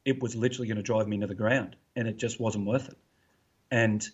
it 0.04 0.22
was 0.22 0.36
literally 0.36 0.68
going 0.68 0.78
to 0.78 0.84
drive 0.84 1.08
me 1.08 1.20
to 1.20 1.28
the 1.28 1.36
ground 1.36 1.76
and 1.96 2.08
it 2.08 2.18
just 2.18 2.40
wasn't 2.40 2.66
worth 2.68 2.90
it. 2.90 2.98
And 3.72 4.08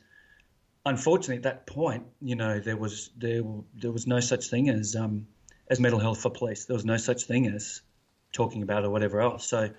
unfortunately, 0.85 1.37
at 1.37 1.43
that 1.43 1.67
point, 1.67 2.05
you 2.21 2.35
know, 2.35 2.59
there 2.59 2.77
was 2.77 3.09
there 3.17 3.43
there 3.75 3.91
was 3.91 4.07
no 4.07 4.19
such 4.19 4.47
thing 4.47 4.69
as 4.69 4.95
um, 4.95 5.27
as 5.69 5.79
mental 5.79 5.99
health 5.99 6.21
for 6.21 6.31
police. 6.31 6.65
There 6.65 6.75
was 6.75 6.85
no 6.85 6.97
such 6.97 7.23
thing 7.23 7.47
as 7.47 7.81
talking 8.31 8.63
about 8.63 8.83
it 8.83 8.87
or 8.87 8.89
whatever 8.89 9.21
else. 9.21 9.45
So 9.45 9.69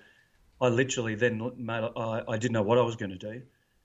I 0.61 0.67
literally 0.67 1.15
then 1.15 1.51
made, 1.57 1.83
I, 1.95 2.23
I 2.27 2.37
didn't 2.37 2.53
know 2.53 2.61
what 2.61 2.77
I 2.77 2.81
was 2.81 2.95
going 2.95 3.11
to 3.11 3.17
do. 3.17 3.41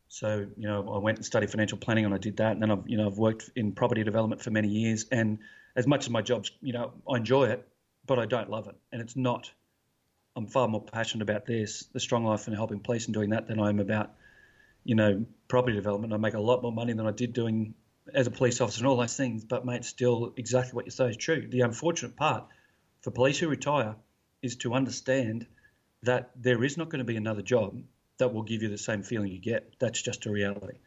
So 0.09 0.47
you 0.57 0.69
know, 0.69 0.93
I 0.93 0.99
went 0.99 1.19
and 1.19 1.25
studied 1.25 1.51
financial 1.51 1.79
planning, 1.79 2.05
and 2.05 2.15
I 2.15 2.19
did 2.19 2.39
that. 2.39 2.53
And 2.53 2.63
then 2.63 2.71
I've 2.71 2.89
you 2.89 2.97
know 2.97 3.07
I've 3.07 3.19
worked 3.19 3.51
in 3.57 3.73
property 3.73 4.05
development 4.05 4.43
for 4.43 4.51
many 4.51 4.69
years, 4.69 5.07
and 5.11 5.39
as 5.77 5.87
much 5.87 6.05
as 6.05 6.11
my 6.11 6.23
job's 6.23 6.51
you 6.61 6.73
know 6.73 6.93
I 7.09 7.17
enjoy 7.17 7.49
it, 7.49 7.67
but 8.07 8.19
I 8.19 8.27
don't 8.27 8.49
love 8.51 8.69
it, 8.69 8.77
and 8.93 9.03
it's 9.03 9.17
not. 9.17 9.51
I'm 10.37 10.47
far 10.47 10.69
more 10.69 10.85
passionate 10.85 11.23
about 11.23 11.47
this, 11.47 11.89
the 11.93 11.99
strong 11.99 12.25
life 12.25 12.47
and 12.47 12.55
helping 12.55 12.79
police, 12.79 13.07
and 13.07 13.15
doing 13.15 13.31
that 13.31 13.49
than 13.49 13.59
I 13.59 13.71
am 13.71 13.81
about 13.81 14.13
you 14.85 14.95
know, 14.95 15.25
property 15.49 15.75
development. 15.75 16.13
I 16.13 16.17
make 16.17 16.35
a 16.35 16.41
lot 16.41 16.63
more 16.63 16.73
money 16.73 16.93
than 16.93 17.07
I 17.07 17.13
did 17.13 17.33
doing 17.33 17.75
as 18.15 18.27
a 18.27 18.31
police 18.31 18.61
officer 18.61 18.81
and 18.81 18.87
all 18.89 18.97
those 18.97 19.17
things. 19.17 19.45
But 19.45 19.67
mate, 19.67 19.85
still 19.85 20.33
exactly 20.37 20.75
what 20.75 20.85
you 20.87 20.91
say 20.91 21.09
is 21.11 21.17
true. 21.17 21.47
The 21.49 21.61
unfortunate 21.61 22.17
part 22.17 22.47
for 23.01 23.11
police 23.11 23.39
who 23.39 23.49
retire 23.49 23.97
is 24.43 24.57
to 24.57 24.75
understand 24.75 25.47
that 26.03 26.31
there 26.37 26.63
is 26.63 26.77
not 26.77 26.89
going 26.89 27.01
to 27.01 27.05
be 27.05 27.17
another 27.17 27.43
job 27.43 27.81
that 28.19 28.33
will 28.33 28.43
give 28.43 28.63
you 28.63 28.69
the 28.69 28.79
same 28.79 29.03
feeling 29.03 29.33
you 29.33 29.41
get. 29.41 29.75
That's 29.79 30.01
just 30.01 30.27
a 30.27 30.31
reality. 30.31 30.79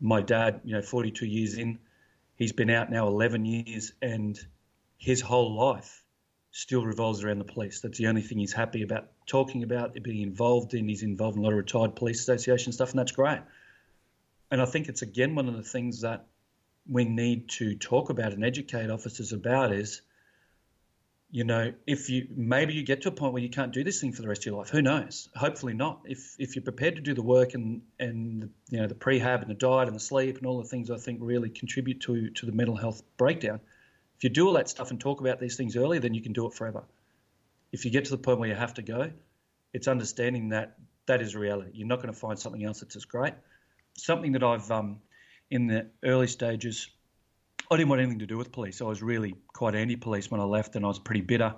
My 0.00 0.22
dad, 0.22 0.60
you 0.64 0.74
know, 0.74 0.82
42 0.82 1.26
years 1.26 1.54
in, 1.54 1.78
he's 2.36 2.52
been 2.52 2.70
out 2.70 2.90
now 2.90 3.08
11 3.08 3.44
years, 3.44 3.92
and 4.00 4.38
his 4.96 5.20
whole 5.20 5.56
life 5.56 6.04
still 6.50 6.84
revolves 6.84 7.22
around 7.22 7.38
the 7.38 7.44
police. 7.44 7.80
That's 7.80 7.98
the 7.98 8.06
only 8.06 8.22
thing 8.22 8.38
he's 8.38 8.52
happy 8.52 8.82
about 8.82 9.08
talking 9.26 9.62
about, 9.62 9.94
being 10.02 10.22
involved 10.22 10.74
in. 10.74 10.88
He's 10.88 11.02
involved 11.02 11.36
in 11.36 11.42
a 11.42 11.44
lot 11.44 11.52
of 11.52 11.58
retired 11.58 11.96
police 11.96 12.20
association 12.20 12.72
stuff, 12.72 12.90
and 12.90 12.98
that's 12.98 13.12
great. 13.12 13.40
And 14.50 14.62
I 14.62 14.64
think 14.64 14.88
it's 14.88 15.02
again 15.02 15.34
one 15.34 15.48
of 15.48 15.56
the 15.56 15.62
things 15.62 16.00
that 16.02 16.26
we 16.88 17.04
need 17.04 17.50
to 17.50 17.74
talk 17.74 18.08
about 18.08 18.32
and 18.32 18.44
educate 18.44 18.90
officers 18.90 19.32
about 19.32 19.72
is, 19.72 20.00
you 21.30 21.44
know, 21.44 21.74
if 21.86 22.08
you 22.08 22.28
maybe 22.34 22.72
you 22.72 22.82
get 22.82 23.02
to 23.02 23.08
a 23.08 23.12
point 23.12 23.34
where 23.34 23.42
you 23.42 23.50
can't 23.50 23.74
do 23.74 23.84
this 23.84 24.00
thing 24.00 24.12
for 24.12 24.22
the 24.22 24.28
rest 24.28 24.42
of 24.42 24.46
your 24.46 24.56
life. 24.56 24.70
Who 24.70 24.80
knows? 24.80 25.28
Hopefully 25.36 25.74
not. 25.74 26.00
If 26.06 26.34
if 26.38 26.56
you're 26.56 26.62
prepared 26.62 26.96
to 26.96 27.02
do 27.02 27.12
the 27.12 27.22
work 27.22 27.52
and 27.52 27.82
and 28.00 28.50
you 28.70 28.80
know 28.80 28.86
the 28.86 28.94
prehab 28.94 29.42
and 29.42 29.50
the 29.50 29.54
diet 29.54 29.88
and 29.88 29.94
the 29.94 30.00
sleep 30.00 30.38
and 30.38 30.46
all 30.46 30.62
the 30.62 30.68
things 30.68 30.90
I 30.90 30.96
think 30.96 31.18
really 31.20 31.50
contribute 31.50 32.00
to 32.02 32.30
to 32.30 32.46
the 32.46 32.52
mental 32.52 32.76
health 32.76 33.02
breakdown 33.18 33.60
if 34.18 34.24
you 34.24 34.30
do 34.30 34.48
all 34.48 34.54
that 34.54 34.68
stuff 34.68 34.90
and 34.90 35.00
talk 35.00 35.20
about 35.20 35.38
these 35.38 35.56
things 35.56 35.76
early, 35.76 36.00
then 36.00 36.12
you 36.12 36.20
can 36.20 36.32
do 36.32 36.46
it 36.46 36.52
forever. 36.52 36.82
If 37.70 37.84
you 37.84 37.92
get 37.92 38.06
to 38.06 38.10
the 38.10 38.18
point 38.18 38.40
where 38.40 38.48
you 38.48 38.54
have 38.56 38.74
to 38.74 38.82
go, 38.82 39.12
it's 39.72 39.86
understanding 39.86 40.48
that 40.48 40.76
that 41.06 41.22
is 41.22 41.36
reality. 41.36 41.70
You're 41.74 41.86
not 41.86 42.02
going 42.02 42.12
to 42.12 42.18
find 42.18 42.36
something 42.36 42.64
else 42.64 42.80
that's 42.80 42.96
as 42.96 43.04
great. 43.04 43.34
Something 43.96 44.32
that 44.32 44.42
I've, 44.42 44.68
um, 44.72 44.98
in 45.52 45.68
the 45.68 45.86
early 46.04 46.26
stages, 46.26 46.88
I 47.70 47.76
didn't 47.76 47.90
want 47.90 48.00
anything 48.00 48.18
to 48.18 48.26
do 48.26 48.36
with 48.36 48.50
police. 48.50 48.80
I 48.80 48.84
was 48.84 49.02
really 49.02 49.36
quite 49.52 49.76
anti-police 49.76 50.32
when 50.32 50.40
I 50.40 50.44
left, 50.44 50.74
and 50.74 50.84
I 50.84 50.88
was 50.88 50.98
pretty 50.98 51.20
bitter. 51.20 51.54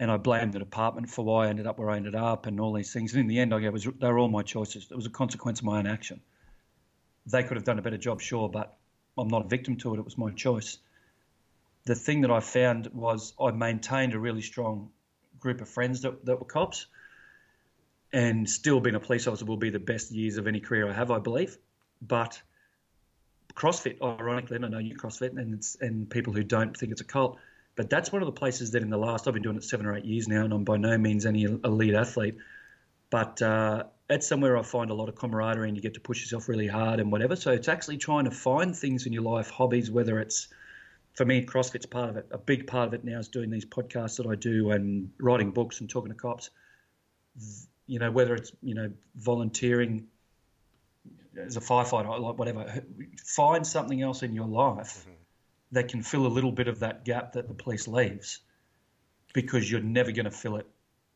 And 0.00 0.10
I 0.10 0.16
blamed 0.16 0.52
the 0.52 0.58
department 0.58 1.08
for 1.10 1.24
why 1.24 1.46
I 1.46 1.48
ended 1.48 1.68
up 1.68 1.78
where 1.78 1.90
I 1.90 1.96
ended 1.96 2.16
up, 2.16 2.46
and 2.46 2.58
all 2.58 2.72
these 2.72 2.92
things. 2.92 3.12
And 3.12 3.20
in 3.20 3.28
the 3.28 3.38
end, 3.38 3.54
I 3.54 3.68
was 3.68 3.84
they 3.84 4.08
were 4.08 4.18
all 4.18 4.28
my 4.28 4.42
choices. 4.42 4.88
It 4.90 4.96
was 4.96 5.06
a 5.06 5.10
consequence 5.10 5.60
of 5.60 5.66
my 5.66 5.78
own 5.78 5.86
action. 5.86 6.20
They 7.26 7.44
could 7.44 7.56
have 7.56 7.64
done 7.64 7.78
a 7.78 7.82
better 7.82 7.98
job, 7.98 8.20
sure, 8.20 8.48
but 8.48 8.76
I'm 9.16 9.28
not 9.28 9.44
a 9.44 9.48
victim 9.48 9.76
to 9.76 9.94
it. 9.94 9.98
It 9.98 10.04
was 10.04 10.18
my 10.18 10.32
choice 10.32 10.78
the 11.86 11.94
thing 11.94 12.22
that 12.22 12.30
I 12.30 12.40
found 12.40 12.88
was 12.92 13.34
I 13.40 13.50
maintained 13.50 14.14
a 14.14 14.18
really 14.18 14.42
strong 14.42 14.90
group 15.38 15.60
of 15.60 15.68
friends 15.68 16.02
that, 16.02 16.24
that 16.24 16.38
were 16.38 16.46
cops, 16.46 16.86
and 18.12 18.48
still 18.48 18.80
being 18.80 18.94
a 18.94 19.00
police 19.00 19.26
officer 19.26 19.44
will 19.44 19.56
be 19.56 19.70
the 19.70 19.78
best 19.78 20.10
years 20.10 20.36
of 20.36 20.46
any 20.46 20.60
career 20.60 20.88
I 20.88 20.92
have, 20.92 21.10
I 21.10 21.18
believe. 21.18 21.58
But 22.00 22.40
CrossFit, 23.54 24.00
ironically, 24.02 24.56
and 24.56 24.64
I 24.64 24.68
know 24.68 24.78
you 24.78 24.96
CrossFit, 24.96 25.36
and 25.38 25.62
and 25.80 26.08
people 26.08 26.32
who 26.32 26.42
don't 26.42 26.76
think 26.76 26.92
it's 26.92 27.00
a 27.00 27.04
cult, 27.04 27.38
but 27.76 27.90
that's 27.90 28.10
one 28.12 28.22
of 28.22 28.26
the 28.26 28.32
places 28.32 28.70
that 28.70 28.82
in 28.82 28.90
the 28.90 28.96
last 28.96 29.26
I've 29.26 29.34
been 29.34 29.42
doing 29.42 29.56
it 29.56 29.64
seven 29.64 29.86
or 29.86 29.96
eight 29.96 30.04
years 30.04 30.26
now, 30.26 30.44
and 30.44 30.52
I'm 30.52 30.64
by 30.64 30.76
no 30.76 30.96
means 30.96 31.26
any 31.26 31.42
elite 31.44 31.94
athlete, 31.94 32.36
but 33.10 33.42
uh, 33.42 33.84
it's 34.08 34.26
somewhere 34.26 34.56
I 34.56 34.62
find 34.62 34.90
a 34.90 34.94
lot 34.94 35.08
of 35.08 35.16
camaraderie, 35.16 35.68
and 35.68 35.76
you 35.76 35.82
get 35.82 35.94
to 35.94 36.00
push 36.00 36.20
yourself 36.20 36.48
really 36.48 36.66
hard 36.66 37.00
and 37.00 37.12
whatever. 37.12 37.36
So 37.36 37.52
it's 37.52 37.68
actually 37.68 37.98
trying 37.98 38.24
to 38.24 38.30
find 38.30 38.74
things 38.74 39.06
in 39.06 39.12
your 39.12 39.22
life, 39.22 39.50
hobbies, 39.50 39.90
whether 39.90 40.18
it's 40.18 40.48
for 41.14 41.24
me, 41.24 41.44
CrossFit's 41.44 41.86
part 41.86 42.10
of 42.10 42.16
it. 42.16 42.26
A 42.32 42.38
big 42.38 42.66
part 42.66 42.88
of 42.88 42.94
it 42.94 43.04
now 43.04 43.18
is 43.18 43.28
doing 43.28 43.50
these 43.50 43.64
podcasts 43.64 44.16
that 44.16 44.26
I 44.26 44.34
do 44.34 44.72
and 44.72 45.10
writing 45.18 45.52
books 45.52 45.80
and 45.80 45.88
talking 45.88 46.12
to 46.12 46.18
cops. 46.18 46.50
You 47.86 47.98
know, 48.00 48.10
whether 48.10 48.34
it's 48.34 48.52
you 48.62 48.74
know 48.74 48.90
volunteering 49.16 50.06
as 51.40 51.56
a 51.56 51.60
firefighter, 51.60 52.18
like 52.20 52.38
whatever. 52.38 52.82
Find 53.24 53.66
something 53.66 54.02
else 54.02 54.22
in 54.22 54.34
your 54.34 54.46
life 54.46 55.00
mm-hmm. 55.00 55.10
that 55.72 55.88
can 55.88 56.02
fill 56.02 56.26
a 56.26 56.28
little 56.28 56.52
bit 56.52 56.68
of 56.68 56.80
that 56.80 57.04
gap 57.04 57.32
that 57.32 57.48
the 57.48 57.54
police 57.54 57.86
leaves, 57.86 58.40
because 59.32 59.70
you're 59.70 59.80
never 59.80 60.12
going 60.12 60.24
to 60.24 60.30
fill 60.30 60.56
it 60.56 60.66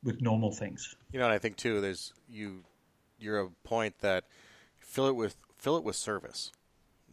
with 0.03 0.21
normal 0.21 0.53
things. 0.53 0.95
You 1.13 1.19
know, 1.19 1.25
and 1.25 1.35
I 1.35 1.39
think 1.39 1.57
too, 1.57 1.81
there's 1.81 2.13
you. 2.29 2.65
You're 3.21 3.41
a 3.41 3.49
point 3.65 3.99
that 4.01 4.25
fill 4.79 5.09
it 5.09 5.17
with 5.17 5.37
fill 5.57 5.77
it 5.77 5.83
with 5.83 5.97
service 5.97 6.53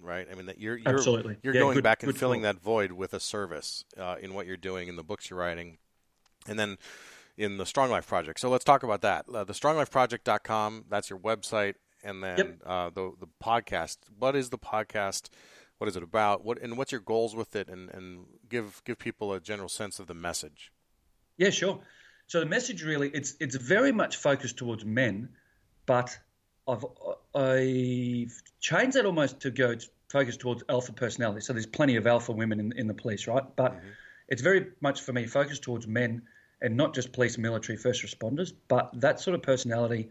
right? 0.02 0.28
I 0.32 0.36
mean, 0.36 0.46
that 0.48 0.60
you're 0.60 0.78
you're, 0.78 0.96
Absolutely. 0.96 1.38
you're 1.44 1.54
yeah, 1.54 1.62
going 1.62 1.76
good, 1.76 1.84
back 1.84 2.04
and 2.04 2.18
filling 2.18 2.42
that 2.42 2.60
void 2.60 2.92
with 2.92 3.14
a 3.14 3.20
service 3.20 3.86
uh, 3.98 4.16
in 4.22 4.34
what 4.34 4.46
you're 4.46 4.58
doing 4.58 4.88
in 4.88 4.96
the 4.96 5.04
books 5.04 5.30
you're 5.30 5.40
writing, 5.40 5.78
and 6.48 6.60
then 6.60 6.78
in 7.38 7.58
the 7.58 7.66
Strong 7.66 7.92
Life 7.92 8.08
Project. 8.08 8.40
So 8.40 8.50
let's 8.50 8.64
talk 8.64 8.84
about 8.84 9.02
that. 9.02 9.26
Uh, 9.32 9.44
the 9.44 9.54
StrongLifeProject.com. 9.54 10.86
That's 10.90 11.10
your 11.10 11.20
website, 11.20 11.76
and 12.04 12.24
then 12.24 12.38
yep. 12.38 12.62
uh, 12.66 12.90
the 12.90 13.14
the 13.20 13.28
podcast. 13.44 13.98
What 14.18 14.36
is 14.36 14.50
the 14.50 14.58
podcast? 14.58 15.30
What 15.78 15.90
is 15.90 15.98
it 15.98 16.04
about? 16.04 16.46
What 16.46 16.62
and 16.62 16.78
what's 16.78 16.92
your 16.92 17.02
goals 17.02 17.36
with 17.36 17.56
it? 17.56 17.70
And 17.70 17.90
and 17.90 18.26
give 18.50 18.82
give 18.86 18.98
people 18.98 19.34
a 19.34 19.40
general 19.40 19.70
sense 19.70 20.00
of 20.00 20.08
the 20.08 20.14
message. 20.14 20.72
Yeah, 21.38 21.50
sure. 21.50 21.80
So 22.28 22.40
the 22.40 22.46
message 22.46 22.84
really 22.84 23.10
it's 23.10 23.36
it's 23.40 23.56
very 23.56 23.92
much 23.92 24.18
focused 24.18 24.58
towards 24.58 24.86
men, 24.86 25.30
but 25.86 26.18
I've 26.68 26.86
I've 27.34 28.42
changed 28.60 28.96
that 28.96 29.06
almost 29.06 29.42
to 29.42 29.52
go 29.52 29.76
focus 30.10 30.38
towards 30.38 30.64
alpha 30.70 30.94
personality. 30.94 31.42
So 31.42 31.54
there's 31.54 31.66
plenty 31.66 31.96
of 31.96 32.08
alpha 32.08 32.32
women 32.32 32.60
in, 32.60 32.72
in 32.74 32.88
the 32.88 32.94
police, 32.94 33.28
right? 33.28 33.44
But 33.56 33.74
mm-hmm. 33.74 33.88
it's 34.30 34.42
very 34.42 34.68
much 34.82 35.02
for 35.02 35.14
me 35.14 35.26
focused 35.28 35.64
towards 35.64 35.88
men 35.88 36.24
and 36.62 36.78
not 36.78 36.96
just 36.96 37.12
police, 37.12 37.38
military, 37.38 37.78
first 37.78 38.04
responders, 38.04 38.54
but 38.68 38.90
that 39.02 39.20
sort 39.20 39.36
of 39.36 39.42
personality. 39.42 40.10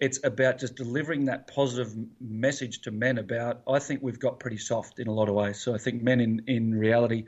It's 0.00 0.18
about 0.24 0.58
just 0.58 0.76
delivering 0.76 1.26
that 1.26 1.46
positive 1.46 1.94
message 2.20 2.80
to 2.82 2.90
men 2.90 3.18
about. 3.18 3.60
I 3.68 3.78
think 3.78 4.02
we've 4.02 4.18
got 4.18 4.40
pretty 4.40 4.56
soft 4.56 4.98
in 4.98 5.08
a 5.08 5.12
lot 5.12 5.28
of 5.28 5.34
ways. 5.34 5.60
So 5.60 5.74
I 5.74 5.78
think 5.78 6.02
men 6.02 6.20
in 6.20 6.42
in 6.46 6.74
reality, 6.74 7.26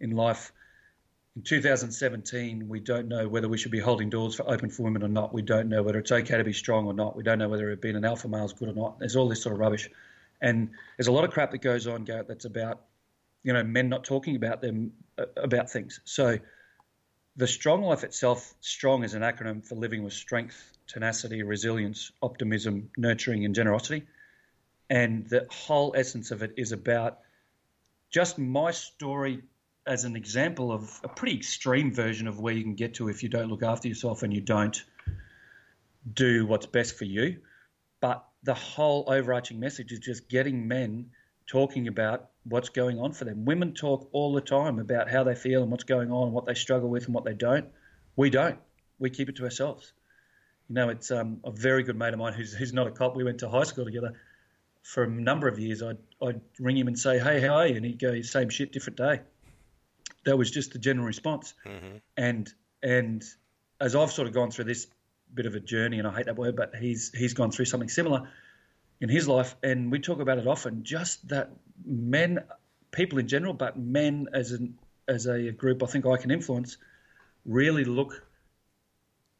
in 0.00 0.10
life, 0.10 0.52
in 1.36 1.42
2017, 1.42 2.68
we 2.68 2.80
don't 2.80 3.06
know 3.06 3.28
whether 3.28 3.48
we 3.48 3.56
should 3.56 3.70
be 3.70 3.78
holding 3.78 4.10
doors 4.10 4.34
for 4.34 4.50
open 4.50 4.68
for 4.68 4.82
women 4.82 5.02
or 5.04 5.08
not. 5.08 5.32
We 5.32 5.42
don't 5.42 5.68
know 5.68 5.82
whether 5.82 5.98
it's 6.00 6.10
okay 6.10 6.36
to 6.36 6.44
be 6.44 6.52
strong 6.52 6.86
or 6.86 6.92
not. 6.92 7.16
We 7.16 7.22
don't 7.22 7.38
know 7.38 7.48
whether 7.48 7.74
being 7.76 7.96
an 7.96 8.04
alpha 8.04 8.28
male 8.28 8.44
is 8.44 8.52
good 8.52 8.68
or 8.68 8.74
not. 8.74 8.98
There's 8.98 9.14
all 9.14 9.28
this 9.28 9.42
sort 9.42 9.52
of 9.52 9.60
rubbish, 9.60 9.88
and 10.40 10.70
there's 10.96 11.06
a 11.06 11.12
lot 11.12 11.24
of 11.24 11.30
crap 11.30 11.52
that 11.52 11.58
goes 11.58 11.86
on, 11.86 12.04
Garrett. 12.04 12.26
That's 12.26 12.46
about 12.46 12.80
you 13.44 13.52
know 13.52 13.62
men 13.62 13.88
not 13.88 14.04
talking 14.04 14.34
about 14.34 14.60
them 14.60 14.92
uh, 15.18 15.26
about 15.36 15.70
things. 15.70 16.00
So 16.04 16.38
the 17.36 17.46
strong 17.46 17.82
life 17.82 18.02
itself, 18.02 18.52
strong 18.60 19.04
is 19.04 19.14
an 19.14 19.22
acronym 19.22 19.64
for 19.64 19.76
living 19.76 20.02
with 20.02 20.12
strength, 20.12 20.76
tenacity, 20.88 21.44
resilience, 21.44 22.10
optimism, 22.20 22.90
nurturing, 22.96 23.44
and 23.44 23.54
generosity. 23.54 24.02
And 24.90 25.28
the 25.28 25.46
whole 25.48 25.94
essence 25.96 26.32
of 26.32 26.42
it 26.42 26.54
is 26.56 26.72
about 26.72 27.20
just 28.10 28.36
my 28.36 28.72
story 28.72 29.44
as 29.90 30.04
an 30.04 30.14
example 30.14 30.70
of 30.70 31.00
a 31.02 31.08
pretty 31.08 31.36
extreme 31.36 31.92
version 31.92 32.28
of 32.28 32.38
where 32.38 32.54
you 32.54 32.62
can 32.62 32.76
get 32.76 32.94
to 32.94 33.08
if 33.08 33.24
you 33.24 33.28
don't 33.28 33.48
look 33.48 33.64
after 33.64 33.88
yourself 33.88 34.22
and 34.22 34.32
you 34.32 34.40
don't 34.40 34.84
do 36.14 36.46
what's 36.46 36.66
best 36.66 36.96
for 36.96 37.04
you. 37.04 37.38
But 38.00 38.24
the 38.44 38.54
whole 38.54 39.04
overarching 39.08 39.58
message 39.58 39.90
is 39.90 39.98
just 39.98 40.28
getting 40.28 40.68
men 40.68 41.10
talking 41.48 41.88
about 41.88 42.30
what's 42.44 42.68
going 42.68 43.00
on 43.00 43.12
for 43.12 43.24
them. 43.24 43.44
Women 43.44 43.74
talk 43.74 44.08
all 44.12 44.32
the 44.32 44.40
time 44.40 44.78
about 44.78 45.10
how 45.10 45.24
they 45.24 45.34
feel 45.34 45.62
and 45.62 45.72
what's 45.72 45.82
going 45.82 46.12
on 46.12 46.28
and 46.28 46.32
what 46.32 46.46
they 46.46 46.54
struggle 46.54 46.88
with 46.88 47.06
and 47.06 47.14
what 47.14 47.24
they 47.24 47.34
don't. 47.34 47.66
We 48.14 48.30
don't. 48.30 48.60
We 49.00 49.10
keep 49.10 49.28
it 49.28 49.36
to 49.36 49.44
ourselves. 49.44 49.92
You 50.68 50.76
know, 50.76 50.90
it's 50.90 51.10
um, 51.10 51.40
a 51.42 51.50
very 51.50 51.82
good 51.82 51.98
mate 51.98 52.12
of 52.12 52.20
mine 52.20 52.34
who's, 52.34 52.54
who's 52.54 52.72
not 52.72 52.86
a 52.86 52.92
cop. 52.92 53.16
We 53.16 53.24
went 53.24 53.40
to 53.40 53.48
high 53.48 53.64
school 53.64 53.86
together 53.86 54.12
for 54.84 55.02
a 55.02 55.08
number 55.08 55.48
of 55.48 55.58
years. 55.58 55.82
I'd, 55.82 55.98
I'd 56.22 56.40
ring 56.60 56.76
him 56.76 56.86
and 56.86 56.96
say, 56.96 57.18
hey, 57.18 57.40
how 57.40 57.56
are 57.56 57.66
you? 57.66 57.74
And 57.74 57.84
he'd 57.84 57.98
go, 57.98 58.20
same 58.22 58.50
shit, 58.50 58.70
different 58.70 58.96
day. 58.96 59.20
That 60.24 60.36
was 60.36 60.50
just 60.50 60.72
the 60.72 60.78
general 60.78 61.06
response. 61.06 61.54
Mm-hmm. 61.64 61.96
And 62.16 62.52
and 62.82 63.24
as 63.80 63.96
I've 63.96 64.12
sort 64.12 64.28
of 64.28 64.34
gone 64.34 64.50
through 64.50 64.64
this 64.64 64.86
bit 65.32 65.46
of 65.46 65.54
a 65.54 65.60
journey, 65.60 65.98
and 65.98 66.06
I 66.06 66.14
hate 66.14 66.26
that 66.26 66.36
word, 66.36 66.56
but 66.56 66.74
he's 66.74 67.10
he's 67.14 67.34
gone 67.34 67.50
through 67.50 67.66
something 67.66 67.88
similar 67.88 68.28
in 69.00 69.08
his 69.08 69.26
life, 69.26 69.56
and 69.62 69.90
we 69.90 69.98
talk 69.98 70.20
about 70.20 70.38
it 70.38 70.46
often. 70.46 70.84
Just 70.84 71.28
that 71.28 71.50
men, 71.84 72.40
people 72.92 73.18
in 73.18 73.28
general, 73.28 73.54
but 73.54 73.78
men 73.78 74.28
as 74.32 74.52
an 74.52 74.78
as 75.08 75.26
a 75.26 75.50
group, 75.50 75.82
I 75.82 75.86
think 75.86 76.06
I 76.06 76.16
can 76.16 76.30
influence, 76.30 76.76
really 77.44 77.84
look. 77.84 78.26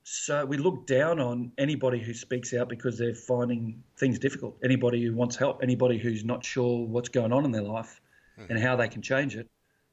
So 0.02 0.44
we 0.44 0.56
look 0.56 0.86
down 0.86 1.20
on 1.20 1.52
anybody 1.58 2.00
who 2.00 2.14
speaks 2.14 2.52
out 2.54 2.68
because 2.68 2.98
they're 2.98 3.14
finding 3.14 3.84
things 3.96 4.18
difficult. 4.18 4.56
Anybody 4.64 5.04
who 5.04 5.14
wants 5.14 5.36
help, 5.36 5.62
anybody 5.62 5.98
who's 5.98 6.24
not 6.24 6.44
sure 6.44 6.86
what's 6.86 7.10
going 7.10 7.32
on 7.32 7.44
in 7.44 7.52
their 7.52 7.62
life 7.62 8.00
mm. 8.38 8.48
and 8.48 8.58
how 8.58 8.74
they 8.76 8.88
can 8.88 9.02
change 9.02 9.36
it, 9.36 9.48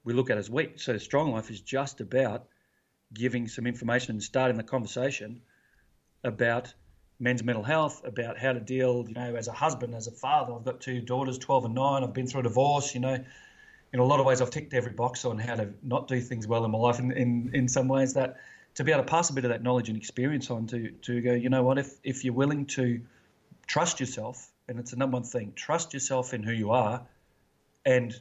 we 0.08 0.14
look 0.14 0.30
at 0.30 0.38
as 0.38 0.50
weak. 0.50 0.80
So 0.80 0.98
strong 0.98 1.34
life 1.34 1.52
is 1.52 1.60
just 1.60 2.00
about 2.00 2.48
giving 3.14 3.50
some 3.50 3.68
information 3.68 4.12
and 4.12 4.24
starting 4.24 4.56
the 4.56 4.64
conversation 4.64 5.42
about 6.24 6.74
men's 7.20 7.44
mental 7.44 7.64
health, 7.64 8.04
about 8.06 8.40
how 8.40 8.54
to 8.54 8.62
deal, 8.62 9.04
you 9.06 9.14
know, 9.14 9.36
as 9.36 9.50
a 9.50 9.52
husband, 9.52 9.94
as 9.94 10.08
a 10.08 10.12
father. 10.12 10.54
I've 10.54 10.64
got 10.64 10.80
two 10.80 11.02
daughters, 11.02 11.38
12 11.38 11.66
and 11.66 11.76
9. 11.76 12.04
I've 12.06 12.14
been 12.14 12.26
through 12.26 12.40
a 12.40 12.44
divorce, 12.44 12.96
you 12.96 13.02
know. 13.02 13.22
In 13.92 14.00
a 14.00 14.04
lot 14.06 14.22
of 14.22 14.26
ways, 14.26 14.40
I've 14.40 14.50
ticked 14.50 14.74
every 14.74 14.94
box 14.94 15.26
on 15.26 15.38
how 15.40 15.56
to 15.56 15.74
not 15.84 16.08
do 16.08 16.22
things 16.22 16.48
well 16.48 16.64
in 16.64 16.72
my 16.72 16.78
life. 16.78 17.00
In, 17.00 17.12
in, 17.12 17.52
in 17.54 17.68
some 17.68 17.90
ways, 17.90 18.14
that 18.14 18.38
to 18.76 18.86
be 18.86 18.94
able 18.94 19.04
to 19.04 19.10
pass 19.10 19.30
a 19.30 19.34
bit 19.34 19.44
of 19.44 19.50
that 19.50 19.62
knowledge 19.62 19.90
and 19.90 19.98
experience 19.98 20.50
on 20.50 20.68
to, 20.68 20.92
to 21.02 21.20
go, 21.20 21.34
you 21.34 21.50
know 21.50 21.64
what, 21.64 21.80
if, 21.80 21.94
if 22.06 22.24
you're 22.24 22.34
willing 22.34 22.66
to 22.68 23.02
trust 23.66 24.00
yourself, 24.00 24.50
and 24.70 24.80
it's 24.80 24.92
the 24.92 24.98
number 24.98 25.16
one 25.16 25.24
thing, 25.24 25.52
trust 25.54 25.94
yourself 25.94 26.34
in 26.34 26.44
who 26.44 26.54
you 26.54 26.72
are. 26.72 27.06
And 27.86 28.18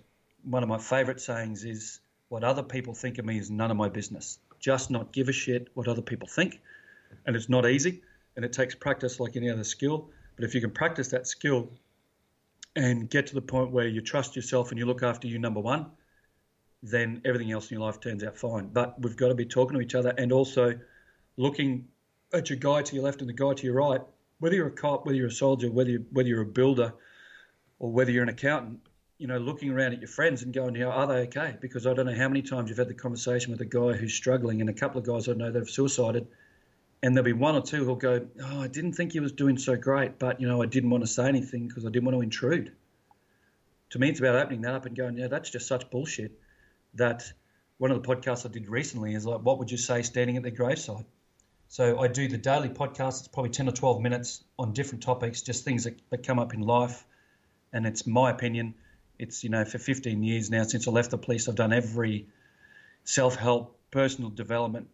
one 0.48 0.62
of 0.62 0.68
my 0.68 0.78
favorite 0.78 1.20
sayings 1.20 1.64
is, 1.64 2.00
what 2.28 2.42
other 2.42 2.62
people 2.62 2.94
think 2.94 3.18
of 3.18 3.24
me 3.24 3.38
is 3.38 3.50
none 3.50 3.70
of 3.70 3.76
my 3.76 3.88
business. 3.88 4.38
Just 4.58 4.90
not 4.90 5.12
give 5.12 5.28
a 5.28 5.32
shit 5.32 5.68
what 5.74 5.86
other 5.88 6.02
people 6.02 6.28
think. 6.28 6.60
And 7.24 7.36
it's 7.36 7.48
not 7.48 7.66
easy 7.66 8.02
and 8.34 8.44
it 8.44 8.52
takes 8.52 8.74
practice 8.74 9.20
like 9.20 9.36
any 9.36 9.50
other 9.50 9.64
skill. 9.64 10.10
But 10.34 10.44
if 10.44 10.54
you 10.54 10.60
can 10.60 10.70
practice 10.70 11.08
that 11.08 11.26
skill 11.26 11.70
and 12.74 13.08
get 13.08 13.28
to 13.28 13.34
the 13.34 13.42
point 13.42 13.70
where 13.70 13.86
you 13.86 14.00
trust 14.00 14.36
yourself 14.36 14.70
and 14.70 14.78
you 14.78 14.86
look 14.86 15.02
after 15.02 15.28
you, 15.28 15.38
number 15.38 15.60
one, 15.60 15.86
then 16.82 17.22
everything 17.24 17.52
else 17.52 17.70
in 17.70 17.78
your 17.78 17.86
life 17.86 18.00
turns 18.00 18.22
out 18.22 18.36
fine. 18.36 18.68
But 18.68 19.00
we've 19.00 19.16
got 19.16 19.28
to 19.28 19.34
be 19.34 19.46
talking 19.46 19.76
to 19.76 19.82
each 19.82 19.94
other 19.94 20.12
and 20.18 20.32
also 20.32 20.74
looking 21.36 21.88
at 22.32 22.50
your 22.50 22.58
guy 22.58 22.82
to 22.82 22.94
your 22.94 23.04
left 23.04 23.20
and 23.20 23.28
the 23.28 23.34
guy 23.34 23.54
to 23.54 23.64
your 23.64 23.74
right. 23.74 24.00
Whether 24.40 24.56
you're 24.56 24.66
a 24.66 24.72
cop, 24.72 25.06
whether 25.06 25.16
you're 25.16 25.28
a 25.28 25.32
soldier, 25.32 25.70
whether 25.70 25.90
you, 25.90 26.06
whether 26.10 26.28
you're 26.28 26.42
a 26.42 26.46
builder, 26.46 26.92
or 27.78 27.90
whether 27.90 28.10
you're 28.10 28.22
an 28.22 28.28
accountant, 28.28 28.80
you 29.18 29.26
know, 29.26 29.38
looking 29.38 29.70
around 29.70 29.94
at 29.94 30.00
your 30.00 30.08
friends 30.08 30.42
and 30.42 30.52
going, 30.52 30.80
are 30.82 31.06
they 31.06 31.20
okay? 31.22 31.56
Because 31.60 31.86
I 31.86 31.94
don't 31.94 32.06
know 32.06 32.14
how 32.14 32.28
many 32.28 32.42
times 32.42 32.68
you've 32.68 32.78
had 32.78 32.88
the 32.88 32.94
conversation 32.94 33.50
with 33.50 33.60
a 33.62 33.66
guy 33.66 33.92
who's 33.92 34.12
struggling, 34.12 34.60
and 34.60 34.68
a 34.68 34.74
couple 34.74 35.00
of 35.00 35.06
guys 35.06 35.28
I 35.28 35.32
know 35.32 35.50
that 35.50 35.58
have 35.58 35.70
suicided, 35.70 36.26
and 37.02 37.14
there'll 37.14 37.24
be 37.24 37.32
one 37.32 37.54
or 37.54 37.62
two 37.62 37.84
who'll 37.84 37.96
go, 37.96 38.26
"Oh, 38.42 38.62
I 38.62 38.68
didn't 38.68 38.92
think 38.92 39.12
he 39.12 39.20
was 39.20 39.32
doing 39.32 39.56
so 39.56 39.76
great, 39.76 40.18
but 40.18 40.40
you 40.40 40.48
know, 40.48 40.62
I 40.62 40.66
didn't 40.66 40.90
want 40.90 41.02
to 41.02 41.08
say 41.08 41.28
anything 41.28 41.66
because 41.68 41.86
I 41.86 41.88
didn't 41.88 42.04
want 42.04 42.16
to 42.16 42.22
intrude." 42.22 42.72
To 43.90 43.98
me, 43.98 44.10
it's 44.10 44.20
about 44.20 44.34
opening 44.34 44.62
that 44.62 44.74
up 44.74 44.86
and 44.86 44.96
going, 44.96 45.16
"Yeah, 45.16 45.28
that's 45.28 45.50
just 45.50 45.66
such 45.66 45.90
bullshit." 45.90 46.38
That 46.94 47.32
one 47.78 47.90
of 47.90 48.02
the 48.02 48.08
podcasts 48.08 48.44
I 48.44 48.52
did 48.52 48.68
recently 48.68 49.14
is 49.14 49.24
like, 49.24 49.40
"What 49.40 49.58
would 49.58 49.70
you 49.70 49.78
say 49.78 50.02
standing 50.02 50.36
at 50.36 50.42
their 50.42 50.52
graveside?" 50.52 51.06
So 51.68 51.98
I 51.98 52.08
do 52.08 52.28
the 52.28 52.38
daily 52.38 52.68
podcast. 52.68 53.20
It's 53.20 53.28
probably 53.28 53.50
ten 53.50 53.68
or 53.68 53.72
twelve 53.72 54.00
minutes 54.00 54.44
on 54.58 54.72
different 54.72 55.02
topics, 55.02 55.42
just 55.42 55.64
things 55.64 55.84
that, 55.84 55.98
that 56.10 56.26
come 56.26 56.38
up 56.38 56.54
in 56.54 56.60
life, 56.60 57.06
and 57.72 57.86
it's 57.86 58.06
my 58.06 58.30
opinion. 58.30 58.74
It's 59.18 59.44
you 59.44 59.50
know, 59.50 59.64
for 59.64 59.78
15 59.78 60.22
years 60.22 60.50
now 60.50 60.62
since 60.64 60.86
I 60.86 60.90
left 60.90 61.10
the 61.10 61.18
police, 61.18 61.48
I've 61.48 61.54
done 61.54 61.72
every 61.72 62.26
self-help, 63.04 63.78
personal 63.90 64.30
development 64.30 64.88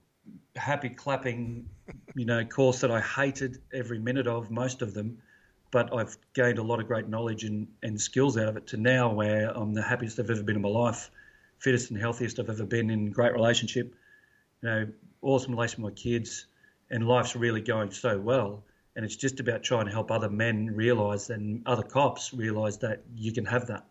happy 0.56 0.88
clapping, 0.88 1.68
you 2.14 2.24
know, 2.24 2.44
course 2.44 2.80
that 2.80 2.90
I 2.90 3.00
hated 3.00 3.58
every 3.72 3.98
minute 3.98 4.26
of, 4.26 4.50
most 4.50 4.82
of 4.82 4.94
them, 4.94 5.18
but 5.70 5.94
I've 5.94 6.16
gained 6.34 6.58
a 6.58 6.62
lot 6.62 6.80
of 6.80 6.86
great 6.86 7.08
knowledge 7.08 7.44
and, 7.44 7.66
and 7.82 8.00
skills 8.00 8.36
out 8.36 8.48
of 8.48 8.56
it 8.56 8.66
to 8.68 8.76
now 8.76 9.12
where 9.12 9.50
I'm 9.56 9.72
the 9.72 9.82
happiest 9.82 10.18
I've 10.18 10.30
ever 10.30 10.42
been 10.42 10.56
in 10.56 10.62
my 10.62 10.68
life, 10.68 11.10
fittest 11.58 11.90
and 11.90 11.98
healthiest 11.98 12.38
I've 12.38 12.50
ever 12.50 12.66
been 12.66 12.90
in, 12.90 13.10
great 13.10 13.32
relationship, 13.32 13.94
you 14.62 14.68
know, 14.68 14.86
awesome 15.22 15.52
relation 15.52 15.82
with 15.82 15.94
my 15.94 15.96
kids, 16.00 16.46
and 16.90 17.08
life's 17.08 17.34
really 17.34 17.62
going 17.62 17.90
so 17.90 18.18
well. 18.18 18.62
And 18.94 19.06
it's 19.06 19.16
just 19.16 19.40
about 19.40 19.62
trying 19.62 19.86
to 19.86 19.90
help 19.90 20.10
other 20.10 20.28
men 20.28 20.66
realise 20.74 21.30
and 21.30 21.62
other 21.64 21.82
cops 21.82 22.34
realise 22.34 22.76
that 22.78 23.02
you 23.16 23.32
can 23.32 23.46
have 23.46 23.66
that. 23.68 23.86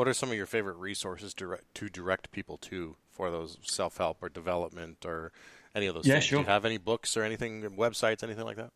What 0.00 0.08
are 0.08 0.14
some 0.14 0.30
of 0.30 0.34
your 0.34 0.46
favorite 0.46 0.78
resources 0.78 1.34
direct, 1.34 1.74
to 1.74 1.90
direct 1.90 2.32
people 2.32 2.56
to 2.56 2.96
for 3.10 3.30
those 3.30 3.58
self 3.60 3.98
help 3.98 4.22
or 4.22 4.30
development 4.30 5.04
or 5.04 5.30
any 5.74 5.88
of 5.88 5.94
those 5.94 6.06
yeah, 6.06 6.14
things? 6.14 6.24
Sure. 6.24 6.38
Do 6.38 6.44
you 6.44 6.48
have 6.48 6.64
any 6.64 6.78
books 6.78 7.18
or 7.18 7.22
anything, 7.22 7.60
websites, 7.76 8.22
anything 8.22 8.46
like 8.46 8.56
that? 8.56 8.70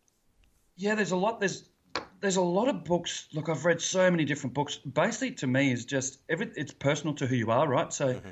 Yeah, 0.76 0.94
there's 0.94 1.12
a 1.12 1.16
lot. 1.16 1.40
There's 1.40 1.70
there's 2.20 2.36
a 2.36 2.42
lot 2.42 2.68
of 2.68 2.84
books. 2.84 3.28
Look, 3.32 3.48
I've 3.48 3.64
read 3.64 3.80
so 3.80 4.10
many 4.10 4.26
different 4.26 4.52
books. 4.52 4.76
Basically, 4.76 5.30
to 5.36 5.46
me, 5.46 5.72
is 5.72 5.86
just 5.86 6.18
every. 6.28 6.50
It's 6.56 6.74
personal 6.74 7.14
to 7.14 7.26
who 7.26 7.36
you 7.36 7.50
are, 7.50 7.66
right? 7.66 7.90
So, 7.90 8.08
mm-hmm. 8.08 8.28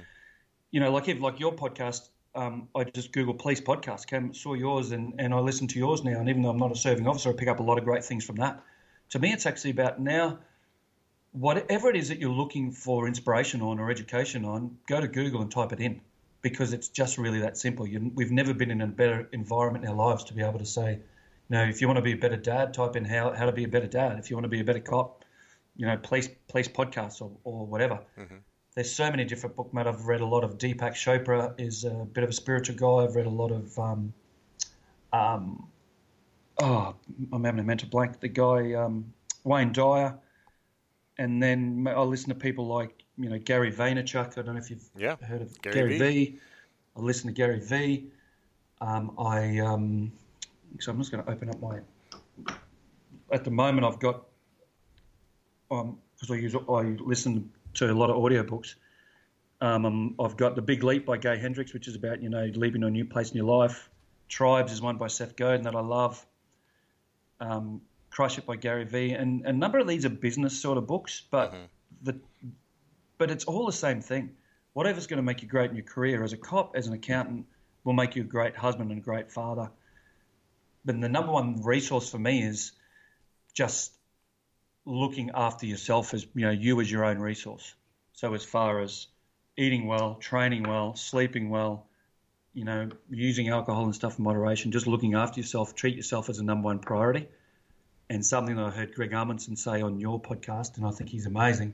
you 0.71 0.81
know, 0.81 0.93
like 0.93 1.09
if 1.09 1.19
like 1.19 1.41
your 1.41 1.55
podcast, 1.55 2.11
um, 2.35 2.69
I 2.75 2.85
just 2.85 3.13
Google 3.13 3.33
police 3.33 3.63
podcast, 3.63 4.07
came 4.07 4.35
saw 4.35 4.53
yours, 4.53 4.93
and 4.93 5.15
and 5.19 5.33
I 5.33 5.39
listen 5.39 5.67
to 5.69 5.79
yours 5.79 6.05
now. 6.05 6.21
And 6.21 6.29
even 6.29 6.43
though 6.43 6.51
I'm 6.51 6.59
not 6.59 6.71
a 6.71 6.77
serving 6.77 7.09
officer, 7.09 7.31
I 7.31 7.33
pick 7.33 7.49
up 7.49 7.59
a 7.59 7.63
lot 7.63 7.79
of 7.79 7.85
great 7.85 8.05
things 8.05 8.23
from 8.23 8.37
that. 8.37 8.63
To 9.13 9.19
me, 9.19 9.33
it's 9.33 9.47
actually 9.47 9.71
about 9.71 9.99
now 9.99 10.41
whatever 11.33 11.89
it 11.89 11.97
is 11.97 12.09
that 12.09 12.19
you're 12.19 12.31
looking 12.31 12.71
for 12.71 13.07
inspiration 13.07 13.63
on 13.63 13.79
or 13.79 13.91
education 13.91 14.45
on, 14.45 14.77
go 14.87 15.01
to 15.01 15.09
Google 15.09 15.43
and 15.43 15.51
type 15.51 15.73
it 15.73 15.81
in 15.81 16.01
because 16.43 16.73
it's 16.73 16.89
just 16.89 17.19
really 17.19 17.41
that 17.41 17.57
simple. 17.57 17.87
You, 17.87 18.11
we've 18.15 18.31
never 18.31 18.53
been 18.53 18.71
in 18.71 18.81
a 18.81 18.87
better 18.87 19.29
environment 19.33 19.85
in 19.85 19.91
our 19.91 19.97
lives 19.97 20.25
to 20.25 20.35
be 20.35 20.43
able 20.43 20.59
to 20.59 20.67
say, 20.67 20.93
you 20.93 21.57
know, 21.57 21.65
if 21.65 21.81
you 21.81 21.87
want 21.87 21.99
to 21.99 22.03
be 22.03 22.13
a 22.13 22.17
better 22.17 22.37
dad, 22.37 22.75
type 22.75 22.97
in 22.97 23.05
how, 23.05 23.33
how 23.33 23.47
to 23.47 23.53
be 23.53 23.65
a 23.65 23.69
better 23.69 23.87
dad. 23.87 24.19
If 24.19 24.31
you 24.31 24.37
want 24.37 24.45
to 24.45 24.51
be 24.51 24.61
a 24.61 24.65
better 24.65 24.81
cop, 24.81 25.25
you 25.77 25.87
know, 25.87 25.97
police 25.97 26.29
police 26.49 26.69
podcasts 26.69 27.23
or, 27.23 27.31
or 27.45 27.67
whatever. 27.67 28.01
Mm-hmm. 28.19 28.37
There's 28.75 28.91
so 28.91 29.11
many 29.11 29.25
different 29.25 29.57
book, 29.57 29.73
Matt. 29.73 29.87
I've 29.87 30.07
read 30.07 30.21
a 30.21 30.27
lot 30.27 30.45
of 30.45 30.57
Deepak 30.57 30.93
Chopra 30.93 31.55
is 31.59 31.85
a 31.85 31.91
bit 31.91 32.25
of 32.25 32.31
a 32.31 32.33
spiritual 32.33 32.77
guy. 32.77 33.05
I've 33.05 33.15
read 33.15 33.27
a 33.27 33.31
lot 33.31 33.53
of 33.53 33.79
um, 33.79 34.13
um, 35.13 35.69
oh, 36.59 36.95
I'm 37.33 37.45
having 37.45 37.61
a 37.61 37.65
mental 37.65 37.89
blank. 37.89 38.21
The 38.21 38.29
guy 38.29 38.73
um, 38.75 39.13
Wayne 39.45 39.73
Dyer 39.73 40.15
and 41.23 41.41
then 41.41 41.87
I 41.89 42.03
listen 42.03 42.31
to 42.31 42.35
people 42.35 42.67
like 42.67 43.05
you 43.17 43.31
know 43.31 43.39
Gary 43.39 43.73
Vaynerchuk. 43.73 44.37
I 44.39 44.43
don't 44.43 44.55
know 44.55 44.61
if 44.61 44.71
you've 44.71 44.91
yeah. 44.97 45.17
heard 45.23 45.41
of 45.41 45.63
Gary, 45.63 45.75
Gary 45.75 45.99
v. 45.99 46.25
v. 46.31 46.39
I 46.97 47.01
listen 47.01 47.29
to 47.29 47.33
Gary 47.33 47.61
V. 47.61 48.09
Um, 48.81 49.15
I 49.17 49.61
um, 49.61 50.13
so 50.81 50.91
I'm 50.91 50.99
just 50.99 51.13
going 51.13 51.25
to 51.25 51.31
open 51.31 51.49
up 51.49 51.61
my. 51.61 51.79
At 53.31 53.45
the 53.45 53.51
moment, 53.51 53.87
I've 53.87 54.01
got 54.01 54.25
um 55.71 55.99
because 56.17 56.31
I 56.31 56.41
use 56.41 56.57
I 56.57 56.97
listen 56.99 57.51
to 57.75 57.91
a 57.91 57.95
lot 57.95 58.11
of 58.11 58.17
audiobooks. 58.17 58.75
Um, 59.61 59.87
um, 59.87 60.15
I've 60.19 60.37
got 60.37 60.57
The 60.57 60.63
Big 60.63 60.83
Leap 60.83 61.07
by 61.07 61.19
Gay 61.19 61.39
Hendricks, 61.39 61.73
which 61.73 61.87
is 61.87 61.95
about 61.95 62.21
you 62.21 62.31
know 62.31 62.51
leaving 62.57 62.83
a 62.83 62.91
new 62.91 63.05
place 63.05 63.31
in 63.31 63.37
your 63.37 63.47
life. 63.47 63.89
Tribes 64.29 64.73
is 64.73 64.83
one 64.83 64.97
by 64.97 65.07
Seth 65.07 65.37
Godin 65.37 65.63
that 65.63 65.77
I 65.77 65.81
love. 65.81 66.27
Um, 67.39 67.81
Crush 68.13 68.37
It 68.37 68.45
by 68.45 68.57
Gary 68.57 68.85
Vee, 68.85 69.13
and 69.13 69.47
a 69.47 69.53
number 69.53 69.79
of 69.79 69.89
these 69.89 70.05
are 70.05 70.11
business 70.11 70.61
sort 70.61 70.77
of 70.77 70.87
books, 70.87 71.23
but 71.31 71.53
mm-hmm. 71.53 71.65
the 72.03 72.21
but 73.19 73.31
it's 73.31 73.45
all 73.45 73.67
the 73.67 73.73
same 73.73 74.01
thing. 74.01 74.37
whatever's 74.75 75.07
going 75.07 75.19
to 75.19 75.23
make 75.23 75.43
you 75.43 75.49
great 75.49 75.71
in 75.71 75.77
your 75.77 75.85
career 75.85 76.23
as 76.23 76.33
a 76.33 76.37
cop, 76.37 76.77
as 76.77 76.87
an 76.87 76.93
accountant, 76.93 77.47
will 77.85 77.93
make 77.93 78.17
you 78.17 78.23
a 78.23 78.25
great 78.25 78.57
husband 78.57 78.91
and 78.91 79.01
a 79.01 79.03
great 79.03 79.31
father. 79.31 79.71
But 80.85 81.01
the 81.01 81.09
number 81.09 81.33
one 81.33 81.63
resource 81.63 82.11
for 82.11 82.19
me 82.19 82.43
is 82.43 82.73
just 83.55 83.93
looking 84.85 85.31
after 85.35 85.67
yourself 85.67 86.13
as 86.13 86.27
you 86.35 86.43
know 86.43 86.51
you 86.51 86.81
as 86.81 86.91
your 86.91 87.05
own 87.05 87.19
resource. 87.19 87.75
So 88.13 88.35
as 88.35 88.45
far 88.45 88.81
as 88.81 89.07
eating 89.57 89.87
well, 89.87 90.17
training 90.17 90.65
well, 90.65 90.97
sleeping 90.97 91.49
well, 91.49 91.87
you 92.53 92.65
know, 92.65 92.91
using 93.09 93.49
alcohol 93.49 93.85
and 93.85 93.95
stuff 93.95 94.19
in 94.19 94.25
moderation, 94.25 94.71
just 94.71 94.87
looking 94.87 95.15
after 95.15 95.41
yourself, 95.41 95.75
treat 95.75 95.97
yourself 95.97 96.29
as 96.29 96.39
a 96.39 96.45
number 96.45 96.67
one 96.67 96.79
priority. 96.79 97.29
And 98.13 98.27
something 98.27 98.57
that 98.57 98.67
I 98.67 98.69
heard 98.69 98.95
Greg 98.95 99.13
Amundson 99.13 99.57
say 99.57 99.81
on 99.81 99.99
your 99.99 100.21
podcast, 100.21 100.77
and 100.77 100.85
I 100.85 100.91
think 100.91 101.09
he's 101.09 101.25
amazing, 101.25 101.73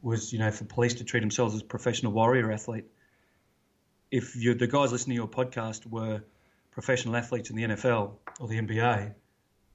was 0.00 0.32
you 0.32 0.38
know 0.38 0.50
for 0.50 0.64
police 0.64 0.94
to 0.94 1.04
treat 1.04 1.20
themselves 1.20 1.54
as 1.54 1.62
professional 1.62 2.12
warrior 2.12 2.50
athlete. 2.50 2.86
If 4.10 4.36
you 4.36 4.54
the 4.54 4.66
guys 4.66 4.90
listening 4.90 5.16
to 5.16 5.20
your 5.20 5.28
podcast 5.28 5.84
were 5.84 6.22
professional 6.70 7.14
athletes 7.14 7.50
in 7.50 7.56
the 7.56 7.64
NFL 7.64 8.12
or 8.40 8.48
the 8.48 8.58
NBA, 8.58 9.12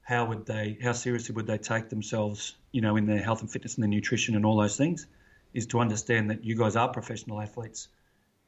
how 0.02 0.24
would 0.24 0.44
they 0.44 0.76
how 0.82 0.90
seriously 0.90 1.36
would 1.36 1.46
they 1.46 1.58
take 1.58 1.88
themselves 1.88 2.56
you 2.72 2.80
know 2.80 2.96
in 2.96 3.06
their 3.06 3.22
health 3.22 3.42
and 3.42 3.48
fitness 3.48 3.76
and 3.76 3.84
their 3.84 3.88
nutrition 3.88 4.34
and 4.34 4.44
all 4.44 4.56
those 4.56 4.76
things 4.76 5.06
is 5.54 5.66
to 5.66 5.78
understand 5.78 6.30
that 6.30 6.42
you 6.42 6.56
guys 6.56 6.74
are 6.74 6.88
professional 6.88 7.40
athletes 7.40 7.86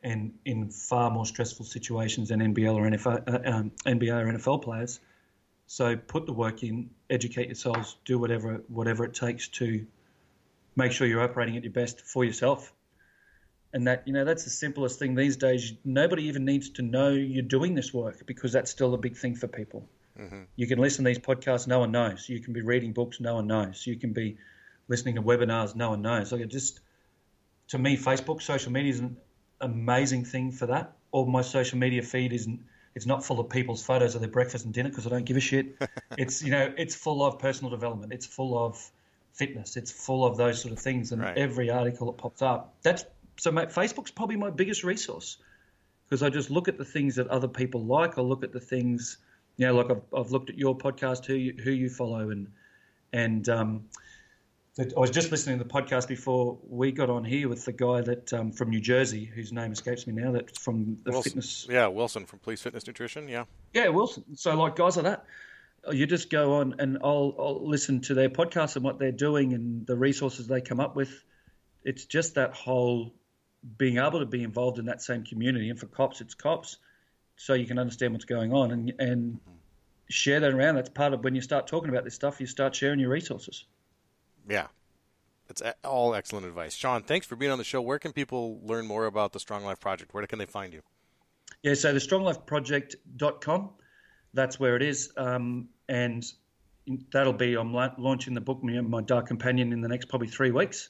and 0.03 0.35
in 0.45 0.71
far 0.71 1.09
more 1.09 1.25
stressful 1.25 1.67
situations 1.67 2.31
than 2.31 2.41
NBL 2.41 2.75
or 2.75 2.83
NFL, 2.91 3.29
uh, 3.29 3.49
um, 3.49 3.71
NBA 3.87 4.25
or 4.25 4.33
NFL 4.33 4.63
players. 4.63 4.99
So 5.69 5.97
put 5.97 6.27
the 6.27 6.33
work 6.33 6.65
in, 6.65 6.91
educate 7.11 7.47
yourselves, 7.47 7.97
do 8.05 8.19
whatever 8.19 8.63
whatever 8.69 9.05
it 9.05 9.15
takes 9.15 9.49
to 9.49 9.87
make 10.77 10.93
sure 10.93 11.07
you're 11.07 11.23
operating 11.23 11.57
at 11.57 11.65
your 11.65 11.73
best 11.73 12.01
for 12.03 12.25
yourself. 12.25 12.73
And 13.73 13.87
that 13.87 14.05
you 14.07 14.13
know 14.13 14.25
that's 14.25 14.45
the 14.45 14.51
simplest 14.51 14.99
thing 14.99 15.15
these 15.15 15.37
days. 15.37 15.73
Nobody 15.85 16.25
even 16.25 16.45
needs 16.45 16.71
to 16.71 16.83
know 16.83 17.11
you're 17.11 17.43
doing 17.43 17.75
this 17.75 17.93
work 17.93 18.25
because 18.27 18.53
that's 18.53 18.71
still 18.71 18.95
a 18.95 18.99
big 18.99 19.17
thing 19.17 19.35
for 19.35 19.47
people. 19.47 19.89
Mm-hmm. 20.19 20.43
You 20.57 20.67
can 20.67 20.79
listen 20.79 21.05
to 21.05 21.09
these 21.09 21.19
podcasts, 21.19 21.67
no 21.67 21.79
one 21.79 21.93
knows. 21.93 22.29
You 22.29 22.41
can 22.41 22.53
be 22.53 22.63
reading 22.63 22.93
books, 22.93 23.21
no 23.21 23.37
one 23.37 23.47
knows. 23.47 23.87
You 23.87 23.97
can 23.97 24.13
be 24.13 24.39
listening 24.89 25.15
to 25.15 25.23
webinars, 25.23 25.77
no 25.77 25.91
one 25.91 26.03
knows. 26.03 26.33
Like 26.33 26.41
it 26.41 26.49
just, 26.49 26.81
to 27.69 27.79
me, 27.79 27.97
Facebook, 27.97 28.43
social 28.43 28.73
media 28.73 28.93
is 28.93 29.01
an 29.01 29.17
amazing 29.61 30.25
thing 30.25 30.51
for 30.51 30.67
that. 30.67 30.97
All 31.13 31.27
my 31.27 31.43
social 31.43 31.79
media 31.79 32.03
feed 32.03 32.33
isn't. 32.33 32.61
It's 32.99 33.07
not 33.07 33.25
full 33.25 33.41
of 33.41 33.49
people's 33.49 33.83
photos 33.83 34.15
of 34.15 34.21
their 34.21 34.31
breakfast 34.31 34.65
and 34.65 34.75
dinner 34.75 34.89
because 34.91 35.07
I 35.07 35.11
don't 35.11 35.25
give 35.25 35.37
a 35.37 35.41
shit. 35.41 35.77
it's 36.19 36.43
you 36.43 36.51
know, 36.51 36.75
it's 36.77 36.95
full 36.95 37.25
of 37.25 37.39
personal 37.39 37.71
development. 37.71 38.13
It's 38.13 38.27
full 38.27 38.59
of 38.59 38.91
fitness. 39.33 39.77
It's 39.77 39.93
full 39.93 40.27
of 40.27 40.37
those 40.37 40.61
sort 40.61 40.73
of 40.73 40.81
things, 40.81 41.13
and 41.13 41.23
right. 41.23 41.39
every 41.39 41.71
article 41.71 42.09
that 42.09 42.19
pops 42.19 42.43
up. 42.43 42.75
That's 42.83 43.05
so. 43.37 43.53
Mate, 43.53 43.69
Facebook's 43.69 44.11
probably 44.11 44.37
my 44.37 44.51
biggest 44.51 44.83
resource 44.83 45.39
because 46.05 46.25
I 46.25 46.29
just 46.29 46.51
look 46.51 46.67
at 46.67 46.77
the 46.77 46.85
things 46.85 47.15
that 47.15 47.29
other 47.29 47.49
people 47.49 47.85
like. 47.85 48.19
I 48.19 48.23
look 48.23 48.43
at 48.43 48.53
the 48.53 48.61
things 48.61 49.19
you 49.59 49.67
know, 49.67 49.75
like 49.75 49.91
I've, 49.91 50.03
I've 50.17 50.31
looked 50.31 50.51
at 50.51 50.59
your 50.59 50.77
podcast, 50.77 51.27
who 51.27 51.35
you, 51.35 51.55
who 51.63 51.71
you 51.71 51.91
follow, 51.91 52.31
and 52.31 52.49
and 53.13 53.49
um, 53.49 53.85
I 54.79 55.01
was 55.01 55.11
just 55.11 55.33
listening 55.33 55.59
to 55.59 55.65
the 55.65 55.71
podcast 55.71 56.07
before 56.07 56.57
we 56.69 56.93
got 56.93 57.11
on 57.11 57.25
here 57.25 57.49
with 57.49 57.65
the 57.65 57.73
guy 57.73 58.01
that 58.01 58.33
um, 58.33 58.53
from 58.53 58.71
New 58.71 58.81
Jersey, 58.81 59.25
whose 59.25 59.53
name 59.53 59.73
escapes 59.73 60.07
me 60.07 60.13
now. 60.13 60.31
That 60.33 60.57
from 60.57 60.99
the 61.03 61.11
Wilson. 61.11 61.31
fitness. 61.31 61.67
Yeah, 61.69 61.89
Wilson 61.89 62.27
from 62.27 62.39
Police 62.39 62.63
Fitness 62.63 62.87
Nutrition. 62.87 63.27
Yeah. 63.27 63.45
Yeah, 63.75 63.89
Wilson. 63.89 64.37
So 64.37 64.55
like 64.55 64.77
guys 64.77 64.97
like 64.97 65.05
that, 65.07 65.25
you 65.91 66.07
just 66.07 66.31
go 66.31 66.55
on 66.55 66.77
and 66.79 66.99
I'll, 67.03 67.35
I'll 67.39 67.69
listen 67.69 68.03
to 68.03 68.15
their 68.15 68.29
podcast 68.29 68.77
and 68.77 68.85
what 68.85 69.01
they're 69.01 69.11
doing 69.11 69.53
and 69.53 69.85
the 69.85 69.97
resources 69.97 70.47
they 70.47 70.61
come 70.61 70.79
up 70.79 70.95
with. 70.95 71.25
It's 71.83 72.05
just 72.05 72.37
that 72.37 72.55
whole 72.55 73.13
being 73.77 73.99
able 73.99 74.21
to 74.21 74.27
be 74.27 74.45
involved 74.45 74.79
in 74.79 74.85
that 74.87 75.03
same 75.03 75.25
community. 75.25 75.71
And 75.71 75.79
for 75.79 75.87
cops, 75.87 76.21
it's 76.21 76.35
cops 76.35 76.77
so 77.35 77.55
you 77.55 77.67
can 77.67 77.81
understand 77.81 78.13
what's 78.13 78.27
going 78.27 78.53
on 78.53 78.71
and 78.71 78.93
and 79.01 79.41
share 80.09 80.39
that 80.39 80.53
around. 80.53 80.77
That's 80.77 80.89
part 80.89 81.15
of 81.15 81.25
when 81.25 81.35
you 81.35 81.41
start 81.41 81.67
talking 81.67 81.91
about 81.91 82.05
this 82.05 82.15
stuff. 82.15 82.41
You 82.41 82.47
start 82.47 82.77
sharing 82.77 83.01
your 83.01 83.11
resources. 83.11 83.65
Yeah, 84.49 84.69
it's 85.49 85.63
all 85.85 86.15
excellent 86.15 86.47
advice, 86.47 86.75
Shaun. 86.75 87.03
Thanks 87.03 87.27
for 87.27 87.37
being 87.37 87.53
on 87.53 87.59
the 87.59 87.65
show. 87.65 87.81
Where 87.81 87.99
can 87.99 88.13
people 88.13 88.61
learn 88.65 88.87
more 88.87 89.07
about 89.07 89.33
the 89.33 89.41
Strong 89.41 89.65
Life 89.65 89.81
Project? 89.81 90.15
Where 90.15 90.27
can 90.27 90.39
they 90.39 90.47
find 90.47 90.73
you? 90.73 90.83
Yeah, 91.63 91.75
so 91.75 91.93
the 91.93 91.99
stronglifeproject.com, 91.99 93.71
that's 94.33 94.61
where 94.61 94.77
it 94.77 94.83
is, 94.83 95.13
um, 95.17 95.69
and 95.89 96.25
that'll 97.13 97.33
be. 97.33 97.55
I'm 97.55 97.73
launching 97.73 98.35
the 98.35 98.41
book, 98.41 98.63
my 98.63 99.01
Dark 99.03 99.27
Companion, 99.27 99.73
in 99.73 99.81
the 99.81 99.89
next 99.89 100.07
probably 100.07 100.29
three 100.29 100.51
weeks. 100.51 100.89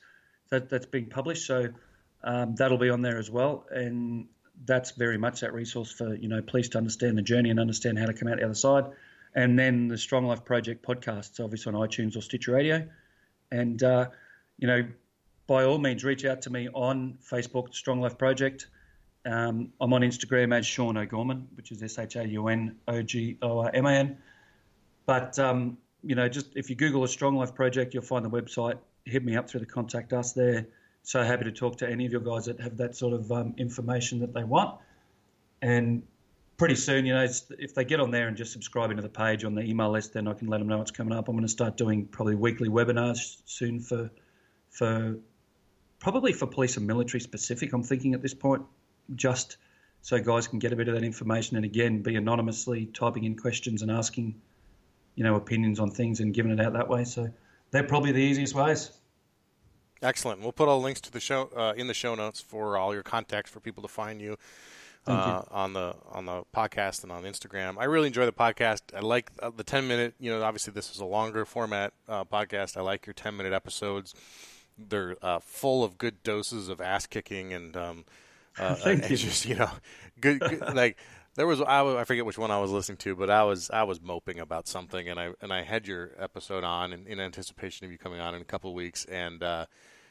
That 0.51 0.69
that's 0.71 0.87
being 0.87 1.11
published, 1.11 1.47
so 1.47 1.69
um, 2.25 2.55
that'll 2.57 2.79
be 2.79 2.91
on 2.91 3.03
there 3.03 3.19
as 3.19 3.31
well. 3.31 3.67
And 3.71 4.29
that's 4.65 4.93
very 4.93 5.19
much 5.19 5.41
that 5.41 5.53
resource 5.53 5.93
for 5.93 6.15
you 6.15 6.29
know 6.29 6.43
police 6.43 6.69
to 6.71 6.79
understand 6.79 7.17
the 7.17 7.23
journey 7.23 7.51
and 7.51 7.61
understand 7.61 7.99
how 7.99 8.07
to 8.07 8.15
come 8.15 8.29
out 8.29 8.39
the 8.39 8.45
other 8.45 8.55
side. 8.55 8.85
And 9.35 9.59
then 9.59 9.89
the 9.89 9.99
Strong 9.99 10.27
Life 10.27 10.45
Project 10.45 10.85
podcast, 10.85 11.39
podcasts, 11.39 11.45
obviously 11.45 11.73
on 11.75 11.89
iTunes 11.89 12.17
or 12.17 12.23
Stitcher 12.23 12.53
Radio. 12.53 12.89
And 13.51 13.83
uh, 13.83 14.09
you 14.59 14.67
know, 14.67 14.87
by 15.47 15.65
all 15.65 15.79
means, 15.79 16.05
reach 16.05 16.25
out 16.25 16.43
to 16.43 16.51
me 16.51 16.69
on 16.75 17.19
Facebook, 17.31 17.75
Strong 17.75 18.01
Life 18.01 18.19
Project. 18.19 18.69
Um, 19.27 19.73
I'm 19.81 19.93
on 19.93 20.03
Instagram 20.03 20.55
as 20.55 20.67
Shaun 20.67 20.97
O'Gorman, 20.97 21.49
which 21.55 21.73
is 21.73 21.83
S 21.83 21.99
H 21.99 22.17
A 22.17 22.27
U 22.27 22.49
N 22.49 22.77
O 22.87 23.03
G 23.03 23.39
O 23.43 23.61
R 23.61 23.71
M 23.73 23.87
A 23.87 23.93
N. 23.93 24.19
But 25.07 25.39
um, 25.39 25.79
you 26.03 26.15
know, 26.15 26.29
just 26.29 26.49
if 26.55 26.71
you 26.71 26.77
Google 26.77 27.05
a 27.05 27.09
Strong 27.09 27.37
Life 27.37 27.55
Project, 27.55 27.95
you'll 27.95 28.03
find 28.03 28.25
the 28.25 28.31
website. 28.31 28.79
Hit 29.05 29.25
me 29.25 29.37
up 29.37 29.49
through 29.49 29.61
the 29.61 29.67
contact 29.67 30.13
us 30.13 30.33
there 30.33 30.67
so 31.09 31.23
happy 31.23 31.45
to 31.45 31.53
talk 31.53 31.79
to 31.79 31.89
any 31.89 32.05
of 32.05 32.13
your 32.13 32.21
guys 32.21 32.45
that 32.45 32.61
have 32.61 32.77
that 32.77 32.95
sort 32.95 33.15
of 33.15 33.33
um, 33.33 33.55
information 33.57 34.21
that 34.21 34.35
they 34.35 34.45
want. 34.45 34.79
And 35.63 36.03
pretty 36.59 36.75
soon, 36.75 37.07
you 37.07 37.15
know, 37.15 37.27
if 37.59 37.75
they 37.75 37.85
get 37.85 38.01
on 38.01 38.11
there 38.11 38.29
and 38.29 38.37
just 38.37 38.53
subscribe 38.53 38.91
into 38.91 39.03
the 39.03 39.09
page 39.09 39.45
on 39.45 39.55
the 39.55 39.63
email 39.63 39.91
list, 39.91 40.13
then 40.13 40.29
I 40.29 40.35
can 40.35 40.49
let 40.49 40.59
them 40.59 40.67
know 40.67 40.79
what's 40.79 40.91
coming 40.91 41.17
up. 41.17 41.29
I'm 41.29 41.37
going 41.37 41.47
to 41.47 41.49
start 41.49 41.77
doing 41.77 42.07
probably 42.07 42.35
weekly 42.35 42.69
webinars 42.69 43.37
soon 43.47 43.81
for 43.81 44.11
for 44.71 45.17
probably 45.99 46.33
for 46.33 46.47
police 46.47 46.77
and 46.77 46.87
military 46.87 47.21
specific. 47.21 47.73
I'm 47.73 47.83
thinking 47.83 48.13
at 48.15 48.23
this 48.23 48.35
point, 48.35 48.63
just 49.15 49.57
so 50.03 50.19
guys 50.19 50.47
can 50.47 50.59
get 50.59 50.73
a 50.73 50.77
bit 50.77 50.89
of 50.89 50.95
that 50.95 51.05
information 51.05 51.57
and 51.57 51.65
again 51.65 52.03
be 52.03 52.17
anonymously 52.17 52.87
typing 52.87 53.25
in 53.25 53.37
questions 53.37 53.83
and 53.83 53.91
asking, 53.91 54.35
you 55.15 55.25
know, 55.25 55.37
opinions 55.37 55.81
on 55.81 55.91
things 55.91 56.21
and 56.21 56.35
giving 56.35 56.53
it 56.53 56.61
out 56.61 56.75
that 56.75 56.89
way. 56.89 57.05
So 57.05 57.31
they're 57.71 57.85
probably 57.85 58.13
the 58.13 58.21
easiest 58.21 58.55
ways. 58.55 58.91
Excellent. 60.03 60.41
We'll 60.41 60.53
put 60.53 60.69
all 60.69 60.81
links 60.81 61.01
to 61.03 61.13
the 61.13 61.21
show 61.21 61.51
uh, 61.57 61.75
in 61.77 61.89
the 61.89 61.95
show 61.95 62.15
notes 62.15 62.41
for 62.41 62.77
all 62.77 62.95
your 62.95 63.03
contacts 63.03 63.51
for 63.51 63.59
people 63.59 63.83
to 63.83 63.89
find 63.89 64.21
you, 64.21 64.37
uh, 65.09 65.43
on 65.51 65.73
the 65.73 65.95
on 66.11 66.27
the 66.27 66.43
podcast 66.55 67.03
and 67.03 67.13
on 67.13 67.25
Instagram. 67.25 67.77
I 67.79 67.85
really 67.85 68.09
enjoy 68.09 68.27
the 68.27 68.33
podcast. 68.33 68.83
I 68.97 69.01
like 69.01 69.31
uh, 69.41 69.51
the 69.55 69.65
ten 69.65 69.89
minute. 69.89 70.15
You 70.19 70.31
know, 70.31 70.43
obviously 70.43 70.73
this 70.73 70.91
is 70.91 71.01
a 71.01 71.05
longer 71.05 71.45
format 71.45 71.93
uh, 72.09 72.25
podcast. 72.25 72.77
I 72.77 72.81
like 72.83 73.07
your 73.07 73.15
ten 73.15 73.37
minute 73.37 73.53
episodes. 73.53 74.15
They're 74.77 75.17
uh, 75.23 75.41
full 75.41 75.83
of 75.83 75.99
good 75.99 76.23
doses 76.23 76.69
of 76.69 76.81
ass 76.81 77.07
kicking 77.07 77.53
and 77.53 77.77
um, 77.77 78.05
uh, 78.59 78.75
Thank 78.77 79.03
and 79.03 79.11
you. 79.11 79.17
just 79.17 79.47
you 79.47 79.57
know, 79.57 79.71
good, 80.21 80.41
good 80.41 80.61
like 80.75 80.97
there 81.35 81.47
was 81.47 81.61
I, 81.61 82.01
I 82.01 82.05
forget 82.05 82.27
which 82.27 82.37
one 82.37 82.51
I 82.51 82.59
was 82.59 82.73
listening 82.73 82.99
to, 82.99 83.15
but 83.15 83.31
I 83.31 83.45
was 83.45 83.71
I 83.71 83.85
was 83.85 84.01
moping 84.01 84.41
about 84.41 84.67
something, 84.67 85.09
and 85.09 85.21
I 85.21 85.31
and 85.41 85.53
I 85.53 85.63
had 85.63 85.87
your 85.87 86.11
episode 86.19 86.65
on 86.65 86.93
in, 86.93 87.07
in 87.07 87.21
anticipation 87.21 87.87
of 87.87 87.93
you 87.93 87.99
coming 87.99 88.21
on 88.21 88.35
in 88.35 88.43
a 88.43 88.45
couple 88.45 88.71
of 88.71 88.75
weeks, 88.77 89.05
and 89.05 89.43
uh, 89.43 89.67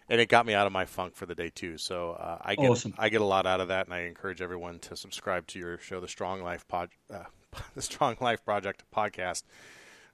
and 0.10 0.22
it 0.22 0.30
got 0.30 0.46
me 0.46 0.54
out 0.54 0.68
of 0.68 0.74
my 0.74 0.86
funk 0.86 1.16
for 1.16 1.26
the 1.26 1.36
day 1.36 1.50
too. 1.54 1.78
So 1.78 2.12
uh, 2.12 2.38
I 2.42 2.56
get 2.56 2.70
awesome. 2.70 2.94
I 2.98 3.10
get 3.10 3.22
a 3.22 3.26
lot 3.26 3.46
out 3.46 3.62
of 3.62 3.68
that, 3.70 3.86
and 3.86 3.94
I 3.94 4.02
encourage 4.02 4.42
everyone 4.42 4.80
to 4.80 4.96
subscribe 4.96 5.48
to 5.48 5.60
your 5.60 5.78
show, 5.80 6.00
the 6.00 6.08
Strong 6.08 6.44
Life 6.44 6.68
Pod, 6.68 6.90
uh, 7.14 7.24
the 7.76 7.82
Strong 7.82 8.18
Life 8.22 8.44
Project 8.44 8.84
podcast 8.96 9.44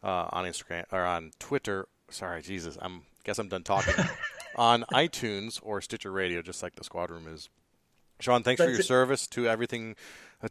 uh, 0.04 0.28
on 0.32 0.46
Instagram 0.46 0.86
or 0.92 1.04
on 1.04 1.32
Twitter. 1.40 1.88
Sorry, 2.10 2.42
Jesus, 2.42 2.78
I'm 2.82 3.04
guess 3.24 3.40
I'm 3.40 3.50
done 3.50 3.64
talking. 3.64 3.94
on 4.56 4.84
iTunes 4.94 5.60
or 5.64 5.82
Stitcher 5.82 6.12
Radio, 6.12 6.42
just 6.42 6.62
like 6.62 6.76
the 6.76 6.84
Squad 6.84 7.10
Room 7.10 7.28
is. 7.28 7.50
Shaun, 8.20 8.44
thanks 8.44 8.60
That's 8.60 8.68
for 8.68 8.72
your 8.72 8.82
it. 8.82 8.86
service 8.86 9.28
to 9.30 9.48
everything, 9.48 9.96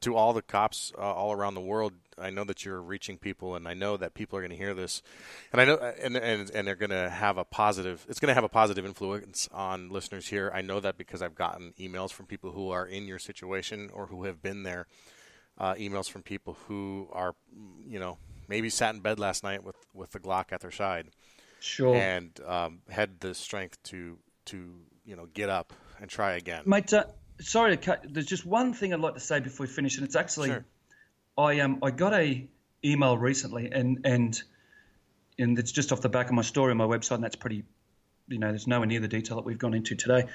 to 0.01 0.17
all 0.17 0.33
the 0.33 0.43
cops 0.43 0.93
uh, 0.97 1.01
all 1.01 1.33
around 1.33 1.55
the 1.55 1.61
world. 1.61 1.93
I 2.19 2.31
know 2.31 2.45
that 2.45 2.65
you're 2.65 2.81
reaching 2.81 3.19
people, 3.19 3.55
and 3.55 3.67
I 3.67 3.75
know 3.75 3.97
that 3.97 4.15
people 4.15 4.39
are 4.39 4.43
going 4.43 4.51
to 4.51 4.57
hear 4.57 4.75
this, 4.75 5.03
and 5.51 5.61
I 5.61 5.65
know, 5.65 5.77
and 5.77 6.17
and, 6.17 6.51
and 6.51 6.67
they're 6.67 6.75
going 6.75 6.91
to 6.91 7.11
have 7.11 7.39
a 7.39 7.45
positive. 7.45 8.05
It's 8.09 8.21
going 8.21 8.29
to 8.29 8.35
have 8.35 8.45
a 8.45 8.49
positive 8.49 8.85
influence 8.85 9.49
on 9.53 9.89
listeners 9.89 10.29
here. 10.29 10.51
I 10.55 10.61
know 10.63 10.81
that 10.81 10.99
because 10.99 11.23
I've 11.23 11.35
gotten 11.35 11.73
emails 11.79 12.13
from 12.13 12.27
people 12.27 12.53
who 12.53 12.71
are 12.71 12.87
in 12.87 13.07
your 13.07 13.19
situation 13.19 13.91
or 13.93 14.07
who 14.07 14.25
have 14.25 14.43
been 14.43 14.63
there. 14.63 14.87
Uh, 15.59 15.75
emails 15.75 16.09
from 16.09 16.23
people 16.23 16.57
who 16.67 17.09
are, 17.13 17.35
you 17.87 18.01
know, 18.01 18.17
maybe 18.49 18.71
sat 18.71 18.95
in 18.95 19.01
bed 19.01 19.19
last 19.19 19.45
night 19.45 19.63
with 19.63 19.77
with 19.95 20.11
the 20.13 20.21
Glock 20.21 20.53
at 20.53 20.61
their 20.61 20.71
side, 20.71 21.09
sure, 21.61 21.95
and 21.95 22.41
um, 22.47 22.81
had 22.89 23.21
the 23.21 23.35
strength 23.35 23.83
to 23.85 24.19
to 24.47 24.75
you 25.05 25.17
know 25.17 25.27
get 25.27 25.49
up 25.49 25.73
and 26.01 26.11
try 26.11 26.33
again. 26.33 26.63
Mate, 26.67 26.93
uh, 26.93 27.05
sorry 27.41 27.77
to 27.77 27.83
cut. 27.83 28.05
There's 28.09 28.27
just 28.27 28.47
one 28.47 28.73
thing 28.75 28.93
I'd 28.93 29.01
like 29.01 29.15
to 29.15 29.21
say 29.21 29.41
before 29.41 29.67
we 29.67 29.73
finish, 29.73 29.97
and 29.97 30.07
it's 30.07 30.17
actually 30.17 30.49
sure. 30.51 30.65
I 31.37 31.61
um 31.61 31.79
I 31.83 31.91
got 31.91 32.13
a 32.13 32.49
email 32.85 33.17
recently, 33.17 33.71
and 33.73 34.01
and 34.05 34.43
and 35.39 35.59
it's 35.59 35.73
just 35.73 35.93
off 35.93 36.01
the 36.01 36.09
back 36.09 36.27
of 36.29 36.35
my 36.35 36.43
story 36.43 36.71
on 36.71 36.77
my 36.77 36.87
website, 36.87 37.17
and 37.17 37.25
that's 37.25 37.37
pretty, 37.37 37.65
you 38.29 38.39
know, 38.39 38.49
there's 38.49 38.67
nowhere 38.67 38.87
near 38.87 39.01
the 39.01 39.09
detail 39.09 39.37
that 39.37 39.45
we've 39.45 39.59
gone 39.59 39.75
into 39.75 39.95
today. 39.95 40.27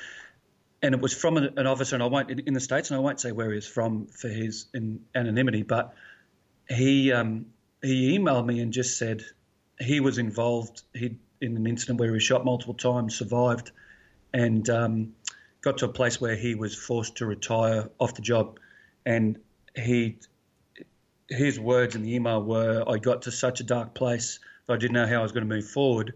and 0.82 0.94
it 0.94 1.02
was 1.02 1.14
from 1.14 1.38
an, 1.38 1.53
an 1.57 1.68
officer, 1.68 1.95
and 1.95 2.03
I 2.03 2.07
won't 2.07 2.30
in 2.30 2.53
the 2.53 2.60
states, 2.60 2.90
and 2.91 2.98
I 2.98 3.02
won't 3.02 3.19
say 3.19 3.32
where 3.32 3.49
he 3.49 3.56
was 3.56 3.68
from 3.68 4.07
for 4.07 4.28
his 4.28 4.68
in 4.74 5.02
anonymity, 5.15 5.64
but 5.64 5.94
he 6.69 7.11
um, 7.11 7.48
he 7.82 8.18
emailed 8.18 8.45
me 8.45 8.60
and 8.60 8.72
just 8.74 8.98
said 8.98 9.24
he 9.80 9.99
was 9.99 10.18
involved 10.18 10.82
he 10.94 11.18
in 11.40 11.56
an 11.56 11.68
incident 11.68 11.99
where 11.99 12.10
he 12.10 12.14
was 12.14 12.24
shot 12.24 12.45
multiple 12.45 12.74
times, 12.74 13.15
survived, 13.15 13.72
and 14.34 14.69
um, 14.69 15.14
got 15.68 15.77
to 15.80 15.85
a 15.85 15.89
place 15.89 16.22
where 16.22 16.38
he 16.38 16.56
was 16.56 16.73
forced 16.73 17.18
to 17.18 17.26
retire 17.26 17.89
off 17.99 18.14
the 18.14 18.22
job, 18.22 18.57
and 19.06 19.38
he 19.76 20.18
his 21.27 21.60
words 21.60 21.94
in 21.94 22.03
the 22.03 22.15
email 22.15 22.41
were, 22.41 22.85
"I 22.88 22.98
got 22.99 23.23
to 23.23 23.31
such 23.31 23.60
a 23.60 23.64
dark 23.65 23.94
place 23.94 24.39
that 24.65 24.73
I 24.73 24.77
didn't 24.77 24.94
know 24.94 25.06
how 25.06 25.19
I 25.19 25.23
was 25.23 25.34
going 25.34 25.48
to 25.48 25.53
move 25.53 25.68
forward." 25.68 26.14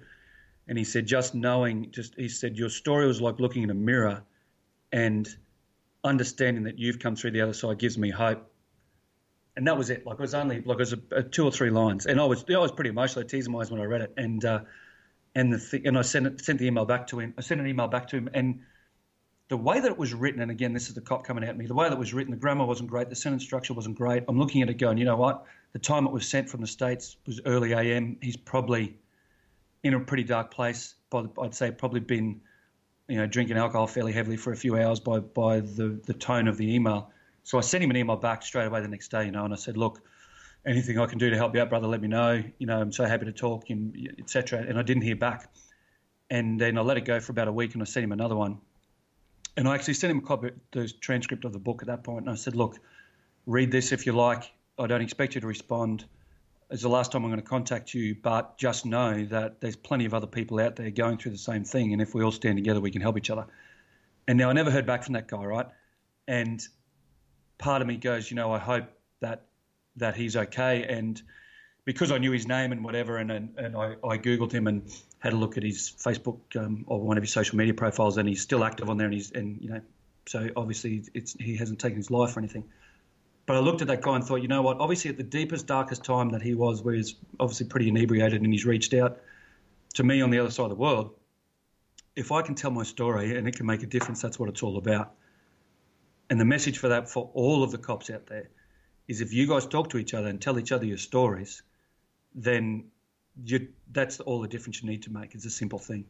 And 0.70 0.78
he 0.78 0.86
said, 0.86 1.06
just 1.06 1.36
knowing, 1.36 1.92
just 1.92 2.16
he 2.16 2.30
said, 2.30 2.58
your 2.58 2.70
story 2.70 3.06
was 3.08 3.20
like 3.20 3.42
looking 3.42 3.64
in 3.64 3.70
a 3.72 3.74
mirror, 3.74 4.24
and 4.94 5.28
understanding 6.06 6.64
that 6.64 6.80
you've 6.80 7.00
come 7.00 7.18
through 7.18 7.32
the 7.32 7.42
other 7.42 7.54
side 7.54 7.78
gives 7.78 7.98
me 7.98 8.10
hope. 8.10 8.50
And 9.58 9.68
that 9.68 9.78
was 9.78 9.90
it. 9.90 10.06
Like 10.06 10.14
it 10.14 10.22
was 10.22 10.34
only 10.34 10.62
like 10.62 10.76
it 10.76 10.86
was 10.88 10.94
a, 10.94 11.02
a 11.12 11.24
two 11.24 11.44
or 11.44 11.52
three 11.52 11.72
lines, 11.72 12.06
and 12.06 12.22
I 12.22 12.24
was 12.24 12.46
I 12.50 12.58
was 12.58 12.72
pretty 12.72 12.92
emotional. 12.92 13.26
I 13.26 13.28
teased 13.28 13.50
my 13.50 13.60
eyes 13.60 13.70
when 13.70 13.82
I 13.82 13.86
read 13.86 14.02
it, 14.02 14.14
and 14.16 14.46
uh, 14.46 14.62
and 15.36 15.52
the 15.52 15.60
th- 15.60 15.84
and 15.86 15.98
I 15.98 16.04
sent 16.04 16.26
it, 16.26 16.40
sent 16.40 16.60
the 16.60 16.68
email 16.68 16.86
back 16.86 17.08
to 17.08 17.20
him. 17.20 17.34
I 17.38 17.42
sent 17.42 17.60
an 17.60 17.68
email 17.68 17.90
back 17.90 18.08
to 18.10 18.16
him, 18.16 18.30
and 18.34 18.62
the 19.52 19.58
way 19.58 19.82
that 19.82 19.92
it 19.92 19.98
was 19.98 20.14
written, 20.14 20.42
and 20.42 20.50
again, 20.50 20.72
this 20.72 20.88
is 20.88 20.96
the 20.96 21.02
cop 21.02 21.26
coming 21.26 21.44
at 21.44 21.58
me. 21.58 21.66
The 21.66 21.74
way 21.74 21.90
that 21.90 21.94
it 21.94 22.00
was 22.00 22.14
written, 22.14 22.32
the 22.32 22.38
grammar 22.38 22.66
wasn't 22.66 22.90
great, 22.90 23.10
the 23.10 23.18
sentence 23.18 23.44
structure 23.44 23.74
wasn't 23.74 23.98
great. 23.98 24.24
I'm 24.30 24.40
looking 24.40 24.62
at 24.62 24.70
it 24.70 24.76
going, 24.76 24.98
you 24.98 25.04
know 25.04 25.18
what? 25.18 25.44
The 25.74 25.80
time 25.80 26.08
it 26.08 26.14
was 26.14 26.26
sent 26.26 26.50
from 26.50 26.62
the 26.62 26.68
states 26.68 27.18
was 27.28 27.42
early 27.46 27.74
AM. 27.74 28.16
He's 28.22 28.38
probably 28.38 28.96
in 29.84 29.94
a 29.94 30.00
pretty 30.00 30.24
dark 30.24 30.52
place. 30.52 30.96
I'd 31.14 31.54
say 31.54 31.70
probably 31.70 32.00
been, 32.00 32.40
you 33.10 33.18
know, 33.18 33.28
drinking 33.28 33.58
alcohol 33.58 33.88
fairly 33.88 34.14
heavily 34.14 34.38
for 34.38 34.54
a 34.54 34.56
few 34.56 34.78
hours 34.78 35.02
by 35.02 35.20
by 35.20 35.60
the 35.60 36.00
the 36.06 36.14
tone 36.14 36.48
of 36.48 36.56
the 36.56 36.74
email. 36.74 37.12
So 37.44 37.58
I 37.58 37.62
sent 37.62 37.84
him 37.84 37.90
an 37.90 37.98
email 37.98 38.16
back 38.16 38.44
straight 38.44 38.68
away 38.68 38.80
the 38.80 38.88
next 38.88 39.12
day, 39.12 39.26
you 39.26 39.32
know, 39.32 39.44
and 39.44 39.54
I 39.54 39.58
said, 39.58 39.76
look, 39.76 40.00
anything 40.66 40.98
I 40.98 41.08
can 41.08 41.18
do 41.18 41.30
to 41.30 41.36
help 41.36 41.54
you 41.56 41.62
out, 41.62 41.68
brother, 41.68 41.88
let 41.90 42.00
me 42.00 42.08
know. 42.08 42.42
You 42.58 42.68
know, 42.68 42.80
I'm 42.80 42.94
so 42.94 43.04
happy 43.04 43.26
to 43.26 43.34
talk, 43.34 43.66
etc. 44.18 44.64
And 44.66 44.80
I 44.80 44.82
didn't 44.82 45.04
hear 45.04 45.18
back. 45.18 45.54
And 46.30 46.58
then 46.58 46.78
I 46.78 46.82
let 46.82 46.96
it 46.96 47.04
go 47.04 47.20
for 47.20 47.34
about 47.34 47.50
a 47.50 47.52
week, 47.52 47.74
and 47.74 47.82
I 47.82 47.86
sent 47.86 48.06
him 48.06 48.14
another 48.14 48.38
one 48.38 48.60
and 49.58 49.68
I 49.68 49.76
actually 49.76 49.96
sent 49.96 50.12
him 50.12 50.20
a 50.20 50.22
copy, 50.22 50.52
the 50.72 50.88
transcript 50.88 51.46
of 51.46 51.54
the 51.54 51.60
book 51.60 51.82
at 51.82 51.88
that 51.88 52.04
point, 52.04 52.22
and 52.22 52.30
I 52.30 52.36
said, 52.36 52.56
"Look, 52.56 52.80
read 53.46 53.72
this 53.72 53.92
if 53.92 54.06
you 54.06 54.14
like. 54.14 54.52
I 54.80 54.88
don't 54.88 55.02
expect 55.02 55.36
you 55.36 55.42
to 55.42 55.48
respond. 55.48 56.06
It's 56.70 56.84
the 56.84 56.90
last 56.90 57.12
time 57.12 57.24
I'm 57.24 57.30
going 57.30 57.42
to 57.42 57.48
contact 57.48 57.94
you, 57.94 58.16
but 58.16 58.58
just 58.58 58.86
know 58.86 59.26
that 59.26 59.60
there's 59.60 59.76
plenty 59.76 60.06
of 60.06 60.14
other 60.14 60.28
people 60.28 60.60
out 60.60 60.78
there 60.78 60.90
going 60.90 61.18
through 61.18 61.34
the 61.34 61.38
same 61.38 61.66
thing, 61.66 61.92
and 61.94 62.02
if 62.02 62.16
we 62.16 62.24
all 62.24 62.32
stand 62.32 62.58
together, 62.58 62.80
we 62.80 62.92
can 62.92 63.02
help 63.02 63.18
each 63.18 63.30
other." 63.30 63.46
And 64.28 64.38
now 64.38 64.50
I 64.50 64.54
never 64.54 64.72
heard 64.72 64.86
back 64.86 65.04
from 65.04 65.14
that 65.14 65.28
guy, 65.28 65.44
right? 65.44 65.68
And 66.28 66.66
part 67.58 67.82
of 67.82 67.88
me 67.88 67.98
goes, 67.98 68.32
you 68.32 68.36
know, 68.36 68.52
I 68.52 68.60
hope 68.60 68.86
that 69.20 69.46
that 69.98 70.16
he's 70.16 70.38
okay, 70.38 70.84
and 70.84 71.22
because 71.84 72.12
I 72.12 72.18
knew 72.18 72.32
his 72.32 72.48
name 72.48 72.72
and 72.72 72.84
whatever, 72.86 73.18
and 73.18 73.32
and, 73.32 73.58
and 73.58 73.76
I, 73.76 73.96
I 74.04 74.18
googled 74.18 74.52
him 74.52 74.68
and 74.68 74.90
had 75.22 75.34
a 75.34 75.36
look 75.36 75.56
at 75.56 75.64
his 75.64 75.94
Facebook 75.98 76.40
um, 76.56 76.84
or 76.88 77.00
one 77.00 77.16
of 77.16 77.24
his 77.24 77.32
social 77.32 77.58
media 77.58 77.74
profiles, 77.74 78.18
and 78.18 78.28
he's 78.28 78.42
still 78.42 78.64
active 78.64 78.90
on 78.90 78.98
there, 78.98 79.06
and 79.06 79.14
he's 79.14 79.32
and 79.32 79.62
you 79.62 79.70
know, 79.70 79.82
so 80.28 80.50
obviously 80.56 81.04
it's 81.14 81.34
he 81.34 81.56
hasn't 81.56 81.80
taken 81.80 81.98
his 81.98 82.12
life 82.12 82.36
or 82.36 82.40
anything. 82.40 82.64
But 83.46 83.56
I 83.56 83.60
looked 83.60 83.82
at 83.82 83.88
that 83.88 84.02
guy 84.02 84.16
and 84.16 84.24
thought, 84.24 84.42
you 84.42 84.48
know 84.48 84.62
what? 84.62 84.80
Obviously, 84.80 85.10
at 85.10 85.18
the 85.18 85.24
deepest, 85.24 85.68
darkest 85.68 86.04
time 86.04 86.30
that 86.32 86.42
he 86.42 86.56
was, 86.56 86.82
where 86.82 86.96
he's 86.96 87.16
obviously 87.40 87.68
pretty 87.68 87.90
inebriated, 87.90 88.42
and 88.42 88.52
he's 88.52 88.66
reached 88.66 88.94
out 88.94 89.20
to 89.94 90.04
me 90.04 90.22
on 90.22 90.32
the 90.32 90.40
other 90.40 90.52
side 90.52 90.64
of 90.64 90.70
the 90.70 90.76
world. 90.76 91.12
If 92.16 92.32
I 92.32 92.42
can 92.42 92.56
tell 92.56 92.72
my 92.72 92.84
story 92.84 93.38
and 93.38 93.48
it 93.48 93.56
can 93.56 93.66
make 93.66 93.84
a 93.84 93.88
difference, 93.88 94.22
that's 94.22 94.40
what 94.40 94.50
it's 94.50 94.64
all 94.64 94.78
about. 94.78 95.14
And 96.30 96.40
the 96.40 96.46
message 96.46 96.78
for 96.78 96.90
that 96.90 97.10
for 97.10 97.30
all 97.34 97.64
of 97.64 97.72
the 97.72 97.78
cops 97.78 98.10
out 98.10 98.26
there 98.26 98.50
is 99.08 99.22
if 99.22 99.34
you 99.34 99.48
guys 99.48 99.66
talk 99.68 99.90
to 99.92 99.98
each 99.98 100.14
other 100.14 100.28
and 100.28 100.42
tell 100.42 100.58
each 100.58 100.72
other 100.72 100.86
your 100.86 100.98
stories, 100.98 101.62
then 102.34 102.86
you, 103.44 103.70
that's 103.92 104.20
all 104.20 104.42
the 104.42 104.48
difference 104.48 104.82
you 104.82 104.90
need 104.90 105.04
to 105.04 105.12
make. 105.12 105.36
It's 105.36 105.46
a 105.46 105.50
simple 105.50 105.80
thing. 105.80 106.06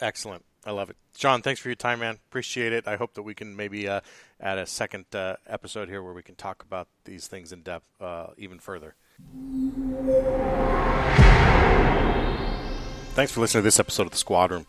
Excellent. 0.00 0.44
I 0.64 0.70
love 0.70 0.90
it. 0.90 0.96
Shaun, 1.16 1.42
thanks 1.42 1.60
for 1.60 1.68
your 1.68 1.76
time, 1.76 2.00
man. 2.00 2.18
Appreciate 2.28 2.72
it. 2.72 2.86
I 2.86 2.96
hope 2.96 3.14
that 3.14 3.22
we 3.22 3.34
can 3.34 3.56
maybe 3.56 3.88
uh, 3.88 4.00
add 4.40 4.58
a 4.58 4.66
second 4.66 5.06
uh, 5.14 5.36
episode 5.46 5.88
here 5.88 6.02
where 6.02 6.12
we 6.12 6.22
can 6.22 6.36
talk 6.36 6.62
about 6.62 6.88
these 7.04 7.26
things 7.26 7.52
in 7.52 7.62
depth 7.62 7.88
uh, 8.00 8.28
even 8.36 8.58
further. 8.58 8.94
Thanks 13.14 13.32
for 13.32 13.40
listening 13.40 13.62
to 13.62 13.66
this 13.66 13.80
episode 13.80 14.06
of 14.06 14.12
The 14.12 14.18
Squad 14.18 14.50
Room. 14.50 14.66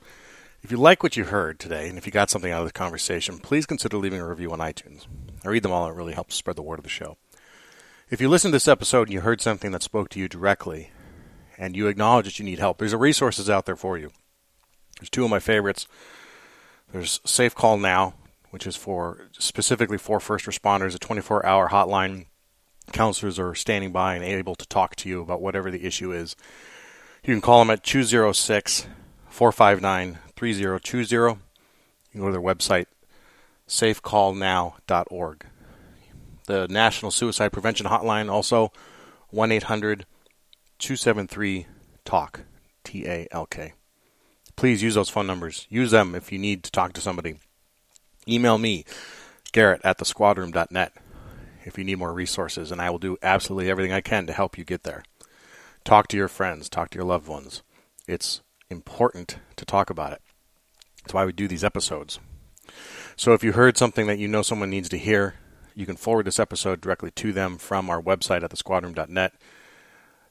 If 0.64 0.72
you 0.72 0.78
like 0.78 1.04
what 1.04 1.16
you 1.16 1.26
heard 1.26 1.60
today, 1.60 1.90
and 1.90 1.98
if 1.98 2.06
you 2.06 2.12
got 2.12 2.30
something 2.30 2.52
out 2.52 2.62
of 2.62 2.68
the 2.68 2.74
conversation, 2.74 3.38
please 3.38 3.66
consider 3.66 3.98
leaving 3.98 4.20
a 4.20 4.28
review 4.28 4.52
on 4.52 4.60
iTunes. 4.60 5.06
I 5.46 5.50
read 5.50 5.64
them 5.64 5.72
all, 5.72 5.90
it 5.90 5.96
really 5.96 6.14
helps 6.14 6.36
spread 6.36 6.56
the 6.56 6.62
word 6.62 6.80
of 6.80 6.84
the 6.84 6.90
show. 6.90 7.18
If 8.14 8.22
you 8.22 8.30
listened 8.30 8.52
to 8.52 8.58
this 8.58 8.68
episode 8.68 9.08
and 9.08 9.12
you 9.12 9.22
heard 9.22 9.42
something 9.42 9.72
that 9.72 9.82
spoke 9.82 10.10
to 10.10 10.20
you 10.20 10.28
directly, 10.28 10.92
and 11.58 11.76
you 11.76 11.88
acknowledge 11.88 12.26
that 12.26 12.38
you 12.38 12.46
need 12.46 12.60
help, 12.60 12.78
there's 12.78 12.94
resources 12.94 13.50
out 13.50 13.66
there 13.66 13.76
for 13.76 13.98
you. 13.98 14.12
There's 15.00 15.10
two 15.10 15.24
of 15.24 15.32
my 15.32 15.40
favorites. 15.40 15.88
There's 16.92 17.20
Safe 17.26 17.56
Call 17.56 17.78
Now, 17.78 18.14
which 18.52 18.68
is 18.68 18.76
for 18.76 19.30
specifically 19.40 19.98
for 19.98 20.20
first 20.20 20.46
responders, 20.46 20.94
a 20.94 21.00
24-hour 21.00 21.70
hotline. 21.70 22.28
Counselors 22.92 23.40
are 23.40 23.56
standing 23.56 23.92
by 23.92 24.14
and 24.14 24.24
able 24.24 24.54
to 24.58 24.68
talk 24.68 24.96
to 24.98 25.10
you 25.10 25.20
about 25.20 25.42
whatever 25.42 25.72
the 25.72 25.84
issue 25.84 26.12
is. 26.12 26.36
You 27.24 27.34
can 27.34 27.42
call 27.42 27.58
them 27.58 27.72
at 27.72 27.84
206 27.84 28.86
459 29.28 30.20
3020. 30.36 31.16
You 31.16 31.40
can 32.12 32.22
go 32.22 32.28
to 32.28 32.32
their 32.32 32.40
website, 32.40 32.86
safecallnow.org 33.68 35.46
the 36.46 36.68
National 36.68 37.12
Suicide 37.12 37.52
Prevention 37.52 37.88
Hotline, 37.88 38.32
also 38.32 38.72
1 39.30 39.52
800 39.52 40.06
273 40.80 41.68
TALK, 42.06 42.42
T 42.84 43.06
A 43.06 43.28
L 43.32 43.46
K. 43.46 43.74
Please 44.56 44.84
use 44.84 44.96
those 44.96 45.10
phone 45.10 45.28
numbers. 45.28 45.66
Use 45.70 45.92
them 45.92 46.16
if 46.16 46.32
you 46.32 46.38
need 46.38 46.64
to 46.64 46.72
talk 46.72 46.94
to 46.94 47.02
somebody. 47.02 47.38
Email 48.28 48.58
me, 48.58 48.86
Garrett 49.52 49.82
at 49.84 49.98
the 49.98 50.06
thesquadroom.net, 50.06 50.94
if 51.66 51.78
you 51.78 51.84
need 51.84 51.98
more 51.98 52.14
resources, 52.14 52.72
and 52.72 52.82
I 52.82 52.90
will 52.90 53.00
do 53.00 53.18
absolutely 53.24 53.70
everything 53.70 53.94
I 53.94 54.02
can 54.02 54.28
to 54.28 54.34
help 54.34 54.58
you 54.58 54.64
get 54.64 54.84
there. 54.84 55.04
Talk 55.84 56.08
to 56.10 56.18
your 56.18 56.28
friends, 56.28 56.70
talk 56.70 56.90
to 56.92 56.98
your 56.98 57.06
loved 57.06 57.28
ones. 57.28 57.64
It's 58.08 58.42
important 58.70 59.38
to 59.58 59.66
talk 59.66 59.90
about 59.90 60.14
it. 60.14 60.22
That's 61.04 61.14
why 61.14 61.26
we 61.26 61.34
do 61.34 61.48
these 61.48 61.64
episodes. 61.64 62.20
So 63.16 63.34
if 63.34 63.44
you 63.44 63.52
heard 63.52 63.78
something 63.78 64.08
that 64.08 64.20
you 64.20 64.28
know 64.28 64.42
someone 64.42 64.70
needs 64.70 64.90
to 64.90 64.98
hear, 64.98 65.36
you 65.76 65.86
can 65.86 65.96
forward 65.96 66.26
this 66.26 66.40
episode 66.40 66.82
directly 66.82 67.12
to 67.12 67.32
them 67.32 67.58
from 67.58 67.90
our 67.90 68.02
website 68.02 68.44
at 68.44 68.52
thesquadroom.net. 68.52 69.34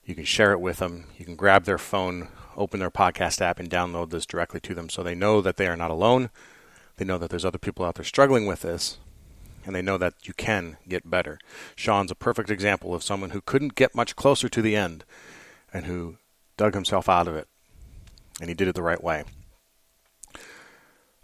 You 0.04 0.14
can 0.14 0.24
share 0.24 0.52
it 0.52 0.60
with 0.60 0.78
them. 0.78 1.04
You 1.16 1.24
can 1.24 1.36
grab 1.36 1.64
their 1.64 1.78
phone, 1.78 2.28
open 2.56 2.80
their 2.80 2.90
podcast 2.90 3.40
app, 3.40 3.58
and 3.58 3.70
download 3.70 4.10
this 4.10 4.26
directly 4.26 4.60
to 4.60 4.74
them 4.74 4.88
so 4.88 5.02
they 5.02 5.14
know 5.14 5.40
that 5.40 5.56
they 5.56 5.66
are 5.66 5.76
not 5.76 5.90
alone. 5.90 6.30
They 6.96 7.04
know 7.04 7.18
that 7.18 7.30
there's 7.30 7.44
other 7.44 7.58
people 7.58 7.84
out 7.84 7.94
there 7.96 8.04
struggling 8.04 8.46
with 8.46 8.62
this, 8.62 8.98
and 9.64 9.74
they 9.74 9.82
know 9.82 9.98
that 9.98 10.14
you 10.24 10.34
can 10.34 10.76
get 10.88 11.08
better. 11.08 11.38
Shaun's 11.76 12.10
a 12.10 12.16
perfect 12.16 12.50
example 12.50 12.94
of 12.94 13.02
someone 13.02 13.30
who 13.30 13.40
couldn't 13.40 13.74
get 13.74 13.94
much 13.94 14.16
closer 14.16 14.48
to 14.48 14.62
the 14.62 14.76
end 14.76 15.04
and 15.72 15.86
who 15.86 16.16
dug 16.56 16.74
himself 16.74 17.08
out 17.08 17.28
of 17.28 17.36
it, 17.36 17.48
and 18.40 18.48
he 18.48 18.54
did 18.54 18.68
it 18.68 18.74
the 18.74 18.82
right 18.82 19.02
way. 19.02 19.24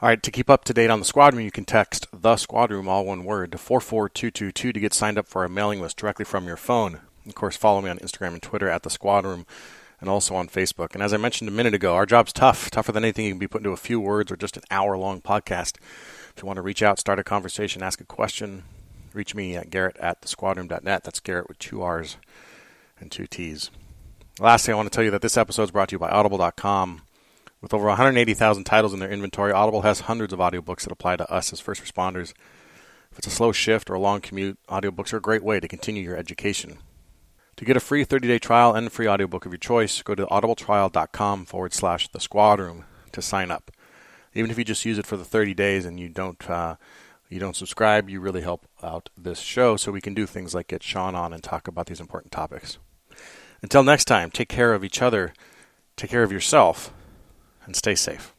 All 0.01 0.09
right, 0.09 0.23
to 0.23 0.31
keep 0.31 0.49
up 0.49 0.65
to 0.65 0.73
date 0.73 0.91
on 0.91 1.01
the 1.01 1.05
squad 1.05 1.35
room, 1.35 1.45
you 1.45 1.51
can 1.51 1.65
text 1.65 2.07
the 2.13 2.37
squad 2.37 2.71
room, 2.71 2.87
all 2.87 3.05
one 3.05 3.25
word, 3.25 3.51
to 3.51 3.59
44222 3.59 4.73
to 4.73 4.81
get 4.81 4.95
signed 4.95 5.19
up 5.19 5.27
for 5.27 5.43
our 5.43 5.49
mailing 5.49 5.81
list 5.81 5.97
directly 5.97 6.25
from 6.25 6.47
your 6.47 6.57
phone. 6.57 7.01
Of 7.27 7.35
course, 7.35 7.57
follow 7.57 7.81
me 7.81 7.91
on 7.91 7.99
Instagram 7.99 8.35
and 8.35 8.43
Twitter 8.43 8.71
at 8.71 8.85
the 8.85 8.91
squad 8.91 9.25
room 9.25 9.45
and 10.01 10.09
also 10.09 10.37
on 10.37 10.47
Facebook. 10.47 10.95
And 10.95 11.03
as 11.03 11.13
I 11.13 11.17
mentioned 11.17 11.49
a 11.49 11.53
minute 11.53 11.75
ago, 11.75 11.97
our 11.97 12.07
job's 12.07 12.33
tough, 12.33 12.71
tougher 12.71 12.93
than 12.93 13.03
anything 13.03 13.25
you 13.25 13.33
can 13.33 13.41
be 13.41 13.49
put 13.49 13.61
into 13.61 13.71
a 13.71 13.77
few 13.77 13.99
words 13.99 14.31
or 14.31 14.37
just 14.37 14.57
an 14.57 14.63
hour 14.71 14.97
long 14.97 15.21
podcast. 15.21 15.79
If 16.37 16.43
you 16.43 16.47
want 16.47 16.59
to 16.59 16.63
reach 16.63 16.81
out, 16.81 17.01
start 17.01 17.19
a 17.19 17.25
conversation, 17.25 17.83
ask 17.83 18.01
a 18.01 18.05
question, 18.05 18.63
reach 19.13 19.35
me 19.35 19.57
at 19.57 19.69
garrett 19.69 19.97
at 19.97 20.23
thesquadroom.net. 20.23 21.03
That's 21.03 21.19
Garrett 21.19 21.49
with 21.49 21.59
two 21.59 21.83
R's 21.83 22.19
and 23.01 23.11
two 23.11 23.27
T's. 23.27 23.73
Lastly, 24.39 24.73
I 24.73 24.77
want 24.77 24.93
to 24.93 24.95
tell 24.95 25.05
you 25.05 25.11
that 25.11 25.23
this 25.23 25.37
episode 25.37 25.65
is 25.65 25.71
brought 25.73 25.89
to 25.89 25.97
you 25.97 25.99
by 25.99 26.11
audible.com. 26.11 27.03
With 27.61 27.75
over 27.75 27.87
180,000 27.87 28.65
titles 28.65 28.95
in 28.95 29.01
their 29.01 29.11
inventory, 29.11 29.53
Audible 29.53 29.83
has 29.83 30.01
hundreds 30.01 30.33
of 30.33 30.39
audiobooks 30.39 30.83
that 30.83 30.93
apply 30.93 31.17
to 31.17 31.31
us 31.31 31.53
as 31.53 31.61
first 31.61 31.83
responders. 31.83 32.33
If 33.11 33.19
it's 33.19 33.27
a 33.27 33.31
slow 33.31 33.53
shift 33.53 33.91
or 33.91 33.95
a 33.95 34.01
long 34.01 34.21
commute, 34.21 34.59
audiobooks 34.69 35.13
are 35.13 35.17
a 35.17 35.23
great 35.23 35.43
way 35.43 35.59
to 35.59 35.67
continue 35.67 36.03
your 36.03 36.17
education. 36.17 36.79
To 37.57 37.65
get 37.65 37.77
a 37.77 37.81
free 37.81 38.05
30-day 38.05 38.39
trial 38.39 38.75
and 38.75 38.87
a 38.87 38.91
free 38.91 39.09
audiobook 39.09 39.45
of 39.45 39.51
your 39.51 39.59
choice, 39.59 40.01
go 40.03 40.15
to 40.15 40.27
audibletrial.com 40.27 41.47
forward 41.47 41.73
slash 41.73 42.07
the 42.09 42.21
squad 42.21 42.61
room 42.61 42.85
to 43.11 43.21
sign 43.21 43.51
up. 43.51 43.73
Even 44.35 44.51
if 44.51 44.59
you 44.59 44.65
just 44.65 44.85
use 44.85 44.99
it 44.99 45.07
for 45.07 45.17
the 45.17 45.25
30 45.25 45.55
days 45.55 45.85
and 45.85 45.99
you 45.99 46.09
don't 46.09 46.49
uh, 46.49 46.77
you 47.29 47.41
don't 47.41 47.57
subscribe, 47.57 48.09
you 48.09 48.21
really 48.21 48.43
help 48.43 48.67
out 48.83 49.11
this 49.17 49.41
show 49.41 49.77
so 49.77 49.91
we 49.91 50.01
can 50.01 50.15
do 50.15 50.25
things 50.25 50.55
like 50.55 50.69
get 50.69 50.83
Shaun 50.83 51.15
on 51.15 51.33
and 51.33 51.43
talk 51.43 51.67
about 51.67 51.87
these 51.87 52.01
important 52.01 52.31
topics. 52.31 52.79
Until 53.61 53.83
next 53.83 54.05
time, 54.05 54.31
take 54.31 54.49
care 54.49 54.73
of 54.73 54.85
each 54.85 55.03
other, 55.03 55.35
take 55.97 56.11
care 56.11 56.23
of 56.23 56.31
yourself, 56.31 56.93
and 57.69 57.77
stay 57.77 57.95
safe. 57.95 58.35